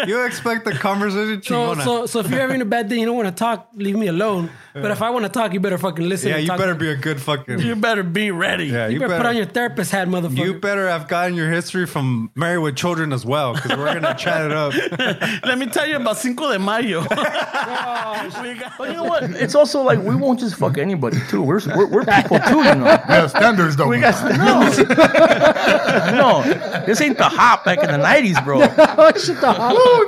You 0.07 0.26
expect 0.26 0.66
the 0.66 0.74
conversation 0.74 1.41
to. 1.41 1.47
So, 1.47 1.53
chingona. 1.76 1.84
so, 1.84 2.05
so 2.05 2.20
if 2.20 2.30
you're 2.30 2.39
having 2.39 2.62
a 2.62 2.66
bad 2.66 2.88
day, 2.88 2.99
you 2.99 3.05
don't 3.07 3.16
want 3.16 3.28
to 3.30 3.34
talk, 3.34 3.70
leave 3.74 3.95
me 3.95 4.07
alone. 4.07 4.51
But 4.74 4.91
if 4.91 5.01
I 5.01 5.10
want 5.10 5.26
to 5.26 5.30
talk, 5.30 5.51
you 5.53 5.60
better 5.60 5.80
fucking 5.80 6.07
listen. 6.07 6.30
yeah, 6.30 6.38
you 6.38 6.47
talk 6.47 6.60
better 6.60 6.76
be 6.76 6.89
a 6.89 6.95
good 6.95 7.20
fucking. 7.20 7.60
You 7.60 7.76
better 7.76 8.03
be 8.03 8.30
ready. 8.32 8.68
Yeah, 8.68 8.88
You, 8.88 8.99
better, 8.99 9.18
put 9.18 9.26
on 9.26 9.36
your 9.36 9.45
therapist 9.47 9.91
hat, 9.91 10.07
motherfucker. 10.07 10.38
You 10.38 10.53
better 10.60 10.88
have 10.88 11.07
gotten 11.07 11.34
your 11.36 11.51
history 11.51 11.86
from 11.88 12.30
Married 12.36 12.60
with 12.60 12.76
Children 12.78 13.12
as 13.12 13.26
well, 13.26 13.55
because 13.55 13.76
we're 13.76 13.91
gonna 13.93 14.16
chat 14.16 14.45
it 14.45 14.51
up. 14.51 14.74
Let 15.43 15.57
me 15.57 15.66
tell 15.66 15.88
you 15.88 15.95
about 15.97 16.18
Cinco 16.18 16.51
de 16.51 16.60
Mayo. 16.60 17.05
But 18.78 18.89
you 18.89 18.93
know 18.93 19.03
what? 19.03 19.24
It's 19.24 19.55
also 19.55 19.82
like 19.82 19.99
we 19.99 20.16
won't 20.16 20.39
just 20.39 20.55
fuck 20.55 20.78
anybody 20.78 21.18
too. 21.30 21.41
We're 21.41 21.60
we're, 21.76 21.88
we're 21.88 22.05
people 22.05 22.39
too, 22.39 22.57
you 22.64 22.76
know. 22.76 22.84
We 23.07 23.14
have 23.14 23.30
standards, 23.30 23.76
though. 23.76 23.88
We 23.88 23.99
got 23.99 24.16
standards. 24.16 24.78
no, 26.16 26.43
this 26.86 26.99
ain't 27.02 27.18
the 27.18 27.24
hop 27.30 27.64
back 27.66 27.80
in 27.84 27.89
the 27.91 27.97
nineties, 27.97 28.39
bro. 28.41 28.60
Shut 28.62 28.76
the 29.41 29.54
hell 29.54 29.78
up. 29.78 30.08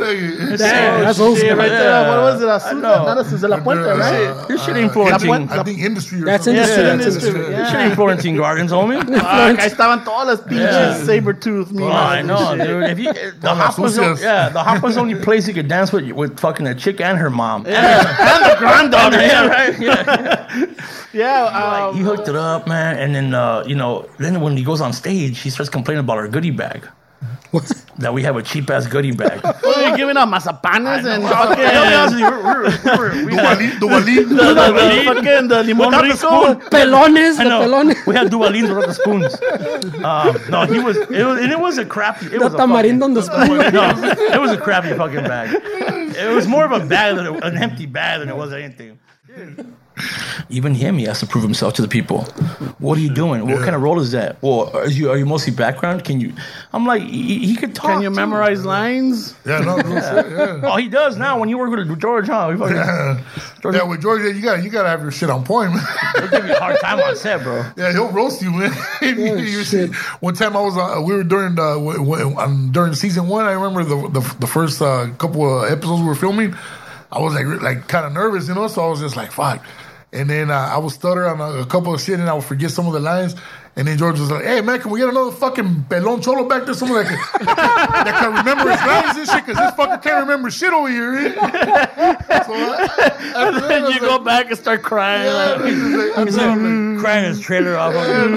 Damn, 0.58 1.02
that's 1.04 1.20
old 1.20 1.38
Shit, 1.38 1.48
school. 1.48 1.58
right 1.60 1.70
there. 1.70 2.08
What 2.10 2.20
was 2.34 2.42
it? 2.42 2.48
I 2.48 2.58
Azusa, 2.60 2.82
know. 2.82 3.06
not 3.06 3.18
Azusa, 3.18 3.50
La 3.50 3.58
Puente, 3.60 3.98
right? 3.98 4.48
This 4.48 4.64
shit 4.66 4.76
ain't 4.76 4.92
Florentine. 4.94 5.50
I 5.50 5.64
think 5.64 5.80
industry 5.80 6.22
or 6.22 6.26
That's 6.26 6.46
something. 6.46 6.62
industry. 6.62 6.84
Yeah, 6.84 6.96
that's 6.96 7.06
industry. 7.08 7.30
industry. 7.30 7.56
This 7.56 7.70
shit 7.72 7.80
ain't 7.80 7.96
Florentine 7.96 8.36
Gardens, 8.38 8.72
homie. 8.72 9.00
Fuck, 9.22 9.60
ahí 9.60 9.66
estaban 9.70 10.04
todas 10.04 10.28
las 10.28 10.42
pinches 10.48 11.06
saber 11.06 11.34
tooth. 11.34 11.70
Oh, 11.80 11.88
I 11.90 12.22
know, 12.22 12.56
dude. 12.58 12.84
If 12.90 13.00
you, 13.00 13.14
the 13.14 13.54
hop 13.56 13.78
was 13.80 13.98
yeah, 13.98 14.50
the 14.50 14.64
hop 14.64 14.84
was 14.84 14.96
the 14.96 15.02
only 15.02 15.16
place 15.16 15.48
you 15.48 15.54
could 15.54 15.68
dance 15.68 15.92
with 15.92 16.12
with 16.12 16.40
fucking 16.40 16.68
a 16.68 16.76
chick 16.76 17.00
and 17.02 17.18
her 17.18 17.30
mom. 17.30 17.66
and 17.68 18.46
the 18.46 18.56
granddaughter. 18.58 19.18
Yeah, 19.32 19.48
right. 19.48 19.80
Yeah. 19.80 20.66
Yeah, 21.14 21.44
Like, 21.44 21.82
um, 21.84 21.96
he 21.96 22.02
hooked 22.02 22.28
it 22.30 22.36
up, 22.36 22.68
man, 22.68 22.98
and 22.98 23.14
then 23.14 23.34
uh, 23.34 23.64
you 23.68 23.76
know, 23.76 24.08
then 24.18 24.40
when 24.42 24.56
he 24.56 24.64
goes 24.64 24.80
on 24.82 24.94
stage, 24.94 25.40
he 25.40 25.50
starts 25.50 25.70
complaining 25.70 26.00
about 26.00 26.18
our 26.18 26.28
goodie 26.28 26.52
bag. 26.52 26.81
That 28.02 28.14
we 28.14 28.24
have 28.24 28.36
a 28.36 28.42
cheap 28.42 28.70
ass 28.70 28.88
goodie 28.88 29.12
bag. 29.12 29.42
what 29.44 29.78
are 29.78 29.90
you 29.92 29.98
giving 29.98 30.18
out? 30.18 30.28
Mazapanes 30.28 31.06
and 31.06 31.24
Well, 31.24 31.48
fucking. 31.48 31.66
Duvalin, 31.66 32.22
Duvalin. 33.80 34.30
The, 34.30 34.36
the, 34.36 34.54
the, 34.54 35.04
fucking 35.06 35.48
the 35.50 35.64
limon 35.64 35.86
Without 35.88 36.02
the 36.02 36.08
rico. 36.08 36.16
spoon. 36.16 36.60
Pelones, 36.72 37.38
I 37.40 37.44
the 37.44 37.50
know. 37.50 37.62
pelones. 37.62 37.96
We 38.08 38.16
had 38.16 38.32
duvalines 38.32 38.70
without 38.74 38.88
the 38.88 38.94
spoons. 38.94 39.34
Uh, 40.04 40.34
no, 40.50 40.66
he 40.66 40.80
was, 40.80 40.98
it 40.98 41.24
was, 41.26 41.40
and 41.42 41.52
it 41.52 41.60
was 41.60 41.78
a 41.78 41.86
crappy. 41.86 42.26
It 42.28 42.32
The 42.32 42.40
was 42.40 42.54
a 42.54 42.58
tamarind 42.58 43.04
on 43.04 43.14
the 43.14 43.22
spoon. 43.22 43.58
fucking, 43.58 43.74
no, 43.74 43.90
it 44.34 44.40
was 44.42 44.52
a 44.52 44.58
crappy 44.58 44.94
fucking 44.96 45.24
bag. 45.24 45.54
It 46.16 46.34
was 46.34 46.48
more 46.48 46.66
of 46.66 46.72
a 46.72 46.80
bag 46.86 47.16
than 47.18 47.28
a, 47.28 47.34
an 47.40 47.58
empty 47.58 47.86
bag 47.86 48.20
than 48.22 48.30
it 48.30 48.36
was 48.36 48.52
anything. 48.54 48.98
Even 50.50 50.74
him, 50.76 50.98
he 50.98 51.06
has 51.06 51.20
to 51.20 51.26
prove 51.28 51.44
himself 51.44 51.74
to 51.76 51.82
the 51.82 51.88
people. 51.88 52.24
What 52.80 52.98
are 52.98 53.02
you 53.02 53.14
doing? 53.14 53.46
What 53.48 53.60
kind 53.64 53.76
of 53.76 53.82
role 53.82 54.00
is 54.00 54.12
that? 54.12 54.42
Well, 54.42 54.70
are 54.76 54.88
you 54.88 55.10
are 55.12 55.18
you 55.18 55.26
mostly 55.26 55.54
background? 55.54 56.04
Can 56.04 56.20
you? 56.20 56.34
I'm 56.74 56.86
like, 56.86 57.02
he, 57.04 57.40
he 57.46 57.56
could 57.56 57.74
talk. 57.76 57.92
Can 57.92 58.02
you 58.02 58.10
too. 58.10 58.16
memorize 58.16 58.66
lines? 58.66 59.34
Yeah, 59.46 59.60
no, 59.60 59.78
no 59.78 59.84
shit, 59.84 60.32
yeah. 60.32 60.62
Oh, 60.64 60.78
he 60.78 60.88
does 60.90 61.18
now. 61.18 61.40
When 61.40 61.50
you 61.50 61.58
work 61.58 61.70
with 61.72 62.00
George, 62.00 62.28
huh? 62.28 62.50
He 62.52 62.58
fucking, 62.58 62.76
Yeah. 62.76 63.22
yeah, 63.72 63.84
with 63.84 64.02
George, 64.02 64.22
you 64.22 64.42
got 64.42 64.64
you 64.64 64.70
got 64.70 64.84
to 64.84 64.90
have 64.90 65.02
your 65.02 65.12
shit 65.12 65.30
on 65.30 65.44
point, 65.44 65.74
man. 65.74 65.86
he'll 66.16 66.30
give 66.30 66.46
you 66.46 66.54
a 66.56 66.60
hard 66.60 66.80
time 66.80 67.00
on 67.00 67.16
set, 67.16 67.44
bro. 67.44 67.64
Yeah, 67.78 67.92
he'll 67.92 68.12
roast 68.12 68.42
you, 68.42 68.52
man. 68.52 68.72
You 69.02 69.64
see- 69.64 69.88
one 70.20 70.34
time 70.36 70.56
I 70.58 70.62
was, 70.62 70.78
uh, 70.78 71.02
we 71.04 71.14
were 71.16 71.24
during 71.24 71.56
the 71.56 71.74
w- 71.76 71.98
w- 72.00 72.38
um, 72.38 72.70
during 72.72 72.94
season 72.94 73.28
one. 73.28 73.46
I 73.46 73.52
remember 73.54 73.84
the 73.84 74.10
the, 74.20 74.36
the 74.40 74.48
first 74.48 74.82
uh, 74.82 75.10
couple 75.18 75.64
of 75.64 75.72
episodes 75.72 76.02
we 76.02 76.08
were 76.08 76.16
filming. 76.16 76.56
I 77.12 77.20
was 77.20 77.34
like 77.34 77.46
like 77.62 77.88
kind 77.88 78.06
of 78.06 78.14
nervous, 78.14 78.48
you 78.48 78.56
know. 78.56 78.68
So 78.68 78.84
I 78.86 78.90
was 78.90 79.00
just 79.00 79.16
like, 79.16 79.32
fuck. 79.32 79.64
And 80.14 80.30
then 80.30 80.52
uh, 80.52 80.54
I 80.54 80.78
would 80.78 80.92
stutter 80.92 81.28
on 81.28 81.40
a, 81.40 81.62
a 81.62 81.66
couple 81.66 81.94
of 81.94 82.02
shit, 82.02 82.20
and 82.20 82.30
I 82.30 82.34
would 82.34 82.44
forget 82.44 82.72
some 82.72 82.88
of 82.88 82.94
the 82.94 83.00
lines. 83.00 83.36
And 83.78 83.88
then 83.88 83.98
George 83.98 84.20
was 84.20 84.30
like, 84.30 84.44
"Hey 84.44 84.60
man, 84.60 84.82
can 84.82 84.92
we 84.92 85.00
get 85.00 85.08
another 85.08 85.32
fucking 85.32 85.86
pelon 85.90 86.22
cholo 86.22 86.44
back 86.48 86.66
there? 86.66 86.74
Someone 86.74 87.06
that 87.06 87.08
can, 87.08 87.46
that 87.46 88.16
can 88.20 88.34
remember 88.34 88.70
his 88.70 88.82
lines 88.82 89.18
and 89.18 89.28
shit, 89.28 89.46
because 89.46 89.56
this 89.64 89.72
fucker 89.80 90.02
can't 90.04 90.20
remember 90.28 90.52
shit 90.52 90.74
over 90.74 90.90
here." 90.90 91.34
so 91.36 91.40
I, 91.40 93.32
And 93.36 93.56
then 93.64 93.92
you 93.92 94.00
go 94.02 94.20
back 94.20 94.48
and 94.50 94.58
start 94.58 94.84
crying. 94.84 95.26
yeah, 95.26 95.56
like, 95.56 95.66
he's 95.72 95.84
like, 95.84 96.18
I'm 96.18 96.28
He's 96.28 96.38
like, 96.38 96.58
like 96.58 97.00
crying 97.00 97.26
his 97.26 97.40
trailer 97.40 97.78
off. 97.78 97.96
After 97.96 98.30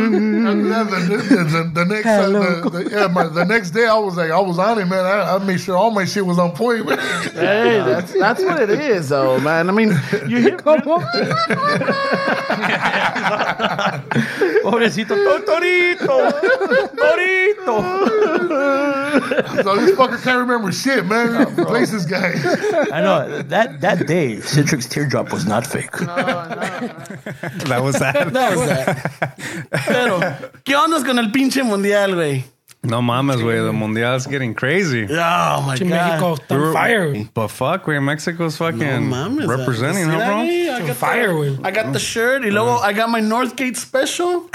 that, 0.69 0.87
the, 0.91 1.17
the, 1.17 1.45
the, 1.45 1.71
the 1.75 1.85
next 1.85 2.07
uh, 2.07 2.29
the, 2.31 2.71
the, 2.71 2.91
yeah, 2.91 3.07
my, 3.09 3.27
the 3.27 3.45
next 3.45 3.71
day 3.71 3.87
I 3.87 3.99
was 3.99 4.17
like 4.17 4.31
I 4.31 4.39
was 4.41 4.59
on 4.61 4.79
it, 4.79 4.85
man. 4.87 5.05
I, 5.05 5.35
I 5.35 5.39
made 5.39 5.61
sure 5.61 5.77
all 5.77 5.91
my 5.91 6.05
shit 6.05 6.25
was 6.25 6.39
on 6.39 6.53
point. 6.53 6.87
man. 6.87 6.99
Hey, 6.99 7.83
that's 7.85 8.13
that's 8.13 8.41
what 8.43 8.63
it 8.63 8.71
is, 8.71 9.09
though, 9.09 9.41
man. 9.41 9.69
I 9.69 9.73
mean, 9.73 9.89
you 10.29 10.39
hear 10.39 10.57
Pobrecito 14.65 15.24
Oh, 15.27 15.41
Torito. 15.47 16.31
Torito. 17.01 17.77
so 19.63 19.77
this 19.77 19.93
fucker 19.97 20.23
can't 20.23 20.39
remember 20.41 20.71
shit, 20.73 21.05
man. 21.07 21.59
Replace 21.59 21.91
this 21.93 22.05
guy. 22.05 22.33
I 22.93 23.01
know 23.01 23.43
that 23.43 23.81
that 23.81 24.07
day, 24.07 24.37
Citrix 24.37 24.89
teardrop 24.89 25.33
was 25.33 25.47
not 25.47 25.67
fake. 25.67 25.91
that 25.93 27.81
was 27.83 27.99
that. 27.99 28.15
That 28.35 28.57
was 28.57 28.67
that. 28.69 29.71
Pero, 29.87 30.21
¿qué 30.65 30.75
ondas 30.77 31.05
con 31.05 31.19
el 31.19 31.31
pinche 31.31 31.63
mundial, 31.63 32.15
güey? 32.15 32.45
No 32.85 33.01
mames, 33.01 33.37
güey. 33.41 33.65
The 33.65 33.73
mundial 33.73 34.15
is 34.17 34.27
getting 34.27 34.55
crazy. 34.55 35.07
Oh 35.11 35.63
my 35.67 35.77
Pinche 35.77 35.89
god. 35.89 36.21
Mexico 36.21 36.37
We 36.51 36.57
on 36.57 36.61
were- 36.63 36.73
fire. 36.73 37.25
But 37.33 37.49
fuck, 37.49 37.85
güey. 37.85 38.03
Mexico's 38.03 38.57
fucking 38.59 38.79
No 38.79 39.17
mames, 39.17 39.49
representing, 39.49 40.05
uh, 40.11 40.21
huh, 40.21 40.27
bro? 40.27 40.39
I 40.41 40.87
got 40.87 40.97
Fire, 40.97 41.29
the, 41.29 41.35
güey. 41.35 41.65
I 41.67 41.71
got 41.71 41.93
the 41.93 41.99
shirt. 41.99 42.43
Y 42.43 42.51
luego 42.51 42.77
I 42.79 42.93
got 42.93 43.09
my 43.09 43.21
Northgate 43.21 43.77
special. 43.77 44.49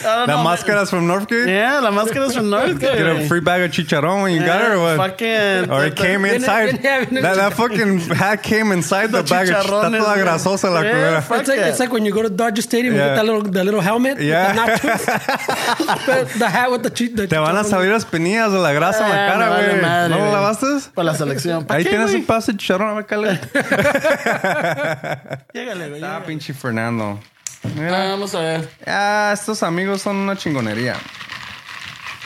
That 0.00 0.38
máscaras 0.46 0.88
from 0.88 1.06
Northgate? 1.06 1.46
Yeah, 1.46 1.80
la 1.80 1.90
máscaras 1.90 2.32
from 2.34 2.46
Northgate. 2.50 2.80
Get 2.96 3.06
a 3.06 3.26
free 3.28 3.40
bag 3.40 3.62
of 3.62 3.70
chicharron 3.70 4.22
when 4.22 4.32
you 4.32 4.40
got 4.40 4.62
it 4.62 4.70
or 4.72 4.78
what? 4.80 4.96
Fucking. 4.96 5.70
Or 5.70 5.84
it 5.84 5.96
came 5.96 6.24
inside. 6.24 6.76
That, 6.82 7.10
that 7.10 7.52
fucking 7.54 7.98
hat 8.00 8.42
came 8.42 8.72
inside 8.72 9.08
the, 9.12 9.22
bag 9.22 9.48
of 9.50 9.56
Está 9.66 9.90
toda 9.90 10.16
grasosa 10.22 10.70
la 10.72 10.80
Yeah, 10.80 11.18
It's 11.18 11.48
like, 11.48 11.58
it's 11.58 11.78
like 11.80 11.92
when 11.92 12.04
you 12.06 12.12
go 12.12 12.22
to 12.22 12.30
Dodger 12.30 12.62
Stadium 12.62 12.94
Yeah. 12.94 13.00
and 13.00 13.10
get 13.10 13.16
that 13.16 13.26
little 13.26 13.42
the 13.42 13.64
little 13.64 13.80
helmet, 13.80 14.20
Yeah. 14.20 14.54
the, 16.38 16.44
hat 16.48 16.70
with 16.70 16.82
the, 16.82 16.90
the 16.90 17.26
Te 17.26 17.38
van 17.38 17.56
a 17.56 17.64
salir 17.64 17.90
las 17.90 18.04
penillas 18.04 18.52
de 18.52 18.58
la 18.58 18.72
grasa 18.72 19.04
en 19.06 19.10
la 19.14 19.26
Ah, 19.26 19.28
cara, 19.32 19.44
me 19.46 19.50
vale 19.50 19.68
güey. 19.70 19.82
madre, 19.82 20.08
¿No 20.10 20.18
lo 20.24 20.32
lavaste? 20.32 20.66
Para 20.94 21.06
la 21.12 21.14
selección. 21.14 21.64
¿Pa 21.64 21.74
Ahí 21.74 21.84
qué, 21.84 21.90
tienes 21.90 22.08
güey? 22.10 22.20
un 22.20 22.26
pedazo 22.26 22.52
de 22.52 22.58
chicharrón, 22.58 22.94
bácale. 22.96 23.40
Llégale, 25.54 25.88
güey. 25.90 26.02
Ah, 26.04 26.22
pinche 26.26 26.52
Fernando. 26.54 27.18
Ah, 27.64 27.68
Mira. 27.76 28.08
vamos 28.10 28.34
a 28.34 28.40
ver. 28.40 28.68
Ah, 28.86 29.30
estos 29.34 29.62
amigos 29.62 30.02
son 30.02 30.16
una 30.16 30.36
chingonería. 30.36 30.96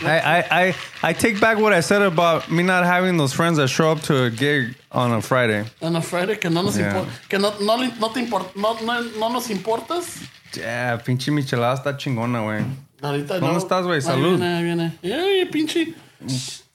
I, 0.00 0.06
I, 0.06 0.44
I, 0.50 0.74
I 1.10 1.12
take 1.14 1.38
back 1.40 1.58
what 1.58 1.72
I 1.72 1.80
said 1.80 2.02
about 2.02 2.50
me 2.50 2.62
not 2.64 2.84
having 2.84 3.16
those 3.16 3.32
friends 3.32 3.56
that 3.58 3.68
show 3.68 3.92
up 3.92 4.00
to 4.02 4.24
a 4.24 4.30
gig 4.30 4.74
on 4.90 5.12
a 5.12 5.20
Friday. 5.22 5.64
On 5.80 5.94
a 5.94 6.02
Friday 6.02 6.36
que 6.36 6.50
no 6.50 6.62
nos 6.62 6.76
Yeah. 6.76 6.88
importa. 6.90 7.12
Que 7.28 7.38
no, 7.38 7.52
no, 7.60 7.76
no 8.00 8.08
te 8.12 8.20
import, 8.20 8.54
no, 8.56 8.74
no, 8.80 9.00
no 9.18 9.28
nos 9.28 9.48
importas. 9.50 10.18
Yeah, 10.52 10.98
pinche 11.04 11.30
michelada 11.30 11.74
está 11.74 11.96
chingona, 11.96 12.40
güey. 12.42 12.64
Ahorita 13.04 13.34
¿Dónde 13.34 13.52
no. 13.52 13.58
estás, 13.58 13.84
güey? 13.84 13.96
Ahí 13.96 14.00
Salud. 14.02 14.38
Viene, 14.38 14.56
ahí 14.56 14.64
viene. 14.64 14.98
Ay, 15.02 15.44
pinche. 15.44 15.92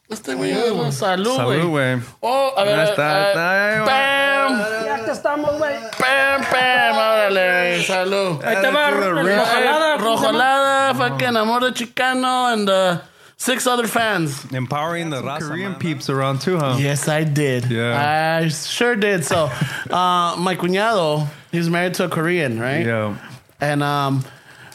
Este 0.08 0.36
güey. 0.36 0.52
ah, 0.54 0.92
Salud, 0.92 1.34
güey. 1.42 1.58
Salud, 1.58 1.70
güey. 1.70 2.00
Oh, 2.20 2.54
a 2.56 2.64
ver. 2.64 2.80
Ahí 2.80 2.90
está, 2.90 3.16
ah, 3.16 3.28
está, 3.30 3.74
ahí 3.74 3.80
va. 3.80 3.86
¡Pam! 3.86 4.86
Ya 4.86 5.06
te 5.06 5.12
estamos, 5.12 5.58
güey. 5.58 5.74
¡Pam, 5.98 6.42
pam! 6.52 6.96
Órale, 6.96 7.72
güey. 7.72 7.84
Salud. 7.84 8.44
Ahí 8.44 8.58
te 8.62 8.70
va 8.70 8.90
to 8.92 9.00
the 9.00 9.08
el 9.08 9.16
rim. 9.16 9.26
rojolada. 9.38 9.98
¿cómo? 9.98 10.06
Rojolada, 10.06 10.94
fucking 10.96 11.36
Amor 11.36 11.62
de 11.62 11.74
Chicano, 11.74 12.54
and 12.54 12.70
uh, 12.70 13.00
six 13.36 13.66
other 13.66 13.88
fans. 13.88 14.46
Empowering 14.54 15.10
the 15.10 15.22
Korean 15.40 15.74
peeps 15.76 16.12
around 16.12 16.42
too, 16.42 16.60
huh? 16.60 16.76
Yes, 16.80 17.08
I 17.08 17.24
did. 17.24 17.72
Yeah. 17.72 18.40
I 18.44 18.50
sure 18.50 18.96
did. 18.96 19.26
So, 19.26 19.46
uh, 19.90 20.36
my 20.38 20.56
cuñado, 20.56 21.28
he's 21.52 21.70
married 21.70 21.96
to 21.96 22.06
a 22.06 22.10
Korean, 22.10 22.60
right? 22.60 22.86
Yeah. 22.86 23.16
And 23.62 23.82
um, 23.82 24.24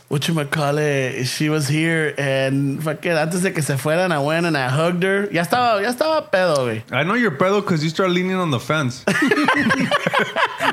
what 0.09 0.29
you 0.29 0.45
call 0.45 0.79
it? 0.79 1.25
She 1.25 1.49
was 1.49 1.67
here, 1.69 2.15
and 2.19 2.83
fucking 2.83 3.13
antes 3.13 3.43
de 3.43 3.51
que 3.51 3.63
se 3.63 3.75
fueran, 3.75 4.13
I 4.13 4.19
went 4.21 4.47
and 4.47 4.57
I 4.57 4.69
hugged 4.69 5.03
her. 5.03 5.29
Ya 5.33 5.43
estaba, 5.45 5.83
ya 5.83 5.93
estaba 5.93 6.31
pedo, 6.31 6.57
güey. 6.57 6.83
I 6.93 7.03
know 7.03 7.15
you're 7.15 7.31
pedo 7.31 7.61
because 7.61 7.83
you 7.83 7.91
start 7.91 8.11
leaning 8.11 8.37
on 8.37 8.51
the 8.51 8.61
fence. 8.61 9.05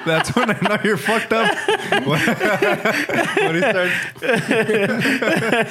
That's 0.06 0.36
when 0.36 0.49
I 0.49 0.60
know 0.61 0.78
you're 0.84 0.98
fucked 0.98 1.34
up. 1.34 1.56
when 2.07 3.56
he 3.56 3.61
starts. 3.61 3.94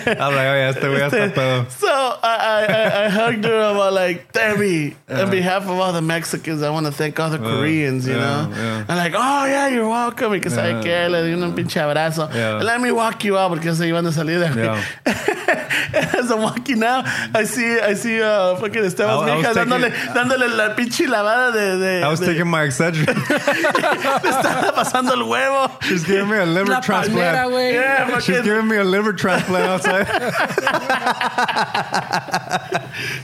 I'm 0.07 0.35
like, 0.35 0.49
oh 0.49 0.57
yeah, 0.57 0.71
este 0.71 0.81
güey 0.83 0.99
ya 0.99 1.09
está 1.09 1.33
pedo. 1.35 1.71
So 1.71 1.89
I, 1.89 2.17
I, 2.23 3.05
I, 3.05 3.09
hugged 3.09 3.45
her. 3.45 3.61
I'm 3.61 3.95
like, 3.95 4.33
Debbie, 4.33 4.97
on 5.09 5.31
behalf 5.31 5.65
of 5.65 5.71
all 5.79 5.93
the 5.93 6.03
Mexicans, 6.03 6.63
I 6.63 6.71
want 6.71 6.87
to 6.87 6.93
thank 6.93 7.19
all 7.19 7.31
the 7.31 7.39
Koreans, 7.39 8.07
you 8.07 8.15
yeah, 8.15 8.21
know? 8.21 8.51
yeah. 8.55 8.85
I'm 8.89 8.97
like, 8.97 9.15
oh, 9.17 9.45
yeah, 9.47 9.69
you're 9.69 9.89
welcome. 9.89 10.33
Y 10.33 10.39
que 10.41 10.51
sabe 10.51 10.83
que 10.83 11.09
le 11.09 11.23
di 11.25 11.33
un 11.33 11.53
pinche 11.55 11.81
abrazo. 11.81 12.29
Let 12.63 12.81
me 12.81 12.93
walk 12.93 13.25
you 13.25 13.37
out 13.37 13.53
because 13.55 13.79
se 13.79 13.85
iban 13.87 14.07
a 14.07 14.13
salir 14.13 14.41
de 14.41 14.47
aquí. 14.49 14.65
Yeah. 15.07 15.67
As 16.21 16.31
I'm 16.31 16.43
walking 16.43 16.83
out, 16.85 17.05
I 17.35 17.45
see, 17.45 17.81
I 17.81 17.95
see 17.95 18.21
uh, 18.23 18.55
fucking 18.57 18.85
Esteban 18.85 19.29
I- 19.29 19.33
I 19.33 19.37
was 19.37 19.47
Mija 19.47 19.55
dándole, 19.55 19.91
dándole 20.15 20.49
la 20.57 20.75
pinche 20.77 21.07
lavada 21.09 21.53
de... 21.53 21.79
de 21.79 22.03
I 22.05 22.09
was 22.09 22.21
de- 22.21 22.27
taking 22.27 22.47
my 22.47 22.67
Excedrin. 22.67 23.07
le 24.25 24.31
estaba 24.31 24.73
pasando 24.75 25.13
el 25.13 25.23
huevo. 25.23 25.71
She's 25.83 26.05
giving 26.05 26.29
me 26.29 26.39
a 26.39 26.47
liver 26.47 26.69
La 26.71 26.81
palmera, 26.81 26.85
transplant. 26.85 27.51
güey. 27.51 27.73
Yeah, 27.75 28.19
She's 28.21 28.37
fucking- 28.37 28.45
giving 28.45 28.69
me 28.69 28.77
a 28.77 28.85
liver 28.85 29.13
transplant 29.13 29.67
outside. 29.67 30.07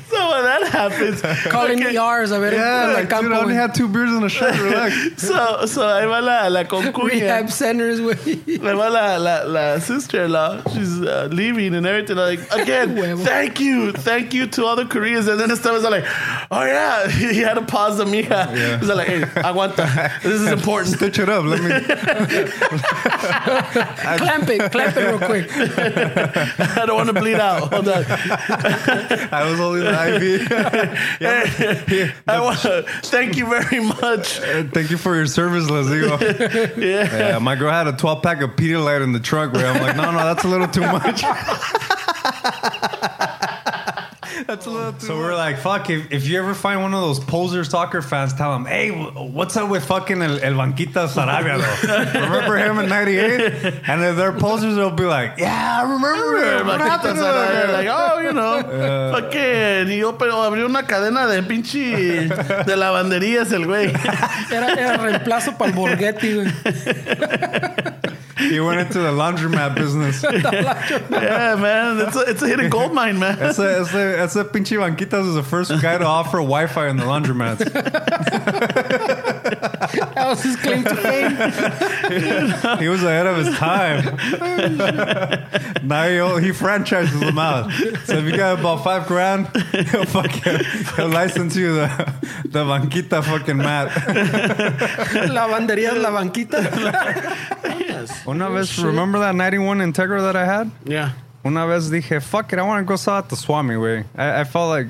So 0.08 0.30
when 0.30 0.44
that 0.44 0.68
happens... 0.68 1.20
Calling 1.50 1.78
fucking- 1.82 1.96
ERs 1.98 2.30
a 2.30 2.38
ver 2.40 2.52
yeah, 2.54 2.98
en 2.98 3.12
el 3.12 3.22
dude, 3.22 3.32
I 3.32 3.38
only 3.40 3.54
güey. 3.54 3.56
had 3.56 3.74
two 3.74 3.88
beers 3.88 4.10
and 4.10 4.24
a 4.24 4.28
shot. 4.28 4.58
Relax. 4.58 4.94
So, 5.22 5.66
so 5.66 5.82
ahí 5.82 6.06
va 6.08 6.20
la, 6.22 6.48
la 6.48 6.64
concuña. 6.64 7.20
Rehab 7.20 7.50
centers, 7.50 8.00
güey. 8.00 8.46
Me 8.62 8.72
va 8.72 8.88
la, 8.88 9.16
la, 9.18 9.42
la 9.44 9.78
sister-in-law. 9.78 10.62
She's 10.72 11.00
uh, 11.02 11.28
leaving 11.30 11.74
and 11.74 11.86
everything. 11.86 12.16
Like, 12.16 12.40
again, 12.52 13.16
thank 13.18 13.60
you. 13.60 13.92
Thank 13.92 14.32
you 14.32 14.46
to 14.46 14.64
all 14.64 14.76
the 14.76 14.86
Koreans. 14.86 15.26
And 15.28 15.38
then 15.38 15.50
Esteban 15.50 15.74
was 15.74 15.84
like, 15.84 16.04
oh, 16.50 16.64
yeah. 16.64 17.08
He 17.08 17.40
had 17.40 17.54
to 17.54 17.62
pause 17.62 17.98
the 17.98 18.04
mija. 18.04 18.30
Yeah. 18.30 18.78
He's 18.78 18.88
like, 18.88 19.08
hey, 19.08 19.20
aguanta. 19.22 20.22
This 20.22 20.40
is 20.40 20.46
important. 20.46 20.85
Stitch 20.86 21.18
it 21.18 21.28
up. 21.28 21.44
Let 21.44 21.60
me. 21.62 21.68
clamp 24.18 24.48
it, 24.48 24.72
clamp 24.72 24.96
it 24.96 25.00
real 25.00 25.18
quick. 25.18 25.46
I 26.78 26.84
don't 26.86 26.96
want 26.96 27.08
to 27.08 27.14
bleed 27.14 27.40
out. 27.40 27.72
Hold 27.72 27.88
on. 27.88 28.04
I 28.08 29.44
was 29.50 29.60
only 29.60 29.80
the 29.80 29.90
IV. 29.90 30.50
yeah, 31.20 31.44
Hey, 31.46 32.12
I 32.26 32.40
want 32.40 32.58
thank 33.06 33.36
you 33.36 33.46
very 33.46 33.80
much. 33.80 34.40
Uh, 34.40 34.64
Thank 34.72 34.90
you 34.90 34.98
for 34.98 35.14
your 35.14 35.26
service, 35.26 35.70
les 35.70 35.86
digo. 35.86 36.18
Yeah. 36.76 37.16
Yeah, 37.16 37.38
my 37.38 37.54
girl 37.56 37.70
had 37.70 37.86
a 37.86 37.92
12 37.92 38.22
pack 38.22 38.42
of 38.42 38.50
Pedialyte 38.50 39.02
in 39.02 39.12
the 39.12 39.20
trunk. 39.20 39.54
Where 39.54 39.66
I'm 39.66 39.80
like, 39.80 39.96
no, 39.96 40.10
no, 40.10 40.18
that's 40.18 40.44
a 40.44 40.48
little 40.48 40.68
too 40.68 40.82
much. 40.82 41.22
That's 44.46 44.66
a 44.66 44.70
little 44.70 44.92
too 44.92 45.06
so 45.06 45.16
we're 45.16 45.34
like, 45.34 45.58
fuck. 45.58 45.88
If, 45.88 46.12
if 46.12 46.26
you 46.26 46.38
ever 46.38 46.54
find 46.54 46.82
one 46.82 46.94
of 46.94 47.00
those 47.00 47.20
poser 47.20 47.64
soccer 47.64 48.02
fans, 48.02 48.34
tell 48.34 48.52
them, 48.52 48.66
hey, 48.66 48.90
what's 48.90 49.56
up 49.56 49.70
with 49.70 49.84
fucking 49.84 50.20
El, 50.20 50.38
El 50.40 50.54
Banquita 50.54 51.08
Sarabia? 51.08 51.58
Though? 51.58 52.20
remember 52.20 52.56
him 52.56 52.78
in 52.78 52.88
'98? 52.88 53.82
And 53.88 54.04
if 54.04 54.16
they're 54.16 54.32
posers, 54.32 54.76
they'll 54.76 54.90
be 54.90 55.04
like, 55.04 55.38
yeah, 55.38 55.80
I 55.80 55.82
remember 55.82 56.58
him. 56.58 56.66
What 56.66 56.80
happened 56.80 57.16
to 57.16 57.22
that? 57.22 57.70
Like, 57.72 57.88
oh, 57.90 58.18
you 58.20 58.32
know, 58.32 58.62
fucking, 59.14 59.88
y 59.88 59.98
yo 59.98 60.12
pero 60.18 60.42
abrió 60.42 60.66
una 60.66 60.82
cadena 60.86 61.26
de 61.26 61.42
pinche 61.42 62.28
de 62.28 62.76
lavanderías 62.76 63.52
el 63.52 63.66
güey. 63.66 63.88
Era, 64.50 64.72
era 64.72 64.96
reemplazo 64.96 65.56
para 65.56 65.70
el 65.70 65.76
Borgetti, 65.76 66.34
güey. 66.34 66.46
He 68.38 68.60
went 68.60 68.80
into 68.80 68.98
the 68.98 69.12
laundromat 69.12 69.74
business. 69.74 70.22
yeah, 71.10 71.56
man, 71.58 72.06
it's 72.06 72.16
a, 72.16 72.20
it's 72.20 72.42
a 72.42 72.48
hidden 72.48 72.68
gold 72.68 72.92
mine, 72.92 73.18
man. 73.18 73.38
That's 73.38 73.58
a, 73.58 73.62
that's 73.62 73.94
a, 73.94 73.94
that's 73.94 74.36
a 74.36 74.44
pinche 74.44 74.76
Banquitas 74.76 75.26
is 75.26 75.34
the 75.34 75.42
first 75.42 75.70
guy 75.80 75.96
to 75.96 76.04
offer 76.04 76.38
Wi-Fi 76.38 76.88
in 76.88 76.98
the 76.98 77.04
laundromats. 77.04 77.64
That 79.96 80.28
was 80.28 80.42
his 80.42 80.56
claim 80.56 80.82
to 80.82 80.96
fame. 80.96 82.78
he 82.78 82.88
was 82.88 83.02
ahead 83.02 83.26
of 83.26 83.36
his 83.36 83.56
time. 83.56 84.16
now 85.86 86.38
he, 86.38 86.46
he 86.46 86.52
franchises 86.52 87.20
them 87.20 87.38
out. 87.38 87.70
So 88.04 88.18
if 88.18 88.24
you 88.24 88.36
got 88.36 88.58
about 88.58 88.82
five 88.82 89.06
grand, 89.06 89.46
he'll 89.90 90.04
fucking 90.04 90.64
he'll 90.96 91.08
license 91.08 91.54
you 91.54 91.74
the 91.74 92.14
the 92.46 92.64
banquita 92.64 93.22
fucking 93.22 93.58
mat. 93.58 93.88
Lavandería 95.28 95.94
de 95.94 96.00
la 96.00 96.10
banquita. 96.10 96.58
Una 98.26 98.50
vez, 98.50 98.78
remember 98.82 99.18
that 99.20 99.34
91 99.34 99.78
Integra 99.78 100.20
that 100.20 100.36
I 100.36 100.44
had? 100.44 100.70
Yeah. 100.84 101.12
Una 101.44 101.66
vez 101.66 101.90
dije, 101.90 102.20
fuck 102.22 102.52
it, 102.52 102.58
I 102.58 102.62
want 102.62 102.84
to 102.84 102.88
go 102.88 102.96
sell 102.96 103.18
at 103.18 103.28
the 103.28 103.36
swap 103.36 103.64
meet 103.64 103.76
way. 103.76 104.04
I, 104.16 104.40
I 104.40 104.44
felt 104.44 104.68
like 104.68 104.88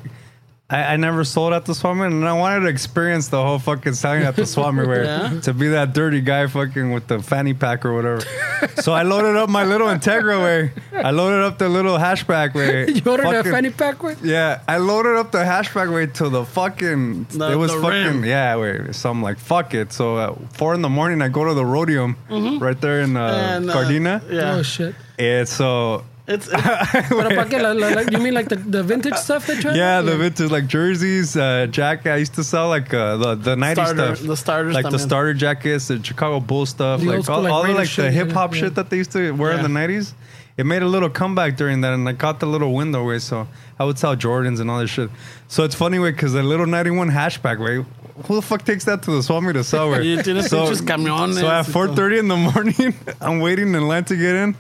I, 0.69 0.95
I 0.95 0.97
never 0.97 1.23
sold 1.23 1.53
at 1.53 1.65
the 1.65 1.77
swap 1.77 1.97
meet 1.97 2.07
and 2.07 2.27
I 2.27 2.33
wanted 2.33 2.63
to 2.63 2.67
experience 2.67 3.29
the 3.29 3.41
whole 3.41 3.61
fucking 3.61 3.95
selling 3.95 4.25
at 4.25 4.35
the 4.35 4.45
swap 4.53 4.75
meet 4.75 4.89
way. 4.89 5.05
Yeah. 5.05 5.39
To 5.43 5.55
be 5.55 5.69
that 5.69 5.93
dirty 5.93 6.21
guy 6.21 6.49
fucking 6.49 6.91
with 6.91 7.07
the 7.07 7.23
fanny 7.23 7.55
pack 7.55 7.85
or 7.85 7.95
whatever. 7.95 8.21
so 8.83 8.93
I 8.93 9.03
loaded 9.03 9.37
up 9.37 9.49
my 9.49 9.65
little 9.65 9.87
Integra 9.87 10.43
way. 10.43 10.73
I 10.93 11.13
loaded 11.13 11.45
up 11.45 11.59
the 11.59 11.69
little 11.69 11.97
hatchback 11.99 12.55
way. 12.55 12.87
You 12.97 13.03
ordered 13.13 13.27
a 13.27 13.45
fanny 13.45 13.71
pack, 13.71 13.99
güey? 13.99 14.17
Yeah, 14.25 14.61
I 14.67 14.79
loaded 14.79 15.15
up 15.17 15.31
the 15.31 15.39
hatchback 15.45 15.93
way 15.95 16.07
to 16.07 16.29
the 16.29 16.45
fucking. 16.45 17.25
The- 17.31 17.53
it 17.53 17.57
was 17.57 17.73
the 17.73 17.81
fucking 17.81 18.05
rim. 18.23 18.25
yeah. 18.25 18.57
Wait, 18.57 18.93
so 18.97 19.11
I'm 19.11 19.23
like 19.23 19.39
fuck 19.39 19.73
it. 19.73 19.93
So 19.93 20.19
at 20.19 20.57
four 20.57 20.75
in 20.75 20.83
the 20.83 20.89
morning, 20.89 21.23
I 21.23 21.29
go 21.29 21.45
to 21.45 21.55
the 21.55 21.63
Roadium 21.63 22.17
right 22.61 22.81
there 22.81 23.03
in 23.03 23.17
uh, 23.17 23.53
And, 23.57 23.71
uh, 23.71 23.75
Gardena. 23.75 24.21
yeah. 24.33 24.55
Oh, 24.57 24.63
shit. 24.65 24.97
And 25.17 25.49
so 25.49 26.05
It's, 26.35 26.49
Pero 26.49 27.31
pa' 27.37 27.45
qué? 27.47 27.63
La- 27.63 27.71
la- 27.71 27.95
la- 27.95 28.01
you 28.11 28.19
mean 28.19 28.35
like 28.35 28.49
the, 28.49 28.57
the 28.57 28.83
vintage 28.83 29.15
stuff 29.15 29.47
that 29.47 29.63
you 29.63 29.71
had? 29.71 29.77
yeah, 29.77 30.01
the 30.01 30.17
vintage 30.17 30.51
like 30.51 30.67
jerseys, 30.67 31.37
uh, 31.37 31.69
jacket. 31.71 32.11
I 32.11 32.17
used 32.17 32.35
to 32.35 32.43
sell 32.43 32.69
like 32.69 32.93
uh, 32.93 33.17
the 33.17 33.35
the 33.37 33.55
'90s 33.55 33.95
stuff, 33.95 34.21
the 34.21 34.37
starters 34.37 34.75
like 34.75 34.91
the 34.91 34.99
starter 34.99 35.35
jackets, 35.35 35.87
the 35.87 36.03
Chicago 36.03 36.41
Bulls 36.41 36.71
stuff, 36.71 37.01
The 37.01 37.07
like 37.07 37.23
school, 37.23 37.37
all, 37.37 37.43
like, 37.43 37.53
all 37.53 37.63
the 37.63 37.69
Raider 37.69 37.79
like 37.79 37.95
the 37.95 38.11
hip 38.11 38.33
hop 38.33 38.55
yeah. 38.55 38.61
shit 38.61 38.75
that 38.75 38.91
they 38.91 38.97
used 38.97 39.13
to 39.13 39.31
wear 39.33 39.53
in 39.53 39.63
the 39.63 39.69
'90s. 39.69 40.15
It 40.57 40.67
made 40.67 40.83
a 40.83 40.89
little 40.89 41.11
comeback 41.11 41.57
during 41.57 41.83
that, 41.83 41.93
and 41.93 42.09
I 42.09 42.15
caught 42.15 42.41
the 42.41 42.47
little 42.47 42.73
window 42.75 43.07
way. 43.07 43.21
So 43.21 43.47
I 43.79 43.85
would 43.85 43.99
sell 43.99 44.17
Jordans 44.17 44.59
and 44.59 44.69
all 44.69 44.81
this 44.81 44.91
shit. 44.91 45.11
So 45.47 45.63
it's 45.63 45.77
funny 45.77 46.01
way 46.01 46.11
because 46.11 46.33
the 46.33 46.43
little 46.43 46.67
'91 46.67 47.09
hatchback 47.11 47.61
way. 47.61 47.85
Who 48.27 48.35
the 48.35 48.43
fuck 48.43 48.65
takes 48.65 48.85
that 48.87 49.03
to 49.03 49.11
the 49.13 49.23
swap 49.23 49.43
meet 49.45 49.53
to 49.53 49.63
sell? 49.63 49.93
it? 49.95 50.01
Y 50.01 50.23
tienes 50.23 50.49
pinches 50.49 50.81
camiones 50.83 51.39
so 51.39 51.47
at 51.49 51.67
4:30 51.67 52.19
in 52.19 52.29
the 52.29 52.37
morning, 52.51 52.95
I'm 53.21 53.39
waiting 53.41 53.75
in 53.75 53.87
line 53.87 54.05
to 54.07 54.17
get 54.17 54.35
in. 54.35 54.57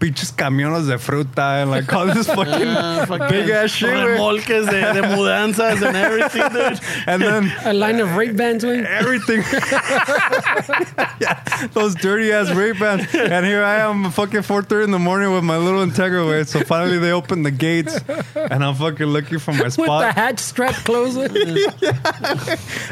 Pinches 0.00 0.32
camiones 0.32 0.86
de 0.88 0.96
fruta 0.96 1.60
and 1.62 1.70
like 1.70 1.92
all 1.92 2.06
this 2.06 2.26
fucking 2.38 2.68
Ah, 2.68 3.04
fucking 3.06 3.28
big 3.28 3.50
ass 3.50 3.70
shit, 3.70 3.90
güey. 3.90 4.16
remolques 4.16 4.64
de, 4.70 4.80
de 4.94 5.02
mudanzas 5.14 5.82
and 5.86 5.94
everything, 5.96 6.48
dude. 6.52 6.80
And 7.06 7.22
then 7.22 7.52
A 7.66 7.72
line 7.74 8.00
of 8.00 8.16
rape 8.16 8.34
bands, 8.36 8.64
güey. 8.64 8.82
everything. 8.84 9.42
yeah, 11.20 11.42
those 11.74 11.94
dirty 11.94 12.32
ass 12.32 12.50
rape 12.50 12.78
bands. 12.78 13.14
And 13.14 13.44
here 13.44 13.62
I 13.62 13.76
am, 13.80 14.10
fucking 14.10 14.40
4:30 14.40 14.84
in 14.84 14.90
the 14.90 14.98
morning 14.98 15.32
with 15.32 15.44
my 15.44 15.56
little 15.58 15.84
Integra 15.84 16.26
way. 16.28 16.44
So 16.44 16.60
finally 16.60 16.98
they 16.98 17.12
open 17.12 17.42
the 17.42 17.50
gates, 17.50 17.98
and 18.34 18.64
I'm 18.64 18.74
fucking 18.74 19.06
looking 19.06 19.38
for 19.38 19.52
my 19.52 19.68
spot. 19.68 19.78
With 19.78 19.86
the 19.86 20.10
spot. 20.10 20.14
hatch 20.14 20.38
strap 20.40 20.74
closed. 20.84 21.18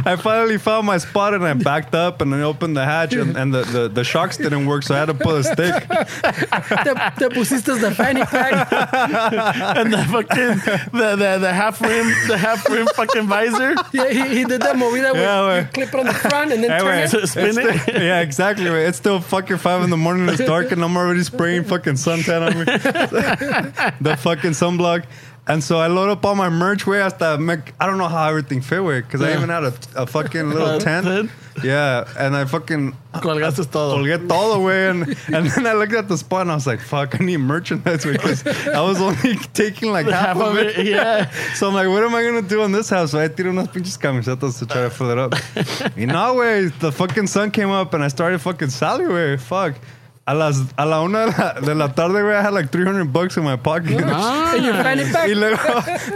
I 0.07 0.17
finally 0.17 0.59
found 0.59 0.87
my 0.87 0.99
spot, 0.99 1.35
and 1.35 1.45
I 1.45 1.55
backed 1.55 1.95
up, 1.95 2.21
and 2.21 2.35
I 2.35 2.43
opened 2.43 2.77
the 2.77 2.85
hatch, 2.85 3.15
and, 3.15 3.37
and 3.37 3.55
the, 3.55 3.63
the 3.65 3.89
the 3.89 4.05
shocks 4.05 4.37
didn't 4.37 4.67
work, 4.67 4.83
so 4.83 4.95
I 4.95 4.99
had 4.99 5.07
to 5.07 5.15
pull 5.15 5.37
a 5.37 5.45
stick. 5.45 5.75
te, 5.89 6.95
te 7.19 7.29
pusiste 7.29 7.81
the 7.81 7.91
fanny 7.95 8.23
pack. 8.25 8.73
and 9.79 9.93
the 9.93 9.99
fucking 10.05 10.59
the, 10.99 11.17
the, 11.17 11.39
the 11.39 11.53
half 11.53 11.81
rim 11.81 12.07
the 12.29 12.37
half 12.39 12.69
rim 12.69 12.87
fucking 12.95 13.27
visor. 13.27 13.75
Yeah, 13.93 14.09
he, 14.11 14.39
he 14.39 14.45
did 14.45 14.63
that 14.63 14.77
movida 14.77 15.13
where 15.13 15.23
Yeah, 15.23 15.61
you 15.61 15.67
clip 15.73 15.89
it 15.95 16.01
on 16.01 16.07
the 16.07 16.15
front 16.15 16.53
and 16.53 16.63
then 16.63 16.71
Hey, 16.71 16.79
turn 16.79 16.87
wait, 16.89 17.05
it. 17.05 17.11
So 17.11 17.25
spin 17.25 17.47
it's 17.49 17.59
it. 17.59 17.81
still- 17.83 18.03
yeah, 18.03 18.21
exactly. 18.21 18.69
Right. 18.69 18.87
It's 18.87 18.99
still 18.99 19.21
fucking 19.21 19.59
five 19.59 19.83
in 19.83 19.91
the 19.91 19.97
morning. 19.97 20.29
It's 20.29 20.39
dark, 20.45 20.73
and 20.73 20.83
I'm 20.83 20.97
already 20.97 21.23
spraying 21.23 21.65
fucking 21.65 21.95
suntan 21.95 22.47
on 22.47 22.59
me. 22.59 22.65
the 24.01 24.17
fucking 24.17 24.53
sunblock. 24.53 25.05
And 25.49 25.65
so 25.65 25.79
I 25.79 25.87
load 25.87 26.11
up 26.11 26.25
all 26.27 26.35
my 26.35 26.51
merch 26.51 26.87
way 26.87 26.99
hasta 27.01 27.39
make, 27.39 27.73
I 27.81 27.87
don't 27.87 27.97
know 27.97 28.09
how 28.09 28.29
everything 28.29 28.61
fit 28.61 28.85
way 28.85 29.01
because 29.01 29.23
I 29.23 29.33
even 29.35 29.49
had 29.49 29.65
a, 29.65 29.73
a 29.97 30.07
fucking 30.07 30.51
little 30.55 30.79
tent. 30.79 31.31
Yeah, 31.65 32.07
and 32.17 32.37
I 32.37 32.45
fucking 32.45 32.95
Colgaste 33.15 33.69
todo. 33.73 33.97
colgué 33.97 34.29
todo 34.29 34.61
way, 34.61 34.91
and 34.91 35.03
and 35.35 35.47
then 35.51 35.67
I 35.67 35.73
looked 35.73 35.95
at 35.95 36.07
the 36.07 36.17
spot 36.17 36.43
and 36.43 36.53
I 36.53 36.55
was 36.55 36.69
like, 36.69 36.81
"Fuck, 36.81 37.21
I 37.21 37.25
need 37.25 37.39
merchandise 37.39 38.05
because 38.05 38.47
I 38.47 38.81
was 38.81 39.01
only 39.01 39.35
taking 39.55 39.91
like 39.91 40.07
half, 40.07 40.37
Half 40.37 40.41
of 40.41 40.57
it." 40.59 40.79
it, 40.79 40.87
yeah. 40.87 41.29
So 41.57 41.67
I'm 41.67 41.75
like, 41.75 41.89
"What 41.89 42.05
am 42.05 42.15
I 42.15 42.23
gonna 42.23 42.43
do 42.47 42.63
in 42.63 42.71
this 42.71 42.91
house?" 42.91 43.11
So 43.11 43.19
I 43.19 43.27
tiré 43.29 43.49
unas 43.49 43.67
pinches 43.69 43.97
camisetas 43.99 44.59
to 44.61 44.67
try 44.67 44.83
to 44.83 44.91
fill 44.91 45.11
it 45.11 45.19
up. 45.19 45.35
y 45.97 46.05
no, 46.05 46.35
way, 46.35 46.67
the 46.79 46.93
fucking 46.93 47.27
sun 47.27 47.51
came 47.51 47.71
up 47.71 47.93
and 47.93 48.05
I 48.05 48.09
started 48.09 48.39
fucking 48.41 48.71
Sally 48.71 49.09
way. 49.09 49.37
Fuck. 49.37 49.75
A, 50.29 50.35
las, 50.35 50.61
a 50.77 50.85
la 50.85 51.01
una 51.01 51.25
de 51.27 51.33
la, 51.33 51.53
de 51.61 51.75
la 51.75 51.89
tarde, 51.89 52.21
güey, 52.23 52.37
I 52.37 52.43
had 52.43 52.53
like 52.53 52.71
300 52.71 53.07
bucks 53.11 53.39
in 53.39 53.45
my 53.45 53.57
pocket. 53.57 53.93
In 53.93 53.99
your 54.63 54.75
fanny 54.75 55.05
pack. 55.11 55.27
Y 55.27 55.33
luego, 55.35 55.57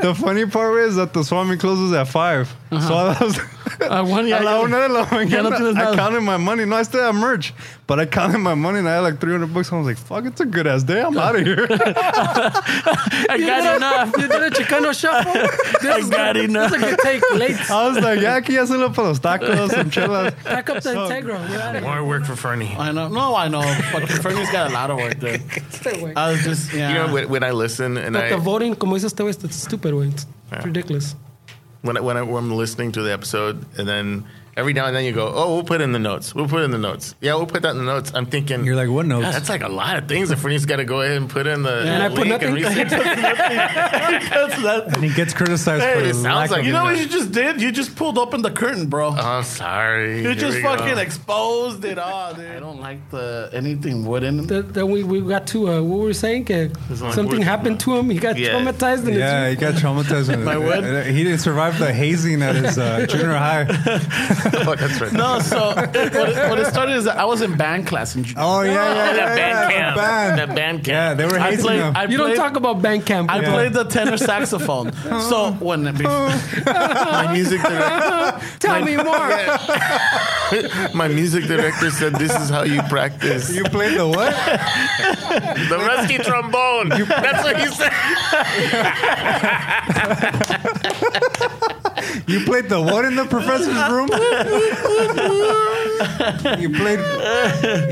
the 0.02 0.14
funny 0.14 0.44
part 0.44 0.80
is 0.80 0.97
that 0.97 1.14
the 1.14 1.22
swap 1.24 1.47
meet 1.47 1.60
closes 1.60 1.93
at 1.94 2.09
5. 2.09 2.55
So 2.72 2.94
I 2.94 3.16
was, 3.24 3.39
Uh, 3.80 4.05
one, 4.05 4.26
a 4.32 4.40
la 4.40 4.60
una 4.62 4.80
de 4.86 4.89
la 4.93 5.05
Ya 5.22 5.40
no 5.40 5.51
I 5.51 5.72
nada. 5.72 5.97
counted 5.97 6.20
my 6.20 6.36
money. 6.36 6.66
No, 6.66 6.76
I 6.76 6.82
still 6.82 7.01
have 7.02 7.14
merch, 7.14 7.55
but 7.93 8.01
I 8.01 8.06
counted 8.06 8.39
my 8.39 8.55
money 8.55 8.78
and 8.78 8.89
I 8.89 8.94
had 8.94 9.01
like 9.01 9.20
300 9.20 9.52
bucks. 9.52 9.70
I 9.70 9.77
was 9.77 9.86
like, 9.86 9.98
fuck, 9.98 10.24
it's 10.24 10.40
a 10.40 10.47
good 10.47 10.66
ass 10.66 10.82
day. 10.82 11.02
I'm 11.02 11.14
out 11.19 11.36
of 11.36 11.44
here. 11.44 11.66
I 11.70 13.36
You 13.39 13.44
got 13.47 13.60
did 13.60 13.77
enough. 13.77 14.12
You 14.16 14.28
did 14.28 14.43
a 14.44 14.51
Chicano 14.51 14.98
shuffle. 14.98 15.32
This 15.82 16.06
I 16.06 16.09
got 16.09 16.35
good. 16.36 16.44
enough. 16.48 16.70
This 16.70 16.78
is 16.81 16.86
a 16.86 16.90
good 16.90 16.98
take. 17.02 17.23
Late. 17.35 17.70
I 17.70 17.89
was 17.89 17.98
like, 18.02 18.20
yeah, 18.20 18.40
aquí 18.40 18.55
ya 18.55 18.64
solo 18.64 18.89
para 18.89 19.09
los 19.09 19.20
tacos, 19.20 19.70
some 19.73 19.90
chelas. 19.90 20.35
Pack 20.43 20.70
up 20.70 20.77
the 20.77 20.81
So- 20.81 21.06
Integra. 21.06 21.51
We're 21.51 21.60
out 21.60 21.77
of 21.77 21.82
here. 21.82 21.93
More 21.93 22.02
work 22.02 22.24
for 22.24 22.35
Fernie. 22.35 22.74
I 22.78 22.93
know. 22.93 23.09
No, 23.09 23.36
I 23.36 23.48
know. 23.48 23.60
Fucking 23.60 24.06
Fernie's 24.23 24.51
got 24.51 24.70
a 24.70 24.73
lot 24.73 24.90
of 24.90 24.97
work 24.97 25.20
there. 25.20 25.39
Stay 25.69 26.01
away. 26.01 26.14
I 26.16 26.31
was 26.31 26.43
just 26.44 26.73
yeah. 26.73 26.89
You 26.89 26.94
know, 26.94 27.12
when, 27.12 27.28
when 27.28 27.43
I 27.44 27.51
listen 27.51 27.98
and 27.98 28.16
I 28.16 28.20
But 28.20 28.32
I 28.32 28.36
the 28.36 28.39
voting, 28.39 28.74
como 28.74 28.94
dices 28.97 29.12
este 29.12 29.19
güey, 29.23 29.44
it's 29.44 29.55
stupid, 29.56 29.93
güey. 29.93 30.09
It's 30.14 30.64
ridiculous. 30.64 31.14
when 31.82 31.98
I, 31.98 32.01
when, 32.01 32.16
I, 32.16 32.23
when 32.23 32.44
I'm 32.44 32.56
listening 32.56 32.93
to 32.93 33.02
the 33.02 33.12
episode, 33.12 33.66
and 33.77 33.86
then 33.86 34.24
every 34.57 34.73
now 34.73 34.87
and 34.87 34.95
then 34.97 35.05
you 35.05 35.12
go, 35.12 35.33
"Oh, 35.35 35.55
we'll 35.55 35.65
put 35.65 35.81
it 35.81 35.85
in 35.85 35.93
the 35.93 35.99
notes. 35.99 36.35
We'll 36.35 36.49
put 36.49 36.61
it 36.62 36.65
in 36.65 36.70
the 36.70 36.79
notes. 36.79 37.15
Yeah, 37.20 37.35
we'll 37.35 37.47
put 37.47 37.62
that 37.62 37.70
in 37.70 37.79
the 37.79 37.85
notes." 37.85 38.12
I'm 38.15 38.27
thinking, 38.27 38.65
You're 38.65 38.77
like, 38.77 38.89
what 38.89 39.07
notes? 39.07 39.24
"God, 39.27 39.35
that's 39.35 39.49
like 39.49 39.62
a 39.62 39.69
lot 39.69 39.97
of 39.99 40.09
things 40.09 40.29
that 40.31 40.37
Fernie's 40.39 40.66
got 40.66 40.77
to 40.77 40.85
go 40.85 41.01
ahead 41.03 41.16
and 41.16 41.29
put 41.31 41.47
in 41.47 41.62
the 41.62 41.81
And 41.83 42.03
I 42.03 42.09
put 42.09 42.27
link 42.27 42.43
and 42.43 42.55
nothing. 42.55 42.85
research. 42.85 42.91
That's 44.33 44.62
that. 44.62 44.91
And 44.95 45.05
he 45.05 45.11
gets 45.15 45.33
criticized 45.35 45.83
Hey, 45.85 45.95
for 45.95 46.01
it 46.01 46.15
sounds 46.15 46.24
lack 46.24 46.51
like 46.51 46.61
of 46.61 46.66
You 46.66 46.73
know 46.73 46.85
what 46.85 46.99
you 46.99 47.07
just 47.07 47.33
did? 47.33 47.61
You 47.61 47.70
just 47.73 47.95
pulled 47.97 48.19
open 48.19 48.43
the 48.43 48.51
curtain, 48.51 48.87
bro. 48.87 49.11
I'm 49.11 49.41
oh, 49.41 49.43
sorry. 49.43 50.19
you 50.19 50.23
Here 50.29 50.35
just 50.35 50.57
we 50.59 50.62
go. 50.62 50.77
fucking 50.77 50.99
exposed 50.99 51.85
it 51.85 51.99
all, 51.99 52.35
dude. 52.35 52.47
I 52.47 52.61
don't 52.61 52.81
like 52.81 53.11
the 53.11 53.51
anything 53.53 54.05
wooden. 54.05 54.47
Then 54.47 54.73
that 54.73 54.87
we, 54.87 55.03
we 55.03 55.20
got 55.20 55.47
to, 55.49 55.69
uh, 55.70 55.83
what 55.83 55.99
were 56.01 56.07
we 56.07 56.12
saying? 56.12 56.45
Que 56.47 56.70
like 57.01 57.15
something 57.15 57.41
happened 57.43 57.81
to 57.81 57.97
him. 57.97 58.11
He 58.11 58.19
got 58.19 58.37
Yeah. 58.39 58.51
traumatized. 58.51 59.07
And 59.07 59.16
Yeah, 59.16 59.49
he 59.51 59.57
got 59.57 59.74
traumatized. 59.74 60.43
My 60.45 60.57
wood? 60.59 60.85
Uh, 60.85 61.03
He 61.03 61.24
didn't 61.24 61.41
survive 61.41 61.79
the 61.79 61.93
hazing 61.93 62.43
at 62.43 62.55
his 62.57 62.79
uh, 62.79 63.07
junior 63.09 63.35
high. 63.35 63.65
Oh, 64.64 64.74
that's 64.77 65.01
right. 65.01 65.12
No, 65.12 65.39
so 65.40 65.70
it, 65.70 66.12
what, 66.14 66.28
it, 66.28 66.51
what 66.51 66.59
it 66.59 66.66
started 66.66 66.97
is 66.97 67.05
that 67.05 67.16
I 67.19 67.24
was 67.24 67.43
in 67.43 67.56
band 67.56 67.86
class 67.86 68.14
in 68.16 68.24
junior. 68.24 68.40
Oh, 68.43 68.62
yeah, 68.62 68.73
yeah, 68.73 69.12
the 69.12 69.19
yeah. 69.19 69.35
band 69.36 69.39
yeah, 69.39 69.70
camp. 69.70 69.97
the 69.97 70.01
band. 70.02 70.39
The 70.40 70.47
band 70.55 70.77
camp. 70.85 70.86
Yeah, 70.86 71.14
they 71.14 71.24
were 71.27 71.39
I 71.39 71.51
hazing 71.51 71.64
played. 71.64 71.81
him. 71.81 71.97
I 71.97 72.05
you 72.05 72.16
don't 72.19 72.36
talk 72.36 72.56
about 72.56 72.81
band 72.82 73.05
camp. 73.06 73.31
I 73.31 73.40
Yeah. 73.40 73.52
played 73.52 73.73
the 73.73 73.85
tenor 73.85 74.16
saxophone. 74.16 74.93
so 75.31 75.52
when 75.60 75.82
my 76.05 77.28
music 77.32 77.60
director, 77.62 78.40
Tell 78.60 78.85
me 78.85 78.97
more. 78.97 79.28
my 80.94 81.09
music 81.09 81.44
director 81.44 81.90
said, 81.90 82.14
"This 82.14 82.35
is 82.40 82.51
how 82.51 82.62
you 82.62 82.81
practice." 82.82 83.51
You 83.55 83.64
played 83.64 83.97
the 83.98 84.06
what? 84.06 84.32
the 85.69 85.78
rusty 85.78 86.19
trombone. 86.19 86.89
That's 86.90 87.43
what 87.44 87.56
he 87.60 87.66
said. 87.69 87.93
You 92.26 92.44
played 92.44 92.68
the 92.68 92.80
what 92.80 93.05
in 93.05 93.14
the 93.16 93.24
professor's 93.26 93.76
room? 93.90 94.09
you 96.60 96.70
played 96.70 97.01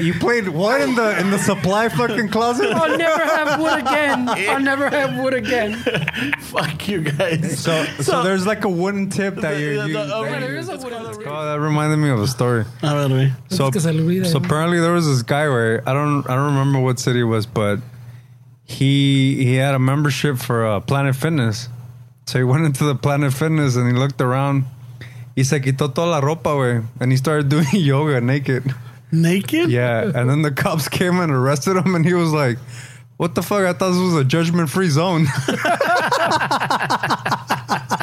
you 0.05 0.14
played 0.14 0.48
what 0.48 0.80
in 0.80 0.94
the 0.94 1.18
in 1.20 1.30
the 1.30 1.38
supply 1.38 1.88
fucking 1.88 2.28
closet? 2.28 2.72
I'll 2.72 2.97
never 2.97 3.22
have 3.24 3.60
wood 3.60 3.78
again. 3.80 4.28
I'll 4.28 4.60
never 4.60 4.88
have 4.90 5.16
wood 5.22 5.34
again. 5.34 5.74
fuck 6.40 6.88
you 6.88 7.02
guys. 7.02 7.59
So, 7.60 7.84
so 8.01 8.22
there's 8.22 8.47
like 8.47 8.64
a 8.64 8.68
wooden 8.68 9.10
tip 9.10 9.36
that 9.36 9.59
you. 9.59 9.82
you 9.82 9.92
the- 9.92 10.14
oh, 10.14 10.24
that 10.24 10.30
Yeah, 10.30 10.34
you- 10.34 10.40
there 10.47 10.56
is 10.56 10.68
a 10.68 10.76
wooden 10.76 11.06
Oh, 11.26 11.44
that 11.44 11.60
reminded 11.60 11.97
me 11.98 12.10
of 12.10 12.20
a 12.20 12.26
story. 12.28 12.64
A 12.82 12.94
ver, 12.94 13.09
güey. 13.09 13.32
So, 13.51 13.66
Es 13.66 13.72
que 13.72 13.80
se 13.80 13.92
le 13.92 14.02
olvida. 14.02 14.26
so 14.26 14.38
apparently 14.38 14.80
there 14.80 14.92
was 14.92 15.06
this 15.06 15.22
guy 15.22 15.48
where 15.48 15.82
I 15.88 15.92
don't 15.92 16.28
I 16.28 16.34
don't 16.34 16.47
remember 16.55 16.80
what 16.80 16.98
city 16.98 17.20
it 17.20 17.24
was, 17.24 17.47
but 17.47 17.78
he 18.64 19.36
he 19.44 19.55
had 19.56 19.74
a 19.74 19.78
membership 19.78 20.38
for 20.38 20.66
uh, 20.66 20.80
Planet 20.80 21.14
Fitness. 21.16 21.68
So 22.26 22.38
he 22.38 22.44
went 22.44 22.64
into 22.64 22.84
the 22.84 22.94
Planet 22.94 23.32
Fitness 23.32 23.76
and 23.76 23.86
he 23.86 23.98
looked 23.98 24.20
around. 24.20 24.64
Y 25.36 25.42
se 25.42 25.60
quitó 25.60 25.94
toda 25.94 26.06
la 26.06 26.20
ropa, 26.20 26.55
güey, 26.55 26.84
and 27.01 27.10
he 27.10 27.16
started 27.16 27.48
doing 27.55 27.66
yoga 27.72 28.20
naked. 28.20 28.74
Naked? 29.12 29.70
Yeah, 29.70 30.10
and 30.14 30.28
then 30.28 30.42
the 30.42 30.52
cops 30.52 30.88
came 30.88 31.18
and 31.18 31.32
arrested 31.32 31.76
him, 31.76 31.94
and 31.94 32.05
he 32.05 32.14
was 32.14 32.32
like, 32.32 32.59
"What 33.16 33.34
the 33.34 33.42
fuck? 33.42 33.64
I 33.64 33.72
thought 33.72 33.90
this 33.90 33.98
was 33.98 34.16
a 34.16 34.24
judgment-free 34.24 34.90
zone." 34.90 35.26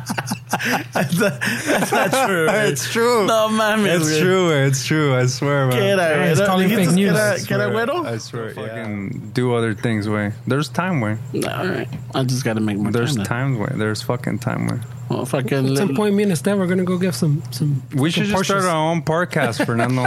That's 0.49 1.91
not 1.91 2.11
true. 2.28 2.48
güey. 2.48 2.69
it's 2.72 2.91
true. 2.91 3.26
No 3.28 3.49
mames. 3.49 3.88
It's 3.95 4.10
güey. 4.11 4.19
true. 4.22 4.49
It's 4.65 4.86
true. 4.86 5.15
I 5.15 5.26
swear, 5.28 5.68
man. 5.68 5.78
¿Qué 5.78 5.82
era, 5.91 6.15
güey? 6.18 6.32
It's 6.32 6.41
calling 6.41 6.69
Dijiste 6.69 6.86
fake 6.88 6.95
news. 6.95 7.18
era- 7.18 7.36
I 7.36 7.40
que 7.45 7.56
era 7.56 7.69
swear, 7.72 7.88
güero? 7.88 8.06
I 8.06 8.18
swear. 8.18 8.49
Fucking 8.53 9.32
do 9.34 9.53
other 9.53 9.74
things, 9.74 10.07
way. 10.07 10.32
There's 10.48 10.69
time, 10.69 11.02
way. 11.02 11.18
All 11.36 11.68
right. 11.68 11.88
I 12.15 12.24
just 12.24 12.44
got 12.44 12.53
to 12.56 12.61
make 12.61 12.78
more 12.78 12.91
There's 12.91 13.15
time. 13.15 13.26
times, 13.26 13.57
way. 13.57 13.69
There's 13.76 14.02
fucking 14.02 14.40
time, 14.40 14.68
way. 14.68 14.80
Well, 15.10 15.26
fucking 15.26 15.72
At 15.72 15.78
some 15.78 15.96
point, 15.96 16.16
me 16.16 16.24
and 16.24 16.32
Estelle 16.34 16.62
are 16.62 16.68
gonna 16.68 16.84
go 16.84 16.98
get 16.98 17.14
some 17.16 17.42
some. 17.52 17.82
We 17.96 18.12
should 18.12 18.26
just 18.26 18.44
start 18.46 18.64
our 18.66 18.76
own 18.92 19.02
podcast, 19.04 19.66
Fernando. 19.66 20.04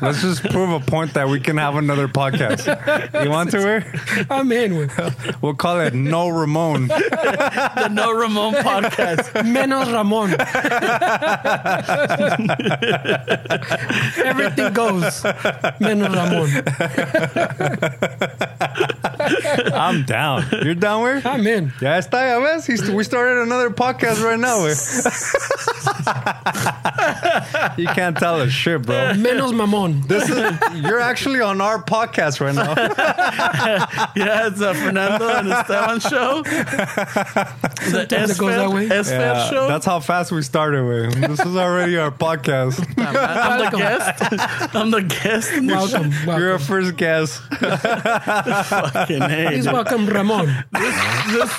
Let's 0.06 0.22
just 0.22 0.42
prove 0.44 0.70
a 0.70 0.80
point 0.80 1.12
that 1.14 1.28
we 1.28 1.40
can 1.40 1.56
have 1.58 1.76
another 1.76 2.08
podcast. 2.08 2.64
You 3.22 3.30
want 3.30 3.50
to? 3.50 3.58
Way? 3.64 3.84
I'm 4.30 4.50
in 4.52 4.76
with 4.76 5.36
We'll 5.42 5.54
call 5.54 5.80
it 5.80 5.92
No 5.94 6.28
Ramon. 6.30 6.88
the 6.88 7.88
No 7.92 8.12
Ramon 8.12 8.54
podcast. 8.54 9.30
Menos 9.44 9.92
Ramon. 9.92 10.30
Everything 14.24 14.72
goes. 14.72 15.22
Menos 15.80 16.14
Ramon. 16.14 16.50
I'm 19.74 20.04
down. 20.04 20.44
You're 20.62 20.74
down, 20.74 21.02
where? 21.02 21.22
I'm 21.24 21.46
in. 21.46 21.72
Ya 21.80 21.98
está, 21.98 22.26
ya 22.28 22.40
ves? 22.40 22.66
He's- 22.66 22.88
We 22.90 23.04
started 23.04 23.42
another 23.42 23.70
podcast 23.70 24.22
right 24.22 24.29
now, 24.38 24.64
way. 24.64 24.70
you 27.76 27.86
can't 27.86 28.16
tell 28.16 28.40
us 28.40 28.50
shit, 28.50 28.82
bro. 28.82 29.12
Menos 29.14 29.52
Mamon. 29.52 30.06
This 30.06 30.28
is 30.28 30.38
you're 30.82 31.00
actually 31.00 31.40
on 31.40 31.60
our 31.60 31.82
podcast 31.82 32.40
right 32.40 32.54
now. 32.54 32.74
yeah, 34.16 34.46
it's 34.46 34.60
a 34.60 34.74
Fernando 34.74 35.28
and 35.28 35.48
Esteban 35.48 36.00
show. 36.00 36.42
the 36.42 37.46
Sometimes 37.90 38.30
it 38.30 38.38
goes 38.38 38.54
that 38.54 38.70
way. 38.70 38.88
SFED 38.88 39.10
Yeah, 39.10 39.50
show. 39.50 39.68
that's 39.68 39.86
how 39.86 40.00
fast 40.00 40.32
we 40.32 40.42
started 40.42 40.84
with. 40.84 41.14
This 41.28 41.40
is 41.40 41.56
already 41.56 41.96
our 41.96 42.10
podcast. 42.10 42.80
I'm 42.98 43.70
the 43.70 43.78
guest. 43.78 44.22
I'm 44.74 44.90
the 44.90 45.02
guest. 45.02 45.52
in 45.52 45.66
the 45.66 45.74
Welcome. 45.74 46.10
You're 46.10 46.26
welcome. 46.26 46.50
our 46.52 46.58
first 46.58 46.96
guest. 46.96 47.40
show. 47.60 47.76
Fucking 47.76 49.22
hey, 49.22 49.46
Please 49.48 49.66
welcome 49.66 50.06
Ramon. 50.06 50.46
This, 50.72 50.94
this 51.32 51.50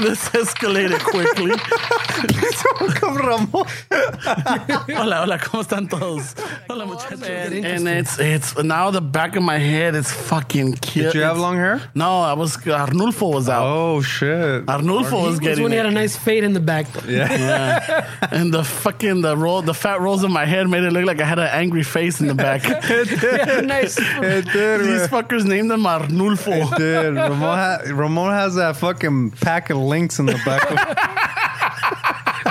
escalated 0.32 0.98
quickly. 1.04 1.50
hola, 4.96 5.22
hola, 5.22 5.38
¿cómo 5.38 5.62
están 5.62 5.88
todos? 5.88 6.34
Hola, 6.68 6.86
muchachos. 6.86 7.22
And 7.28 7.86
it's 7.88 8.18
it's 8.18 8.56
now 8.62 8.90
the 8.90 9.00
back 9.02 9.36
of 9.36 9.42
my 9.42 9.58
head 9.58 9.94
is 9.94 10.10
fucking 10.10 10.74
cute. 10.74 11.06
Did 11.12 11.14
you 11.16 11.22
have 11.22 11.38
long 11.38 11.56
hair? 11.56 11.80
No, 11.94 12.22
I 12.22 12.32
was 12.32 12.56
Arnulfo 12.56 13.34
was 13.34 13.48
out. 13.48 13.64
Oh 13.66 14.00
shit. 14.00 14.64
Arnulfo 14.66 15.24
was 15.26 15.38
This 15.38 15.48
getting 15.48 15.62
one 15.64 15.72
he 15.72 15.76
had 15.76 15.86
a 15.86 15.90
nice 15.90 16.16
fade 16.16 16.44
in 16.44 16.52
the 16.54 16.60
back. 16.60 16.86
Yeah. 17.10 18.06
and 18.30 18.52
the 18.54 18.62
fucking 18.64 19.20
the 19.22 19.36
roll 19.36 19.62
the 19.62 19.74
fat 19.74 20.00
rolls 20.00 20.22
in 20.24 20.32
my 20.32 20.46
head 20.46 20.68
made 20.68 20.84
it 20.84 20.92
look 20.92 21.04
like 21.04 21.20
I 21.20 21.24
had 21.24 21.38
an 21.38 21.48
angry 21.52 21.82
face 21.82 22.20
in 22.20 22.28
the 22.28 22.34
back. 22.34 22.62
Yeah, 22.64 23.60
nice. 23.60 23.98
It 23.98 24.46
did, 24.52 24.80
These 24.80 25.08
fuckers 25.08 25.44
named 25.44 25.70
him 25.72 25.82
Arnulfo. 25.82 26.74
Dude, 26.76 27.16
Ramon, 27.16 27.38
ha- 27.40 27.78
Ramon 27.86 28.32
has 28.32 28.54
that 28.54 28.76
fucking 28.76 29.32
pack 29.32 29.70
of 29.70 29.78
links 29.90 30.18
in 30.18 30.26
the 30.26 30.40
back. 30.46 30.70
Of- 30.70 31.56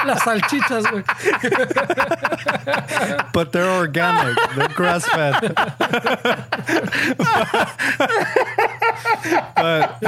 Las 0.10 0.24
salchichas, 0.24 0.86
güey. 0.86 1.04
but 3.34 3.52
they're 3.52 3.70
organic. 3.70 4.38
They're 4.56 4.70
grass 4.70 5.06
fed. 5.06 5.54
but 9.56 10.00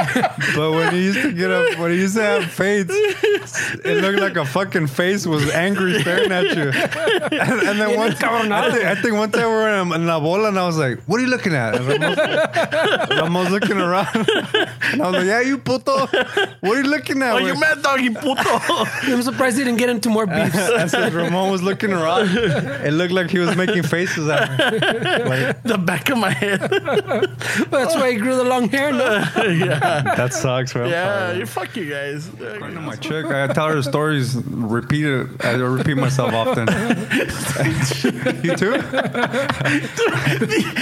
but 0.55 0.71
when 0.71 0.93
he 0.93 1.03
used 1.03 1.21
to 1.21 1.31
get 1.31 1.51
up, 1.51 1.77
when 1.77 1.91
he 1.91 1.97
used 1.97 2.15
to 2.15 2.23
have 2.23 2.45
fades, 2.45 2.89
it 2.91 4.01
looked 4.01 4.19
like 4.19 4.37
a 4.37 4.45
fucking 4.45 4.87
face 4.87 5.27
was 5.27 5.47
angry 5.51 5.99
staring 6.01 6.31
at 6.31 6.55
you. 6.55 6.71
And, 6.71 7.61
and 7.67 7.79
then 7.79 7.95
one 7.97 8.13
time, 8.15 8.51
I 8.51 8.71
think, 8.71 8.85
I 8.85 8.95
think 8.95 9.15
one 9.15 9.31
time 9.31 9.47
we 9.49 9.53
were 9.53 9.69
in, 9.81 9.93
in 9.93 10.07
La 10.07 10.19
Bola, 10.19 10.47
and 10.49 10.57
I 10.57 10.65
was 10.65 10.77
like, 10.77 10.99
"What 11.01 11.19
are 11.19 11.23
you 11.23 11.29
looking 11.29 11.53
at?" 11.53 11.75
And 11.75 11.85
Ramon's, 11.87 12.17
Ramon's 13.21 13.51
looking 13.51 13.77
around, 13.77 14.15
and 14.15 15.01
I 15.01 15.09
was 15.09 15.17
like, 15.17 15.25
"Yeah, 15.25 15.41
you 15.41 15.59
puto. 15.59 16.07
What 16.61 16.77
are 16.77 16.81
you 16.81 16.89
looking 16.89 17.21
at?" 17.21 17.33
Oh, 17.33 17.37
you 17.37 17.53
güey?" 17.53 17.59
mad 17.59 17.83
doggy 17.83 18.09
puto. 18.09 18.59
I'm 19.13 19.21
surprised 19.21 19.57
he 19.57 19.63
didn't 19.63 19.79
get 19.79 19.89
into 19.91 20.09
more 20.09 20.25
beefs. 20.37 20.57
As 20.57 20.93
as 20.93 21.13
Ramon 21.13 21.51
was 21.51 21.61
looking 21.61 21.93
around, 21.93 22.29
it 22.87 22.93
looked 22.93 23.13
like 23.13 23.29
he 23.29 23.39
was 23.39 23.55
making 23.55 23.83
faces 23.83 24.27
at 24.29 24.49
me. 24.49 24.57
Like, 25.29 25.63
the 25.63 25.77
back 25.77 26.09
of 26.09 26.17
my 26.17 26.31
head. 26.31 26.59
That's 27.69 27.95
why 27.95 28.11
he 28.11 28.17
grew 28.17 28.35
the 28.35 28.43
long 28.43 28.69
hair. 28.69 28.91
No? 28.91 29.23
yeah. 29.47 30.01
that 30.15 30.33
sucks, 30.33 30.73
man. 30.73 30.89
Yeah, 30.89 31.33
you 31.33 31.45
fuck 31.45 31.75
you 31.75 31.89
guys. 31.89 32.29
My 32.89 32.95
chick, 32.95 33.25
I 33.25 33.47
tell 33.47 33.67
her 33.67 33.81
stories, 33.81 34.35
repeat 34.35 35.05
it. 35.05 35.27
I 35.45 35.51
repeat 35.55 35.97
myself 35.97 36.33
often. 36.33 36.67
you 38.43 38.55
too? 38.55 38.73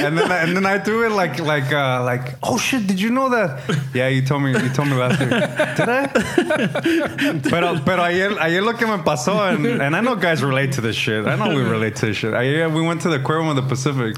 and 0.03 0.17
then, 0.17 0.31
I, 0.31 0.37
and 0.43 0.55
then 0.55 0.65
I 0.65 0.77
do 0.77 1.03
it 1.03 1.11
like, 1.11 1.39
like, 1.39 1.71
uh, 1.73 2.03
like, 2.03 2.35
oh 2.43 2.57
shit! 2.57 2.87
Did 2.87 3.01
you 3.01 3.09
know 3.09 3.29
that? 3.29 3.61
Yeah, 3.93 4.07
you 4.07 4.21
told 4.21 4.43
me. 4.43 4.51
You 4.51 4.69
told 4.69 4.87
me 4.87 4.95
last 4.95 5.19
week. 5.19 5.29
Did 5.29 5.89
I? 5.89 6.07
pero, 7.49 7.79
pero 7.83 8.03
ayer, 8.03 8.37
ayer 8.39 8.61
lo 8.61 8.73
que 8.73 8.87
me 8.87 8.98
pasó, 9.03 9.53
and, 9.53 9.65
and 9.65 9.95
I 9.95 10.01
know 10.01 10.15
guys 10.15 10.43
relate 10.43 10.73
to 10.73 10.81
this 10.81 10.95
shit. 10.95 11.25
I 11.25 11.35
know 11.35 11.55
we 11.55 11.61
relate 11.61 11.95
to 11.97 12.07
this 12.07 12.17
shit. 12.17 12.33
Ayer 12.33 12.69
we 12.69 12.81
went 12.81 13.01
to 13.01 13.09
the 13.09 13.15
aquarium 13.15 13.49
of 13.49 13.55
the 13.55 13.61
Pacific. 13.61 14.17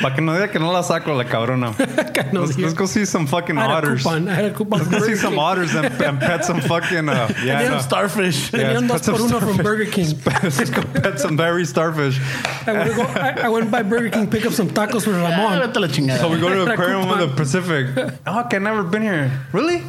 Pa 0.00 0.14
que 0.14 0.22
no 0.22 0.32
diga 0.32 0.52
que 0.52 0.60
no 0.60 0.70
la 0.70 0.82
saco 0.82 1.14
la 1.14 1.24
cabrona. 1.24 1.74
Let's, 2.32 2.58
let's 2.58 2.74
go 2.74 2.84
see 2.84 3.06
some 3.06 3.26
fucking 3.26 3.56
I 3.56 3.62
had 3.62 3.70
otters. 3.70 4.02
coupon. 4.02 4.26
Had 4.26 4.44
a 4.44 4.54
coupon. 4.54 4.80
Let's 4.80 4.90
go 4.90 4.98
see 5.00 5.16
some 5.16 5.38
otters 5.38 5.74
and, 5.74 5.86
and 6.02 6.20
pet 6.20 6.44
some 6.44 6.60
fucking 6.60 7.08
uh, 7.08 7.32
yeah, 7.42 7.58
I 7.58 7.62
Damn 7.62 7.72
know. 7.72 7.78
starfish. 7.78 8.52
Yeah, 8.52 8.74
Tenían 8.74 8.88
let's 8.88 9.06
pet 9.06 9.16
por 9.16 9.28
some 9.28 9.38
uno 9.38 9.54
from. 9.54 9.64
Burger 9.64 9.90
King. 9.90 10.08
Let's 10.42 10.70
go 10.70 10.82
pet 10.82 11.18
some 11.18 11.36
berry 11.36 11.64
starfish. 11.64 12.20
I 12.66 12.72
went, 12.72 12.90
to 12.90 12.96
go, 12.96 13.02
I, 13.02 13.30
I 13.44 13.48
went 13.48 13.70
by 13.70 13.82
Burger 13.82 14.10
King, 14.10 14.28
pick 14.30 14.44
up 14.44 14.52
some 14.52 14.68
tacos 14.68 15.04
for 15.04 15.10
Ramon. 15.12 15.60
Vete 15.60 15.76
a 15.76 15.80
la 15.80 15.88
chingada. 15.88 16.18
So 16.18 16.28
we 16.30 16.38
go 16.38 16.48
to 16.48 16.64
the 16.64 16.72
aquarium 16.72 17.08
of 17.08 17.18
the. 17.18 17.28
Pacific. 17.38 17.86
Oh, 18.26 18.40
okay, 18.40 18.58
never 18.58 18.82
been 18.82 19.02
here. 19.02 19.30
Really? 19.52 19.82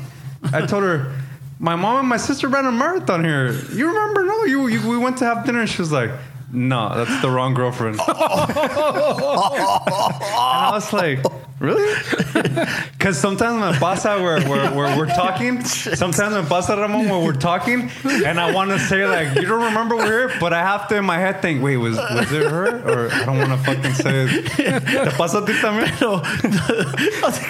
I 0.53 0.65
told 0.65 0.83
her, 0.83 1.11
my 1.59 1.75
mom 1.75 1.99
and 1.99 2.07
my 2.07 2.17
sister 2.17 2.47
ran 2.47 2.65
a 2.65 2.71
marathon 2.71 3.23
here. 3.23 3.51
You 3.51 3.89
remember? 3.89 4.23
No, 4.23 4.45
you, 4.45 4.65
you 4.67 4.89
we 4.89 4.97
went 4.97 5.17
to 5.17 5.25
have 5.25 5.45
dinner. 5.45 5.67
She 5.67 5.81
was 5.81 5.91
like, 5.91 6.09
no, 6.51 6.95
that's 6.95 7.21
the 7.21 7.29
wrong 7.29 7.53
girlfriend. 7.53 7.99
and 8.07 8.09
I 8.09 8.31
was 10.73 10.91
like, 10.93 11.19
really? 11.59 11.93
Because 12.99 13.17
sometimes 13.17 13.59
my 13.59 13.77
pasa 13.79 14.21
we're, 14.21 14.47
we're, 14.49 14.75
we're, 14.75 14.97
we're 14.97 15.07
talking. 15.07 15.63
Sometimes 15.63 16.35
my 16.35 16.43
pasa 16.43 16.75
Ramon 16.75 17.07
when 17.07 17.23
we're 17.23 17.31
talking, 17.31 17.89
and 18.03 18.39
I 18.39 18.53
want 18.53 18.71
to 18.71 18.79
say 18.79 19.05
like, 19.05 19.35
you 19.35 19.47
don't 19.47 19.63
remember 19.63 19.95
we're 19.95 20.27
here, 20.27 20.39
but 20.39 20.51
I 20.51 20.59
have 20.59 20.89
to 20.89 20.97
in 20.97 21.05
my 21.05 21.17
head 21.17 21.41
think, 21.41 21.63
wait, 21.63 21.77
was 21.77 21.95
was 21.95 22.31
it 22.31 22.51
her? 22.51 22.81
Or 22.87 23.11
I 23.11 23.25
don't 23.25 23.37
want 23.37 23.51
to 23.51 23.57
fucking 23.57 23.93
say 23.93 24.27
it. 24.27 24.45
¿Te 24.55 25.17
pasa 25.17 25.37
a 25.39 25.45
ti 25.45 25.53
también? 25.53 25.89
Pero, 25.97 26.21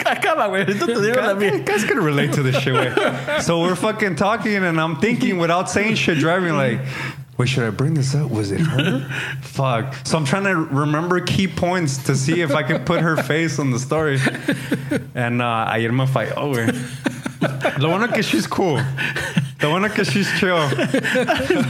acaba, 0.06 0.48
güey. 0.50 0.66
Ahorita 0.66 0.86
te 0.86 0.94
digo 0.94 1.16
la 1.16 1.34
mía. 1.34 1.54
You 1.54 1.64
guys 1.64 1.84
can 1.84 2.00
relate 2.00 2.34
to 2.34 2.44
this 2.44 2.58
shit, 2.60 2.74
way. 2.74 2.94
So 3.42 3.62
we're 3.62 3.76
fucking 3.76 4.16
talking, 4.16 4.64
and 4.64 4.80
I'm 4.80 4.98
thinking 4.98 5.40
without 5.40 5.70
saying 5.70 5.96
shit, 5.96 6.20
driving 6.20 6.56
like, 6.56 6.80
wait, 7.40 7.48
should 7.48 7.64
I 7.64 7.70
bring 7.70 7.94
this 7.94 8.14
up? 8.14 8.30
Was 8.30 8.52
it 8.52 8.60
her? 8.60 9.00
Fuck. 9.42 9.96
So 10.06 10.18
I'm 10.18 10.26
trying 10.26 10.44
to 10.44 10.56
remember 10.56 11.22
key 11.22 11.48
points 11.48 12.04
to 12.04 12.16
see 12.16 12.42
if 12.42 12.52
I 12.52 12.64
can 12.64 12.84
put 12.84 13.00
her 13.02 13.16
face 13.24 13.58
on 13.58 13.72
the 13.72 13.80
story. 13.80 14.20
And 15.16 15.42
uh, 15.42 15.66
ayer 15.70 15.92
me 15.92 16.06
falló, 16.06 16.54
güey. 16.54 17.80
Lo 17.80 17.90
bueno 17.90 18.08
que 18.08 18.22
she's 18.22 18.46
cool. 18.46 18.82
Lo 19.62 19.70
bueno 19.70 19.88
que 19.88 20.04
she's 20.04 20.30
chill. 20.38 20.68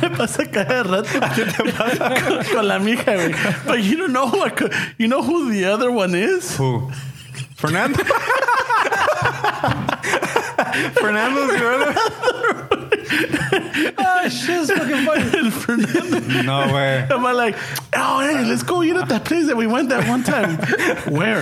me 0.01 0.09
pasa 0.17 0.45
cada 0.51 0.83
rato 0.83 1.19
con, 1.19 1.71
con 2.51 2.67
la 2.67 2.79
mija, 2.79 3.15
güey. 3.15 3.65
But 3.65 3.83
you 3.83 3.97
don't 3.97 4.11
know 4.11 4.27
what, 4.27 4.59
you 4.97 5.07
know 5.07 5.21
who 5.21 5.51
the 5.51 5.65
other 5.65 5.91
one 5.91 6.15
is? 6.15 6.57
Who? 6.57 6.89
Fernando? 7.55 8.03
Fernando's 10.93 11.59
your 11.59 11.73
other? 11.73 12.78
Ah, 13.97 14.21
oh, 14.25 14.29
shit, 14.29 14.69
it's 14.69 14.71
fucking 14.71 15.51
funny. 15.51 16.43
No 16.43 16.73
way. 16.73 17.07
Am 17.09 17.25
I 17.25 17.31
like, 17.31 17.55
oh, 17.95 18.19
hey, 18.21 18.45
let's 18.45 18.63
go 18.63 18.83
eat 18.83 18.95
at 18.95 19.09
that 19.09 19.25
place 19.25 19.47
that 19.47 19.57
we 19.57 19.67
went 19.67 19.89
that 19.89 20.07
one 20.07 20.23
time? 20.23 20.57
Where? 21.13 21.41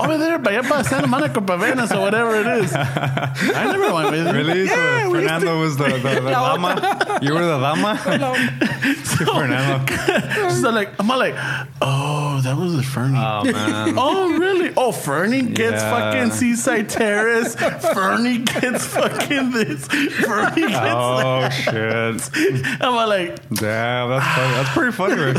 Over 0.00 0.18
there, 0.18 0.38
by 0.38 0.60
by 0.62 0.82
Santa 0.82 1.06
Monica 1.06 1.40
Pavenas 1.40 1.94
or 1.96 2.00
whatever 2.00 2.34
it 2.36 2.46
is. 2.46 2.72
I 2.74 3.64
never 3.72 3.92
went 3.92 4.10
with 4.10 4.26
him. 4.26 4.34
Really? 4.34 4.64
Yeah, 4.64 5.02
so 5.04 5.10
we 5.10 5.18
Fernando 5.20 5.54
to- 5.54 5.60
was 5.60 5.76
the, 5.76 5.84
the, 5.84 6.20
the 6.20 6.30
dama? 6.30 7.18
You 7.22 7.34
were 7.34 7.44
the 7.44 7.58
dama? 7.58 7.96
Fernando. 9.16 10.50
So 10.50 10.70
like, 10.70 10.90
I'm 10.98 11.10
all 11.10 11.18
like, 11.18 11.34
oh, 11.80 12.40
that 12.42 12.56
was 12.56 12.74
a 12.74 12.82
Fernie. 12.82 13.18
Oh, 13.18 13.44
man. 13.44 13.94
oh, 13.98 14.38
really? 14.38 14.72
Oh, 14.76 14.92
Fernie 14.92 15.42
gets 15.42 15.82
Yeah. 15.82 15.90
fucking 16.12 16.30
Seaside 16.32 16.88
Terrace. 16.88 17.54
Fernie 17.56 18.38
gets 18.38 18.86
fucking 18.86 19.50
this. 19.52 19.86
Fernie 19.86 20.62
gets 20.62 20.74
Oh, 20.76 21.40
that. 21.40 21.50
shit. 21.50 22.66
I'm 22.80 22.94
all 22.94 23.08
like, 23.08 23.48
Damn, 23.50 24.10
that's 24.10 24.26
funny. 24.26 24.54
That's 24.54 24.72
pretty 24.72 24.92
funny, 24.92 25.14
right? 25.14 25.36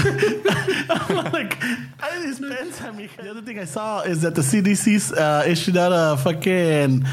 Like. 1.34 1.58
The 3.18 3.30
other 3.30 3.41
thing 3.41 3.60
I 3.60 3.66
saw 3.66 4.02
is 4.02 4.22
that 4.22 4.36
the 4.36 4.41
CDC 4.41 5.18
uh, 5.18 5.44
issued 5.48 5.78
out 5.78 5.91
a 5.94 6.18
fucking 6.18 7.06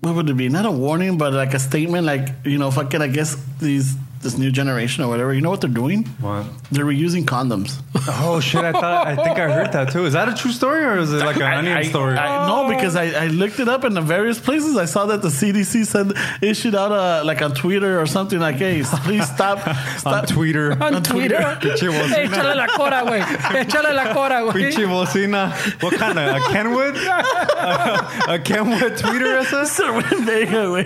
what 0.00 0.14
would 0.14 0.30
it 0.30 0.36
be? 0.36 0.48
Not 0.48 0.64
a 0.64 0.70
warning, 0.70 1.18
but 1.18 1.32
like 1.32 1.54
a 1.54 1.58
statement, 1.58 2.06
like 2.06 2.28
you 2.44 2.58
know, 2.58 2.70
fucking. 2.70 3.02
I 3.02 3.08
guess 3.08 3.36
these 3.58 3.96
this 4.22 4.36
new 4.36 4.50
generation 4.50 5.04
or 5.04 5.08
whatever. 5.08 5.32
You 5.32 5.40
know 5.40 5.50
what 5.50 5.60
they're 5.60 5.70
doing? 5.70 6.04
What? 6.20 6.46
They're 6.70 6.84
reusing 6.84 7.24
condoms. 7.24 7.80
Oh 8.10 8.40
shit! 8.40 8.64
I 8.64 8.72
thought 8.72 9.06
I 9.06 9.16
think 9.16 9.38
I 9.38 9.50
heard 9.52 9.72
that 9.72 9.92
too. 9.92 10.06
Is 10.06 10.14
that 10.14 10.28
a 10.30 10.34
true 10.34 10.50
story 10.50 10.82
or 10.82 10.96
is 10.96 11.12
it 11.12 11.18
like 11.18 11.36
an 11.36 11.42
onion 11.42 11.76
I, 11.76 11.82
story? 11.82 12.16
I 12.16 12.46
know 12.48 12.66
because 12.68 12.96
I, 12.96 13.24
I 13.24 13.26
looked 13.26 13.60
it 13.60 13.68
up 13.68 13.84
in 13.84 13.92
the 13.92 14.00
various 14.00 14.40
places. 14.40 14.78
I 14.78 14.86
saw 14.86 15.06
that 15.06 15.20
the 15.20 15.28
CDC 15.28 15.84
said 15.84 16.12
issued 16.42 16.74
out 16.74 16.90
a 16.90 17.22
like 17.24 17.42
on 17.42 17.52
Twitter 17.54 18.00
or 18.00 18.06
something 18.06 18.38
like, 18.40 18.56
"Hey, 18.56 18.82
please 19.04 19.26
stop, 19.28 19.66
on 19.68 19.74
stop." 19.98 20.26
Twitter. 20.26 20.72
On 20.82 21.02
Twitter. 21.02 21.36
Pinche 21.60 21.82
Échale 21.88 22.08
bocina. 22.08 22.54
la 22.56 22.66
cora, 22.68 23.02
güey. 23.02 23.20
Échale 23.20 23.94
la 23.94 24.14
cora, 24.14 24.40
güey. 24.42 24.52
Pinche 24.54 24.86
bocina. 24.86 25.52
What 25.82 25.94
kind 25.94 26.18
of 26.18 26.36
a 26.36 26.40
Kenwood? 26.52 26.96
a, 26.96 28.34
a 28.34 28.38
Kenwood 28.38 28.96
tweeter 28.96 29.40
esa? 29.40 29.66
Sir 29.66 29.92
Vega, 30.24 30.64
güey. 30.66 30.84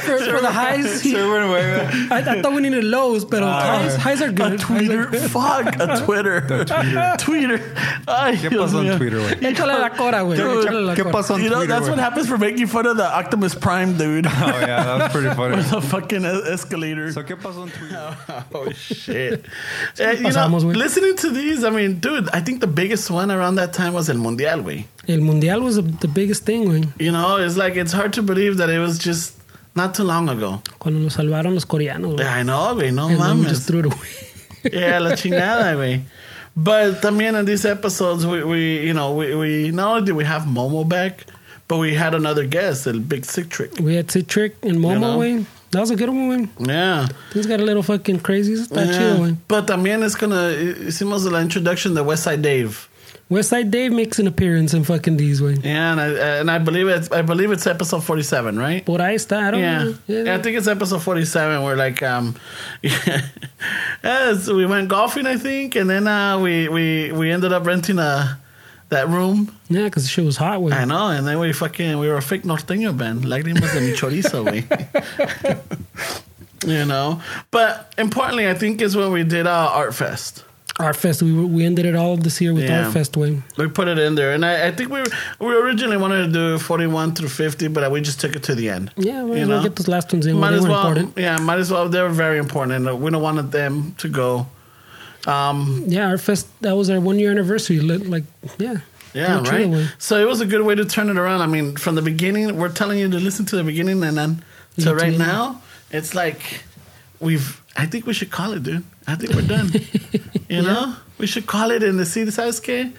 For, 0.00 0.18
for 0.18 0.40
the 0.40 0.50
highs, 0.50 1.02
he, 1.02 1.12
Cerwin 1.12 1.52
Vega. 1.52 2.07
I, 2.10 2.18
I 2.18 2.42
thought 2.42 2.52
we 2.52 2.60
needed 2.60 2.84
lows, 2.84 3.24
but 3.24 3.42
highs, 3.42 3.96
highs 3.96 4.22
are 4.22 4.30
good. 4.32 4.46
A 4.46 4.50
good. 4.56 4.60
Twitter, 4.60 5.12
fuck 5.28 5.66
a 5.78 6.00
Twitter, 6.04 6.40
Twitter. 7.18 7.58
Ay, 8.08 8.36
¿Qué 8.36 8.50
Dios 8.50 8.72
pasó 8.72 8.90
en. 8.90 8.98
Twitter, 8.98 9.18
güey? 9.18 9.52
Échale 9.52 9.78
la 9.78 9.90
cora, 9.90 10.22
güey. 10.22 10.38
Échale 10.38 10.86
la 10.86 10.94
¿Qué 10.94 11.04
pasó 11.04 11.36
en 11.36 11.44
You 11.44 11.50
know, 11.50 11.66
that's 11.66 11.88
what 11.88 11.98
happens 11.98 12.28
for 12.28 12.38
making 12.38 12.66
fun 12.66 12.86
of 12.86 12.96
the 12.96 13.06
Optimus 13.06 13.54
Prime 13.54 13.96
dude. 13.96 14.26
Oh 14.26 14.30
yeah, 14.30 14.98
that's 14.98 15.12
pretty 15.12 15.34
funny. 15.34 15.56
With 15.56 15.70
the 15.70 15.80
fucking 15.80 16.24
escalator. 16.24 17.12
So 17.12 17.22
qué 17.22 17.36
pasó 17.36 17.62
en 17.62 17.70
Twitter? 17.70 18.16
Oh 18.54 18.70
shit! 18.72 19.44
Eh, 19.98 20.12
you 20.12 20.22
know, 20.22 20.28
pasamos, 20.28 20.64
listening 20.64 21.16
to 21.16 21.30
these, 21.30 21.64
I 21.64 21.70
mean, 21.70 22.00
dude, 22.00 22.28
I 22.32 22.40
think 22.40 22.60
the 22.60 22.66
biggest 22.66 23.10
one 23.10 23.30
around 23.30 23.56
that 23.56 23.72
time 23.72 23.94
was 23.94 24.08
El 24.08 24.16
Mundial, 24.16 24.62
way. 24.62 24.86
El 25.06 25.20
Mundial 25.20 25.60
was 25.62 25.76
the 25.76 26.08
biggest 26.08 26.44
thing, 26.44 26.64
güey. 26.66 27.00
You 27.00 27.12
know, 27.12 27.36
it's 27.38 27.56
like 27.56 27.76
it's 27.76 27.92
hard 27.92 28.12
to 28.14 28.22
believe 28.22 28.56
that 28.58 28.70
it 28.70 28.78
was 28.78 28.98
just 28.98 29.37
not 29.78 29.94
too 29.94 30.04
long 30.04 30.28
ago. 30.28 30.60
Cuando 30.78 31.00
nos 31.00 31.14
salvaron 31.14 31.54
los 31.54 31.64
coreanos, 31.64 32.16
güey. 32.16 32.26
I 32.26 32.42
know, 32.42 32.74
güey, 32.74 32.92
no 32.92 33.08
And 33.08 33.18
then 33.18 33.38
we 33.38 33.44
just 33.46 33.70
mames. 33.70 33.86
away. 33.86 34.70
Yeah, 34.72 34.98
la 34.98 35.10
chingada, 35.16 35.74
güey. 35.74 36.02
But 36.54 37.00
también 37.00 37.38
in 37.38 37.46
these 37.46 37.64
episodes, 37.64 38.26
we, 38.26 38.42
we 38.44 38.86
you 38.86 38.92
know, 38.92 39.14
we, 39.14 39.34
we 39.34 39.70
not 39.70 39.88
only 39.92 40.04
did 40.06 40.14
we 40.16 40.24
have 40.24 40.42
Momo 40.42 40.86
back, 40.86 41.24
But 41.68 41.76
we 41.80 41.94
had 41.94 42.14
another 42.14 42.46
guest, 42.46 42.86
el 42.86 42.98
Big 42.98 43.26
Sick 43.26 43.50
Trick. 43.50 43.78
We 43.78 43.94
had 43.96 44.10
Citric 44.10 44.56
and 44.62 44.78
Momo, 44.78 45.00
know? 45.00 45.18
güey. 45.18 45.44
That 45.70 45.80
was 45.80 45.90
a 45.90 45.96
good 45.96 46.08
one, 46.08 46.48
güey. 46.48 46.66
Yeah. 46.66 47.06
Things 47.30 47.46
got 47.46 47.60
a 47.60 47.62
little 47.62 47.82
fucking 47.82 48.20
crazy. 48.20 48.54
Está 48.54 48.86
Yeah. 48.86 48.92
chido, 48.98 49.18
güey. 49.18 49.36
But 49.46 49.66
también 49.66 50.02
es 50.02 50.14
gonna, 50.14 50.50
hicimos 50.86 51.30
la 51.30 51.40
introduction 51.42 51.92
de 51.94 52.02
West 52.02 52.24
Side 52.24 52.40
Dave. 52.40 52.87
Westside 53.30 53.70
Dave 53.70 53.92
makes 53.92 54.18
an 54.18 54.26
appearance 54.26 54.72
in 54.72 54.84
fucking 54.84 55.18
these, 55.18 55.42
güey. 55.42 55.62
Yeah, 55.62 55.92
and 55.92 56.00
I, 56.00 56.06
and 56.40 56.50
I 56.50 56.58
believe 56.58 56.88
it's 56.88 57.10
I 57.12 57.20
believe 57.20 57.50
it's 57.50 57.66
episode 57.66 58.02
forty 58.02 58.22
seven, 58.22 58.58
right? 58.58 58.84
Por 58.86 58.98
ahí 59.00 59.14
está. 59.16 59.48
I 59.48 59.50
don't 59.50 59.60
Yeah. 59.60 59.82
know. 59.84 59.94
yeah, 60.06 60.34
I 60.34 60.40
think 60.40 60.56
it's 60.56 60.66
episode 60.66 61.02
forty 61.02 61.26
seven. 61.26 61.62
We're 61.62 61.76
like, 61.76 62.02
um, 62.02 62.36
yeah, 62.82 64.34
so 64.38 64.54
we 64.56 64.64
went 64.64 64.88
golfing, 64.88 65.26
I 65.26 65.36
think, 65.36 65.76
and 65.76 65.90
then 65.90 66.06
uh, 66.06 66.38
we 66.38 66.68
we 66.68 67.12
we 67.12 67.30
ended 67.30 67.52
up 67.52 67.66
renting 67.66 67.98
a 67.98 68.38
that 68.88 69.08
room. 69.08 69.54
Yeah, 69.68 69.84
because 69.84 70.04
the 70.04 70.08
shit 70.08 70.24
was 70.24 70.38
hot, 70.38 70.60
güey. 70.60 70.72
I 70.72 70.86
know, 70.86 71.08
and 71.08 71.26
then 71.26 71.38
we 71.38 71.52
fucking 71.52 71.98
we 71.98 72.08
were 72.08 72.16
a 72.16 72.22
fake 72.22 72.44
norteño 72.44 72.96
band, 72.96 73.24
lágrimas 73.24 73.72
de 73.74 73.80
mi 73.82 73.92
chorizo, 73.92 74.42
güey. 74.44 74.64
you 76.66 76.84
know, 76.86 77.20
but 77.50 77.92
importantly, 77.98 78.48
I 78.48 78.54
think 78.54 78.80
is 78.80 78.96
when 78.96 79.12
we 79.12 79.22
did 79.24 79.46
uh, 79.46 79.70
Art 79.74 79.94
Fest. 79.94 80.44
Art 80.78 80.96
Fest. 80.96 81.22
We 81.22 81.32
we 81.32 81.64
ended 81.66 81.84
it 81.86 81.96
all 81.96 82.16
this 82.16 82.40
year 82.40 82.52
with 82.54 82.64
Yeah. 82.64 82.84
Art 82.84 82.92
Fest, 82.92 83.12
güey. 83.12 83.42
We 83.56 83.68
put 83.68 83.88
it 83.88 83.98
in 83.98 84.14
there, 84.14 84.32
and 84.32 84.44
I, 84.44 84.68
I 84.68 84.70
think 84.72 84.90
we 84.90 85.00
we 85.40 85.54
originally 85.54 85.96
wanted 85.96 86.26
to 86.26 86.32
do 86.32 86.58
forty 86.58 86.86
one 86.86 87.14
through 87.14 87.28
fifty, 87.30 87.68
but 87.68 87.90
we 87.90 88.00
just 88.00 88.20
took 88.20 88.36
it 88.36 88.42
to 88.44 88.54
the 88.54 88.68
end. 88.70 88.90
Yeah, 88.96 89.22
we'll 89.24 89.62
get 89.62 89.74
those 89.76 89.88
last 89.88 90.12
ones 90.12 90.26
in. 90.26 90.36
might 90.36 90.50
They 90.52 90.58
as 90.58 90.66
well. 90.68 90.78
important. 90.80 91.18
Yeah, 91.18 91.36
might 91.38 91.58
as 91.58 91.70
well. 91.70 91.88
They're 91.88 92.08
very 92.08 92.38
important, 92.38 92.72
and 92.86 93.00
we 93.02 93.10
don't 93.10 93.22
want 93.22 93.50
them 93.50 93.94
to 93.98 94.08
go. 94.08 94.46
Um, 95.26 95.84
Yeah, 95.88 96.08
Art 96.10 96.20
Fest. 96.20 96.46
That 96.60 96.76
was 96.76 96.88
our 96.90 97.00
one 97.00 97.18
year 97.18 97.30
anniversary. 97.30 97.80
Like, 97.80 98.24
yeah. 98.58 98.76
yeah, 99.14 99.40
right. 99.42 99.88
So 99.98 100.16
it 100.20 100.28
was 100.28 100.40
a 100.40 100.46
good 100.46 100.62
way 100.62 100.74
to 100.76 100.84
turn 100.84 101.08
it 101.08 101.16
around. 101.18 101.40
I 101.42 101.46
mean, 101.46 101.76
from 101.76 101.94
the 101.96 102.02
beginning, 102.02 102.56
we're 102.56 102.72
telling 102.72 102.98
you 103.00 103.10
to 103.10 103.18
listen 103.18 103.44
to 103.46 103.56
the 103.56 103.64
beginning, 103.64 104.02
and 104.04 104.16
then 104.16 104.44
to 104.80 104.94
right 104.94 105.18
now, 105.18 105.60
it's 105.90 106.14
like 106.14 106.62
we've. 107.20 107.60
I 107.76 107.86
think 107.86 108.06
we 108.06 108.12
should 108.12 108.30
call 108.30 108.52
it, 108.54 108.62
dude. 108.64 108.84
I 109.08 109.14
think 109.16 109.32
we're 109.34 109.42
done. 109.46 109.70
you 110.48 110.62
know, 110.62 110.94
we 111.18 111.26
should 111.26 111.46
call 111.46 111.70
it 111.70 111.82
in 111.82 111.96
the 111.96 112.04
city. 112.06 112.30
¿Sabes 112.30 112.60
qué? 112.60 112.92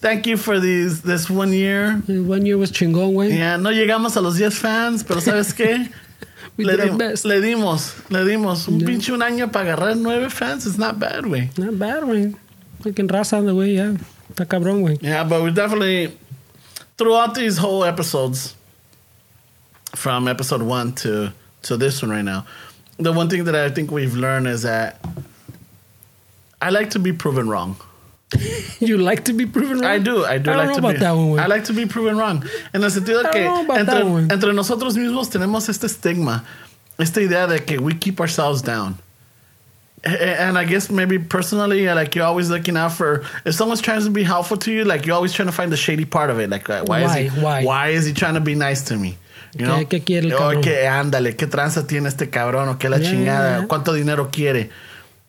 Thank 0.00 0.26
you 0.26 0.36
for 0.38 0.58
these 0.58 1.02
this 1.02 1.28
one 1.28 1.52
year. 1.52 1.96
One 2.08 2.46
year 2.46 2.56
was 2.56 2.72
chingón, 2.72 3.12
güey. 3.12 3.36
Yeah, 3.36 3.56
no 3.58 3.70
llegamos 3.70 4.16
a 4.16 4.20
los 4.22 4.38
10 4.38 4.54
fans, 4.58 5.04
pero 5.04 5.20
¿sabes 5.20 5.52
qué? 5.54 5.86
We 6.56 6.64
le, 6.64 6.76
did 6.76 6.96
best. 6.98 7.24
le 7.26 7.40
dimos, 7.40 7.94
le 8.10 8.20
dimos 8.24 8.66
un 8.68 8.80
Yeah. 8.80 8.86
pinche 8.88 9.12
un 9.12 9.20
año 9.22 9.52
para 9.52 9.74
agarrar 9.74 9.96
nueve 9.96 10.30
fans. 10.30 10.66
It's 10.66 10.78
not 10.78 10.98
bad, 10.98 11.24
güey. 11.24 11.50
Not 11.58 11.78
bad, 11.78 12.02
güey. 12.04 12.34
Fucking 12.82 13.08
raza 13.08 13.40
way, 13.54 13.74
yeah. 13.74 13.92
Está 14.32 14.46
cabrón, 14.46 14.80
güey. 14.82 14.98
Yeah, 15.02 15.24
but 15.24 15.42
we 15.42 15.50
definitely 15.52 16.16
throughout 16.96 17.34
these 17.34 17.58
whole 17.58 17.84
episodes, 17.84 18.54
from 19.94 20.26
episode 20.28 20.62
one 20.62 20.92
to 20.94 21.32
to 21.62 21.76
this 21.76 22.00
one 22.02 22.10
right 22.10 22.24
now, 22.24 22.46
the 22.98 23.12
one 23.12 23.28
thing 23.28 23.44
that 23.44 23.54
I 23.54 23.68
think 23.70 23.90
we've 23.90 24.16
learned 24.16 24.46
is 24.46 24.62
that 24.62 24.98
I 26.60 26.70
like 26.70 26.90
to 26.90 26.98
be 26.98 27.12
proven 27.12 27.48
wrong. 27.48 27.76
You 28.80 28.96
like 28.96 29.24
to 29.26 29.32
be 29.34 29.44
proven 29.46 29.80
wrong? 29.80 29.90
I 29.90 29.98
do, 29.98 30.24
I 30.24 30.38
do 30.38 30.50
I 30.50 30.54
don't 30.54 30.56
like 30.56 30.68
know 30.68 30.72
to 30.74 30.78
about 30.80 30.92
be. 30.94 30.98
that 31.00 31.12
one. 31.12 31.38
I 31.38 31.46
like 31.46 31.64
to 31.64 31.72
be 31.74 31.84
proven 31.86 32.16
wrong. 32.16 32.44
En 32.72 32.82
el 32.82 32.90
sentido 32.90 33.22
de 33.22 33.28
I 33.28 33.32
que 33.32 33.40
don't 33.42 33.66
know 33.66 33.74
about 33.74 33.78
entre, 33.78 34.34
entre 34.34 34.52
nosotros 34.52 34.96
mismos 34.96 35.28
tenemos 35.30 35.68
este 35.68 35.84
estigma, 35.86 36.44
esta 36.98 37.20
idea 37.20 37.46
de 37.46 37.58
que 37.60 37.78
we 37.80 37.94
keep 37.94 38.20
ourselves 38.20 38.62
down. 38.62 38.98
A- 40.04 40.08
a- 40.08 40.48
And 40.48 40.56
I 40.56 40.64
guess 40.64 40.90
maybe 40.90 41.18
personally, 41.18 41.84
like 41.86 42.14
you're 42.14 42.24
always 42.24 42.48
looking 42.48 42.76
out 42.76 42.92
for 42.92 43.22
if 43.44 43.54
someone's 43.54 43.82
trying 43.82 44.02
to 44.04 44.10
be 44.10 44.22
helpful 44.22 44.56
to 44.58 44.72
you, 44.72 44.84
like 44.84 45.04
you're 45.04 45.14
always 45.16 45.32
trying 45.34 45.48
to 45.48 45.52
find 45.52 45.70
the 45.70 45.76
shady 45.76 46.06
part 46.06 46.30
of 46.30 46.38
it. 46.38 46.48
Like, 46.48 46.70
uh, 46.70 46.84
why, 46.86 47.02
Why? 47.02 47.18
is 47.18 47.32
he? 47.34 47.40
Why? 47.40 47.64
why 47.64 47.88
is 47.88 48.06
he 48.06 48.14
trying 48.14 48.34
to 48.34 48.40
be 48.40 48.54
nice 48.54 48.82
to 48.84 48.96
me? 48.96 49.18
You 49.58 49.66
know, 49.66 49.76
¿Qué- 49.84 49.88
qué 50.00 50.04
quiere 50.04 50.30
el 50.30 50.34
Oh, 50.34 50.60
que 50.62 50.86
ándale, 50.86 51.36
qué 51.36 51.46
tranza 51.48 51.86
tiene 51.86 52.06
este 52.08 52.30
cabrón 52.30 52.68
o 52.68 52.78
qué 52.78 52.88
la 52.88 52.98
Yeah, 52.98 53.10
chingada, 53.10 53.58
yeah. 53.58 53.66
cuánto 53.66 53.92
dinero 53.92 54.30
quiere. 54.30 54.70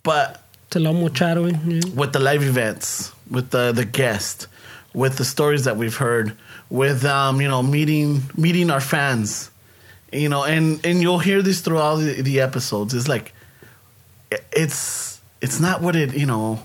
But 0.04 0.40
Se 0.72 0.80
lo 0.80 0.94
vamos 0.94 1.22
a. 1.22 1.60
Yeah. 1.68 1.82
with 1.96 2.14
the 2.14 2.20
live 2.20 2.44
events, 2.44 3.12
with 3.30 3.50
the 3.50 3.74
the 3.74 3.84
guest, 3.84 4.48
with 4.94 5.18
the 5.18 5.26
stories 5.26 5.66
that 5.66 5.76
we've 5.76 5.98
heard, 5.98 6.38
with 6.70 7.04
um, 7.04 7.42
you 7.42 7.48
know, 7.50 7.62
meeting 7.62 8.24
meeting 8.38 8.72
our 8.72 8.80
fans, 8.80 9.52
you 10.14 10.30
know, 10.30 10.46
and 10.46 10.80
and 10.86 11.02
you'll 11.02 11.20
hear 11.20 11.42
this 11.42 11.60
throughout 11.60 11.98
the, 11.98 12.22
the 12.22 12.40
episodes. 12.40 12.94
It's 12.94 13.10
like 13.10 13.34
it's 14.52 15.22
it's 15.42 15.60
not 15.60 15.82
what 15.82 15.96
it 15.96 16.14
you 16.14 16.26
know. 16.26 16.60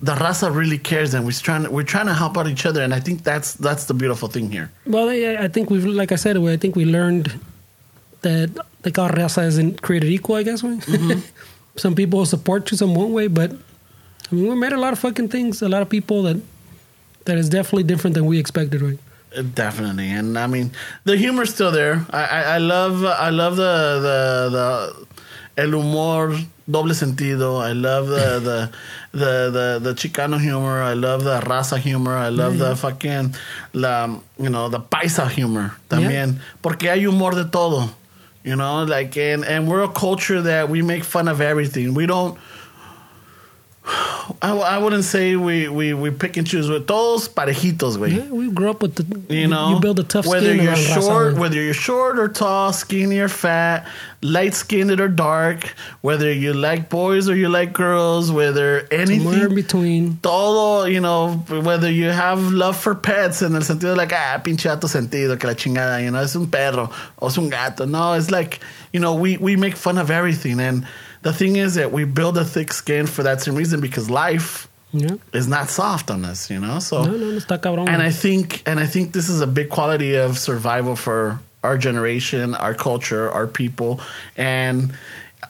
The 0.00 0.14
raza 0.14 0.54
really 0.54 0.78
cares, 0.78 1.12
and 1.12 1.26
we're 1.26 1.32
trying 1.32 1.68
we're 1.72 1.82
trying 1.82 2.06
to 2.06 2.14
help 2.14 2.38
out 2.38 2.46
each 2.46 2.64
other, 2.66 2.82
and 2.82 2.94
I 2.94 3.00
think 3.00 3.24
that's 3.24 3.54
that's 3.54 3.86
the 3.86 3.94
beautiful 3.94 4.28
thing 4.28 4.52
here. 4.52 4.70
Well, 4.86 5.12
yeah, 5.12 5.42
I 5.42 5.48
think 5.48 5.70
we've, 5.70 5.84
like 5.84 6.12
I 6.12 6.14
said, 6.14 6.36
I 6.36 6.56
think 6.56 6.76
we 6.76 6.84
learned 6.84 7.32
that 8.22 8.56
like 8.84 8.96
our 8.96 9.10
raza 9.10 9.44
isn't 9.44 9.82
created 9.82 10.10
equal, 10.10 10.36
I 10.36 10.44
guess. 10.44 10.62
Mm-hmm. 10.62 11.18
some 11.78 11.94
people 11.94 12.18
will 12.20 12.26
support 12.26 12.70
you 12.70 12.76
some 12.76 12.94
one 12.94 13.12
way, 13.12 13.28
but 13.28 13.52
I 14.30 14.34
mean, 14.34 14.48
we 14.48 14.54
made 14.56 14.72
a 14.72 14.78
lot 14.80 14.92
of 14.92 14.98
fucking 14.98 15.28
things, 15.28 15.62
a 15.62 15.68
lot 15.68 15.82
of 15.82 15.88
people 15.88 16.22
that 16.24 16.36
that 17.24 17.36
is 17.38 17.48
definitely 17.48 17.84
different 17.84 18.14
than 18.14 18.26
we 18.26 18.38
expected, 18.38 18.80
right? 18.82 18.98
Uh, 19.36 19.42
Definitely, 19.54 20.08
and 20.10 20.38
I 20.38 20.46
mean 20.46 20.70
the 21.04 21.16
humor's 21.16 21.52
still 21.52 21.70
there. 21.70 22.06
I, 22.10 22.24
I, 22.24 22.40
I 22.54 22.58
love 22.58 23.04
I 23.04 23.28
love 23.30 23.56
the 23.56 23.74
the 24.00 24.16
the 24.56 25.62
el 25.62 25.70
humor 25.80 26.34
doble 26.70 26.94
sentido. 26.94 27.60
I 27.60 27.72
love 27.72 28.08
the 28.08 28.40
the 28.48 28.70
the 29.12 29.50
the, 29.50 29.78
the 29.82 29.94
Chicano 29.94 30.40
humor. 30.40 30.80
I 30.82 30.94
love 30.94 31.24
the 31.24 31.40
raza 31.40 31.78
humor. 31.78 32.16
I 32.16 32.30
love 32.30 32.56
Yeah, 32.56 32.62
yeah. 32.62 32.68
the 32.70 32.76
fucking 32.76 33.34
la 33.74 34.06
you 34.38 34.48
know 34.48 34.68
the 34.70 34.80
paisa 34.80 35.28
humor 35.28 35.72
también 35.90 36.38
porque 36.62 36.88
hay 36.90 37.04
humor 37.04 37.34
de 37.34 37.44
todo. 37.44 37.90
You 38.48 38.56
know, 38.56 38.82
like 38.84 39.14
and 39.18 39.44
and 39.44 39.68
we're 39.68 39.82
a 39.82 39.92
culture 39.92 40.40
that 40.40 40.70
we 40.70 40.80
make 40.80 41.04
fun 41.04 41.28
of 41.28 41.42
everything. 41.42 41.92
We 41.92 42.06
don't. 42.06 42.38
I, 44.42 44.56
I 44.56 44.78
wouldn't 44.78 45.04
say 45.04 45.36
we, 45.36 45.68
we, 45.68 45.94
we 45.94 46.10
pick 46.10 46.36
and 46.36 46.46
choose 46.46 46.68
with 46.68 46.86
todos 46.86 47.28
parejitos, 47.28 47.96
güey. 47.96 48.16
Yeah, 48.16 48.30
we 48.30 48.50
grew 48.50 48.70
up 48.70 48.82
with 48.82 48.94
the 48.94 49.34
You 49.34 49.48
know, 49.48 49.74
you 49.74 49.80
build 49.80 49.98
a 49.98 50.04
tough 50.04 50.26
whether 50.26 50.46
skin 50.46 50.64
you're 50.64 50.72
around 50.72 50.84
raza, 50.84 51.02
short, 51.02 51.36
whether 51.36 51.62
you're 51.62 51.74
short 51.74 52.18
or 52.18 52.28
tall, 52.28 52.72
skinny 52.72 53.18
or 53.18 53.28
fat, 53.28 53.86
light 54.22 54.54
skinned 54.54 55.00
or 55.00 55.08
dark, 55.08 55.74
whether 56.00 56.32
you 56.32 56.52
like 56.52 56.88
boys 56.88 57.28
or 57.28 57.36
you 57.36 57.48
like 57.48 57.72
girls, 57.72 58.30
whether 58.30 58.86
somewhere 58.90 59.46
in 59.46 59.54
between. 59.54 60.18
todo, 60.18 60.84
you 60.84 61.00
know, 61.00 61.34
whether 61.48 61.90
you 61.90 62.10
have 62.10 62.52
love 62.52 62.76
for 62.76 62.94
pets 62.94 63.42
in 63.42 63.54
el 63.54 63.62
sentido 63.62 63.96
like 63.96 64.12
ah 64.12 64.40
pinche 64.42 64.64
gato 64.64 64.86
sentido 64.86 65.38
que 65.38 65.48
la 65.48 65.54
chingada, 65.54 66.02
you 66.02 66.10
know, 66.10 66.20
es 66.20 66.34
un 66.34 66.46
perro 66.48 66.90
o 67.20 67.26
es 67.28 67.38
un 67.38 67.48
gato. 67.48 67.84
No, 67.84 68.14
it's 68.14 68.30
like 68.30 68.60
you 68.92 69.00
know 69.00 69.14
we 69.14 69.36
we 69.36 69.56
make 69.56 69.76
fun 69.76 69.98
of 69.98 70.10
everything, 70.10 70.60
and 70.60 70.86
the 71.22 71.32
thing 71.32 71.56
is 71.56 71.74
that 71.74 71.92
we 71.92 72.04
build 72.04 72.36
a 72.38 72.44
thick 72.44 72.72
skin 72.72 73.06
for 73.06 73.22
that 73.22 73.40
same 73.42 73.54
reason 73.54 73.80
because 73.80 74.08
life 74.10 74.68
Yeah. 74.92 75.16
is 75.34 75.46
not 75.48 75.68
soft 75.70 76.10
on 76.10 76.24
us, 76.24 76.50
you 76.50 76.58
know. 76.60 76.78
So 76.78 77.04
No, 77.04 77.12
no, 77.12 77.30
no, 77.32 77.36
está 77.38 77.58
cabrón. 77.60 77.88
and. 77.88 78.02
I 78.02 78.10
think 78.10 78.62
and 78.66 78.80
I 78.80 78.86
think 78.86 79.12
this 79.12 79.28
is 79.28 79.40
a 79.42 79.46
big 79.46 79.68
quality 79.68 80.14
of 80.16 80.38
survival 80.38 80.96
for 80.96 81.38
our 81.62 81.76
generation, 81.76 82.54
our 82.54 82.72
culture, 82.74 83.30
our 83.30 83.46
people, 83.46 84.00
and 84.36 84.92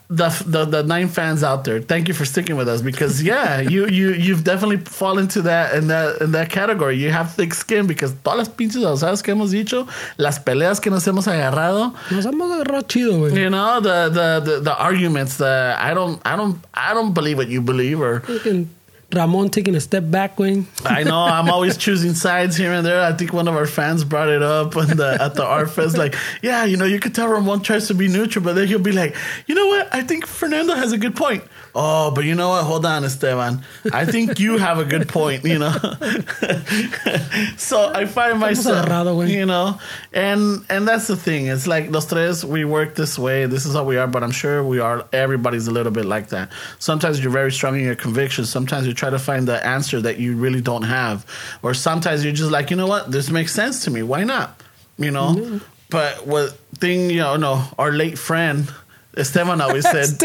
the 0.09 0.29
the, 0.45 0.65
the 0.65 0.83
nine 0.83 1.07
fans 1.07 1.43
out 1.43 1.63
there. 1.65 1.79
Thank 1.81 2.07
you 2.07 2.15
for 2.15 2.25
sticking 2.25 2.55
with 2.57 2.67
us 2.67 2.81
because 2.81 3.21
yeah, 3.31 3.59
you 3.61 3.87
you 3.87 4.11
you've 4.13 4.43
definitely 4.43 4.77
fallen 4.77 5.25
into 5.25 5.43
that 5.43 5.75
in 5.75 5.87
that 5.87 6.21
in 6.21 6.31
that 6.31 6.49
category. 6.49 6.97
You 6.97 7.11
have 7.11 7.33
thick 7.33 7.53
skin 7.53 7.85
because 7.85 8.13
todas 8.23 8.37
las 8.39 8.49
pinches 8.49 8.81
sabes 8.99 9.21
que 9.23 9.33
hemos 9.33 9.51
dicho, 9.51 9.87
las 10.17 10.39
peleas 10.39 10.81
que 10.81 10.89
nos 10.89 11.05
hemos 11.05 11.27
agarrado, 11.27 11.93
Nos 12.09 12.25
hemos 12.25 12.51
agarrado 12.51 12.81
chido, 12.87 13.19
güey. 13.19 13.35
you 13.35 13.49
know, 13.49 13.79
the 13.79 14.09
the 14.09 14.39
the, 14.43 14.59
the 14.61 14.75
arguments. 14.77 15.37
The 15.37 15.75
I 15.77 15.93
don't 15.93 16.19
I 16.25 16.35
don't 16.35 16.57
I 16.73 16.93
don't 16.95 17.13
believe 17.13 17.37
what 17.37 17.49
you 17.49 17.61
believe 17.61 18.01
or. 18.01 18.21
Fucking 18.21 18.67
Ramon 19.13 19.49
taking 19.49 19.75
a 19.75 19.79
step 19.79 20.03
back, 20.09 20.35
güey. 20.35 20.65
I 20.85 21.03
know 21.03 21.17
I'm 21.17 21.49
always 21.49 21.77
choosing 21.77 22.13
sides 22.13 22.55
here 22.55 22.71
and 22.73 22.85
there. 22.85 23.01
I 23.01 23.13
think 23.13 23.33
one 23.33 23.47
of 23.47 23.55
our 23.55 23.65
fans 23.65 24.03
brought 24.03 24.29
it 24.29 24.43
up 24.43 24.71
the, 24.71 25.17
at 25.19 25.33
the 25.33 25.43
art 25.43 25.71
fest. 25.71 25.97
Like, 25.97 26.15
yeah, 26.43 26.65
you 26.65 26.77
know, 26.77 26.85
you 26.85 26.99
could 26.99 27.15
tell 27.15 27.27
Ramon 27.27 27.61
tries 27.61 27.87
to 27.87 27.95
be 27.95 28.07
neutral, 28.07 28.45
but 28.45 28.53
then 28.53 28.67
he'll 28.67 28.77
be 28.79 28.91
like, 28.91 29.15
you 29.47 29.55
know 29.55 29.67
what? 29.67 29.93
I 29.93 30.03
think 30.03 30.27
Fernando 30.27 30.75
has 30.75 30.91
a 30.91 30.97
good 30.97 31.15
point. 31.15 31.43
Oh, 31.73 32.11
but 32.11 32.23
you 32.25 32.35
know 32.35 32.49
what? 32.49 32.63
Hold 32.63 32.85
on, 32.85 33.03
Esteban. 33.03 33.63
I 33.93 34.05
think 34.05 34.39
you 34.39 34.57
have 34.57 34.79
a 34.79 34.85
good 34.85 35.07
point. 35.07 35.45
You 35.45 35.59
know. 35.59 35.71
so 37.57 37.91
I 37.93 38.05
find 38.05 38.39
myself, 38.39 39.29
you 39.29 39.45
know, 39.45 39.79
and 40.11 40.65
and 40.69 40.87
that's 40.87 41.07
the 41.07 41.15
thing. 41.15 41.47
It's 41.47 41.67
like 41.67 41.91
los 41.91 42.07
tres, 42.07 42.43
we 42.43 42.65
work 42.65 42.95
this 42.95 43.19
way. 43.19 43.45
This 43.45 43.65
is 43.65 43.73
how 43.73 43.83
we 43.83 43.97
are. 43.97 44.07
But 44.07 44.23
I'm 44.23 44.31
sure 44.31 44.63
we 44.63 44.79
are. 44.79 45.07
Everybody's 45.13 45.67
a 45.67 45.71
little 45.71 45.91
bit 45.91 46.05
like 46.05 46.29
that. 46.29 46.51
Sometimes 46.79 47.21
you're 47.21 47.31
very 47.31 47.51
strong 47.51 47.75
in 47.75 47.85
your 47.85 47.95
convictions. 47.95 48.49
Sometimes 48.49 48.87
you 48.87 48.93
try 48.99 49.09
to 49.09 49.19
find 49.19 49.47
the 49.47 49.65
answer 49.65 50.01
that 50.01 50.19
you 50.19 50.35
really 50.35 50.61
don't 50.61 50.83
have, 50.83 51.25
or 51.63 51.73
sometimes 51.73 52.23
you're 52.23 52.33
just 52.33 52.51
like, 52.51 52.69
you 52.69 52.77
know 52.77 52.87
what, 52.87 53.11
this 53.11 53.29
makes 53.29 53.53
sense 53.53 53.85
to 53.85 53.91
me. 53.91 54.03
Why 54.03 54.23
not? 54.23 54.61
You 54.97 55.11
know. 55.11 55.61
But 55.89 56.27
what 56.27 56.51
thing, 56.77 57.09
you 57.09 57.17
know, 57.17 57.37
no, 57.37 57.63
our 57.77 57.91
late 57.91 58.19
friend. 58.19 58.71
Esteban 59.17 59.59
always 59.59 59.89
said, 59.95 60.17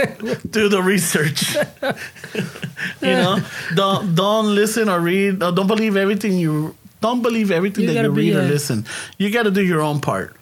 "Do 0.49 0.69
the 0.69 0.83
research." 0.83 1.55
you 3.01 3.17
know, 3.17 3.41
don't 3.75 4.15
don't 4.15 4.55
listen 4.55 4.91
or 4.91 5.01
read. 5.01 5.43
Or 5.43 5.51
don't 5.53 5.67
believe 5.67 5.97
everything 5.97 6.37
you 6.39 6.77
don't 7.01 7.23
believe 7.23 7.51
everything 7.51 7.85
You 7.85 7.95
that 7.95 8.05
you 8.05 8.13
be 8.13 8.31
read 8.31 8.37
or 8.37 8.43
listen. 8.43 8.85
You 9.17 9.31
got 9.31 9.45
to 9.45 9.51
do 9.51 9.65
your 9.65 9.81
own 9.81 10.01
part. 10.01 10.37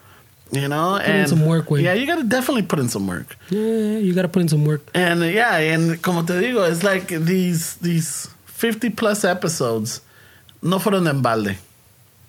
You 0.53 0.67
know, 0.67 0.97
Put 1.01 1.09
in 1.09 1.27
some 1.27 1.45
work. 1.45 1.65
Yeah, 1.71 1.93
you 1.93 2.05
got 2.05 2.17
to 2.17 2.23
definitely 2.23 2.61
put 2.63 2.77
in 2.79 2.87
some 2.87 3.07
work. 3.07 3.35
Yeah, 3.49 3.97
you 3.97 4.13
got 4.13 4.21
to 4.21 4.27
put 4.29 4.41
in 4.43 4.47
some 4.49 4.65
work. 4.65 4.81
And 4.93 5.21
yeah, 5.23 5.57
and 5.57 5.99
como 6.01 6.21
te 6.21 6.33
digo, 6.33 6.69
it's 6.69 6.83
like 6.83 7.07
these 7.07 7.75
these 7.81 8.29
50 8.45 8.91
plus 8.91 9.25
episodes 9.25 10.01
no 10.61 10.77
fueron 10.79 11.07
en 11.09 11.21
balde. 11.21 11.57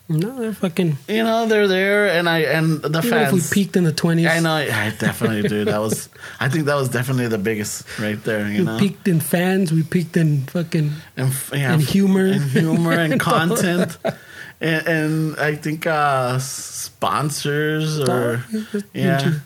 No, 0.09 0.39
they're 0.39 0.53
fucking. 0.53 0.99
You 1.09 1.23
know, 1.25 1.47
they're 1.47 1.67
there 1.69 2.09
and 2.09 2.29
I 2.29 2.41
and 2.41 2.83
the 2.83 3.01
Even 3.05 3.23
if 3.23 3.33
we 3.33 3.41
peaked 3.41 3.75
in 3.77 3.85
the 3.85 3.93
20s. 3.93 4.29
I 4.29 4.41
know, 4.41 4.55
I 4.57 4.93
definitely 4.99 5.49
do. 5.49 5.65
That 5.65 5.79
was 5.81 6.09
I 6.41 6.49
think 6.51 6.67
that 6.67 6.75
was 6.77 6.89
definitely 6.91 7.29
the 7.29 7.39
biggest 7.39 7.85
right 7.99 8.23
there, 8.25 8.49
you 8.49 8.59
We 8.61 8.65
know. 8.65 8.79
peaked 8.79 9.09
in 9.09 9.21
fans. 9.21 9.73
We 9.73 9.83
peaked 9.83 10.17
in 10.17 10.43
fucking 10.47 10.93
and, 11.17 11.29
f- 11.29 11.51
yeah, 11.55 11.73
and 11.73 11.81
humor, 11.83 12.27
and 12.27 12.43
humor 12.43 12.93
and 12.93 13.13
And 13.15 13.21
content. 13.21 13.97
And, 14.65 14.87
and 14.89 15.37
I 15.39 15.57
think 15.57 15.87
uh 15.87 16.39
sponsors 16.39 18.01
or 18.01 18.43
yeah. 18.95 19.41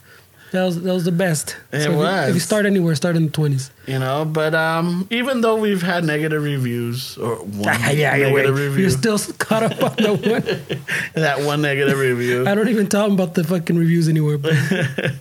That 0.51 0.65
was 0.65 0.81
that 0.81 0.95
was 0.95 1.05
the 1.05 1.13
best. 1.13 1.57
It 1.73 1.83
if 1.83 1.87
you- 1.91 1.97
was. 1.99 2.29
if 2.31 2.35
you 2.35 2.41
start 2.41 2.65
anywhere, 2.65 2.95
start 2.95 3.17
in 3.17 3.25
the 3.27 3.31
twenties. 3.31 3.71
You 3.87 3.99
know, 3.99 4.25
but 4.25 4.55
um, 4.55 5.07
even 5.11 5.43
though 5.43 5.57
we've 5.57 5.83
had 5.83 6.05
negative 6.05 6.43
reviews 6.43 7.19
or 7.19 7.37
one 7.37 7.65
Yeah, 7.95 8.15
yeah, 8.17 8.31
negative 8.31 8.57
review, 8.57 8.81
You're 8.83 8.91
still 9.05 9.19
caught 9.37 9.63
up 9.65 9.83
on 9.83 9.97
the 9.97 10.13
one. 10.15 10.89
that 11.15 11.43
one 11.45 11.61
negative 11.61 11.99
review, 11.99 12.47
I 12.49 12.55
don't 12.55 12.69
even 12.69 12.87
talk 12.87 13.11
about 13.11 13.35
the 13.35 13.45
fucking 13.45 13.77
reviews 13.77 14.09
anywhere, 14.09 14.39
But 14.39 14.55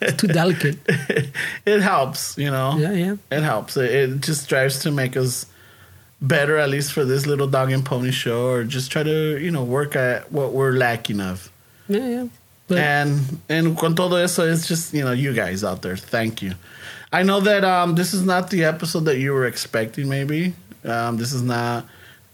it's 0.01 0.15
too 0.21 0.27
delicate. 0.27 0.77
it 1.65 1.81
helps. 1.81 2.37
You 2.37 2.51
know, 2.51 2.77
Yeah, 2.77 2.91
yeah. 2.93 3.15
it 3.29 3.43
helps. 3.43 3.75
It, 3.75 3.91
it 3.91 4.21
just 4.21 4.43
strives 4.43 4.79
to 4.83 4.91
make 4.91 5.17
us 5.17 5.45
better, 6.21 6.57
at 6.57 6.69
least 6.69 6.93
for 6.93 7.05
this 7.05 7.25
little 7.25 7.47
dog 7.47 7.71
and 7.71 7.85
pony 7.85 8.11
show, 8.11 8.47
or 8.47 8.63
just 8.63 8.91
try 8.91 9.03
to 9.03 9.37
you 9.39 9.51
know 9.51 9.63
work 9.63 9.95
at 9.95 10.31
what 10.31 10.53
we're 10.53 10.73
lacking 10.73 11.21
of. 11.21 11.51
Yeah, 11.87 12.07
yeah. 12.07 12.27
But 12.67 12.77
and 12.79 13.39
and 13.49 13.77
con 13.77 13.95
todo 13.95 14.15
eso, 14.17 14.45
it's 14.47 14.67
just 14.67 14.93
you 14.93 15.03
know 15.03 15.11
you 15.11 15.33
guys 15.33 15.63
out 15.63 15.81
there. 15.81 15.97
Thank 15.97 16.41
you. 16.41 16.53
I 17.11 17.23
know 17.23 17.39
that 17.39 17.63
um, 17.63 17.95
this 17.95 18.13
is 18.13 18.23
not 18.23 18.49
the 18.49 18.65
episode 18.65 19.05
that 19.05 19.17
you 19.17 19.31
were 19.31 19.45
expecting. 19.45 20.09
Maybe 20.09 20.53
um, 20.83 21.17
this 21.17 21.33
is 21.33 21.41
not. 21.41 21.85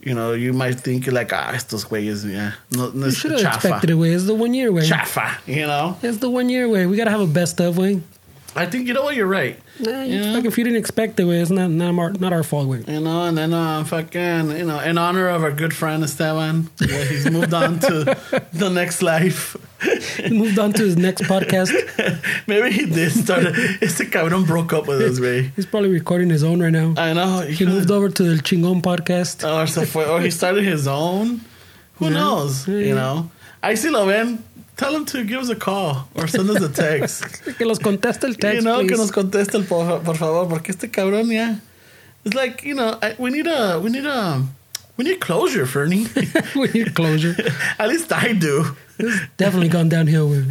You 0.05 0.13
know, 0.13 0.33
you 0.33 0.51
might 0.51 0.81
think 0.81 1.07
like, 1.07 1.31
ah, 1.31 1.53
estos 1.53 1.85
güeyes, 1.85 2.29
yeah, 2.29 2.51
no, 2.71 2.89
no 2.89 3.05
you 3.05 3.11
should 3.13 3.31
have 3.31 3.55
expected 3.55 3.89
it. 3.89 3.93
Way 3.93 4.11
it's 4.11 4.25
the 4.25 4.35
one 4.35 4.53
year 4.53 4.69
way. 4.69 4.81
Chafa, 4.81 5.39
you 5.47 5.65
know. 5.65 5.97
It's 6.03 6.17
the 6.17 6.29
one 6.29 6.49
year 6.49 6.67
way. 6.67 6.85
We 6.85 6.97
gotta 6.97 7.11
have 7.11 7.21
a 7.21 7.27
best 7.27 7.61
of 7.61 7.77
way. 7.77 8.01
I 8.55 8.65
think 8.67 8.87
you 8.87 8.93
know 8.93 9.01
what 9.03 9.15
you're 9.15 9.25
right. 9.27 9.57
Nah, 9.79 10.03
you 10.03 10.23
fucking, 10.23 10.45
if 10.45 10.57
you 10.59 10.63
didn't 10.63 10.77
expect 10.79 11.19
it, 11.19 11.25
way 11.25 11.39
it's 11.39 11.49
not 11.49 11.71
not 11.71 11.97
our, 11.97 12.11
not 12.13 12.33
our 12.33 12.43
fault. 12.43 12.67
Way. 12.67 12.83
You 12.87 12.99
know, 12.99 13.25
and 13.25 13.35
then 13.37 13.51
uh, 13.53 13.83
fucking, 13.83 14.51
you 14.57 14.65
know, 14.65 14.79
in 14.79 14.97
honor 14.99 15.27
of 15.29 15.41
our 15.43 15.51
good 15.51 15.73
friend 15.73 16.03
Esteban, 16.03 16.69
yeah, 16.79 17.03
he's 17.05 17.29
moved 17.31 17.53
on 17.53 17.79
to 17.79 18.15
the 18.53 18.69
next 18.69 19.01
life. 19.01 19.55
He 20.17 20.29
moved 20.29 20.59
on 20.59 20.71
to 20.73 20.83
his 20.83 20.95
next 20.97 21.23
podcast. 21.23 21.71
Maybe 22.47 22.71
he 22.71 22.85
did 22.85 23.11
start. 23.11 23.45
Este 23.81 24.03
cabrón 24.11 24.45
broke 24.45 24.71
up 24.73 24.87
with 24.87 25.01
us, 25.01 25.19
güey. 25.19 25.51
He's 25.55 25.65
probably 25.65 25.89
recording 25.89 26.29
his 26.29 26.43
own 26.43 26.61
right 26.61 26.71
now. 26.71 26.93
I 26.97 27.13
know. 27.13 27.41
He 27.41 27.65
moved 27.65 27.89
over 27.91 28.09
to 28.09 28.23
the 28.23 28.41
Chingon 28.41 28.81
podcast. 28.81 29.43
Or, 29.43 29.65
se 29.67 29.85
fue, 29.85 30.05
or 30.05 30.21
he 30.21 30.29
started 30.29 30.63
his 30.63 30.87
own. 30.87 31.41
Who 31.95 32.05
Yeah. 32.05 32.11
knows? 32.11 32.67
Yeah, 32.67 32.77
You 32.77 32.95
know. 32.95 33.31
I 33.63 33.75
see 33.75 33.89
lo 33.89 34.05
ven. 34.05 34.43
Tell 34.75 34.95
him 34.95 35.05
to 35.05 35.23
give 35.23 35.39
us 35.41 35.49
a 35.49 35.55
call 35.55 36.07
or 36.15 36.27
send 36.27 36.49
us 36.49 36.61
a 36.61 36.69
text. 36.69 37.23
que 37.57 37.65
los 37.65 37.77
conteste 37.79 38.23
el 38.23 38.33
text, 38.35 38.55
You 38.55 38.61
know, 38.61 38.79
que 38.79 38.87
please. 38.87 38.97
nos 38.99 39.11
conteste 39.11 39.55
el 39.55 39.63
por, 39.65 39.99
por 39.99 40.15
favor, 40.15 40.47
porque 40.47 40.69
este 40.71 40.91
cabrón 40.91 41.31
ya. 41.31 41.57
It's 42.25 42.33
like 42.35 42.63
you 42.63 42.73
know, 42.73 42.97
I, 43.01 43.15
we 43.19 43.29
need 43.29 43.45
a, 43.47 43.79
we 43.79 43.89
need 43.91 44.05
a, 44.05 44.41
we 44.97 45.03
need 45.03 45.19
closure, 45.19 45.65
Fernie. 45.67 46.07
we 46.55 46.67
need 46.69 46.95
closure. 46.95 47.35
At 47.79 47.89
least 47.89 48.11
I 48.11 48.33
do. 48.33 48.75
Definitely 49.37 49.69
gone 49.69 49.89
downhill. 49.89 50.29
Way. 50.29 50.45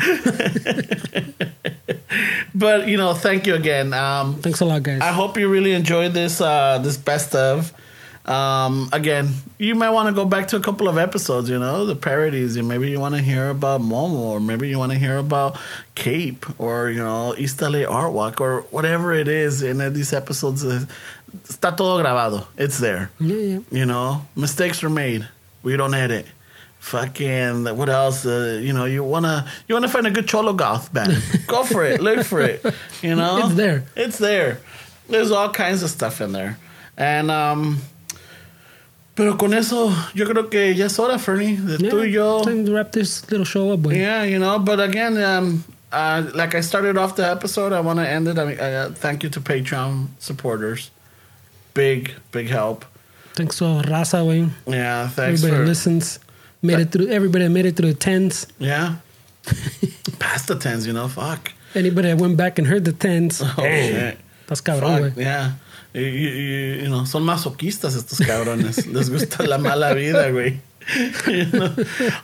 But 2.55 2.87
you 2.89 2.97
know, 2.99 3.15
thank 3.15 3.47
you 3.47 3.55
again. 3.55 3.93
Um, 3.95 4.37
Thanks 4.37 4.61
a 4.61 4.65
lot, 4.67 4.83
guys. 4.83 5.01
I 5.01 5.13
hope 5.13 5.39
you 5.39 5.49
really 5.49 5.73
enjoyed 5.73 6.13
this 6.13 6.41
uh, 6.41 6.79
this 6.79 6.97
best 6.97 7.35
of. 7.35 7.73
Um, 8.25 8.89
again, 8.93 9.31
you 9.59 9.75
might 9.75 9.91
want 9.91 10.09
to 10.09 10.15
go 10.15 10.25
back 10.25 10.49
to 10.49 10.57
a 10.57 10.61
couple 10.61 10.89
of 10.89 10.97
episodes. 10.97 11.51
You 11.51 11.59
know, 11.59 11.85
the 11.87 11.97
parodies, 11.97 12.57
and 12.57 12.69
maybe 12.69 12.89
you 12.89 13.01
want 13.01 13.17
to 13.17 13.21
hear 13.21 13.51
about 13.51 13.81
Momo, 13.81 14.13
or 14.15 14.41
maybe 14.41 14.69
you 14.69 14.79
want 14.79 14.93
to 14.93 14.99
hear 14.99 15.17
about 15.19 15.59
Cape, 15.97 16.47
or 16.61 16.91
you 16.91 17.03
know, 17.03 17.35
East 17.37 17.61
LA 17.61 17.83
Art 17.85 18.13
Walk, 18.13 18.41
or 18.41 18.63
whatever 18.71 19.13
it 19.13 19.27
is. 19.27 19.63
In 19.63 19.79
these 19.93 20.13
episodes, 20.13 20.63
está 20.65 21.77
todo 21.77 22.01
grabado. 22.03 22.47
It's 22.57 22.79
there. 22.79 23.11
Yeah, 23.19 23.37
yeah. 23.37 23.59
You 23.73 23.87
know, 23.87 24.25
mistakes 24.37 24.83
were 24.83 24.91
made. 24.91 25.27
We 25.65 25.77
don't 25.77 25.95
edit. 25.95 26.27
Fucking 26.79 27.77
what 27.77 27.89
else? 27.89 28.27
Uh, 28.27 28.59
you 28.61 28.73
know, 28.73 28.85
you 28.87 29.03
wanna 29.05 29.49
you 29.69 29.75
wanna 29.75 29.89
find 29.89 30.07
a 30.07 30.11
good 30.11 30.27
cholo 30.29 30.53
goth 30.53 30.93
band? 30.93 31.21
Go 31.47 31.63
for 31.65 31.85
it. 31.85 32.01
Look 32.01 32.25
for 32.27 32.41
it. 32.41 32.65
You 33.03 33.15
know, 33.15 33.39
It's 33.47 33.55
there. 33.55 33.85
It's 33.97 34.19
there. 34.19 34.61
There's 35.09 35.31
all 35.31 35.51
kinds 35.51 35.83
of 35.83 35.91
stuff 35.91 36.21
in 36.21 36.31
there, 36.33 36.59
and 36.97 37.29
um. 37.31 37.79
Pero 39.15 39.37
con 39.37 39.53
eso, 39.53 39.93
yo 40.15 40.27
creo 40.27 40.49
que 40.49 40.75
ya 40.75 40.87
es 40.87 40.99
hora, 40.99 41.19
Fernie, 41.19 41.57
de 41.57 41.77
tú 41.91 42.03
y 42.03 42.13
yo. 42.13 42.43
Time 42.43 42.65
to 42.65 42.73
wrap 42.73 42.93
this 42.93 43.31
little 43.31 43.45
show 43.45 43.71
up, 43.73 43.83
boy. 43.83 43.93
Yeah, 43.95 44.25
you 44.25 44.39
know, 44.39 44.59
but 44.59 44.81
again, 44.81 45.23
um, 45.23 45.65
uh, 45.93 46.23
like 46.35 46.55
I 46.55 46.63
started 46.63 46.97
off 46.97 47.15
the 47.17 47.31
episode, 47.31 47.75
I 47.75 47.81
want 47.81 47.99
to 47.99 48.09
end 48.09 48.27
it. 48.29 48.39
I 48.39 48.45
mean, 48.47 48.59
uh, 48.59 48.91
thank 48.95 49.23
you 49.23 49.29
to 49.31 49.41
Patreon 49.41 50.09
supporters. 50.19 50.91
Big, 51.75 52.13
big 52.31 52.49
help. 52.49 52.87
Thanks 53.35 53.59
to 53.59 53.65
Raza, 53.65 54.27
way. 54.27 54.49
Yeah, 54.67 55.09
thanks 55.09 55.43
Everybody 55.43 55.63
for 55.63 55.67
listens. 55.67 56.19
Made 56.63 56.79
it 56.81 56.93
through. 56.93 57.09
Everybody 57.09 57.49
made 57.49 57.67
it 57.67 57.77
through 57.77 57.93
the 57.93 57.99
tens. 57.99 58.47
yeah. 58.59 58.97
Past 60.19 60.47
the 60.49 60.55
tens, 60.57 60.87
you 60.87 60.93
know. 60.93 61.09
Fuck. 61.09 61.53
Anybody 61.75 62.09
that 62.09 62.19
went 62.19 62.37
back 62.37 62.59
and 62.59 62.67
heard 62.67 62.85
the 62.85 62.93
tens. 62.93 63.43
Oh 63.43 63.55
shit. 63.59 64.17
That's 64.47 64.61
cabrón, 64.61 65.11
güey. 65.13 65.17
yeah. 65.17 65.53
You, 65.95 66.03
you, 66.03 66.29
you 66.83 66.89
know, 66.89 67.05
son 67.05 67.23
masoquistas 67.23 67.97
estos 67.97 68.19
cabrones. 68.27 68.87
Les 68.93 69.11
gusta 69.11 69.43
la 69.47 69.59
mala 69.59 69.95
vida, 69.95 70.31
güey. 70.31 70.59
You 71.29 71.47
know? 71.47 71.73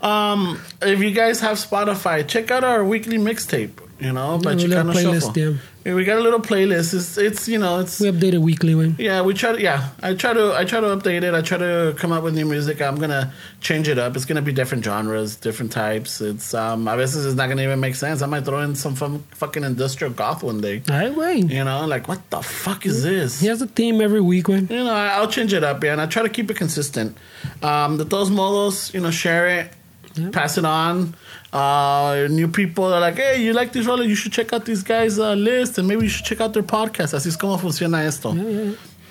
um, 0.02 0.60
if 0.82 1.00
you 1.00 1.12
guys 1.12 1.38
have 1.40 1.58
Spotify, 1.58 2.26
check 2.26 2.50
out 2.50 2.64
our 2.64 2.84
weekly 2.84 3.16
mixtape. 3.16 3.70
You 4.00 4.12
know, 4.12 4.38
by 4.38 4.52
Yeah, 4.52 4.56
we 4.62 4.68
got 4.68 4.86
a 4.86 4.88
Chicano 4.90 4.94
playlist, 4.94 5.20
Shuffle. 5.26 5.42
yeah. 5.42 5.58
Yeah, 5.84 5.94
we 5.94 6.04
got 6.04 6.18
a 6.18 6.20
little 6.20 6.38
playlist. 6.38 6.94
It's, 6.94 7.18
it's 7.18 7.48
you 7.48 7.58
know, 7.58 7.80
it's 7.80 7.98
We 7.98 8.08
update 8.12 8.34
it 8.34 8.38
weekly, 8.38 8.74
way. 8.76 8.94
yeah. 8.96 9.22
We 9.22 9.34
try 9.34 9.52
to 9.52 9.60
yeah. 9.60 9.88
I 10.00 10.14
try 10.14 10.32
to 10.34 10.54
I 10.54 10.64
try 10.64 10.80
to 10.80 10.86
update 10.96 11.24
it. 11.24 11.34
I 11.34 11.40
try 11.40 11.58
to 11.58 11.94
come 11.96 12.12
up 12.12 12.22
with 12.22 12.34
new 12.34 12.44
music. 12.44 12.80
I'm 12.80 12.96
gonna 12.96 13.32
change 13.60 13.88
it 13.88 13.98
up. 13.98 14.14
It's 14.14 14.24
gonna 14.24 14.42
be 14.42 14.52
different 14.52 14.84
genres, 14.84 15.34
different 15.34 15.72
types. 15.72 16.20
It's 16.20 16.54
um. 16.54 16.86
A 16.86 16.96
veces 16.96 17.26
it's 17.26 17.34
not 17.34 17.48
gonna 17.48 17.62
even 17.62 17.80
make 17.80 17.96
sense. 17.96 18.22
I 18.22 18.26
might 18.26 18.44
throw 18.44 18.60
in 18.60 18.76
some 18.76 18.94
fun, 18.94 19.24
fucking 19.32 19.64
industrial 19.64 20.12
goth 20.12 20.44
one 20.44 20.60
day. 20.60 20.82
Ay, 20.88 21.10
güey. 21.10 21.50
You 21.50 21.64
know, 21.64 21.84
like 21.86 22.06
what 22.06 22.20
the 22.30 22.40
fuck 22.42 22.86
is 22.86 23.02
this? 23.02 23.40
He 23.40 23.48
has 23.48 23.62
a 23.62 23.66
theme 23.66 24.00
every 24.00 24.20
week, 24.20 24.44
güey. 24.44 24.70
You 24.70 24.84
know, 24.84 24.92
I- 24.92 25.14
I'll 25.16 25.28
change 25.28 25.52
it 25.52 25.64
up, 25.64 25.82
yeah, 25.82 25.92
and 25.92 26.00
I 26.00 26.06
try 26.06 26.22
to 26.22 26.28
keep 26.28 26.50
it 26.52 26.56
consistent. 26.56 27.16
Um, 27.64 27.96
de 27.96 28.04
todos 28.04 28.30
modos, 28.30 28.94
you 28.94 29.00
know, 29.00 29.10
share 29.10 29.48
it, 29.48 30.32
pass 30.32 30.56
it 30.58 30.64
on. 30.64 31.14
Uh, 31.52 32.26
new 32.30 32.48
people 32.48 32.84
are 32.92 33.00
like, 33.00 33.16
hey, 33.16 33.42
you 33.42 33.52
like 33.52 33.72
this 33.72 33.86
roller? 33.86 34.04
You 34.04 34.14
should 34.14 34.32
check 34.32 34.52
out 34.52 34.64
these 34.66 34.82
guys' 34.82 35.18
uh, 35.18 35.32
list, 35.34 35.78
and 35.78 35.88
maybe 35.88 36.02
you 36.02 36.08
should 36.08 36.26
check 36.26 36.40
out 36.40 36.52
their 36.52 36.62
podcast. 36.62 37.14
Así 37.14 37.28
es 37.28 37.36
como 37.36 37.56
funciona 37.56 38.04
esto. 38.04 38.32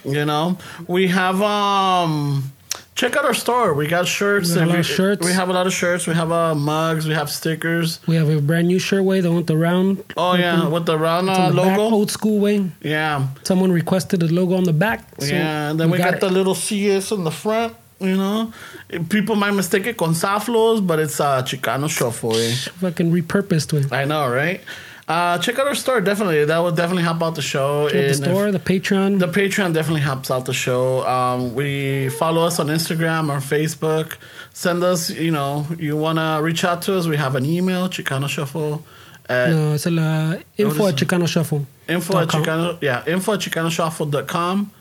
You 0.06 0.26
know, 0.26 0.58
we 0.88 1.08
have 1.08 1.42
um. 1.42 2.52
Check 2.96 3.16
out 3.16 3.26
our 3.26 3.34
store. 3.36 3.76
We 3.76 3.86
got 3.88 4.08
shirts. 4.08 4.50
We 4.50 4.56
got 4.56 4.70
Every- 4.70 4.80
of 4.80 4.86
shirts. 4.88 5.24
We 5.26 5.32
have 5.32 5.50
a 5.50 5.54
lot 5.54 5.68
of 5.68 5.74
shirts. 5.74 6.08
We 6.08 6.16
have 6.16 6.32
uh, 6.32 6.56
mugs. 6.56 7.08
We 7.08 7.14
have 7.14 7.30
stickers. 7.30 8.00
We 8.08 8.16
have 8.16 8.28
a 8.28 8.42
brand 8.42 8.68
new 8.68 8.80
shirt, 8.80 9.04
way, 9.04 9.20
the 9.22 9.30
one 9.30 9.38
with 9.38 9.46
the 9.48 9.56
round. 9.58 10.04
Oh 10.18 10.34
yeah, 10.34 10.68
with 10.68 10.88
the 10.88 10.98
round 10.98 11.30
uh, 11.30 11.52
the 11.52 11.56
back, 11.58 11.78
logo. 11.78 11.96
old 11.96 12.10
school 12.10 12.40
way. 12.40 12.72
Yeah, 12.82 13.28
Someone 13.44 13.72
requested 13.72 14.24
a 14.24 14.28
logo 14.28 14.56
on 14.56 14.64
the 14.64 14.74
back. 14.74 15.02
so 15.20 15.28
yeah, 15.28 15.70
and 15.70 15.80
then 15.80 15.92
we, 15.92 16.00
got, 16.00 16.16
it. 16.16 16.22
the 16.22 16.30
little 16.30 16.56
CS 16.56 17.12
on 17.12 17.24
the 17.24 17.30
front. 17.32 17.76
You 18.00 18.16
know, 18.16 18.54
people 19.10 19.36
might 19.36 19.52
mistake 19.52 19.88
it 19.88 19.98
con 19.98 20.14
Saflos, 20.14 20.86
but 20.86 21.00
it's 21.00 21.20
uh, 21.20 21.42
Chicano 21.42 21.90
Shuffle. 21.90 22.36
Eh? 22.36 22.52
fucking 22.52 23.12
repurposed 23.12 23.74
way. 23.74 23.98
I 23.98 24.06
know, 24.06 24.30
right? 24.30 24.62
Uh, 25.08 25.38
check 25.40 25.58
out 25.58 25.68
our 25.68 25.74
store. 25.76 26.02
Definitely, 26.02 26.44
that 26.46 26.60
would 26.60 26.76
definitely 26.76 27.04
help 27.04 27.24
out 27.24 27.36
the 27.36 27.42
show. 27.42 27.90
The 27.90 28.14
store, 28.14 28.52
the 28.52 28.60
Patreon. 28.60 29.20
the 29.20 29.28
Patreon 29.28 29.74
definitely 29.74 30.02
helps 30.02 30.30
out 30.30 30.46
the 30.46 30.54
show. 30.54 31.08
Um, 31.08 31.56
we 31.56 32.10
follow 32.10 32.46
us 32.46 32.60
on 32.60 32.68
Instagram 32.68 33.30
or 33.30 33.40
Facebook. 33.40 34.18
Send 34.54 34.84
us, 34.84 35.10
you 35.10 35.32
know, 35.32 35.66
you 35.80 35.96
want 35.96 36.20
to 36.20 36.40
reach 36.44 36.66
out 36.66 36.82
to 36.84 36.98
us. 36.98 37.08
We 37.08 37.16
have 37.16 37.36
an 37.36 37.46
email, 37.46 37.88
Chicano 37.88 38.28
Shuffle. 38.28 38.84
At 39.30 39.50
no, 39.50 39.74
it's 39.74 39.88
el 39.88 39.98
uh, 40.00 40.40
info 40.58 40.88
at? 40.88 40.96
Chicano 40.96 41.28
Shuffle. 41.28 41.66
info 41.88 42.18
at. 42.20 42.28
Chicano, 42.28 42.78
yeah, 42.82 43.04
info 43.08 43.34
at 43.34 43.40
chicanoshuffle.com. 43.40 44.72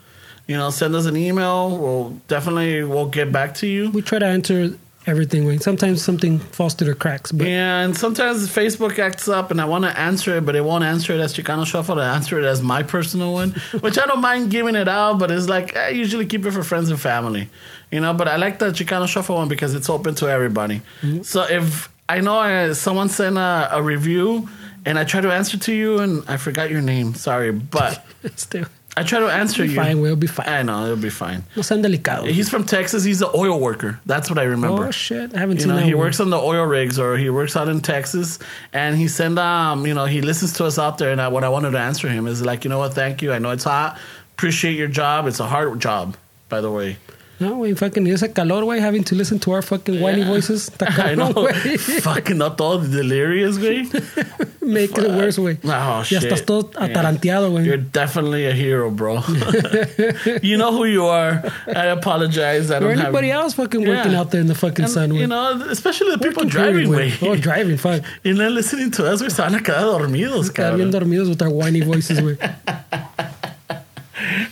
You 0.46 0.56
know, 0.56 0.70
send 0.70 0.94
us 0.94 1.06
an 1.06 1.16
email. 1.16 1.76
We'll 1.76 2.10
definitely, 2.28 2.84
we'll 2.84 3.08
get 3.08 3.32
back 3.32 3.54
to 3.56 3.66
you. 3.66 3.90
We 3.90 4.02
try 4.02 4.18
to 4.18 4.26
answer 4.26 4.76
everything. 5.06 5.58
Sometimes 5.60 6.02
something 6.02 6.38
falls 6.38 6.74
through 6.74 6.88
the 6.88 6.94
cracks, 6.94 7.32
but 7.32 7.46
Yeah, 7.46 7.80
and 7.80 7.96
sometimes 7.96 8.48
Facebook 8.48 8.98
acts 8.98 9.28
up 9.28 9.50
and 9.50 9.60
I 9.60 9.64
want 9.64 9.84
to 9.84 9.98
answer 9.98 10.36
it, 10.36 10.44
but 10.44 10.56
it 10.56 10.64
won't 10.64 10.84
answer 10.84 11.12
it 11.12 11.20
as 11.20 11.34
Chicano 11.34 11.64
Shuffle. 11.64 12.00
I 12.00 12.14
answer 12.14 12.38
it 12.38 12.44
as 12.44 12.62
my 12.62 12.82
personal 12.82 13.32
one, 13.32 13.50
which 13.80 13.98
I 13.98 14.06
don't 14.06 14.20
mind 14.20 14.50
giving 14.50 14.74
it 14.74 14.88
out, 14.88 15.18
but 15.18 15.30
it's 15.30 15.48
like 15.48 15.76
I 15.76 15.90
usually 15.90 16.26
keep 16.26 16.44
it 16.44 16.50
for 16.50 16.62
friends 16.62 16.90
and 16.90 17.00
family, 17.00 17.48
you 17.90 18.00
know. 18.00 18.12
But 18.12 18.28
I 18.28 18.36
like 18.36 18.58
the 18.58 18.70
Chicano 18.70 19.06
Shuffle 19.06 19.36
one 19.36 19.48
because 19.48 19.74
it's 19.74 19.88
open 19.88 20.14
to 20.16 20.28
everybody. 20.28 20.82
Mm-hmm. 21.02 21.22
So 21.22 21.42
if 21.42 21.88
I 22.08 22.20
know 22.20 22.38
I, 22.38 22.72
someone 22.72 23.08
sent 23.08 23.38
a, 23.38 23.68
a 23.72 23.82
review 23.82 24.48
and 24.84 24.98
I 24.98 25.04
try 25.04 25.20
to 25.20 25.32
answer 25.32 25.56
to 25.58 25.72
you 25.72 25.98
and 25.98 26.24
I 26.28 26.36
forgot 26.36 26.70
your 26.70 26.82
name, 26.82 27.14
sorry, 27.14 27.52
but 27.52 28.04
still. 28.36 28.66
I 28.98 29.02
try 29.02 29.20
to 29.20 29.26
answer 29.26 29.62
Be 29.62 29.68
you. 29.70 29.76
fine, 29.76 30.00
we'll 30.00 30.16
be 30.16 30.26
fine. 30.26 30.48
I 30.48 30.62
know 30.62 30.84
it'll 30.84 30.96
be 30.96 31.10
fine. 31.10 31.44
no 31.54 31.62
sean 31.62 31.82
delicados. 31.82 32.30
He's 32.30 32.48
from 32.48 32.64
Texas. 32.64 33.04
He's 33.04 33.20
an 33.20 33.28
oil 33.34 33.60
worker. 33.60 34.00
That's 34.06 34.30
what 34.30 34.38
I 34.38 34.44
remember. 34.44 34.86
Oh 34.86 34.90
shit! 34.90 35.34
I 35.34 35.38
haven't 35.38 35.56
You 35.56 35.60
seen 35.62 35.68
know, 35.70 35.76
that 35.76 35.84
he 35.84 35.94
one. 35.94 36.04
works 36.06 36.18
on 36.20 36.30
the 36.30 36.38
oil 36.38 36.64
rigs 36.64 36.98
or 36.98 37.16
he 37.18 37.28
works 37.28 37.56
out 37.56 37.68
in 37.68 37.80
Texas 37.80 38.38
and 38.72 38.96
he 38.96 39.06
send 39.08 39.38
um, 39.38 39.86
you 39.86 39.92
know, 39.92 40.06
he 40.06 40.22
listens 40.22 40.54
to 40.54 40.64
us 40.64 40.78
out 40.78 40.96
there 40.98 41.10
and 41.12 41.20
I, 41.20 41.28
what 41.28 41.44
I 41.44 41.50
wanted 41.50 41.72
to 41.72 41.78
answer 41.78 42.08
him 42.08 42.26
is 42.26 42.40
like, 42.44 42.64
you 42.64 42.70
know 42.70 42.78
what, 42.78 42.94
thank 42.94 43.20
you. 43.20 43.32
I 43.34 43.38
know 43.38 43.50
it's 43.50 43.64
hot. 43.64 43.98
Appreciate 44.34 44.76
your 44.76 44.88
job. 44.88 45.26
It's 45.26 45.40
a 45.40 45.46
hard 45.46 45.78
job, 45.80 46.16
by 46.48 46.60
the 46.62 46.70
way. 46.70 46.96
No, 47.38 47.56
güey, 47.56 47.74
fucking 47.76 48.06
ese 48.06 48.32
calor, 48.32 48.64
güey, 48.64 48.80
having 48.80 49.04
to 49.04 49.14
listen 49.14 49.38
to 49.40 49.52
our 49.52 49.60
fucking 49.62 50.00
whiny 50.00 50.22
voices. 50.24 50.70
Está 50.78 50.86
I 51.10 51.14
know. 51.14 51.28
cabrón, 51.34 51.52
güey. 51.52 51.78
Fucking 52.00 52.38
not 52.38 52.58
all 52.60 52.78
delirious, 52.78 53.58
güey. 53.58 53.84
Make 54.62 54.96
it 54.98 55.08
worse, 55.10 55.36
güey. 55.38 55.58
Oh, 55.64 55.68
ya 55.68 56.02
shit. 56.02 56.22
estás 56.22 56.44
todo 56.46 56.70
Yeah. 56.72 56.86
ataranteado, 56.86 57.50
güey. 57.50 57.66
You're 57.66 57.76
definitely 57.76 58.46
a 58.46 58.52
hero, 58.54 58.90
bro. 58.90 59.22
you 60.42 60.56
know 60.56 60.72
who 60.72 60.86
you 60.86 61.04
are. 61.06 61.42
I 61.68 61.86
apologize. 61.88 62.70
I 62.70 62.78
Or 62.78 62.80
don't 62.80 62.90
have 62.96 63.00
anybody 63.08 63.30
else 63.30 63.52
fucking 63.54 63.86
working 63.86 64.12
Yeah. 64.12 64.20
out 64.20 64.30
there 64.30 64.40
in 64.40 64.46
the 64.48 64.54
fucking 64.54 64.86
And, 64.86 64.92
sun, 64.92 65.10
güey. 65.10 65.20
You 65.20 65.26
know, 65.26 65.62
especially 65.70 66.12
the 66.12 66.18
people 66.18 66.44
Working 66.44 66.50
driving, 66.50 66.88
güey. 66.88 67.12
Oh, 67.22 67.36
driving, 67.36 67.76
fuck. 67.76 68.02
Y 68.24 68.32
no 68.32 68.48
listening 68.48 68.90
to 68.92 69.04
us, 69.12 69.20
güey, 69.20 69.30
se 69.30 69.42
van 69.42 69.54
a 69.54 69.60
quedar 69.60 69.82
dormidos, 69.84 70.48
Están 70.48 70.76
bien 70.78 70.90
dormidos 70.90 71.28
with 71.28 71.42
our 71.42 71.50
whiny 71.50 71.82
voices, 71.82 72.18
güey. 72.18 72.38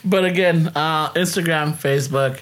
But 0.04 0.24
again, 0.24 0.68
uh, 0.76 1.10
Instagram, 1.14 1.74
Facebook, 1.74 2.38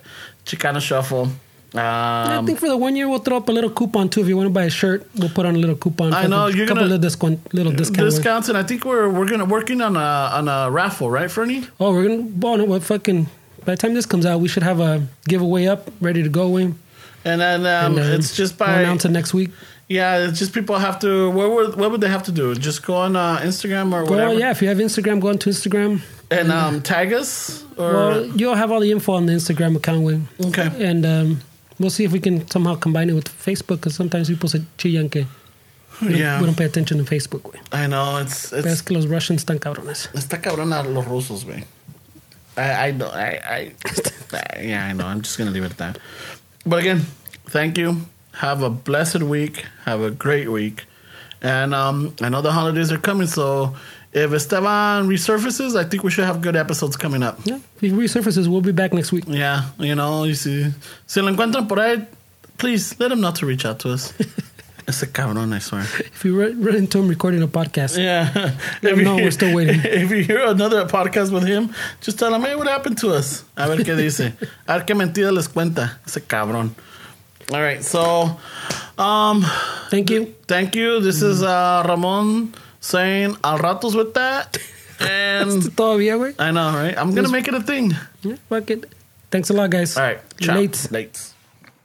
Chicano 0.56 0.80
Shuffle. 0.80 1.28
I 1.74 2.36
Um, 2.36 2.46
think 2.46 2.58
for 2.58 2.68
the 2.68 2.76
one 2.76 2.94
year 2.96 3.08
we'll 3.08 3.20
throw 3.20 3.38
up 3.38 3.48
a 3.48 3.52
little 3.52 3.70
coupon 3.70 4.10
too. 4.10 4.20
If 4.20 4.28
you 4.28 4.36
want 4.36 4.46
to 4.48 4.52
buy 4.52 4.64
a 4.64 4.70
shirt, 4.70 5.06
we'll 5.16 5.30
put 5.30 5.46
on 5.46 5.54
a 5.54 5.58
little 5.58 5.74
coupon. 5.76 6.12
I 6.12 6.26
know, 6.26 6.46
you're 6.48 6.66
gonna- 6.66 6.94
of 6.94 7.00
discount, 7.00 7.38
little 7.54 7.72
discount. 7.72 8.10
discounts, 8.10 8.48
and 8.50 8.58
I 8.58 8.62
think 8.62 8.84
we're 8.84 9.08
we're 9.08 9.26
gonna 9.26 9.46
working 9.46 9.80
on 9.80 9.96
a 9.96 10.08
on 10.38 10.48
a 10.48 10.70
raffle, 10.70 11.10
right, 11.10 11.30
Fernie? 11.30 11.64
Oh, 11.80 11.92
we're 11.94 12.08
gonna. 12.08 12.24
Oh 12.44 12.56
no, 12.56 12.64
what 12.64 12.82
fucking? 12.82 13.26
By 13.64 13.72
the 13.74 13.76
time 13.78 13.94
this 13.94 14.04
comes 14.06 14.26
out, 14.26 14.40
we 14.40 14.48
should 14.48 14.64
have 14.64 14.80
a 14.80 15.06
giveaway 15.28 15.66
up, 15.66 15.90
ready 16.00 16.22
to 16.22 16.28
go. 16.28 16.48
Wayne. 16.48 16.74
And 17.24 17.40
then 17.40 17.60
um, 17.64 17.96
And, 17.96 18.14
it's 18.20 18.36
just 18.36 18.58
we'll 18.60 18.68
by 18.68 18.80
announce 18.82 19.04
it 19.06 19.12
next 19.12 19.32
week. 19.32 19.50
yeah, 19.88 20.26
it's 20.26 20.38
just 20.40 20.52
people 20.52 20.76
have 20.76 20.98
to. 21.00 21.30
What 21.30 21.52
would 21.52 21.76
what 21.76 21.90
would 21.90 22.00
they 22.02 22.08
have 22.08 22.24
to 22.24 22.32
do? 22.32 22.54
Just 22.54 22.84
go 22.84 22.94
on 22.96 23.16
uh, 23.16 23.38
Instagram 23.38 23.94
or 23.94 24.04
Go, 24.04 24.10
whatever, 24.10 24.34
yeah, 24.34 24.50
if 24.50 24.60
you 24.60 24.68
have 24.68 24.76
Instagram, 24.78 25.20
go 25.20 25.28
on 25.28 25.38
to 25.38 25.48
Instagram. 25.48 26.00
And 26.32 26.50
um, 26.52 26.82
tag 26.82 27.12
us. 27.12 27.64
Or 27.76 27.92
Well, 27.92 28.26
you'll 28.36 28.54
have 28.54 28.70
all 28.70 28.80
the 28.80 28.90
info 28.90 29.12
on 29.14 29.26
the 29.26 29.32
Instagram 29.32 29.76
account, 29.76 30.02
Wayne. 30.02 30.28
Okay. 30.46 30.68
And 30.78 31.04
um, 31.06 31.40
we'll 31.78 31.90
see 31.90 32.04
if 32.04 32.12
we 32.12 32.20
can 32.20 32.48
somehow 32.48 32.74
combine 32.76 33.10
it 33.10 33.14
with 33.14 33.28
Facebook, 33.28 33.76
because 33.80 33.94
sometimes 33.94 34.28
people 34.28 34.48
say 34.48 34.60
chillan 34.78 35.10
que 35.10 35.26
we 36.00 36.08
don't, 36.08 36.18
Yeah. 36.18 36.40
we 36.40 36.46
don't 36.46 36.56
pay 36.56 36.64
attention 36.64 36.98
to 36.98 37.04
Facebook, 37.04 37.42
güey. 37.42 37.60
I 37.72 37.86
know 37.86 38.18
it's 38.18 38.50
Pero 38.50 38.68
es 38.68 38.82
que 38.82 38.94
los 38.96 39.06
Russians 39.06 39.44
están 39.44 39.58
cabrones. 39.60 40.08
está 40.14 40.40
cabrón 40.40 40.72
a 40.72 40.82
los 40.88 41.04
rusos, 41.06 41.44
güey. 41.44 41.64
I 42.56 42.88
I 42.88 42.90
know 42.92 43.08
I, 43.08 43.40
I 43.56 43.72
yeah 44.62 44.86
I 44.86 44.92
know. 44.92 45.06
I'm 45.06 45.22
just 45.22 45.38
gonna 45.38 45.50
leave 45.50 45.64
it 45.64 45.70
at 45.72 45.78
that. 45.78 45.98
But 46.66 46.80
again, 46.80 47.00
thank 47.46 47.78
you. 47.78 47.96
Have 48.34 48.62
a 48.62 48.70
blessed 48.70 49.22
week. 49.22 49.64
Have 49.84 50.00
a 50.02 50.10
great 50.10 50.48
week. 50.50 50.84
And 51.40 51.74
um, 51.74 52.14
I 52.20 52.28
know 52.28 52.40
the 52.42 52.52
holidays 52.52 52.92
are 52.92 52.98
coming, 52.98 53.26
so 53.26 53.74
if 54.12 54.32
Esteban 54.32 55.08
resurfaces, 55.08 55.76
I 55.76 55.84
think 55.84 56.02
we 56.04 56.10
should 56.10 56.24
have 56.24 56.40
good 56.40 56.56
episodes 56.56 56.96
coming 56.96 57.22
up. 57.22 57.38
Yeah, 57.44 57.56
if 57.56 57.80
he 57.80 57.90
resurfaces, 57.90 58.46
we'll 58.48 58.60
be 58.60 58.72
back 58.72 58.92
next 58.92 59.12
week. 59.12 59.24
Yeah, 59.26 59.70
you 59.78 59.94
know, 59.94 60.24
you 60.24 60.34
see, 60.34 60.66
si 61.06 61.20
lo 61.20 61.30
encuentran 61.32 61.66
por 61.68 61.78
ahí, 61.78 62.06
please 62.58 62.98
let 63.00 63.10
him 63.12 63.20
not 63.20 63.36
to 63.36 63.46
reach 63.46 63.64
out 63.64 63.78
to 63.80 63.92
us. 63.92 64.12
Ese 64.88 65.06
cabrón, 65.06 65.54
I 65.54 65.60
swear. 65.60 65.82
If 65.82 66.24
you 66.24 66.38
run, 66.38 66.60
run 66.60 66.74
into 66.74 66.98
him 66.98 67.06
recording 67.08 67.40
a 67.40 67.46
podcast, 67.46 67.96
Yeah. 67.96 68.52
Let 68.82 68.98
him 68.98 69.04
know 69.04 69.14
we're 69.14 69.30
still 69.30 69.54
waiting. 69.54 69.80
If 69.84 70.10
you 70.10 70.24
hear 70.24 70.44
another 70.46 70.84
podcast 70.86 71.30
with 71.32 71.46
him, 71.46 71.72
just 72.00 72.18
tell 72.18 72.34
him, 72.34 72.42
hey, 72.42 72.56
what 72.56 72.66
happened 72.66 72.98
to 72.98 73.10
us? 73.14 73.44
A 73.56 73.68
ver 73.68 73.76
qué 73.84 73.96
dice. 73.96 74.32
A 74.66 74.78
ver 74.78 74.84
qué 74.84 74.94
mentira 74.96 75.32
les 75.32 75.46
cuenta. 75.46 76.00
Ese 76.04 76.20
cabrón. 76.26 76.74
All 77.52 77.60
right, 77.62 77.82
so 77.82 78.36
um 78.98 79.44
thank 79.90 80.10
you. 80.10 80.34
Thank 80.48 80.74
you. 80.74 81.00
This 81.00 81.22
is 81.22 81.42
uh 81.44 81.84
Ramon 81.86 82.52
saying 82.82 83.36
al 83.42 83.58
ratos 83.58 83.94
with 83.96 84.12
that. 84.12 84.58
And 85.00 85.62
todavía, 85.76 86.18
güey. 86.18 86.34
I 86.38 86.50
know, 86.50 86.74
right? 86.74 86.96
I'm 86.98 87.14
gonna 87.14 87.30
make 87.30 87.48
it 87.48 87.54
a 87.54 87.62
thing. 87.62 87.94
Yeah, 88.20 88.36
fuck 88.50 88.70
it. 88.70 88.92
Thanks 89.30 89.48
a 89.48 89.54
lot, 89.54 89.70
guys. 89.70 89.96
All 89.96 90.02
right. 90.02 90.20
Ciao. 90.38 90.56
Late. 90.56 90.88
Late. 90.90 91.32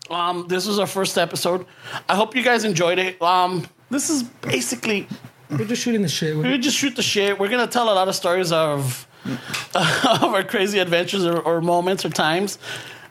Um, 0.10 0.46
this 0.48 0.68
was 0.68 0.80
our 0.80 0.88
first 0.88 1.18
episode. 1.18 1.66
I 2.10 2.16
hope 2.16 2.36
you 2.36 2.44
guys 2.44 2.64
enjoyed 2.66 3.00
it. 3.00 3.22
Um, 3.22 3.68
this 3.90 4.10
is 4.10 4.24
basically 4.24 5.08
we're 5.50 5.66
just 5.66 5.82
shooting 5.82 6.02
the 6.02 6.10
shit. 6.10 6.36
We 6.36 6.58
just 6.58 6.78
shoot 6.78 6.96
the 6.96 7.02
shit. 7.02 7.40
We're 7.40 7.50
gonna 7.50 7.68
tell 7.68 7.92
a 7.92 7.96
lot 7.96 8.08
of 8.08 8.16
stories 8.16 8.52
of 8.52 9.08
of 9.26 10.34
our 10.34 10.44
crazy 10.44 10.80
adventures 10.80 11.26
or, 11.26 11.40
or 11.40 11.62
moments 11.62 12.06
or 12.06 12.10
times. 12.10 12.58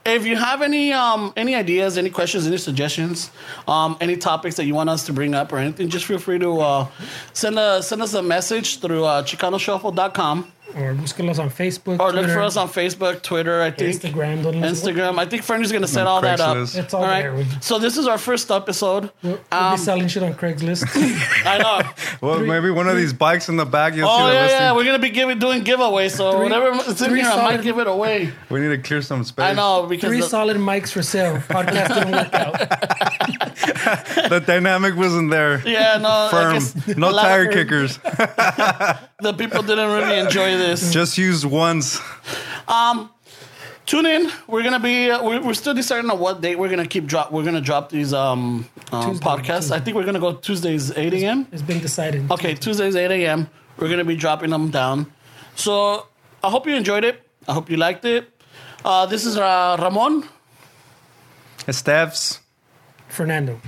If 0.06 0.24
you 0.24 0.36
have 0.36 0.62
any 0.62 0.92
um, 0.92 1.32
any 1.36 1.56
ideas, 1.56 1.98
any 1.98 2.10
questions, 2.10 2.46
any 2.46 2.58
suggestions, 2.58 3.30
um, 3.66 3.96
any 4.00 4.16
topics 4.16 4.54
that 4.54 4.64
you 4.64 4.72
want 4.72 4.88
us 4.88 5.04
to 5.06 5.12
bring 5.12 5.34
up 5.34 5.52
or 5.52 5.58
anything, 5.58 5.88
just 5.88 6.04
feel 6.04 6.18
free 6.18 6.38
to 6.38 6.60
uh, 6.60 6.86
send 7.32 7.58
a 7.58 7.82
send 7.82 8.00
us 8.00 8.14
a 8.14 8.22
message 8.22 8.78
through 8.78 9.04
uh, 9.04 9.24
ChicanoShuffle.com 9.24 10.52
Or 10.74 10.92
búsquenlos 10.94 11.38
on 11.38 11.48
Facebook. 11.48 12.00
or 12.00 12.12
look 12.12 12.26
for 12.30 12.42
us 12.42 12.56
on 12.56 12.68
Facebook, 12.68 13.22
Twitter, 13.22 13.62
I 13.62 13.70
think. 13.70 13.96
Instagram. 14.02 14.42
don't 14.42 14.54
Instagram. 14.56 15.18
I 15.18 15.24
think 15.24 15.42
Fernie's 15.42 15.72
gonna 15.72 15.86
set 15.86 16.06
all 16.06 16.20
that 16.20 16.38
up. 16.40 16.56
It's 16.58 16.92
all, 16.92 17.02
there. 17.02 17.46
So 17.62 17.78
this 17.78 17.96
is 17.96 18.06
our 18.06 18.18
first 18.18 18.50
episode. 18.50 19.10
We'll, 19.22 19.38
we'll 19.50 19.60
Um, 19.60 19.74
be 19.74 19.78
selling 19.78 20.08
shit 20.08 20.22
on 20.22 20.34
Craigslist. 20.34 20.84
I 21.46 21.58
know. 21.58 21.80
Well, 22.26 22.40
maybe 22.40 22.70
one 22.70 22.88
of 22.88 22.96
these 22.96 23.12
bikes 23.12 23.48
in 23.48 23.56
the 23.56 23.64
back. 23.66 23.94
You'll 23.94 24.08
Oh 24.08 24.16
see 24.28 24.34
yeah, 24.34 24.42
listing. 24.42 24.60
yeah. 24.60 24.72
We're 24.74 24.84
gonna 24.84 24.98
be 24.98 25.10
giving 25.10 25.38
doing 25.38 25.62
giveaways. 25.64 26.10
So 26.16 26.32
Three- 26.32 26.42
whatever 26.42 26.70
is 26.80 26.88
in 26.88 27.08
three 27.10 27.20
here, 27.20 27.30
I 27.30 27.36
might 27.36 27.42
solid- 27.50 27.62
give 27.62 27.78
it 27.78 27.86
away. 27.86 28.32
We 28.50 28.60
need 28.60 28.68
to 28.68 28.78
clear 28.78 29.00
some 29.02 29.22
space. 29.24 29.44
I 29.44 29.52
know 29.52 29.86
because 29.86 30.08
Three 30.08 30.20
the- 30.20 30.28
solid 30.28 30.56
mics 30.56 30.90
for 30.90 31.02
sale. 31.02 31.36
Podcast 31.38 31.88
didn't 31.94 32.12
work 32.12 32.34
out. 32.34 32.58
the 34.30 34.42
dynamic 34.44 34.96
wasn't 34.96 35.30
there. 35.30 35.62
Yeah, 35.66 35.98
no, 35.98 36.28
Firm. 36.30 36.98
No 36.98 37.12
tire 37.12 37.46
kickers. 37.52 37.98
the 37.98 39.32
people 39.36 39.62
didn't 39.62 39.90
really 39.92 40.18
enjoy 40.18 40.55
this. 40.56 40.92
Just 40.92 41.18
used 41.18 41.44
once. 41.44 42.00
Um, 42.68 43.10
tune 43.86 44.06
in. 44.06 44.30
We're 44.46 44.62
gonna 44.62 44.80
be. 44.80 45.10
Uh, 45.10 45.22
we're, 45.22 45.42
we're 45.42 45.54
still 45.54 45.74
deciding 45.74 46.10
on 46.10 46.18
what 46.18 46.40
date 46.40 46.58
we're 46.58 46.68
gonna 46.68 46.86
keep 46.86 47.06
drop. 47.06 47.32
We're 47.32 47.44
gonna 47.44 47.60
drop 47.60 47.90
these 47.90 48.12
um, 48.12 48.68
um 48.92 49.10
Tuesday, 49.10 49.26
podcasts. 49.26 49.70
I 49.70 49.80
think 49.80 49.96
we're 49.96 50.04
gonna 50.04 50.20
go 50.20 50.34
Tuesdays 50.34 50.90
eight 50.96 51.14
a.m. 51.14 51.46
It's 51.52 51.62
been 51.62 51.80
decided. 51.80 52.30
Okay, 52.30 52.54
Tuesdays 52.54 52.96
eight 52.96 53.10
a.m. 53.10 53.48
We're 53.78 53.88
gonna 53.88 54.04
be 54.04 54.16
dropping 54.16 54.50
them 54.50 54.70
down. 54.70 55.12
So 55.54 56.06
I 56.42 56.50
hope 56.50 56.66
you 56.66 56.74
enjoyed 56.74 57.04
it. 57.04 57.22
I 57.48 57.52
hope 57.52 57.70
you 57.70 57.76
liked 57.76 58.04
it. 58.04 58.28
Uh, 58.84 59.06
this 59.06 59.24
is 59.24 59.36
uh, 59.36 59.76
Ramon. 59.80 60.28
Steph's. 61.68 62.40
Fernando. 63.08 63.60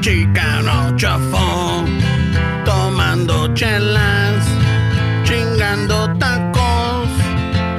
Chicano 0.00 0.96
chafón, 0.96 2.00
tomando 2.64 3.54
chelas, 3.54 4.42
chingando 5.24 6.08
tacos, 6.18 7.10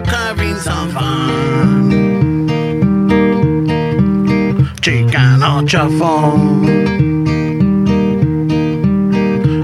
having 0.06 0.56
some 0.58 0.90
fun. 0.92 2.48
Chicano 4.82 5.66
chafón, 5.68 6.68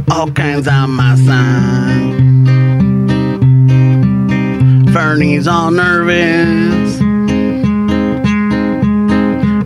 all 0.09 0.31
kinds 0.31 0.67
of 0.67 0.89
masa. 0.89 1.43
Fernie's 4.91 5.47
all 5.47 5.69
nervous. 5.69 6.97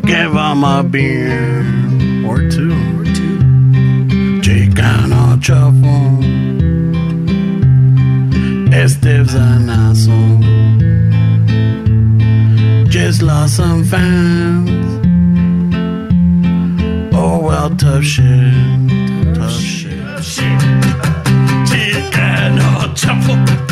Give 0.06 0.34
him 0.34 0.64
a 0.66 0.84
beer 0.84 1.81
or 2.26 2.40
two. 2.50 2.72
Or 3.00 3.06
two. 3.06 3.40
Chicano 4.42 5.40
an 9.36 9.70
asshole. 9.70 10.40
Just 12.90 13.22
lost 13.22 13.58
some 13.58 13.84
fans. 13.84 14.70
Oh 17.14 17.40
well, 17.40 17.70
tough 17.76 18.04
shit. 18.04 18.26
Tough 19.36 19.52
shit. 19.52 19.92
Chicano 21.70 22.94
chapo. 22.96 23.71